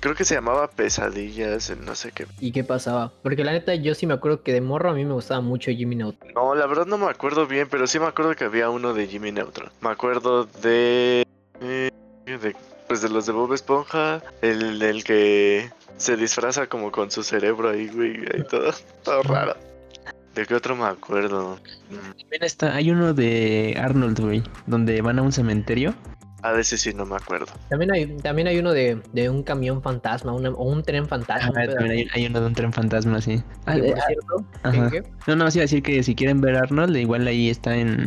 Creo 0.00 0.14
que 0.14 0.24
se 0.24 0.34
llamaba 0.36 0.68
Pesadillas, 0.70 1.70
en 1.70 1.84
no 1.84 1.94
sé 1.96 2.12
qué. 2.12 2.26
¿Y 2.40 2.52
qué 2.52 2.62
pasaba? 2.62 3.12
Porque 3.22 3.42
la 3.42 3.50
neta, 3.52 3.74
yo 3.74 3.94
sí 3.96 4.06
me 4.06 4.14
acuerdo 4.14 4.42
que 4.42 4.52
de 4.52 4.60
morro 4.60 4.90
a 4.90 4.94
mí 4.94 5.04
me 5.04 5.12
gustaba 5.14 5.40
mucho 5.40 5.72
Jimmy 5.72 5.96
Neutron. 5.96 6.32
No, 6.34 6.54
la 6.54 6.66
verdad 6.66 6.86
no 6.86 6.98
me 6.98 7.06
acuerdo 7.06 7.46
bien, 7.48 7.66
pero 7.68 7.86
sí 7.88 7.98
me 7.98 8.06
acuerdo 8.06 8.34
que 8.36 8.44
había 8.44 8.70
uno 8.70 8.94
de 8.94 9.06
Jimmy 9.08 9.32
Neutron. 9.32 9.70
Me 9.80 9.88
acuerdo 9.90 10.44
de. 10.62 11.26
eh, 11.60 11.90
de 12.26 12.56
pues 12.86 13.02
de 13.02 13.08
los 13.10 13.26
de 13.26 13.32
Bob 13.32 13.52
Esponja. 13.52 14.22
El, 14.40 14.80
el 14.80 15.02
que 15.04 15.70
se 15.96 16.16
disfraza 16.16 16.68
como 16.68 16.90
con 16.92 17.10
su 17.10 17.22
cerebro 17.24 17.68
ahí, 17.70 17.88
güey. 17.88 18.18
Ahí 18.32 18.44
todo, 18.48 18.70
todo 19.02 19.22
raro. 19.24 19.56
¿De 20.34 20.46
qué 20.46 20.54
otro 20.54 20.76
me 20.76 20.84
acuerdo? 20.84 21.58
Mm, 21.90 22.18
También 22.20 22.44
está, 22.44 22.74
hay 22.76 22.90
uno 22.92 23.12
de 23.14 23.76
Arnold, 23.78 24.20
güey, 24.20 24.42
donde 24.66 25.02
van 25.02 25.18
a 25.18 25.22
un 25.22 25.32
cementerio. 25.32 25.94
A 26.42 26.52
veces 26.52 26.80
sí 26.80 26.92
no 26.94 27.04
me 27.04 27.16
acuerdo. 27.16 27.46
También 27.68 27.90
hay, 27.92 28.06
también 28.18 28.46
hay 28.48 28.58
uno 28.58 28.72
de, 28.72 29.00
de 29.12 29.28
un 29.28 29.42
camión 29.42 29.82
fantasma 29.82 30.32
una- 30.32 30.50
o 30.50 30.64
un 30.70 30.82
tren 30.84 31.06
fantasma. 31.08 31.52
Ah, 31.56 31.66
también 31.66 31.90
hay, 31.90 32.06
hay 32.14 32.26
uno 32.26 32.40
de 32.40 32.46
un 32.46 32.54
tren 32.54 32.72
fantasma, 32.72 33.20
sí. 33.20 33.42
Ah, 33.66 33.74
Que, 33.74 33.88
eh, 33.88 33.92
por 33.92 34.02
cierto, 34.02 34.44
ajá. 34.62 34.90
¿qué? 34.90 35.02
No, 35.26 35.36
no, 35.36 35.50
sí, 35.50 35.58
iba 35.58 35.62
a 35.62 35.64
decir 35.64 35.82
que 35.82 36.02
si 36.02 36.14
quieren 36.14 36.40
ver 36.40 36.56
Arnold, 36.56 36.96
igual 36.96 37.26
ahí 37.26 37.50
está 37.50 37.76
en... 37.76 38.06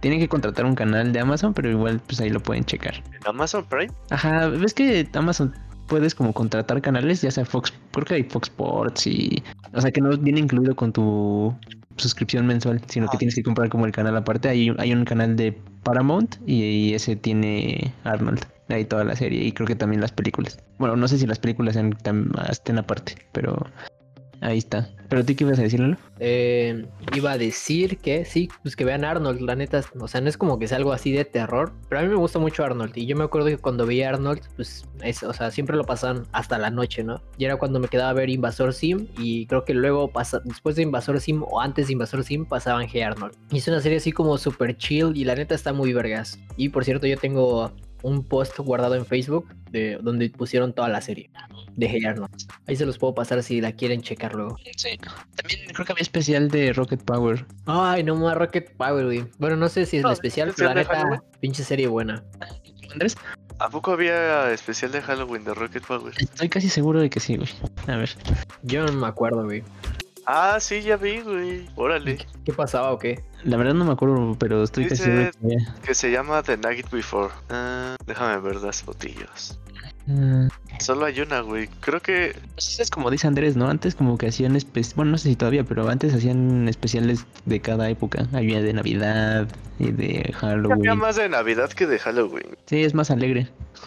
Tienen 0.00 0.18
que 0.20 0.28
contratar 0.28 0.64
un 0.66 0.74
canal 0.74 1.12
de 1.12 1.20
Amazon, 1.20 1.54
pero 1.54 1.70
igual 1.70 2.00
pues 2.06 2.20
ahí 2.20 2.28
lo 2.28 2.40
pueden 2.40 2.64
checar. 2.64 2.94
¿En 2.96 3.26
Amazon 3.26 3.64
Prime? 3.64 3.92
Ajá, 4.10 4.48
ves 4.48 4.74
que 4.74 5.08
Amazon 5.14 5.54
puedes 5.86 6.14
como 6.14 6.32
contratar 6.32 6.82
canales, 6.82 7.22
ya 7.22 7.30
sea 7.30 7.44
Fox, 7.44 7.72
creo 7.92 8.04
que 8.04 8.14
hay 8.14 8.22
Fox 8.24 8.48
Sports 8.48 9.06
y... 9.06 9.42
O 9.72 9.80
sea, 9.80 9.90
que 9.92 10.00
no 10.00 10.10
viene 10.18 10.40
incluido 10.40 10.74
con 10.76 10.92
tu 10.92 11.56
suscripción 11.96 12.46
mensual, 12.46 12.82
sino 12.88 13.06
que 13.08 13.16
Ah. 13.16 13.18
tienes 13.18 13.34
que 13.34 13.42
comprar 13.42 13.68
como 13.68 13.86
el 13.86 13.92
canal 13.92 14.16
aparte. 14.16 14.48
Hay, 14.48 14.74
hay 14.78 14.92
un 14.92 15.04
canal 15.04 15.36
de 15.36 15.58
Paramount 15.82 16.36
y, 16.46 16.94
ese 16.94 17.16
tiene 17.16 17.92
Arnold. 18.04 18.44
Ahí 18.68 18.84
toda 18.84 19.04
la 19.04 19.16
serie 19.16 19.42
y 19.44 19.52
creo 19.52 19.66
que 19.66 19.74
también 19.76 20.00
las 20.00 20.12
películas. 20.12 20.58
Bueno, 20.78 20.96
no 20.96 21.06
sé 21.08 21.18
si 21.18 21.26
las 21.26 21.38
películas 21.38 21.74
sean, 21.74 21.92
tam- 21.92 22.32
estén 22.50 22.78
aparte, 22.78 23.16
pero 23.32 23.66
ahí 24.42 24.58
está. 24.58 24.90
¿Pero 25.08 25.24
tú 25.24 25.34
qué 25.36 25.44
ibas 25.44 25.58
a 25.58 25.62
decirlo? 25.62 25.96
Eh, 26.20 26.86
iba 27.14 27.32
a 27.32 27.38
decir 27.38 27.98
que 27.98 28.24
sí, 28.24 28.48
pues 28.62 28.76
que 28.76 28.84
vean 28.84 29.04
Arnold, 29.04 29.40
la 29.42 29.54
neta, 29.54 29.82
o 29.98 30.08
sea, 30.08 30.20
no 30.20 30.28
es 30.28 30.36
como 30.36 30.58
que 30.58 30.68
sea 30.68 30.78
algo 30.78 30.92
así 30.92 31.12
de 31.12 31.24
terror, 31.24 31.72
pero 31.88 32.00
a 32.00 32.02
mí 32.02 32.08
me 32.08 32.16
gusta 32.16 32.38
mucho 32.38 32.64
Arnold 32.64 32.96
y 32.96 33.06
yo 33.06 33.16
me 33.16 33.24
acuerdo 33.24 33.48
que 33.48 33.58
cuando 33.58 33.86
veía 33.86 34.08
Arnold, 34.08 34.40
pues, 34.56 34.86
es, 35.02 35.22
o 35.22 35.32
sea, 35.32 35.50
siempre 35.50 35.76
lo 35.76 35.84
pasaban 35.84 36.26
hasta 36.32 36.58
la 36.58 36.70
noche, 36.70 37.04
¿no? 37.04 37.20
Y 37.38 37.44
era 37.44 37.56
cuando 37.56 37.78
me 37.78 37.88
quedaba 37.88 38.10
a 38.10 38.14
ver 38.14 38.30
Invasor 38.30 38.72
Sim 38.72 39.06
y 39.18 39.46
creo 39.46 39.64
que 39.64 39.74
luego, 39.74 40.08
pasa, 40.08 40.40
después 40.44 40.76
de 40.76 40.82
Invasor 40.82 41.20
Sim 41.20 41.42
o 41.42 41.60
antes 41.60 41.86
de 41.86 41.92
Invasor 41.92 42.24
Sim, 42.24 42.46
pasaban 42.46 42.86
Hey 42.90 43.02
Arnold. 43.02 43.34
Y 43.50 43.58
es 43.58 43.68
una 43.68 43.80
serie 43.80 43.98
así 43.98 44.12
como 44.12 44.38
super 44.38 44.76
chill 44.76 45.12
y 45.14 45.24
la 45.24 45.34
neta 45.34 45.54
está 45.54 45.72
muy 45.72 45.92
vergas. 45.92 46.38
Y 46.56 46.70
por 46.70 46.84
cierto, 46.84 47.06
yo 47.06 47.16
tengo 47.16 47.70
un 48.02 48.24
post 48.24 48.58
guardado 48.58 48.94
en 48.94 49.06
Facebook 49.06 49.48
de 49.70 49.98
donde 50.02 50.28
pusieron 50.30 50.72
toda 50.72 50.88
la 50.88 51.00
serie 51.00 51.30
de 51.76 51.86
Hey 51.88 52.04
Arnold. 52.04 52.30
Ahí 52.66 52.76
se 52.76 52.84
los 52.84 52.98
puedo 52.98 53.14
pasar 53.14 53.42
si 53.42 53.60
la 53.60 53.72
quieren 53.72 54.02
checar 54.02 54.34
luego. 54.34 54.56
Sí. 54.76 54.98
También 55.36 55.60
creo 55.72 55.86
que 55.86 55.92
había 55.92 56.02
especial 56.02 56.48
de 56.48 56.72
Rocket 56.72 57.02
Power. 57.02 57.46
Ay, 57.66 58.02
no 58.04 58.16
más 58.16 58.36
Rocket 58.36 58.76
Power, 58.76 59.04
güey. 59.06 59.24
Bueno, 59.38 59.56
no 59.56 59.68
sé 59.68 59.86
si 59.86 59.98
es 59.98 60.02
No, 60.02 60.10
el 60.10 60.14
especial, 60.14 60.52
pero 60.56 60.68
la 60.68 60.74
neta, 60.74 61.22
pinche 61.40 61.64
serie 61.64 61.86
buena. 61.86 62.22
Andrés, 62.92 63.16
¿A 63.62 63.70
poco 63.70 63.92
había 63.92 64.50
especial 64.50 64.90
de 64.90 65.00
Halloween 65.00 65.44
de 65.44 65.54
Rocket 65.54 65.86
Power? 65.86 66.12
estoy 66.18 66.48
casi 66.48 66.68
seguro 66.68 67.00
de 67.00 67.08
que 67.08 67.20
sí, 67.20 67.36
güey. 67.36 67.48
A 67.86 67.96
ver. 67.96 68.10
Yo 68.62 68.84
no 68.84 68.92
me 68.92 69.06
acuerdo, 69.06 69.44
güey. 69.44 69.62
Ah, 70.26 70.58
sí, 70.60 70.82
ya 70.82 70.96
vi, 70.96 71.20
güey. 71.20 71.68
Órale. 71.76 72.18
¿Qué 72.44 72.52
pasaba 72.52 72.92
o 72.92 72.98
qué? 72.98 73.22
La 73.44 73.56
verdad 73.56 73.74
no 73.74 73.84
me 73.84 73.92
acuerdo, 73.92 74.36
pero 74.38 74.62
estoy 74.62 74.84
casi 74.86 75.02
Dice- 75.02 75.04
seguro 75.04 75.30
que 75.32 75.46
había. 75.56 75.74
Que 75.82 75.94
se 75.94 76.10
llama 76.10 76.42
The 76.42 76.56
Night 76.58 76.90
Before. 76.90 77.32
Ah, 77.50 77.96
déjame 78.06 78.38
ver 78.40 78.56
las 78.56 78.82
fotillos. 78.82 79.58
Ah, 80.08 80.48
Solo 80.80 81.06
hay 81.06 81.20
una, 81.20 81.40
güey. 81.40 81.68
Creo 81.80 82.00
que 82.00 82.36
pues 82.54 82.80
es 82.80 82.90
como 82.90 83.10
dice 83.10 83.26
Andrés, 83.28 83.56
¿no? 83.56 83.68
Antes 83.68 83.94
como 83.94 84.18
que 84.18 84.26
hacían 84.28 84.56
especiales, 84.56 84.96
bueno, 84.96 85.12
no 85.12 85.18
sé 85.18 85.28
si 85.28 85.36
todavía, 85.36 85.62
pero 85.64 85.88
antes 85.88 86.12
hacían 86.14 86.68
especiales 86.68 87.24
de 87.44 87.60
cada 87.60 87.88
época. 87.88 88.26
Había 88.32 88.60
de 88.62 88.72
Navidad 88.72 89.46
y 89.78 89.92
de 89.92 90.18
había 90.20 90.38
Halloween. 90.38 90.98
más 90.98 91.16
de 91.16 91.28
Navidad 91.28 91.70
que 91.70 91.86
de 91.86 91.98
Halloween. 92.00 92.46
Sí, 92.66 92.82
es 92.82 92.94
más 92.94 93.10
alegre. 93.12 93.48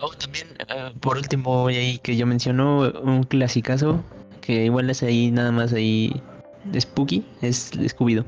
oh, 0.00 0.10
también, 0.14 0.46
ah, 0.68 0.92
por 1.00 1.16
último, 1.16 1.66
ahí 1.68 1.98
que 1.98 2.16
yo 2.16 2.26
menciono 2.26 2.90
un 3.02 3.24
clasicazo, 3.24 4.02
que 4.50 4.64
igual 4.64 4.90
es 4.90 5.02
ahí 5.02 5.30
nada 5.30 5.52
más 5.52 5.72
ahí 5.72 6.22
de 6.64 6.80
Spooky, 6.80 7.24
es 7.40 7.72
Scooby-Doo. 7.72 8.24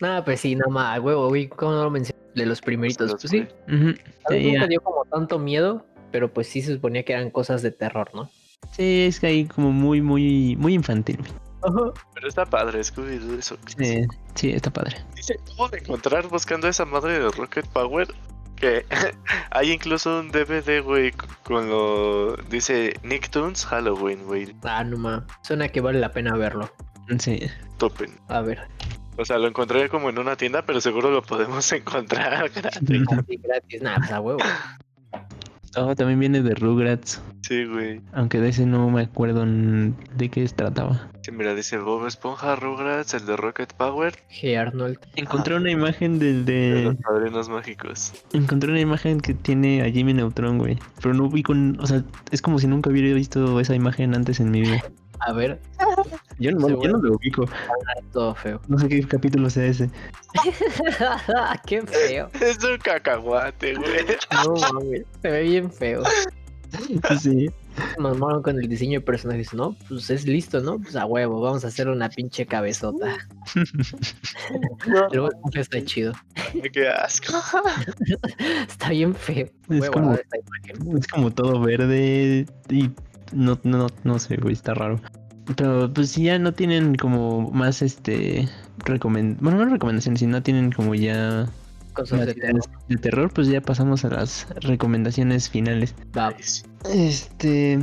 Nada, 0.00 0.24
pues 0.24 0.40
sí, 0.40 0.54
nada 0.54 0.70
más, 0.70 1.00
huevo, 1.00 1.28
güey. 1.28 1.48
¿Cómo 1.48 1.72
no 1.72 1.84
lo 1.84 1.90
mencioné? 1.90 2.18
De 2.34 2.46
los 2.46 2.60
primeritos. 2.60 3.10
Pues 3.10 3.30
sí, 3.30 3.46
a 3.66 3.72
mí 3.72 3.94
Sí, 4.28 4.52
nunca 4.52 4.64
ah, 4.64 4.66
dio 4.68 4.80
como 4.80 5.04
tanto 5.04 5.38
miedo, 5.38 5.84
pero 6.12 6.32
pues 6.32 6.46
sí 6.46 6.62
se 6.62 6.74
suponía 6.74 7.04
que 7.04 7.12
eran 7.12 7.30
cosas 7.30 7.62
de 7.62 7.70
terror, 7.70 8.10
¿no? 8.14 8.30
sí, 8.72 9.06
es 9.06 9.20
que 9.20 9.26
ahí 9.28 9.44
como 9.46 9.72
muy, 9.72 10.00
muy, 10.00 10.56
muy 10.56 10.74
infantil. 10.74 11.18
Pero 12.14 12.28
está 12.28 12.46
padre, 12.46 12.80
Scooby-Doo, 12.80 13.38
eso. 13.38 13.56
Sí, 13.76 14.06
sí, 14.34 14.50
está 14.50 14.70
padre. 14.70 14.96
Dice, 15.16 15.36
¿cómo 15.48 15.68
de 15.68 15.78
encontrar 15.78 16.28
buscando 16.28 16.68
esa 16.68 16.84
madre 16.84 17.18
de 17.18 17.30
Rocket 17.30 17.66
Power? 17.68 18.08
Que 18.60 18.84
hay 19.50 19.72
incluso 19.72 20.20
un 20.20 20.30
DVD, 20.30 20.82
güey, 20.82 21.12
con 21.44 21.68
lo... 21.68 22.36
Dice 22.48 22.94
Nicktoons 23.02 23.64
Halloween, 23.66 24.24
güey. 24.24 24.54
Ah, 24.62 24.84
no 24.84 24.96
ma. 24.96 25.26
Suena 25.42 25.68
que 25.68 25.80
vale 25.80 26.00
la 26.00 26.12
pena 26.12 26.36
verlo. 26.36 26.70
Sí. 27.18 27.40
Topen. 27.78 28.10
A 28.28 28.40
ver. 28.40 28.68
O 29.16 29.24
sea, 29.24 29.38
lo 29.38 29.48
encontré 29.48 29.88
como 29.88 30.10
en 30.10 30.18
una 30.18 30.36
tienda, 30.36 30.62
pero 30.62 30.80
seguro 30.80 31.10
lo 31.10 31.22
podemos 31.22 31.70
encontrar 31.72 32.50
gratis. 32.50 32.80
Sí, 32.86 33.36
gratis. 33.42 33.82
Nada, 33.82 33.98
pues 33.98 34.10
huevo. 34.20 34.38
Oh, 35.86 35.94
también 35.94 36.18
viene 36.20 36.42
de 36.42 36.54
Rugrats, 36.54 37.22
Sí, 37.42 37.64
güey. 37.64 38.00
aunque 38.12 38.40
de 38.40 38.48
ese 38.50 38.66
no 38.66 38.90
me 38.90 39.02
acuerdo 39.02 39.44
de 39.46 40.28
qué 40.30 40.46
se 40.46 40.54
trataba. 40.54 41.08
Sí, 41.22 41.32
mira, 41.32 41.54
dice 41.54 41.78
Bob 41.78 42.06
Esponja, 42.06 42.56
Rugrats, 42.56 43.14
el 43.14 43.26
de 43.26 43.36
Rocket 43.36 43.72
Power, 43.74 44.14
Hey 44.28 44.54
Arnold. 44.54 44.98
Encontré 45.16 45.54
una 45.56 45.70
imagen 45.70 46.18
del 46.18 46.44
de 46.44 46.52
de... 46.74 46.82
los 46.84 46.96
padrinos 46.96 47.48
mágicos. 47.48 48.12
Encontré 48.32 48.70
una 48.70 48.80
imagen 48.80 49.20
que 49.20 49.34
tiene 49.34 49.82
a 49.82 49.90
Jimmy 49.90 50.14
Neutron, 50.14 50.58
güey. 50.58 50.78
Pero 51.02 51.14
no 51.14 51.28
vi 51.28 51.42
con... 51.42 51.78
O 51.80 51.86
sea, 51.86 52.02
es 52.30 52.40
como 52.42 52.58
si 52.58 52.66
nunca 52.66 52.90
hubiera 52.90 53.14
visto 53.14 53.60
esa 53.60 53.74
imagen 53.74 54.14
antes 54.14 54.40
en 54.40 54.50
mi 54.50 54.60
vida. 54.62 54.82
A 55.20 55.32
ver, 55.32 55.60
Yo 56.38 56.52
no, 56.52 56.68
yo 56.68 56.90
no 56.92 56.98
lo 56.98 57.14
ubico. 57.16 57.44
todo 58.12 58.34
feo. 58.34 58.60
No 58.68 58.78
sé 58.78 58.88
qué 58.88 59.02
capítulo 59.06 59.50
sea 59.50 59.66
ese. 59.66 59.90
Qué 61.66 61.82
feo. 61.82 62.30
Es 62.40 62.62
un 62.62 62.78
cacahuate, 62.78 63.74
güey. 63.74 64.06
No 64.44 64.54
mames. 64.54 65.02
Se 65.22 65.30
ve 65.30 65.42
bien 65.42 65.72
feo. 65.72 66.02
Sí. 67.20 67.50
Mamaron 67.98 68.42
con 68.42 68.58
el 68.60 68.68
diseño 68.68 69.00
de 69.00 69.06
personajes, 69.06 69.54
¿no? 69.54 69.74
Pues 69.88 70.10
es 70.10 70.26
listo, 70.26 70.60
¿no? 70.60 70.78
Pues 70.78 70.96
a 70.96 71.06
huevo, 71.06 71.40
vamos 71.40 71.64
a 71.64 71.68
hacer 71.68 71.88
una 71.88 72.08
pinche 72.08 72.44
cabezota. 72.46 73.16
El 73.54 75.24
Esponja 75.24 75.60
está 75.60 75.84
chido. 75.84 76.12
Qué 76.72 76.88
asco. 76.88 77.32
Está 78.68 78.90
bien 78.90 79.14
feo. 79.14 79.46
Es 79.46 79.78
Voy 79.78 79.86
a 79.86 79.90
como- 79.90 80.06
guardar 80.08 80.24
esta 80.24 80.38
imagen. 80.38 80.98
Es 80.98 81.06
como 81.08 81.30
todo 81.30 81.60
verde 81.60 82.46
y 82.68 82.90
no, 83.32 83.58
no, 83.64 83.86
no 84.04 84.18
sé, 84.18 84.36
güey, 84.36 84.54
está 84.54 84.74
raro. 84.74 85.00
Pero 85.56 85.92
pues 85.92 86.10
si 86.10 86.24
ya 86.24 86.38
no 86.38 86.52
tienen 86.52 86.94
como 86.94 87.50
más 87.50 87.80
este 87.80 88.48
recomend 88.84 89.40
bueno 89.40 89.64
no 89.64 89.72
recomendaciones, 89.72 90.20
sino 90.20 90.42
tienen 90.42 90.70
como 90.72 90.94
ya 90.94 91.48
Cosas 91.94 92.26
de 92.26 92.34
terror. 92.34 92.60
de 92.88 92.96
terror, 92.96 93.30
pues 93.32 93.48
ya 93.48 93.60
pasamos 93.60 94.04
a 94.04 94.10
las 94.10 94.46
recomendaciones 94.60 95.48
finales. 95.48 95.94
Va, 96.16 96.34
Este 96.92 97.78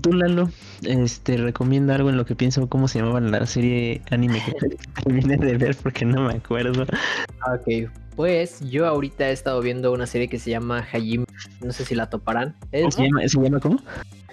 tú 0.00 0.12
Lalo, 0.12 0.50
este 0.82 1.36
recomienda 1.36 1.94
algo 1.94 2.10
en 2.10 2.16
lo 2.16 2.24
que 2.26 2.34
pienso 2.34 2.68
cómo 2.68 2.88
se 2.88 2.98
llamaba 2.98 3.20
la 3.20 3.46
serie 3.46 4.02
anime 4.10 4.42
que 4.44 4.76
terminé 5.04 5.36
de 5.36 5.56
ver 5.56 5.76
porque 5.76 6.04
no 6.04 6.22
me 6.22 6.34
acuerdo. 6.34 6.82
Ok, 6.82 7.90
pues 8.16 8.60
yo 8.68 8.86
ahorita 8.86 9.28
he 9.28 9.32
estado 9.32 9.60
viendo 9.60 9.92
una 9.92 10.06
serie 10.06 10.28
que 10.28 10.38
se 10.38 10.50
llama 10.50 10.80
Hajime, 10.80 11.26
no 11.62 11.72
sé 11.72 11.84
si 11.84 11.94
la 11.94 12.08
toparán. 12.08 12.56
Es 12.72 12.94
¿Se 12.94 13.04
llama, 13.04 13.28
¿Se 13.28 13.40
llama 13.40 13.60
cómo? 13.60 13.78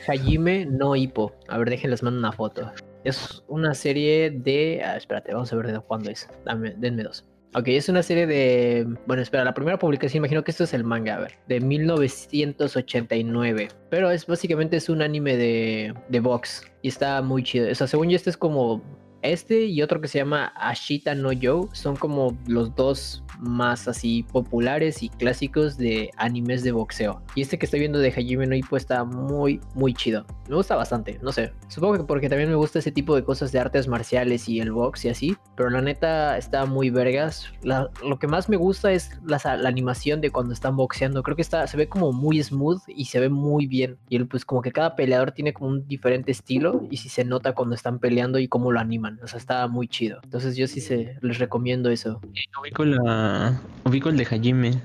Hajime 0.07 0.65
no 0.65 0.95
Hippo. 0.95 1.33
A 1.49 1.57
ver, 1.57 1.69
déjenles 1.69 2.01
mando 2.01 2.19
una 2.19 2.31
foto. 2.31 2.71
Es 3.03 3.43
una 3.47 3.73
serie 3.73 4.31
de... 4.31 4.81
ah, 4.83 4.95
espérate, 4.95 5.33
vamos 5.33 5.51
a 5.51 5.57
ver 5.57 5.71
de 5.71 5.79
cuándo 5.81 6.09
es. 6.09 6.29
Dame, 6.45 6.73
denme 6.77 7.03
dos. 7.03 7.25
Ok, 7.55 7.67
es 7.67 7.89
una 7.89 8.01
serie 8.01 8.25
de... 8.25 8.87
Bueno, 9.05 9.21
espera, 9.21 9.43
la 9.43 9.53
primera 9.53 9.77
publicación, 9.77 10.21
imagino 10.21 10.43
que 10.43 10.49
esto 10.49 10.63
es 10.63 10.73
el 10.73 10.83
manga, 10.83 11.17
a 11.17 11.19
ver, 11.19 11.33
de 11.47 11.59
1989. 11.59 13.67
Pero 13.91 14.09
es 14.09 14.25
básicamente 14.25 14.77
es 14.77 14.89
un 14.89 15.03
anime 15.03 15.37
de, 15.37 15.93
de 16.09 16.19
box. 16.19 16.65
Y 16.81 16.87
está 16.87 17.21
muy 17.21 17.43
chido. 17.43 17.69
O 17.69 17.75
sea, 17.75 17.85
según 17.85 18.09
yo, 18.09 18.15
este 18.15 18.31
es 18.31 18.37
como... 18.37 18.81
Este 19.23 19.65
y 19.65 19.81
otro 19.81 20.01
que 20.01 20.09
se 20.09 20.19
llama 20.19 20.51
Ashita 20.57 21.15
no 21.15 21.31
Yo 21.31 21.69
son 21.71 21.95
como 21.95 22.37
los 22.45 22.75
dos 22.75 23.23
más 23.39 23.87
así 23.87 24.23
populares 24.31 25.01
y 25.01 25.09
clásicos 25.09 25.77
de 25.77 26.11
animes 26.17 26.61
de 26.63 26.73
boxeo. 26.73 27.21
Y 27.33 27.41
este 27.41 27.57
que 27.57 27.65
estoy 27.65 27.79
viendo 27.79 27.99
de 27.99 28.11
Hajime 28.11 28.45
no 28.47 28.55
Ippo 28.55 28.75
está 28.75 29.03
muy, 29.05 29.61
muy 29.75 29.93
chido. 29.93 30.25
Me 30.49 30.55
gusta 30.55 30.75
bastante, 30.75 31.19
no 31.21 31.31
sé. 31.31 31.53
Supongo 31.69 31.97
que 31.97 32.03
porque 32.03 32.27
también 32.27 32.49
me 32.49 32.55
gusta 32.55 32.79
ese 32.79 32.91
tipo 32.91 33.15
de 33.15 33.23
cosas 33.23 33.53
de 33.53 33.59
artes 33.59 33.87
marciales 33.87 34.49
y 34.49 34.59
el 34.59 34.71
box 34.71 35.05
y 35.05 35.09
así. 35.09 35.37
Pero 35.55 35.69
la 35.69 35.81
neta 35.81 36.37
está 36.37 36.65
muy 36.65 36.89
vergas. 36.89 37.47
Lo 37.63 38.19
que 38.19 38.27
más 38.27 38.49
me 38.49 38.57
gusta 38.57 38.91
es 38.91 39.11
la, 39.25 39.39
animación 39.65 40.19
de 40.19 40.31
cuando 40.31 40.53
están 40.53 40.75
boxeando. 40.75 41.23
Creo 41.23 41.37
que 41.37 41.41
está, 41.41 41.65
se 41.67 41.77
ve 41.77 41.87
como 41.87 42.11
muy 42.11 42.43
smooth 42.43 42.81
y 42.87 43.05
se 43.05 43.21
ve 43.21 43.29
muy 43.29 43.67
bien. 43.67 43.97
Y 44.09 44.21
pues 44.25 44.43
como 44.43 44.61
que 44.61 44.73
cada 44.73 44.97
peleador 44.97 45.31
tiene 45.31 45.53
como 45.53 45.69
un 45.69 45.87
diferente 45.87 46.31
estilo. 46.31 46.85
Y 46.89 46.97
si 46.97 47.07
se 47.07 47.23
nota 47.23 47.53
cuando 47.53 47.75
están 47.75 47.99
peleando 47.99 48.37
y 48.37 48.49
cómo 48.49 48.71
lo 48.71 48.79
animan. 48.79 49.12
O 49.21 49.27
sea, 49.27 49.37
está 49.37 49.67
muy 49.67 49.87
chido. 49.87 50.19
Entonces 50.23 50.55
yo 50.55 50.67
sí 50.67 50.81
se, 50.81 51.17
les 51.21 51.39
recomiendo 51.39 51.89
eso. 51.89 52.21
Ubico 52.59 52.85
la. 52.85 53.61
Ubico 53.85 54.09
el 54.09 54.17
de 54.17 54.25
Hajime. 54.25 54.81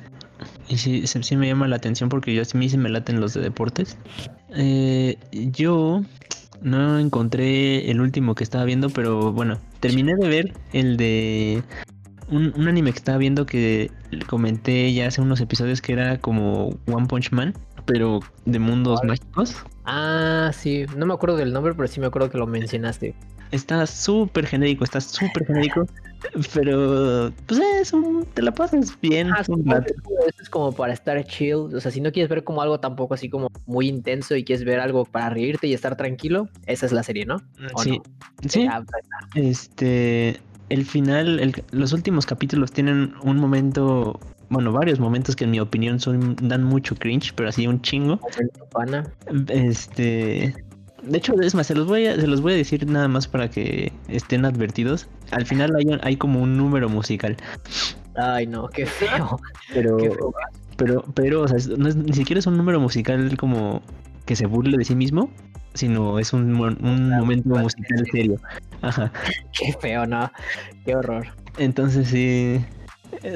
Y 0.68 0.76
sí, 0.76 1.06
sí, 1.06 1.22
sí 1.22 1.36
me 1.36 1.48
llama 1.48 1.66
la 1.66 1.76
atención 1.76 2.08
porque 2.08 2.34
yo 2.34 2.42
a 2.42 2.58
mí 2.58 2.68
sí 2.68 2.78
me 2.78 2.88
laten 2.88 3.20
los 3.20 3.34
de 3.34 3.40
deportes. 3.40 3.96
Eh, 4.50 5.18
yo 5.32 6.02
no 6.62 6.98
encontré 6.98 7.90
el 7.90 8.00
último 8.00 8.34
que 8.34 8.44
estaba 8.44 8.64
viendo, 8.64 8.90
pero 8.90 9.32
bueno, 9.32 9.58
terminé 9.80 10.14
de 10.16 10.28
ver 10.28 10.52
el 10.72 10.96
de 10.96 11.62
un, 12.30 12.52
un 12.56 12.68
anime 12.68 12.92
que 12.92 12.98
estaba 12.98 13.18
viendo 13.18 13.46
que 13.46 13.90
comenté 14.26 14.92
ya 14.92 15.08
hace 15.08 15.20
unos 15.20 15.40
episodios 15.40 15.80
que 15.80 15.92
era 15.92 16.18
como 16.18 16.68
One 16.86 17.06
Punch 17.06 17.32
Man, 17.32 17.54
pero 17.86 18.20
de 18.44 18.58
mundos 18.58 19.00
mágicos. 19.04 19.64
Ah, 19.90 20.50
sí. 20.52 20.84
No 20.96 21.06
me 21.06 21.14
acuerdo 21.14 21.36
del 21.36 21.50
nombre, 21.52 21.72
pero 21.74 21.88
sí 21.88 21.98
me 21.98 22.06
acuerdo 22.06 22.28
que 22.28 22.36
lo 22.36 22.46
mencionaste. 22.46 23.14
Está 23.50 23.86
súper 23.86 24.46
genérico, 24.46 24.84
está 24.84 25.00
súper 25.00 25.46
genérico, 25.46 25.86
pero 26.54 27.32
pues 27.46 27.58
es 27.80 27.94
un, 27.94 28.26
te 28.34 28.42
la 28.42 28.52
pasas 28.52 29.00
bien. 29.00 29.30
Ah, 29.32 29.42
un 29.48 29.64
rato. 29.64 29.94
Eso 30.26 30.42
es 30.42 30.50
como 30.50 30.72
para 30.72 30.92
estar 30.92 31.24
chill. 31.24 31.74
O 31.74 31.80
sea, 31.80 31.90
si 31.90 32.02
no 32.02 32.12
quieres 32.12 32.28
ver 32.28 32.44
como 32.44 32.60
algo 32.60 32.78
tampoco 32.80 33.14
así 33.14 33.30
como 33.30 33.48
muy 33.64 33.88
intenso 33.88 34.36
y 34.36 34.44
quieres 34.44 34.66
ver 34.66 34.78
algo 34.80 35.06
para 35.06 35.30
reírte 35.30 35.66
y 35.66 35.72
estar 35.72 35.96
tranquilo, 35.96 36.50
esa 36.66 36.84
es 36.84 36.92
la 36.92 37.02
serie, 37.02 37.24
¿no? 37.24 37.36
¿O 37.74 37.82
Sí, 37.82 37.90
no? 37.90 38.02
sí, 38.46 38.66
Ah, 38.70 38.82
pues, 39.32 39.46
este, 39.46 40.38
el 40.68 40.84
final, 40.84 41.40
el- 41.40 41.64
los 41.70 41.94
últimos 41.94 42.26
capítulos 42.26 42.72
tienen 42.72 43.14
un 43.22 43.38
momento, 43.38 44.20
bueno, 44.50 44.72
varios 44.72 44.98
momentos 45.00 45.36
que 45.36 45.44
en 45.44 45.50
mi 45.50 45.60
opinión 45.60 46.00
son, 46.00 46.36
dan 46.42 46.64
mucho 46.64 46.94
cringe, 46.96 47.32
pero 47.34 47.48
así 47.48 47.66
un 47.66 47.80
chingo. 47.82 48.18
Este, 49.48 50.54
De 51.02 51.18
hecho, 51.18 51.34
es 51.40 51.54
más, 51.54 51.66
se 51.66 51.74
los 51.74 51.86
voy 51.86 52.06
a, 52.06 52.16
se 52.20 52.26
los 52.26 52.40
voy 52.40 52.54
a 52.54 52.56
decir 52.56 52.86
nada 52.86 53.08
más 53.08 53.28
para 53.28 53.48
que 53.50 53.92
estén 54.08 54.44
advertidos. 54.44 55.06
Al 55.30 55.46
final 55.46 55.74
hay, 55.76 55.86
hay 56.02 56.16
como 56.16 56.40
un 56.42 56.56
número 56.56 56.88
musical. 56.88 57.36
Ay, 58.16 58.46
no, 58.46 58.68
qué 58.68 58.84
feo. 58.86 59.38
Pero, 59.72 59.96
Qué 59.98 60.10
feo. 60.10 60.34
pero, 60.76 61.04
pero, 61.14 61.42
o 61.42 61.48
sea, 61.48 61.58
no 61.76 61.88
es- 61.88 61.96
ni 61.96 62.12
siquiera 62.12 62.40
es 62.40 62.46
un 62.46 62.56
número 62.56 62.80
musical 62.80 63.36
como 63.36 63.82
que 64.26 64.34
se 64.36 64.46
burle 64.46 64.76
de 64.76 64.84
sí 64.84 64.94
mismo, 64.94 65.30
sino 65.74 66.18
es 66.18 66.32
un, 66.32 66.54
un 66.60 67.08
momento 67.10 67.50
musical 67.50 68.04
serio. 68.10 68.40
Ajá. 68.82 69.12
Qué 69.58 69.72
feo, 69.80 70.06
no. 70.06 70.30
Qué 70.84 70.96
horror. 70.96 71.26
Entonces 71.58 72.08
sí, 72.08 72.18
eh, 72.26 72.64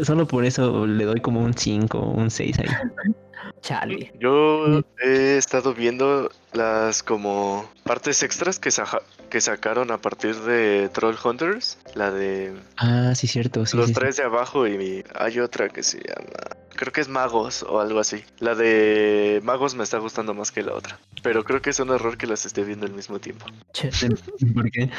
solo 0.05 0.27
por 0.27 0.45
eso 0.45 0.87
le 0.87 1.05
doy 1.05 1.21
como 1.21 1.41
un 1.41 1.55
5, 1.55 1.99
un 1.99 2.31
6 2.31 2.59
ahí. 2.59 2.67
Chale. 3.63 4.13
Yo 4.19 4.83
he 5.05 5.37
estado 5.37 5.75
viendo 5.75 6.31
las 6.53 7.03
como 7.03 7.69
partes 7.85 8.23
extras 8.23 8.59
que, 8.59 8.71
saja- 8.71 9.03
que 9.33 9.41
sacaron 9.41 9.91
a 9.91 9.97
partir 9.97 10.37
de 10.37 10.91
Troll 10.93 11.17
Hunters. 11.25 11.79
La 11.95 12.11
de 12.11 12.53
Ah, 12.77 13.15
sí, 13.15 13.27
cierto. 13.27 13.65
Sí, 13.65 13.79
los 13.79 13.87
sí, 13.87 13.95
sí. 13.95 13.99
tres 13.99 14.17
de 14.19 14.25
abajo 14.25 14.69
y 14.69 15.03
hay 15.15 15.39
otra 15.41 15.71
que 15.71 15.83
se 15.83 16.01
llama... 16.01 16.29
Creo 16.77 16.93
que 16.93 17.01
es 17.01 17.09
Magos 17.09 17.63
o 17.63 17.81
algo 17.81 17.99
así. 17.99 18.23
La 18.41 18.55
de 18.55 19.41
Magos 19.43 19.75
me 19.75 19.85
está 19.85 19.97
gustando 19.97 20.35
más 20.35 20.53
que 20.53 20.63
la 20.63 20.75
otra. 20.75 20.99
Pero 21.23 21.45
creo 21.45 21.63
que 21.63 21.71
es 21.71 21.81
un 21.81 21.89
error 21.89 22.19
que 22.19 22.27
las 22.27 22.45
esté 22.45 22.63
viendo 22.63 22.85
al 22.85 22.93
mismo 22.93 23.21
tiempo. 23.21 23.47
¿Por 24.55 24.71
qué? 24.71 24.91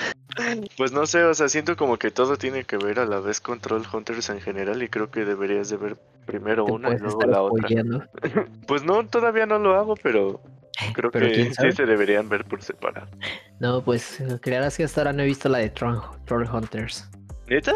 Pues 0.77 0.91
no 0.93 1.05
sé, 1.05 1.23
o 1.26 1.34
sea, 1.35 1.47
siento 1.47 1.77
como 1.77 1.99
que 1.99 2.10
todo 2.10 2.35
tiene 2.38 2.64
que 2.64 2.77
ver 2.77 2.99
a 2.99 3.05
la 3.05 3.19
vez 3.19 3.39
con 3.39 3.60
Troll 3.60 3.84
Hunters 3.91 4.30
en 4.30 4.41
general 4.41 4.81
y 4.81 4.89
creo 4.89 5.11
que 5.11 5.26
deberías 5.26 5.69
de 5.69 5.77
ver 5.77 5.97
primero 6.26 6.65
una 6.65 6.89
y 6.91 6.97
luego 6.97 7.22
la 7.27 7.43
otra. 7.43 7.68
Pues 8.68 8.84
no, 8.84 9.05
todavía 9.05 9.45
no 9.45 9.60
lo 9.60 9.76
hago, 9.76 9.95
pero 9.95 10.41
creo 10.93 11.11
Pero 11.11 11.27
que 11.27 11.51
sí 11.53 11.71
se 11.71 11.85
deberían 11.85 12.29
ver 12.29 12.45
por 12.45 12.61
separado. 12.61 13.07
No, 13.59 13.83
pues 13.83 14.21
creerás 14.41 14.77
que 14.77 14.83
hasta 14.83 15.01
ahora 15.01 15.13
no 15.13 15.23
he 15.23 15.25
visto 15.25 15.49
la 15.49 15.59
de 15.59 15.69
Troll, 15.69 15.99
Troll 16.25 16.47
Hunters. 16.51 17.09
¿Neta? 17.47 17.73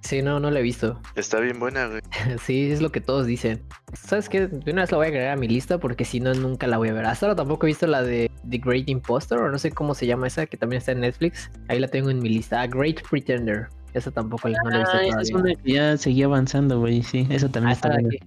Sí, 0.00 0.22
no, 0.22 0.38
no 0.40 0.50
la 0.50 0.60
he 0.60 0.62
visto. 0.62 1.00
Está 1.16 1.40
bien 1.40 1.58
buena, 1.58 1.86
güey. 1.88 2.00
Sí, 2.42 2.70
es 2.70 2.80
lo 2.80 2.90
que 2.92 3.00
todos 3.00 3.26
dicen. 3.26 3.62
¿Sabes 3.92 4.28
qué? 4.28 4.46
De 4.46 4.70
una 4.72 4.82
vez 4.82 4.90
la 4.92 4.96
voy 4.98 5.06
a 5.06 5.08
agregar 5.08 5.32
a 5.32 5.36
mi 5.36 5.48
lista 5.48 5.78
porque 5.78 6.04
si 6.04 6.20
no, 6.20 6.32
nunca 6.34 6.66
la 6.66 6.78
voy 6.78 6.88
a 6.88 6.92
ver. 6.92 7.04
Hasta 7.04 7.26
ahora 7.26 7.36
tampoco 7.36 7.66
he 7.66 7.68
visto 7.68 7.86
la 7.86 8.02
de 8.02 8.30
The 8.48 8.58
Great 8.58 8.88
Imposter 8.88 9.38
o 9.38 9.50
no 9.50 9.58
sé 9.58 9.70
cómo 9.72 9.94
se 9.94 10.06
llama 10.06 10.28
esa, 10.28 10.46
que 10.46 10.56
también 10.56 10.78
está 10.78 10.92
en 10.92 11.00
Netflix. 11.00 11.50
Ahí 11.68 11.80
la 11.80 11.88
tengo 11.88 12.10
en 12.10 12.20
mi 12.20 12.28
lista. 12.28 12.60
Ah, 12.62 12.66
Great 12.68 13.02
Pretender. 13.10 13.66
Esa 13.92 14.10
tampoco 14.10 14.48
la- 14.48 14.58
no 14.62 14.70
la 14.70 14.76
he 14.76 14.78
visto 14.80 14.96
Ah, 14.96 15.02
esa 15.02 15.20
es 15.20 15.30
todavía. 15.30 15.52
una 15.54 15.62
que 15.62 15.72
ya 15.72 15.96
seguía 15.96 16.26
avanzando, 16.26 16.78
güey. 16.78 17.02
Sí, 17.02 17.26
esa 17.30 17.48
también 17.50 17.70
Ah, 17.70 17.72
está 17.72 17.92
aquí. 17.94 18.18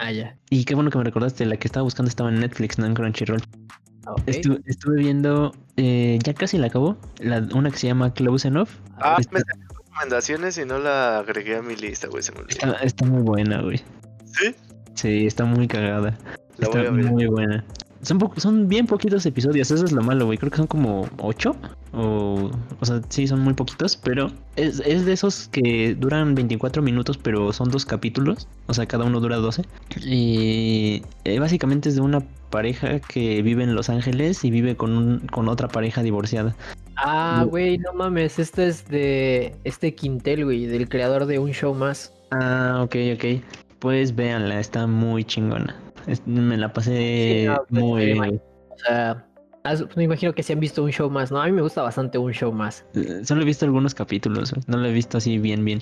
Ah, 0.00 0.10
ya. 0.12 0.36
Y 0.48 0.64
qué 0.64 0.74
bueno 0.74 0.90
que 0.90 0.96
me 0.98 1.04
recordaste, 1.04 1.44
la 1.44 1.56
que 1.58 1.68
estaba 1.68 1.84
buscando 1.84 2.08
estaba 2.08 2.30
en 2.30 2.40
Netflix, 2.40 2.78
no 2.78 2.86
en 2.86 2.94
Crunchyroll. 2.94 3.42
Estu- 4.26 4.62
estuve 4.64 4.96
viendo, 4.96 5.52
eh, 5.76 6.18
ya 6.24 6.32
casi 6.34 6.56
la 6.58 6.68
acabó, 6.68 6.96
la, 7.18 7.46
una 7.54 7.70
que 7.70 7.76
se 7.76 7.86
llama 7.86 8.12
Close 8.14 8.48
Enough. 8.48 8.70
Ah, 8.96 9.16
Está- 9.20 9.34
me 9.34 9.40
salió 9.40 9.66
recomendaciones 9.68 10.58
y 10.58 10.64
no 10.64 10.78
la 10.78 11.18
agregué 11.18 11.56
a 11.56 11.62
mi 11.62 11.76
lista, 11.76 12.08
güey, 12.08 12.22
se 12.22 12.32
me 12.32 12.38
olvidó. 12.40 12.58
Está, 12.66 12.72
está 12.82 13.04
muy 13.04 13.22
buena, 13.22 13.60
güey. 13.60 13.78
¿Sí? 14.24 14.54
Sí, 14.94 15.26
está 15.26 15.44
muy 15.44 15.68
cagada. 15.68 16.16
La 16.56 16.68
voy 16.68 16.78
está 16.78 16.88
a 16.88 16.92
ver. 16.92 17.04
muy 17.04 17.26
buena. 17.26 17.64
Son, 18.02 18.18
po- 18.18 18.32
son 18.38 18.66
bien 18.68 18.86
poquitos 18.86 19.26
episodios, 19.26 19.70
eso 19.70 19.84
es 19.84 19.92
lo 19.92 20.02
malo, 20.02 20.24
güey. 20.26 20.38
Creo 20.38 20.50
que 20.50 20.56
son 20.56 20.66
como 20.66 21.06
ocho. 21.18 21.54
O, 21.92 22.50
o 22.80 22.84
sea, 22.86 23.00
sí, 23.08 23.26
son 23.26 23.40
muy 23.40 23.52
poquitos, 23.54 23.96
pero 23.96 24.30
es, 24.56 24.80
es 24.86 25.04
de 25.04 25.12
esos 25.12 25.48
que 25.48 25.94
duran 25.94 26.34
24 26.34 26.80
minutos, 26.82 27.18
pero 27.18 27.52
son 27.52 27.68
dos 27.70 27.84
capítulos. 27.84 28.48
O 28.68 28.74
sea, 28.74 28.86
cada 28.86 29.04
uno 29.04 29.20
dura 29.20 29.36
12. 29.36 29.64
Y 30.04 31.02
eh, 31.24 31.38
básicamente 31.38 31.88
es 31.88 31.94
de 31.94 32.00
una 32.00 32.20
pareja 32.50 33.00
que 33.00 33.42
vive 33.42 33.64
en 33.64 33.74
Los 33.74 33.90
Ángeles 33.90 34.44
y 34.44 34.50
vive 34.50 34.76
con, 34.76 34.96
un- 34.96 35.18
con 35.30 35.48
otra 35.48 35.68
pareja 35.68 36.02
divorciada. 36.02 36.54
Ah, 36.96 37.44
güey, 37.48 37.78
no 37.78 37.92
mames. 37.92 38.38
Este 38.38 38.66
es 38.68 38.86
de 38.88 39.54
este 39.64 39.94
Quintel, 39.94 40.44
güey, 40.44 40.66
del 40.66 40.88
creador 40.88 41.26
de 41.26 41.38
un 41.38 41.52
show 41.52 41.74
más. 41.74 42.12
Ah, 42.30 42.80
ok, 42.84 42.96
ok. 43.14 43.24
Pues 43.78 44.14
véanla, 44.14 44.60
está 44.60 44.86
muy 44.86 45.24
chingona. 45.24 45.76
Es- 46.06 46.26
me 46.26 46.56
la 46.56 46.72
pasé 46.72 47.40
Sí, 47.42 47.46
no, 47.46 47.64
pues, 47.68 47.82
muy 47.82 48.14
me. 48.14 48.28
O 48.30 48.78
sea, 48.86 49.26
has- 49.64 49.84
me 49.96 50.04
imagino 50.04 50.32
que 50.34 50.42
si 50.42 50.52
han 50.52 50.60
visto 50.60 50.82
un 50.82 50.90
show 50.90 51.10
más, 51.10 51.30
¿no? 51.30 51.40
A 51.40 51.46
mí 51.46 51.52
me 51.52 51.62
gusta 51.62 51.82
bastante 51.82 52.18
un 52.18 52.32
show 52.32 52.52
más. 52.52 52.84
Eh, 52.94 53.20
Solo 53.24 53.42
he 53.42 53.44
visto 53.44 53.64
algunos 53.64 53.94
capítulos, 53.94 54.52
güey. 54.52 54.62
no 54.68 54.76
lo 54.78 54.86
he 54.86 54.92
visto 54.92 55.18
así 55.18 55.38
bien, 55.38 55.64
bien. 55.64 55.80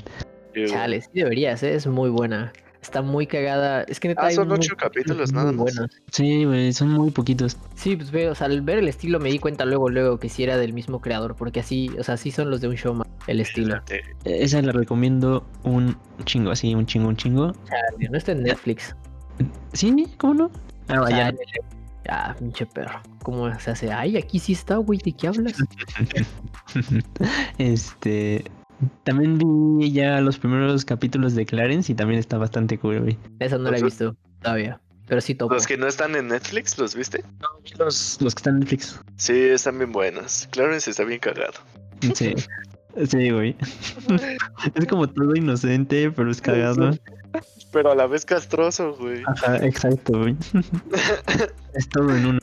Chale, 0.66 1.00
sí 1.02 1.08
deberías, 1.12 1.62
¿eh? 1.62 1.74
es 1.74 1.86
muy 1.86 2.10
buena. 2.10 2.52
Está 2.80 3.02
muy 3.02 3.26
cagada. 3.26 3.82
Es 3.82 3.98
que 4.00 4.08
neta 4.08 4.26
Ah, 4.26 4.30
son 4.30 4.50
ocho 4.52 4.74
capítulos 4.76 5.32
nada 5.32 5.52
más. 5.52 5.56
buenos. 5.74 5.90
Sí, 6.12 6.44
güey, 6.44 6.72
son 6.72 6.90
muy 6.90 7.10
poquitos. 7.10 7.56
Sí, 7.74 7.96
pues 7.96 8.10
veo, 8.10 8.32
o 8.32 8.34
sea, 8.34 8.46
al 8.46 8.62
ver 8.62 8.78
el 8.78 8.88
estilo 8.88 9.18
me 9.20 9.30
di 9.30 9.38
cuenta 9.40 9.64
luego, 9.64 9.88
luego 9.90 10.18
que 10.18 10.28
sí 10.28 10.42
era 10.44 10.56
del 10.56 10.72
mismo 10.72 11.00
creador, 11.00 11.34
porque 11.36 11.60
así, 11.60 11.90
o 11.98 12.02
sea, 12.04 12.16
sí 12.16 12.30
son 12.30 12.50
los 12.50 12.60
de 12.60 12.68
un 12.68 12.76
show 12.76 12.94
más, 12.94 13.06
el 13.26 13.40
estilo. 13.40 13.76
Eh, 13.90 14.00
Esa 14.24 14.62
la 14.62 14.72
recomiendo 14.72 15.44
un 15.64 15.96
chingo, 16.24 16.50
así, 16.52 16.74
un 16.74 16.86
chingo, 16.86 17.08
un 17.08 17.16
chingo. 17.16 17.52
Chale, 17.68 18.08
no 18.10 18.16
está 18.16 18.32
en 18.32 18.44
Netflix. 18.44 18.94
Sí, 19.72 20.06
¿cómo 20.18 20.34
no? 20.34 20.50
Ah. 20.88 21.06
Chale. 21.08 21.38
Ah, 22.08 22.34
pinche 22.38 22.64
perro. 22.66 23.00
¿Cómo 23.22 23.58
se 23.60 23.70
hace? 23.70 23.92
Ay, 23.92 24.16
aquí 24.16 24.38
sí 24.38 24.52
está, 24.52 24.76
güey, 24.76 24.98
¿de 25.04 25.12
qué 25.12 25.28
hablas? 25.28 25.54
este. 27.58 28.44
También 29.04 29.38
vi 29.38 29.92
ya 29.92 30.20
los 30.20 30.38
primeros 30.38 30.84
capítulos 30.84 31.34
de 31.34 31.44
Clarence 31.44 31.90
y 31.90 31.94
también 31.94 32.20
está 32.20 32.38
bastante 32.38 32.78
cool, 32.78 33.00
güey. 33.00 33.18
Esa 33.40 33.58
no 33.58 33.70
la 33.70 33.78
he 33.78 33.82
visto 33.82 34.16
todavía, 34.40 34.80
pero 35.06 35.20
sí 35.20 35.34
topo. 35.34 35.52
Los 35.52 35.66
que 35.66 35.76
no 35.76 35.88
están 35.88 36.14
en 36.14 36.28
Netflix, 36.28 36.78
¿los 36.78 36.94
viste? 36.94 37.24
Los, 37.76 38.18
los 38.20 38.34
que 38.34 38.38
están 38.38 38.54
en 38.54 38.60
Netflix. 38.60 39.00
Sí, 39.16 39.32
están 39.32 39.78
bien 39.78 39.90
buenos. 39.90 40.48
Clarence 40.52 40.88
está 40.88 41.04
bien 41.04 41.18
cagado. 41.18 41.54
Sí. 42.14 42.34
Sí, 43.06 43.30
güey. 43.30 43.56
es 44.74 44.86
como 44.86 45.08
todo 45.08 45.34
inocente, 45.36 46.10
pero 46.10 46.30
es 46.30 46.40
cagado. 46.40 46.90
Pero 47.70 47.92
a 47.92 47.94
la 47.94 48.06
vez 48.06 48.24
castroso, 48.24 48.96
güey. 48.96 49.22
Ajá, 49.26 49.58
exacto, 49.58 50.18
güey. 50.18 50.36
es 51.74 51.88
todo 51.90 52.14
en 52.14 52.26
uno. 52.26 52.40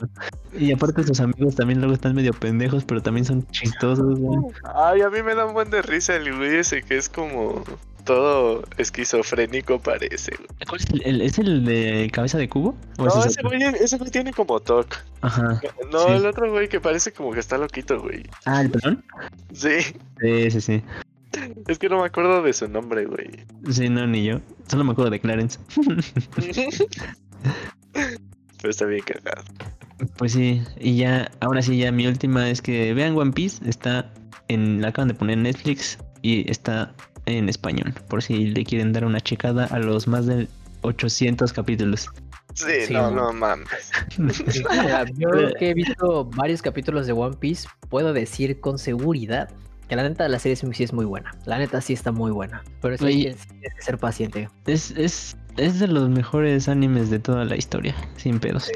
Y 0.56 0.72
aparte 0.72 1.02
sus 1.02 1.20
amigos 1.20 1.56
también 1.56 1.80
luego 1.80 1.94
están 1.94 2.14
medio 2.14 2.32
pendejos, 2.32 2.84
pero 2.84 3.02
también 3.02 3.24
son 3.24 3.46
chistosos, 3.48 4.18
güey. 4.18 4.38
Ay, 4.74 5.02
a 5.02 5.10
mí 5.10 5.22
me 5.22 5.34
da 5.34 5.46
un 5.46 5.52
buen 5.52 5.70
de 5.70 5.82
risa 5.82 6.14
el 6.16 6.34
güey 6.36 6.56
ese 6.56 6.82
que 6.82 6.96
es 6.96 7.08
como 7.08 7.64
todo 8.06 8.64
esquizofrénico 8.78 9.78
parece. 9.78 10.32
¿Cuál 10.66 10.80
es 10.80 10.86
el, 10.90 11.02
el- 11.04 11.20
¿Es 11.20 11.38
el 11.38 11.64
de 11.66 12.08
cabeza 12.12 12.38
de 12.38 12.48
cubo? 12.48 12.74
¿O 12.98 13.04
No, 13.04 13.08
ese 13.08 13.18
es 13.18 13.26
ese 13.26 13.40
otro? 13.44 13.50
güey, 13.58 13.62
ese 13.62 13.98
güey 13.98 14.10
tiene 14.10 14.32
como 14.32 14.58
TOC. 14.60 14.94
Ajá. 15.20 15.60
No, 15.92 16.06
Sí. 16.06 16.12
el 16.12 16.24
otro 16.26 16.50
güey 16.50 16.68
que 16.70 16.80
parece 16.80 17.12
como 17.12 17.32
que 17.32 17.40
está 17.40 17.58
loquito, 17.58 18.00
güey. 18.00 18.22
Ah, 18.46 18.62
¿el 18.62 18.70
pelón? 18.70 19.04
Sí, 19.52 19.80
Sí, 20.20 20.50
sí, 20.50 20.60
sí. 20.62 20.82
es 21.66 21.78
que 21.78 21.88
no 21.90 22.00
me 22.00 22.06
acuerdo 22.06 22.40
de 22.42 22.52
su 22.54 22.66
nombre, 22.68 23.04
güey. 23.04 23.28
Sí, 23.70 23.90
no, 23.90 24.06
ni 24.06 24.24
yo. 24.24 24.40
Solo 24.68 24.84
me 24.84 24.92
acuerdo 24.92 25.10
de 25.10 25.20
Clarence. 25.20 25.58
Pero 27.92 28.70
está 28.70 28.86
bien 28.86 29.02
cagado. 29.04 29.44
Pues 30.16 30.32
sí, 30.32 30.62
y 30.78 30.96
ya, 30.96 31.30
ahora 31.40 31.62
sí, 31.62 31.76
ya 31.78 31.90
mi 31.92 32.06
última 32.06 32.48
es 32.50 32.60
que 32.62 32.92
vean 32.94 33.16
One 33.16 33.32
Piece. 33.32 33.68
Está 33.68 34.12
en, 34.48 34.80
la 34.82 34.88
acaban 34.88 35.08
de 35.08 35.14
poner 35.14 35.34
en 35.38 35.42
Netflix 35.44 35.98
y 36.22 36.50
está 36.50 36.94
en 37.26 37.48
español. 37.48 37.92
Por 38.08 38.22
si 38.22 38.46
le 38.46 38.64
quieren 38.64 38.92
dar 38.92 39.04
una 39.04 39.20
checada 39.20 39.66
a 39.66 39.78
los 39.78 40.08
más 40.08 40.26
de 40.26 40.48
800 40.82 41.52
capítulos. 41.52 42.08
Sí, 42.54 42.64
Sí, 42.86 42.92
no, 42.94 43.10
¿no? 43.10 43.26
no 43.26 43.32
mames. 43.34 43.90
Yo 45.18 45.28
que 45.58 45.70
he 45.70 45.74
visto 45.74 46.24
varios 46.24 46.62
capítulos 46.62 47.06
de 47.06 47.12
One 47.12 47.36
Piece, 47.36 47.68
puedo 47.90 48.12
decir 48.14 48.60
con 48.60 48.78
seguridad 48.78 49.50
que 49.88 49.96
la 49.96 50.02
neta 50.02 50.28
la 50.28 50.38
serie 50.38 50.56
sí 50.56 50.84
es 50.84 50.92
muy 50.92 51.04
buena. 51.04 51.34
La 51.44 51.58
neta 51.58 51.80
sí 51.80 51.92
está 51.92 52.12
muy 52.12 52.30
buena. 52.30 52.62
Pero 52.80 52.94
eso 52.94 53.06
sí 53.06 53.28
hay 53.28 53.34
que 53.34 53.82
ser 53.82 53.98
paciente. 53.98 54.48
Es, 54.66 54.90
es, 54.92 55.36
es 55.56 55.78
de 55.78 55.86
los 55.86 56.08
mejores 56.08 56.68
animes 56.68 57.10
de 57.10 57.18
toda 57.18 57.44
la 57.44 57.56
historia, 57.56 57.94
sin 58.16 58.40
pedos. 58.40 58.70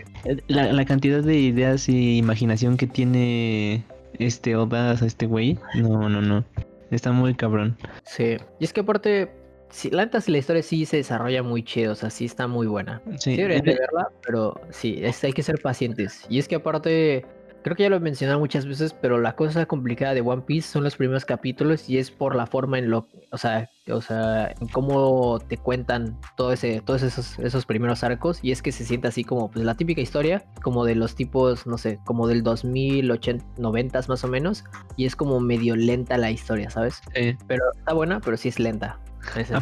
La, 0.47 0.73
la 0.73 0.85
cantidad 0.85 1.23
de 1.23 1.37
ideas 1.39 1.89
y 1.89 2.19
imaginación 2.19 2.77
que 2.77 2.87
tiene 2.87 3.83
este 4.19 4.57
Oda, 4.57 4.93
este 4.93 5.27
güey, 5.27 5.59
no, 5.75 6.09
no, 6.09 6.21
no. 6.21 6.45
Está 6.91 7.13
muy 7.13 7.35
cabrón. 7.35 7.77
Sí. 8.05 8.37
Y 8.59 8.65
es 8.65 8.73
que 8.73 8.81
aparte, 8.81 9.31
sí, 9.71 9.91
la 9.91 10.05
neta 10.05 10.21
sí 10.21 10.31
la 10.33 10.39
historia 10.39 10.63
sí 10.63 10.85
se 10.87 10.97
desarrolla 10.99 11.43
muy 11.43 11.63
chido, 11.63 11.93
o 11.93 11.95
sea, 11.95 12.11
sí 12.11 12.25
está 12.25 12.47
muy 12.47 12.67
buena. 12.67 13.01
Sí, 13.19 13.33
Sí, 13.33 13.37
deberían 13.37 13.65
de 13.65 13.75
verla, 13.75 14.09
pero 14.27 14.61
sí, 14.71 14.99
es- 15.03 15.23
hay 15.25 15.33
que 15.33 15.43
ser 15.43 15.61
pacientes. 15.63 16.25
Y 16.29 16.39
es 16.39 16.49
que 16.49 16.57
aparte, 16.57 17.25
creo 17.63 17.77
que 17.77 17.83
ya 17.85 17.91
lo 17.91 17.97
he 17.97 18.01
mencionado 18.01 18.39
muchas 18.39 18.67
veces, 18.67 18.95
pero 18.95 19.19
la 19.19 19.37
cosa 19.37 19.67
complicada 19.67 20.15
de 20.15 20.21
One 20.21 20.43
Piece 20.43 20.69
son 20.69 20.85
los 20.85 20.97
primeros 20.97 21.25
capítulos 21.25 21.89
y 21.89 21.99
es 21.99 22.11
por 22.11 22.35
la 22.35 22.47
forma 22.47 22.79
en 22.79 22.91
lo, 22.91 23.07
o 23.31 23.39
sea, 23.39 23.71
o 23.91 24.01
sea, 24.01 24.55
en 24.61 24.69
cómo 24.69 25.39
te 25.41 25.57
cuentan 25.57 26.19
todo 26.37 26.53
ese, 26.53 26.81
todos 26.81 27.03
esos, 27.03 27.39
esos 27.39 27.67
primeros 27.67 28.05
arcos. 28.05 28.41
Y 28.43 28.53
es 28.53 28.63
que 28.63 28.73
se 28.73 28.85
siente 28.85 29.09
así 29.09 29.25
como 29.25 29.51
pues 29.51 29.65
la 29.65 29.75
típica 29.75 30.01
historia, 30.01 30.45
como 30.63 30.85
de 30.85 30.95
los 30.95 31.15
tipos, 31.15 31.67
no 31.67 31.79
sé, 31.79 31.99
como 32.05 32.27
del 32.27 32.43
2000, 32.43 33.11
80, 33.11 33.45
90 33.59 34.01
más 34.09 34.25
o 34.25 34.29
menos. 34.29 34.65
Y 34.97 35.07
es 35.07 35.17
como 35.17 35.41
medio 35.41 35.77
lenta 35.77 36.17
la 36.17 36.31
historia, 36.31 36.71
¿sabes? 36.71 37.03
sí. 37.15 37.37
Pero 37.47 37.65
está 37.77 37.93
buena, 37.93 38.21
pero 38.21 38.37
sí 38.37 38.49
es 38.49 38.59
lenta. 38.59 38.99
El 39.37 39.55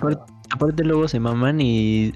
Aparte, 0.51 0.83
luego 0.83 1.09
se 1.09 1.21
maman 1.21 1.61
y 1.61 2.15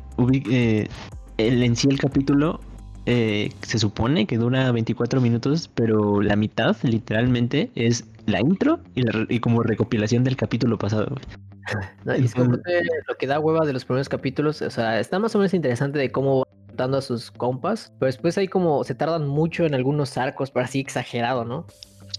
eh, 0.50 0.88
el, 1.36 1.62
en 1.62 1.76
sí 1.76 1.88
el 1.90 1.98
capítulo 1.98 2.60
eh, 3.06 3.50
se 3.62 3.78
supone 3.78 4.26
que 4.26 4.38
dura 4.38 4.70
24 4.70 5.20
minutos, 5.20 5.68
pero 5.74 6.20
la 6.20 6.36
mitad 6.36 6.76
literalmente 6.82 7.70
es 7.74 8.04
la 8.26 8.40
intro 8.40 8.80
y, 8.94 9.02
la, 9.02 9.26
y 9.28 9.40
como 9.40 9.62
recopilación 9.62 10.24
del 10.24 10.36
capítulo 10.36 10.78
pasado. 10.78 11.16
No, 12.04 12.16
y 12.16 12.24
es 12.24 12.34
que 12.34 12.42
aparte 12.42 12.82
lo 13.06 13.16
que 13.16 13.28
da 13.28 13.38
hueva 13.38 13.64
de 13.64 13.72
los 13.72 13.84
primeros 13.84 14.08
capítulos, 14.08 14.60
o 14.62 14.70
sea, 14.70 14.98
está 14.98 15.20
más 15.20 15.32
o 15.36 15.38
menos 15.38 15.54
interesante 15.54 15.96
de 15.96 16.10
cómo 16.10 16.40
va 16.40 16.48
dando 16.74 16.98
a 16.98 17.02
sus 17.02 17.30
compas, 17.30 17.92
pero 18.00 18.06
después 18.06 18.36
hay 18.36 18.48
como 18.48 18.82
se 18.82 18.96
tardan 18.96 19.28
mucho 19.28 19.64
en 19.64 19.74
algunos 19.74 20.18
arcos, 20.18 20.50
pero 20.50 20.64
así 20.64 20.80
exagerado, 20.80 21.44
¿no? 21.44 21.66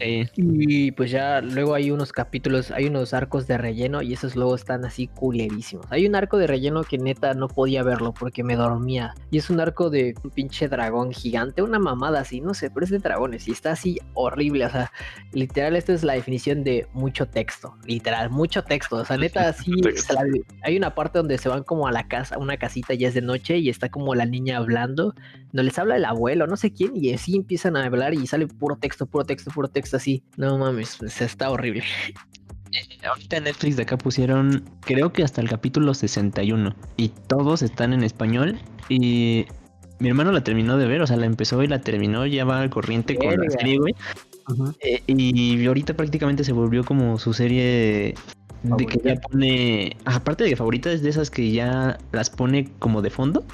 Sí. 0.04 0.30
Y 0.36 0.92
pues 0.92 1.12
ya 1.12 1.42
luego 1.42 1.74
hay 1.74 1.92
unos 1.92 2.12
capítulos, 2.12 2.72
hay 2.72 2.86
unos 2.88 3.14
arcos 3.14 3.48
de 3.48 3.58
relleno 3.58 4.02
y 4.02 4.14
esos 4.14 4.36
luego 4.36 4.56
están 4.56 4.86
así 4.86 5.08
culerísimos. 5.08 5.86
Hay 5.90 6.06
un 6.06 6.16
arco 6.16 6.38
de 6.38 6.48
relleno 6.48 6.84
que 6.84 6.98
neta 6.98 7.34
no 7.34 7.48
podía 7.48 7.84
verlo 7.84 8.14
porque 8.14 8.44
me 8.44 8.56
dormía. 8.56 9.14
Y 9.32 9.38
es 9.38 9.50
un 9.50 9.60
arco 9.60 9.90
de 9.90 10.14
un 10.24 10.30
pinche 10.32 10.68
dragón 10.68 11.12
gigante, 11.12 11.62
una 11.62 11.80
mamada 11.80 12.20
así, 12.22 12.42
no 12.42 12.54
sé, 12.54 12.70
pero 12.70 12.84
es 12.84 12.90
de 12.92 13.00
dragones 13.00 13.48
y 13.48 13.52
está 13.52 13.72
así 13.72 14.00
horrible. 14.14 14.66
O 14.66 14.70
sea, 14.70 14.92
literal, 15.32 15.76
esta 15.76 15.94
es 15.94 16.04
la 16.04 16.14
definición 16.14 16.64
de 16.64 16.88
mucho 16.94 17.28
texto. 17.28 17.76
Literal, 17.86 18.30
mucho 18.30 18.64
texto. 18.64 18.98
O 18.98 19.06
sea, 19.06 19.18
neta, 19.18 19.48
así. 19.50 19.72
La- 19.82 20.24
hay 20.64 20.78
una 20.78 20.94
parte 20.96 21.20
donde 21.20 21.38
se 21.38 21.50
van 21.50 21.64
como 21.64 21.88
a 21.88 21.92
la 21.92 22.08
casa, 22.08 22.36
a 22.36 22.40
una 22.40 22.58
casita 22.58 22.94
y 22.94 23.06
es 23.06 23.14
de 23.14 23.22
noche 23.22 23.58
y 23.58 23.70
está 23.70 23.90
como 23.90 24.16
la 24.16 24.26
niña 24.26 24.58
hablando. 24.58 25.14
No 25.52 25.62
les 25.64 25.78
habla 25.78 25.96
el 25.98 26.06
abuelo, 26.06 26.48
no 26.48 26.58
sé 26.58 26.74
quién, 26.74 26.92
y 26.96 27.14
así 27.14 27.36
empiezan 27.36 27.78
a 27.78 27.86
hablar 27.86 28.14
y 28.16 28.26
sale 28.26 28.48
puro 28.48 28.76
texto, 28.78 29.06
puro 29.06 29.24
texto, 29.24 29.52
puro 29.52 29.68
texto 29.68 29.93
así. 29.98 30.24
No 30.38 30.58
mames, 30.58 30.98
pues, 30.98 31.22
está 31.22 31.50
horrible. 31.50 31.84
Eh, 32.72 33.08
Ahorita 33.08 33.38
en 33.38 33.44
Netflix 33.46 33.76
de 33.76 33.84
acá 33.84 33.98
pusieron, 33.98 34.64
creo 34.82 35.14
que 35.14 35.24
hasta 35.24 35.42
el 35.42 35.50
capítulo 35.50 35.94
61. 35.94 36.76
Y 36.98 37.10
todos 37.28 37.62
están 37.62 37.94
en 37.94 38.04
español. 38.04 38.60
Y 38.90 39.46
mi 40.00 40.10
hermano 40.10 40.32
la 40.32 40.44
terminó 40.44 40.78
de 40.78 40.88
ver, 40.88 41.02
o 41.02 41.08
sea, 41.08 41.18
la 41.18 41.26
empezó 41.26 41.62
y 41.64 41.68
la 41.68 41.82
terminó, 41.82 42.26
ya 42.26 42.46
va 42.46 42.62
al 42.62 42.70
corriente 42.70 43.16
con 43.16 43.36
la 43.38 43.50
serie, 43.50 43.78
güey. 43.78 43.96
Eh, 44.82 45.02
y 45.08 45.66
ahorita 45.66 45.94
prácticamente 45.96 46.44
se 46.44 46.52
volvió 46.52 46.84
como 46.84 47.18
su 47.18 47.34
serie 47.34 48.16
de 48.64 48.86
que 48.86 49.00
ya 49.04 49.16
pone, 49.20 49.98
aparte 50.06 50.46
de 50.46 50.56
favorita, 50.56 50.92
es 50.92 51.04
de 51.04 51.10
esas 51.10 51.30
que 51.30 51.52
ya 51.52 51.98
las 52.12 52.30
pone 52.30 52.72
como 52.80 53.02
de 53.02 53.10
fondo. 53.10 53.46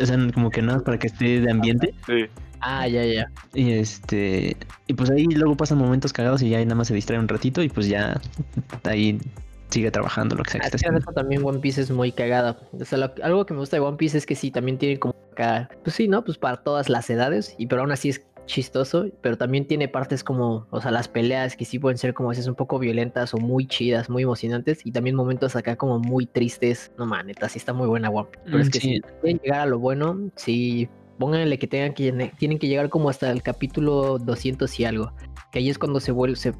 O 0.00 0.06
sea, 0.06 0.16
como 0.32 0.50
que 0.50 0.62
nada 0.62 0.78
más 0.78 0.84
para 0.84 0.98
que 0.98 1.06
esté 1.06 1.40
de 1.40 1.50
ambiente. 1.50 1.94
Sí. 2.06 2.26
Ah, 2.60 2.86
ya, 2.86 3.04
ya. 3.04 3.30
Y 3.54 3.72
este, 3.72 4.56
y 4.86 4.94
pues 4.94 5.10
ahí 5.10 5.24
luego 5.26 5.56
pasan 5.56 5.78
momentos 5.78 6.12
cagados 6.12 6.42
y 6.42 6.50
ya 6.50 6.62
nada 6.62 6.74
más 6.74 6.88
se 6.88 6.94
distrae 6.94 7.18
un 7.18 7.28
ratito 7.28 7.62
y 7.62 7.68
pues 7.68 7.88
ya 7.88 8.20
ahí 8.84 9.18
sigue 9.68 9.90
trabajando 9.90 10.34
lo 10.34 10.42
que 10.42 10.50
sea 10.52 10.60
que 10.60 10.66
Ah, 10.66 10.70
esté 10.74 11.12
también 11.14 11.44
One 11.44 11.60
Piece 11.60 11.80
es 11.80 11.90
muy 11.90 12.12
cagada. 12.12 12.58
O 12.72 12.84
sea, 12.84 12.98
lo- 12.98 13.12
algo 13.22 13.46
que 13.46 13.54
me 13.54 13.60
gusta 13.60 13.76
de 13.76 13.80
One 13.80 13.96
Piece 13.96 14.18
es 14.18 14.26
que 14.26 14.34
sí, 14.34 14.50
también 14.50 14.78
tiene 14.78 14.98
como 14.98 15.14
acá, 15.32 15.68
pues 15.84 15.94
sí, 15.96 16.08
¿no? 16.08 16.24
Pues 16.24 16.38
para 16.38 16.56
todas 16.58 16.88
las 16.88 17.08
edades, 17.08 17.54
y 17.56 17.66
pero 17.66 17.82
aún 17.82 17.92
así 17.92 18.08
es 18.08 18.26
chistoso, 18.46 19.06
pero 19.22 19.38
también 19.38 19.64
tiene 19.64 19.86
partes 19.86 20.24
como, 20.24 20.66
o 20.70 20.80
sea, 20.80 20.90
las 20.90 21.06
peleas 21.06 21.54
que 21.56 21.64
sí 21.64 21.78
pueden 21.78 21.98
ser 21.98 22.14
como 22.14 22.30
veces 22.30 22.48
un 22.48 22.56
poco 22.56 22.80
violentas 22.80 23.32
o 23.32 23.38
muy 23.38 23.68
chidas, 23.68 24.10
muy 24.10 24.24
emocionantes, 24.24 24.84
y 24.84 24.90
también 24.90 25.14
momentos 25.14 25.54
acá 25.54 25.76
como 25.76 26.00
muy 26.00 26.26
tristes. 26.26 26.90
No 26.98 27.06
man, 27.06 27.28
neta, 27.28 27.48
sí 27.48 27.58
está 27.58 27.72
muy 27.72 27.86
buena 27.86 28.10
One 28.10 28.28
Piece. 28.32 28.42
Pero 28.46 28.58
Mm, 28.58 28.60
es 28.62 28.70
que 28.70 28.80
sí. 28.80 28.94
si 28.96 29.00
quieren 29.22 29.40
llegar 29.44 29.60
a 29.60 29.66
lo 29.66 29.78
bueno, 29.78 30.18
sí, 30.34 30.88
pónganle 31.20 31.58
que 31.58 31.68
tengan 31.68 31.92
que 31.92 32.32
tienen 32.38 32.58
que 32.58 32.66
llegar 32.66 32.88
como 32.88 33.10
hasta 33.10 33.30
el 33.30 33.42
capítulo 33.42 34.18
200 34.18 34.80
y 34.80 34.84
algo, 34.86 35.12
que 35.52 35.60
ahí 35.60 35.68
es 35.70 35.78
cuando 35.78 36.00
se 36.00 36.10
vuelve, 36.10 36.34
se 36.34 36.54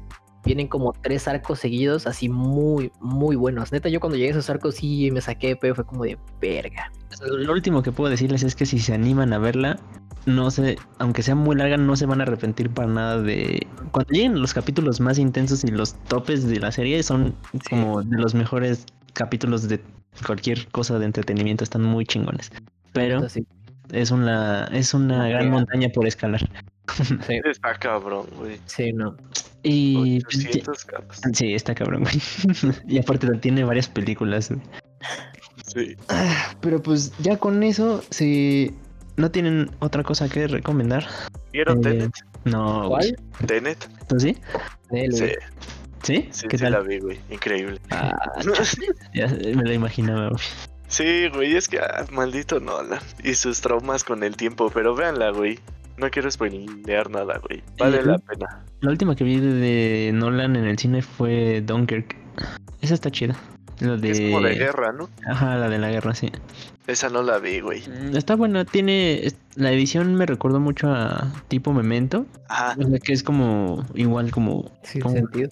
vienen 0.45 0.67
como 0.67 0.93
tres 1.01 1.27
arcos 1.27 1.59
seguidos, 1.59 2.07
así 2.07 2.29
muy, 2.29 2.91
muy 2.99 3.35
buenos. 3.35 3.71
Neta, 3.71 3.89
yo 3.89 3.99
cuando 3.99 4.17
llegué 4.17 4.29
a 4.29 4.31
esos 4.31 4.49
arcos 4.49 4.75
sí 4.75 5.09
me 5.11 5.19
saqué, 5.19 5.55
pero 5.55 5.75
fue 5.75 5.85
como 5.85 6.03
de 6.03 6.17
verga. 6.39 6.91
Lo 7.21 7.51
último 7.51 7.81
que 7.81 7.91
puedo 7.91 8.09
decirles 8.09 8.43
es 8.43 8.55
que 8.55 8.65
si 8.65 8.79
se 8.79 8.93
animan 8.93 9.33
a 9.33 9.39
verla, 9.39 9.79
no 10.25 10.51
sé, 10.51 10.77
aunque 10.99 11.23
sea 11.23 11.35
muy 11.35 11.55
larga, 11.55 11.77
no 11.77 11.95
se 11.95 12.05
van 12.05 12.21
a 12.21 12.23
arrepentir 12.23 12.69
para 12.69 12.87
nada 12.87 13.21
de... 13.21 13.67
Cuando 13.91 14.11
lleguen 14.11 14.39
los 14.39 14.53
capítulos 14.53 14.99
más 14.99 15.17
intensos 15.17 15.63
y 15.63 15.67
los 15.67 15.95
topes 16.05 16.47
de 16.47 16.59
la 16.59 16.71
serie 16.71 17.01
son 17.03 17.35
como 17.69 18.03
de 18.03 18.17
los 18.17 18.35
mejores 18.35 18.85
capítulos 19.13 19.67
de 19.67 19.81
cualquier 20.25 20.67
cosa 20.69 20.99
de 20.99 21.05
entretenimiento, 21.05 21.63
están 21.63 21.83
muy 21.83 22.05
chingones. 22.05 22.51
Pero 22.93 23.21
es 23.91 24.11
una, 24.11 24.65
es 24.71 24.93
una 24.93 25.27
gran 25.27 25.49
montaña 25.49 25.89
por 25.89 26.07
escalar. 26.07 26.41
sí, 27.27 27.39
Está 27.45 27.73
cabrón, 27.75 28.25
güey. 28.37 28.59
sí, 28.65 28.93
no. 28.93 29.15
Y 29.63 30.19
ya- 30.19 30.27
800 30.27 30.85
capas. 30.85 31.21
sí, 31.33 31.53
está 31.53 31.75
cabrón, 31.75 32.03
güey. 32.03 32.73
y 32.87 32.99
aparte 32.99 33.27
tiene 33.37 33.63
varias 33.63 33.87
películas. 33.87 34.49
güey. 34.49 34.61
Sí. 35.65 35.95
Ah, 36.09 36.53
Pero 36.61 36.81
pues 36.81 37.13
ya 37.19 37.37
con 37.37 37.61
eso, 37.63 38.03
si 38.09 38.73
no 39.17 39.29
tienen 39.31 39.69
otra 39.79 40.03
cosa 40.03 40.27
que 40.29 40.47
recomendar. 40.47 41.05
¿Vieron 41.53 41.79
Eh, 41.79 41.81
Tenet? 41.81 42.11
No, 42.45 42.87
¿Cuál? 42.89 43.15
¿Tenet? 43.45 43.77
¿Tú 44.07 44.19
sí? 44.19 44.35
Sí, 44.89 45.07
güey. 45.09 45.35
¿Sí? 46.03 46.27
sí, 46.31 46.47
¿Qué 46.47 46.57
sí 46.57 46.63
tal? 46.63 46.71
la 46.73 46.79
vi, 46.79 46.97
güey. 46.99 47.19
Increíble. 47.29 47.79
Ah, 47.91 48.17
ya 49.13 49.27
me 49.27 49.63
lo 49.63 49.71
imaginaba, 49.73 50.29
güey. 50.29 50.41
Sí, 50.91 51.29
güey, 51.33 51.55
es 51.55 51.67
que 51.69 51.79
ah, 51.79 52.05
maldito 52.11 52.59
Nolan. 52.59 52.99
Y 53.23 53.33
sus 53.35 53.61
traumas 53.61 54.03
con 54.03 54.23
el 54.23 54.35
tiempo, 54.35 54.69
pero 54.73 54.93
véanla, 54.95 55.31
güey. 55.31 55.57
No 55.97 56.09
quiero 56.09 56.29
spoilear 56.29 57.09
nada, 57.09 57.39
güey. 57.47 57.63
Vale 57.77 57.99
Eh, 57.99 58.03
la 58.05 58.17
pena. 58.17 58.65
La 58.81 58.89
última 58.91 59.15
que 59.15 59.23
vi 59.23 59.39
de, 59.39 59.53
de 59.53 60.11
Nolan 60.13 60.55
en 60.55 60.65
el 60.65 60.77
cine 60.77 61.01
fue 61.01 61.61
Dunkirk. 61.61 62.15
Esa 62.81 62.93
está 62.93 63.09
chida. 63.09 63.35
La 63.79 63.95
de... 63.97 64.11
Es 64.11 64.19
como 64.21 64.41
de 64.41 64.55
guerra, 64.55 64.91
¿no? 64.91 65.09
Ajá, 65.27 65.55
la 65.55 65.69
de 65.69 65.79
la 65.79 65.89
guerra, 65.89 66.13
sí. 66.13 66.29
Esa 66.87 67.09
no 67.09 67.23
la 67.23 67.37
vi, 67.39 67.61
güey. 67.61 67.81
Mm, 67.87 68.15
Está 68.15 68.35
buena, 68.35 68.65
tiene... 68.65 69.31
La 69.55 69.71
edición 69.71 70.13
me 70.15 70.25
recordó 70.25 70.59
mucho 70.59 70.91
a 70.91 71.31
tipo 71.47 71.71
Memento. 71.73 72.25
Ajá. 72.49 72.75
O 72.79 72.87
sea, 72.89 72.99
que 72.99 73.13
es 73.13 73.23
como... 73.23 73.85
Igual 73.95 74.31
como... 74.31 74.71
Sin 74.83 75.01
como- 75.01 75.15
sentido. 75.15 75.49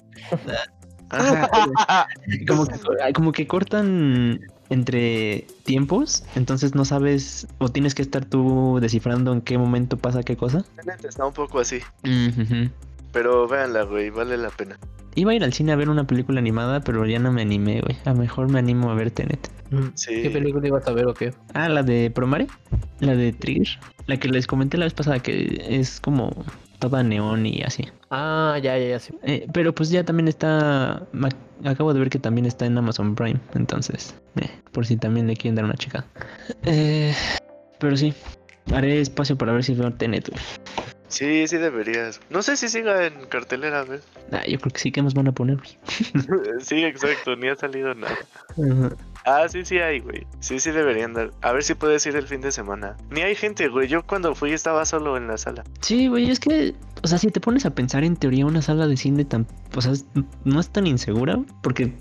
Ajá, 1.11 2.07
como, 2.47 2.65
que, 2.67 3.13
como 3.13 3.31
que 3.31 3.47
cortan 3.47 4.41
entre 4.69 5.47
tiempos, 5.63 6.23
entonces 6.35 6.75
no 6.75 6.85
sabes 6.85 7.47
o 7.57 7.69
tienes 7.69 7.95
que 7.95 8.01
estar 8.01 8.25
tú 8.25 8.79
descifrando 8.81 9.33
en 9.33 9.41
qué 9.41 9.57
momento 9.57 9.97
pasa 9.97 10.23
qué 10.23 10.37
cosa. 10.37 10.63
Tenet 10.75 11.03
está 11.03 11.25
un 11.25 11.33
poco 11.33 11.59
así. 11.59 11.79
Pero 13.11 13.47
véanla, 13.47 13.83
güey. 13.83 14.09
Vale 14.09 14.37
la 14.37 14.49
pena. 14.49 14.77
Iba 15.15 15.31
a 15.31 15.35
ir 15.35 15.43
al 15.43 15.53
cine 15.53 15.71
a 15.71 15.75
ver 15.75 15.89
una 15.89 16.05
película 16.05 16.39
animada, 16.39 16.81
pero 16.81 17.05
ya 17.05 17.19
no 17.19 17.31
me 17.31 17.41
animé, 17.41 17.81
güey. 17.81 17.97
A 18.05 18.11
lo 18.13 18.19
mejor 18.19 18.49
me 18.49 18.59
animo 18.59 18.91
a 18.91 18.93
ver 18.93 19.11
Tenet. 19.11 19.49
Mm. 19.71 19.87
Sí. 19.95 20.21
¿Qué 20.21 20.29
película 20.29 20.67
ibas 20.67 20.87
a 20.87 20.91
ver 20.91 21.07
o 21.07 21.13
qué? 21.13 21.33
Ah, 21.53 21.67
la 21.67 21.83
de 21.83 22.11
Promare, 22.11 22.47
la 22.99 23.15
de 23.15 23.33
Trigger, 23.33 23.79
la 24.05 24.17
que 24.17 24.27
les 24.29 24.47
comenté 24.47 24.77
la 24.77 24.85
vez 24.85 24.93
pasada 24.93 25.19
que 25.19 25.65
es 25.67 25.99
como 25.99 26.45
toda 26.79 27.03
neón 27.03 27.45
y 27.45 27.61
así. 27.63 27.87
Ah, 28.09 28.57
ya, 28.61 28.77
ya, 28.77 28.89
ya, 28.89 28.99
sí. 28.99 29.13
Eh, 29.23 29.47
pero 29.53 29.73
pues 29.75 29.89
ya 29.89 30.03
también 30.03 30.27
está, 30.27 31.05
acabo 31.63 31.93
de 31.93 31.99
ver 31.99 32.09
que 32.09 32.19
también 32.19 32.45
está 32.45 32.65
en 32.65 32.77
Amazon 32.77 33.15
Prime, 33.15 33.39
entonces, 33.53 34.15
eh, 34.41 34.49
por 34.71 34.85
si 34.85 34.97
también 34.97 35.27
le 35.27 35.35
quieren 35.35 35.55
dar 35.55 35.65
una 35.65 35.75
chica. 35.75 36.05
Eh, 36.63 37.13
pero 37.79 37.95
sí, 37.95 38.13
haré 38.73 39.01
espacio 39.01 39.37
para 39.37 39.53
ver 39.53 39.63
si 39.63 39.75
veo 39.75 39.91
Tenet. 39.93 40.31
Sí, 41.09 41.47
sí 41.47 41.57
deberías. 41.57 42.21
No 42.29 42.43
sé 42.43 42.55
si 42.55 42.69
siga 42.69 43.07
en 43.07 43.25
cartelera, 43.25 43.83
güey. 43.83 43.99
Ah, 44.31 44.45
yo 44.47 44.59
creo 44.59 44.71
que 44.71 44.79
sí 44.79 44.91
que 44.91 45.01
nos 45.01 45.15
van 45.15 45.27
a 45.27 45.31
poner. 45.31 45.57
sí, 46.61 46.83
exacto. 46.83 47.35
Ni 47.35 47.47
ha 47.47 47.55
salido 47.55 47.95
nada. 47.95 48.15
Ajá. 48.51 48.95
Ah, 49.31 49.47
sí, 49.47 49.63
sí 49.63 49.77
hay, 49.77 49.99
güey. 49.99 50.25
Sí, 50.39 50.59
sí 50.59 50.71
deberían 50.71 51.13
dar. 51.13 51.31
A 51.41 51.51
ver 51.51 51.63
si 51.63 51.75
puedes 51.75 52.03
ir 52.07 52.15
el 52.15 52.25
fin 52.25 52.41
de 52.41 52.51
semana. 52.51 52.97
Ni 53.11 53.21
hay 53.21 53.35
gente, 53.35 53.67
güey. 53.67 53.87
Yo 53.87 54.01
cuando 54.03 54.33
fui 54.33 54.51
estaba 54.51 54.85
solo 54.85 55.17
en 55.17 55.27
la 55.27 55.37
sala. 55.37 55.63
Sí, 55.81 56.07
güey, 56.07 56.31
es 56.31 56.39
que, 56.39 56.73
o 57.03 57.07
sea, 57.07 57.17
si 57.19 57.29
te 57.29 57.39
pones 57.39 57.65
a 57.65 57.75
pensar 57.75 58.03
en 58.03 58.15
teoría 58.15 58.45
una 58.45 58.61
sala 58.61 58.87
de 58.87 58.97
cine 58.97 59.25
tan, 59.25 59.45
o 59.75 59.81
sea, 59.81 59.93
no 60.45 60.59
es 60.59 60.69
tan 60.69 60.87
insegura, 60.87 61.39
porque 61.61 61.93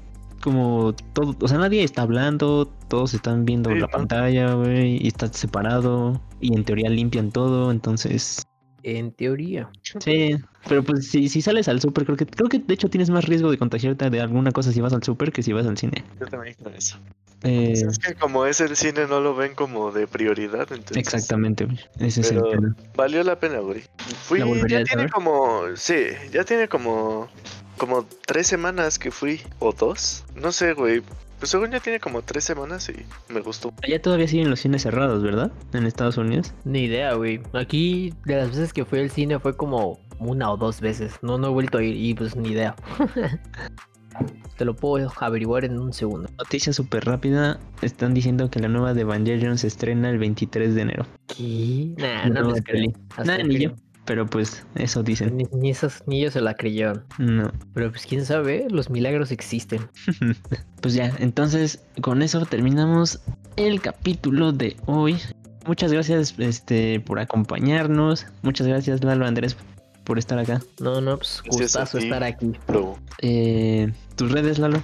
como 0.42 0.94
todo, 1.12 1.36
o 1.40 1.48
sea, 1.48 1.58
nadie 1.58 1.82
está 1.82 2.02
hablando, 2.02 2.66
todos 2.88 3.12
están 3.12 3.44
viendo 3.44 3.70
Sí, 3.70 3.76
la 3.76 3.80
¿no? 3.82 3.88
pantalla, 3.88 4.54
güey, 4.54 5.04
y 5.04 5.08
está 5.08 5.26
separado, 5.32 6.20
y 6.40 6.54
en 6.56 6.64
teoría 6.64 6.88
limpian 6.88 7.32
todo, 7.32 7.70
entonces, 7.72 8.46
En 8.82 9.12
teoría. 9.12 9.68
sí, 9.82 10.36
pero 10.68 10.82
pues 10.84 11.08
si, 11.08 11.28
si 11.28 11.42
sales 11.42 11.68
al 11.68 11.80
súper, 11.80 12.04
creo 12.04 12.16
que, 12.16 12.26
creo 12.26 12.48
que 12.48 12.58
de 12.58 12.74
hecho 12.74 12.88
tienes 12.88 13.10
más 13.10 13.24
riesgo 13.24 13.50
de 13.50 13.58
contagiarte 13.58 14.08
de 14.08 14.20
alguna 14.20 14.52
cosa 14.52 14.72
si 14.72 14.80
vas 14.80 14.92
al 14.92 15.02
súper 15.02 15.32
que 15.32 15.42
si 15.42 15.52
vas 15.52 15.66
al 15.66 15.76
cine. 15.76 16.04
Yo 16.20 16.26
también 16.26 16.54
con 16.62 16.74
eso. 16.74 16.98
Eh, 17.44 17.72
es 17.72 17.98
que 17.98 18.14
como 18.14 18.46
es 18.46 18.60
el 18.60 18.76
cine, 18.76 19.06
no 19.06 19.20
lo 19.20 19.34
ven 19.34 19.54
como 19.54 19.92
de 19.92 20.06
prioridad. 20.06 20.72
Entonces, 20.72 20.96
exactamente, 20.96 21.66
güey, 21.66 21.78
ese 22.00 22.20
es 22.20 22.32
el 22.32 22.42
tema. 22.50 22.76
Valió 22.96 23.22
la 23.22 23.38
pena, 23.38 23.60
güey. 23.60 23.82
Fui, 24.24 24.40
¿La 24.40 24.66
ya 24.66 24.84
tiene 24.84 25.08
como, 25.08 25.62
sí, 25.76 25.94
ya 26.32 26.44
tiene 26.44 26.68
como, 26.68 27.28
como 27.76 28.06
tres 28.26 28.48
semanas 28.48 28.98
que 28.98 29.10
fui, 29.10 29.40
o 29.60 29.72
dos, 29.72 30.24
no 30.34 30.50
sé, 30.50 30.72
güey. 30.72 31.02
Pues 31.38 31.50
según 31.50 31.70
ya 31.70 31.80
tiene 31.80 32.00
como 32.00 32.22
tres 32.22 32.44
semanas 32.44 32.88
y 32.90 33.32
me 33.32 33.40
gustó. 33.40 33.72
Allá 33.82 34.02
todavía 34.02 34.26
siguen 34.26 34.50
los 34.50 34.60
cines 34.60 34.82
cerrados, 34.82 35.22
¿verdad? 35.22 35.52
En 35.72 35.84
Estados 35.86 36.16
Unidos. 36.16 36.52
Ni 36.64 36.80
idea, 36.84 37.14
güey. 37.14 37.40
Aquí, 37.52 38.12
de 38.24 38.36
las 38.36 38.48
veces 38.48 38.72
que 38.72 38.84
fui 38.84 38.98
al 38.98 39.10
cine, 39.10 39.38
fue 39.38 39.56
como 39.56 40.00
una 40.18 40.50
o 40.50 40.56
dos 40.56 40.80
veces. 40.80 41.14
No, 41.22 41.38
no 41.38 41.46
he 41.48 41.50
vuelto 41.50 41.78
a 41.78 41.82
ir 41.84 41.94
y 41.96 42.14
pues 42.14 42.34
ni 42.34 42.50
idea. 42.50 42.74
Te 44.56 44.64
lo 44.64 44.74
puedo 44.74 45.12
averiguar 45.20 45.64
en 45.64 45.78
un 45.78 45.92
segundo. 45.92 46.28
Noticia 46.38 46.72
súper 46.72 47.04
rápida. 47.04 47.60
Están 47.82 48.14
diciendo 48.14 48.50
que 48.50 48.58
la 48.58 48.66
nueva 48.66 48.92
de 48.92 49.02
Evangelion 49.02 49.56
se 49.58 49.68
estrena 49.68 50.10
el 50.10 50.18
23 50.18 50.74
de 50.74 50.80
enero. 50.82 51.06
¿Qué? 51.28 51.94
Nah, 51.96 52.26
no, 52.28 52.42
No, 52.42 52.50
les 52.50 52.62
creo. 52.64 52.90
Hasta 53.10 53.24
Nah, 53.38 53.44
ni 53.44 53.54
creo. 53.56 53.70
yo. 53.70 53.76
Pero 54.08 54.24
pues 54.24 54.64
eso 54.74 55.02
dicen. 55.02 55.36
Ni, 55.36 55.44
ni 55.52 55.70
esos 55.70 56.02
ni 56.06 56.20
ellos 56.20 56.32
se 56.32 56.40
la 56.40 56.54
creyeron. 56.54 57.04
No. 57.18 57.52
Pero 57.74 57.90
pues 57.90 58.06
quién 58.06 58.24
sabe, 58.24 58.66
los 58.70 58.90
milagros 58.90 59.30
existen. 59.30 59.86
Pues 60.80 60.94
ya, 60.94 61.12
entonces 61.18 61.82
con 62.02 62.22
eso 62.22 62.46
terminamos 62.46 63.20
el 63.56 63.80
capítulo 63.80 64.52
de 64.52 64.76
hoy. 64.86 65.18
Muchas 65.66 65.92
gracias 65.92 66.36
este, 66.38 67.00
por 67.00 67.18
acompañarnos. 67.18 68.26
Muchas 68.42 68.68
gracias 68.68 69.02
Lalo 69.02 69.26
Andrés 69.26 69.56
por 70.04 70.20
estar 70.20 70.38
acá. 70.38 70.62
No, 70.78 71.00
no, 71.00 71.16
pues 71.18 71.42
gustazo 71.50 71.98
estar 71.98 72.22
aquí. 72.22 72.52
Bro. 72.68 72.96
Eh, 73.20 73.92
¿Tus 74.14 74.30
redes, 74.30 74.60
Lalo? 74.60 74.80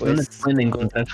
¿Dónde 0.00 0.14
Pues, 0.16 0.28
te 0.28 0.36
pueden 0.42 0.60
encontrar? 0.60 1.06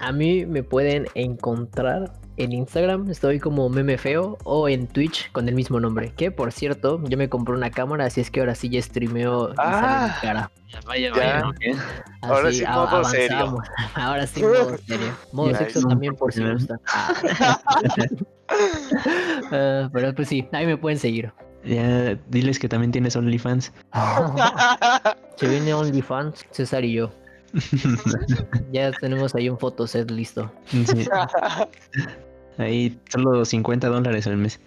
A 0.00 0.12
mí 0.12 0.46
me 0.46 0.62
pueden 0.62 1.06
encontrar 1.14 2.12
en 2.36 2.52
Instagram, 2.52 3.10
estoy 3.10 3.38
como 3.38 3.68
meme 3.68 3.98
feo, 3.98 4.38
o 4.44 4.66
en 4.68 4.86
Twitch 4.86 5.30
con 5.32 5.46
el 5.46 5.54
mismo 5.54 5.78
nombre. 5.78 6.12
Que 6.16 6.30
por 6.30 6.52
cierto, 6.52 6.98
yo 7.04 7.18
me 7.18 7.28
compré 7.28 7.54
una 7.54 7.70
cámara, 7.70 8.06
así 8.06 8.22
es 8.22 8.30
que 8.30 8.40
ahora 8.40 8.54
sí 8.54 8.70
ya 8.70 8.80
streameo 8.80 9.52
y 9.52 9.56
sale 9.56 9.76
Ah. 9.76 10.14
mi 10.22 10.26
cara. 10.28 10.50
Vaya, 10.86 11.12
Ya. 11.14 11.42
ok. 11.48 11.56
Ahora 12.22 12.50
sí, 12.52 12.64
a- 12.64 12.70
modo 12.76 13.04
serio. 13.04 13.36
avanzamos. 13.36 13.68
Ahora 13.94 14.26
sí, 14.26 14.40
modo 14.42 14.78
serio. 14.86 15.12
Modo 15.32 15.54
sexo 15.54 15.80
también 15.86 16.14
por 16.16 16.32
si 16.32 16.42
gusta. 16.44 16.78
Ah, 19.52 19.88
pero 19.92 20.12
pues 20.14 20.28
sí, 20.28 20.48
ahí 20.52 20.66
me 20.66 20.76
pueden 20.76 20.98
seguir. 20.98 21.32
Ya, 21.64 22.16
diles 22.28 22.58
que 22.58 22.68
también 22.68 22.90
tienes 22.90 23.14
OnlyFans. 23.16 23.72
Se 25.36 25.48
viene 25.48 25.72
OnlyFans, 25.74 26.44
César 26.50 26.84
y 26.84 26.94
yo. 26.94 27.10
Ya 28.72 28.92
tenemos 28.92 29.34
ahí 29.34 29.48
un 29.48 29.58
fotoset 29.58 30.10
listo. 30.10 30.50
Sí. 30.70 31.06
Ahí 32.58 32.98
solo 33.08 33.44
50 33.44 33.88
dólares 33.88 34.26
al 34.26 34.36
mes. 34.36 34.60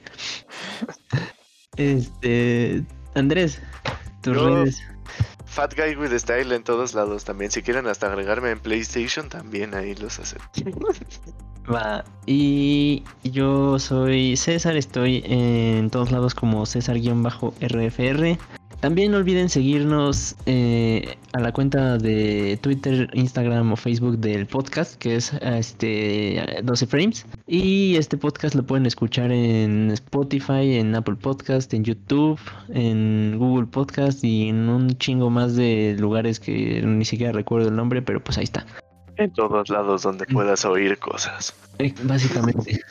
Este. 1.78 2.84
Andrés, 3.14 3.62
tus 4.22 4.36
Yo- 4.36 4.48
redes. 4.64 4.82
Fat 5.46 5.76
Guy 5.76 5.96
with 5.96 6.18
Style 6.18 6.52
en 6.56 6.64
todos 6.64 6.96
lados 6.96 7.26
también. 7.26 7.52
Si 7.52 7.62
quieren 7.62 7.86
hasta 7.86 8.08
agregarme 8.08 8.50
en 8.50 8.60
PlayStation, 8.60 9.30
también 9.30 9.76
ahí 9.76 9.94
los 9.94 10.18
acepto. 10.18 10.62
Va. 11.72 12.04
Y 12.26 13.04
yo 13.24 13.78
soy 13.78 14.36
César, 14.36 14.76
estoy 14.76 15.22
en 15.28 15.92
todos 15.92 16.10
lados 16.10 16.34
como 16.34 16.66
César-RFR. 16.66 18.40
También 18.84 19.14
no 19.14 19.18
olviden 19.20 19.48
seguirnos 19.48 20.36
eh, 20.46 21.16
a 21.32 21.40
la 21.40 21.54
cuenta 21.54 21.98
de 21.98 22.60
Twitter, 22.62 23.10
Instagram 23.14 23.72
o 23.72 23.78
Facebook 23.78 24.18
del 24.18 24.46
podcast, 24.46 24.96
que 24.96 25.16
es 25.16 25.32
este 25.42 26.62
12 26.62 26.88
Frames. 26.88 27.26
Y 27.48 27.96
este 27.96 28.18
podcast 28.18 28.56
lo 28.56 28.66
pueden 28.66 28.86
escuchar 28.86 29.32
en 29.32 29.90
Spotify, 29.92 30.76
en 30.80 30.94
Apple 30.96 31.16
Podcast, 31.16 31.74
en 31.74 31.86
YouTube, 31.86 32.38
en 32.74 33.38
Google 33.40 33.68
Podcast 33.68 34.22
y 34.22 34.50
en 34.50 34.68
un 34.68 34.98
chingo 34.98 35.30
más 35.30 35.56
de 35.56 35.96
lugares 35.98 36.42
que 36.42 36.82
ni 36.86 37.06
siquiera 37.06 37.32
recuerdo 37.32 37.70
el 37.70 37.78
nombre, 37.78 38.02
pero 38.02 38.22
pues 38.22 38.38
ahí 38.38 38.44
está. 38.44 38.66
En 39.16 39.32
todos 39.32 39.70
lados 39.70 40.02
donde 40.02 40.26
puedas 40.26 40.66
oír 40.66 41.00
cosas. 41.00 41.56
Eh, 41.80 41.94
Básicamente. 42.04 42.82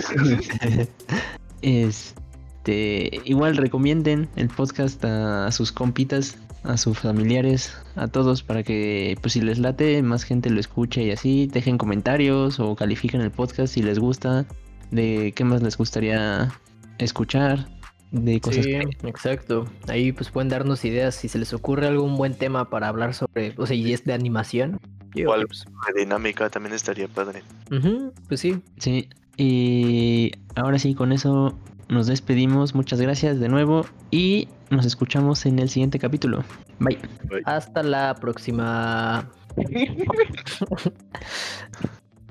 este, 2.67 3.21
igual 3.25 3.57
recomienden 3.57 4.29
el 4.37 4.49
podcast 4.49 5.05
a 5.05 5.51
sus 5.51 5.73
compitas, 5.73 6.39
a 6.63 6.77
sus 6.77 6.97
familiares, 6.99 7.77
a 7.97 8.07
todos 8.07 8.45
para 8.45 8.63
que 8.63 9.17
pues 9.21 9.33
si 9.33 9.41
les 9.41 9.59
late 9.59 10.01
más 10.03 10.23
gente 10.23 10.49
lo 10.49 10.61
escuche 10.61 11.03
y 11.03 11.11
así 11.11 11.49
dejen 11.53 11.77
comentarios 11.77 12.61
o 12.61 12.77
califiquen 12.77 13.21
el 13.21 13.33
podcast 13.33 13.75
si 13.75 13.83
les 13.83 13.99
gusta, 13.99 14.47
de 14.93 15.33
qué 15.35 15.43
más 15.45 15.61
les 15.63 15.77
gustaría 15.77 16.53
escuchar, 16.99 17.67
de 18.13 18.41
cosas 18.41 18.65
Sí, 18.65 18.71
que- 18.71 19.09
exacto. 19.09 19.67
Ahí 19.89 20.13
pues 20.13 20.31
pueden 20.31 20.49
darnos 20.49 20.85
ideas 20.85 21.17
si 21.17 21.29
se 21.29 21.39
les 21.41 21.53
ocurre 21.53 21.89
algún 21.89 22.17
buen 22.17 22.35
tema 22.35 22.71
para 22.71 22.87
hablar 22.87 23.13
sobre, 23.15 23.55
o 23.57 23.67
sea, 23.67 23.75
y 23.75 23.93
es 23.93 24.05
de 24.05 24.13
animación. 24.13 24.79
Algo 25.17 25.47
pues, 25.49 25.65
de 25.95 26.01
dinámica 26.01 26.49
también 26.49 26.75
estaría 26.77 27.09
padre. 27.09 27.43
ujú, 27.73 28.13
pues 28.29 28.39
sí. 28.41 28.63
Sí, 28.79 29.09
y 29.37 30.31
ahora 30.55 30.79
sí, 30.79 30.95
con 30.95 31.11
eso 31.13 31.59
nos 31.93 32.07
despedimos. 32.07 32.75
Muchas 32.75 33.01
gracias 33.01 33.39
de 33.39 33.49
nuevo 33.49 33.87
y 34.11 34.49
nos 34.71 34.87
escuchamos 34.87 35.45
en 35.47 35.59
el 35.59 35.69
siguiente 35.69 35.99
capítulo. 35.99 36.43
Bye. 36.79 36.99
Hasta 37.45 37.83
la 37.83 38.15
próxima. 38.15 39.29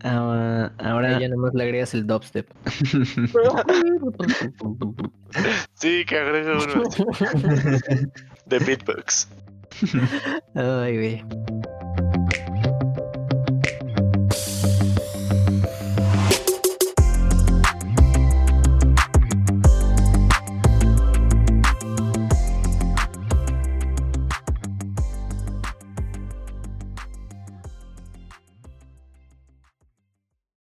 Ah, 0.04 0.72
ahora, 0.80 1.20
Ya 1.20 1.30
nomás 1.30 1.54
le 1.54 1.64
agregas 1.64 1.94
el 1.94 2.08
dubstep. 2.08 2.50
Sí, 5.76 6.04
que 6.06 6.18
agrega 6.18 6.58
uno 6.58 6.84
de 8.46 8.60
beatbox. 8.60 9.30
Ay, 10.54 10.98
güey. 10.98 11.24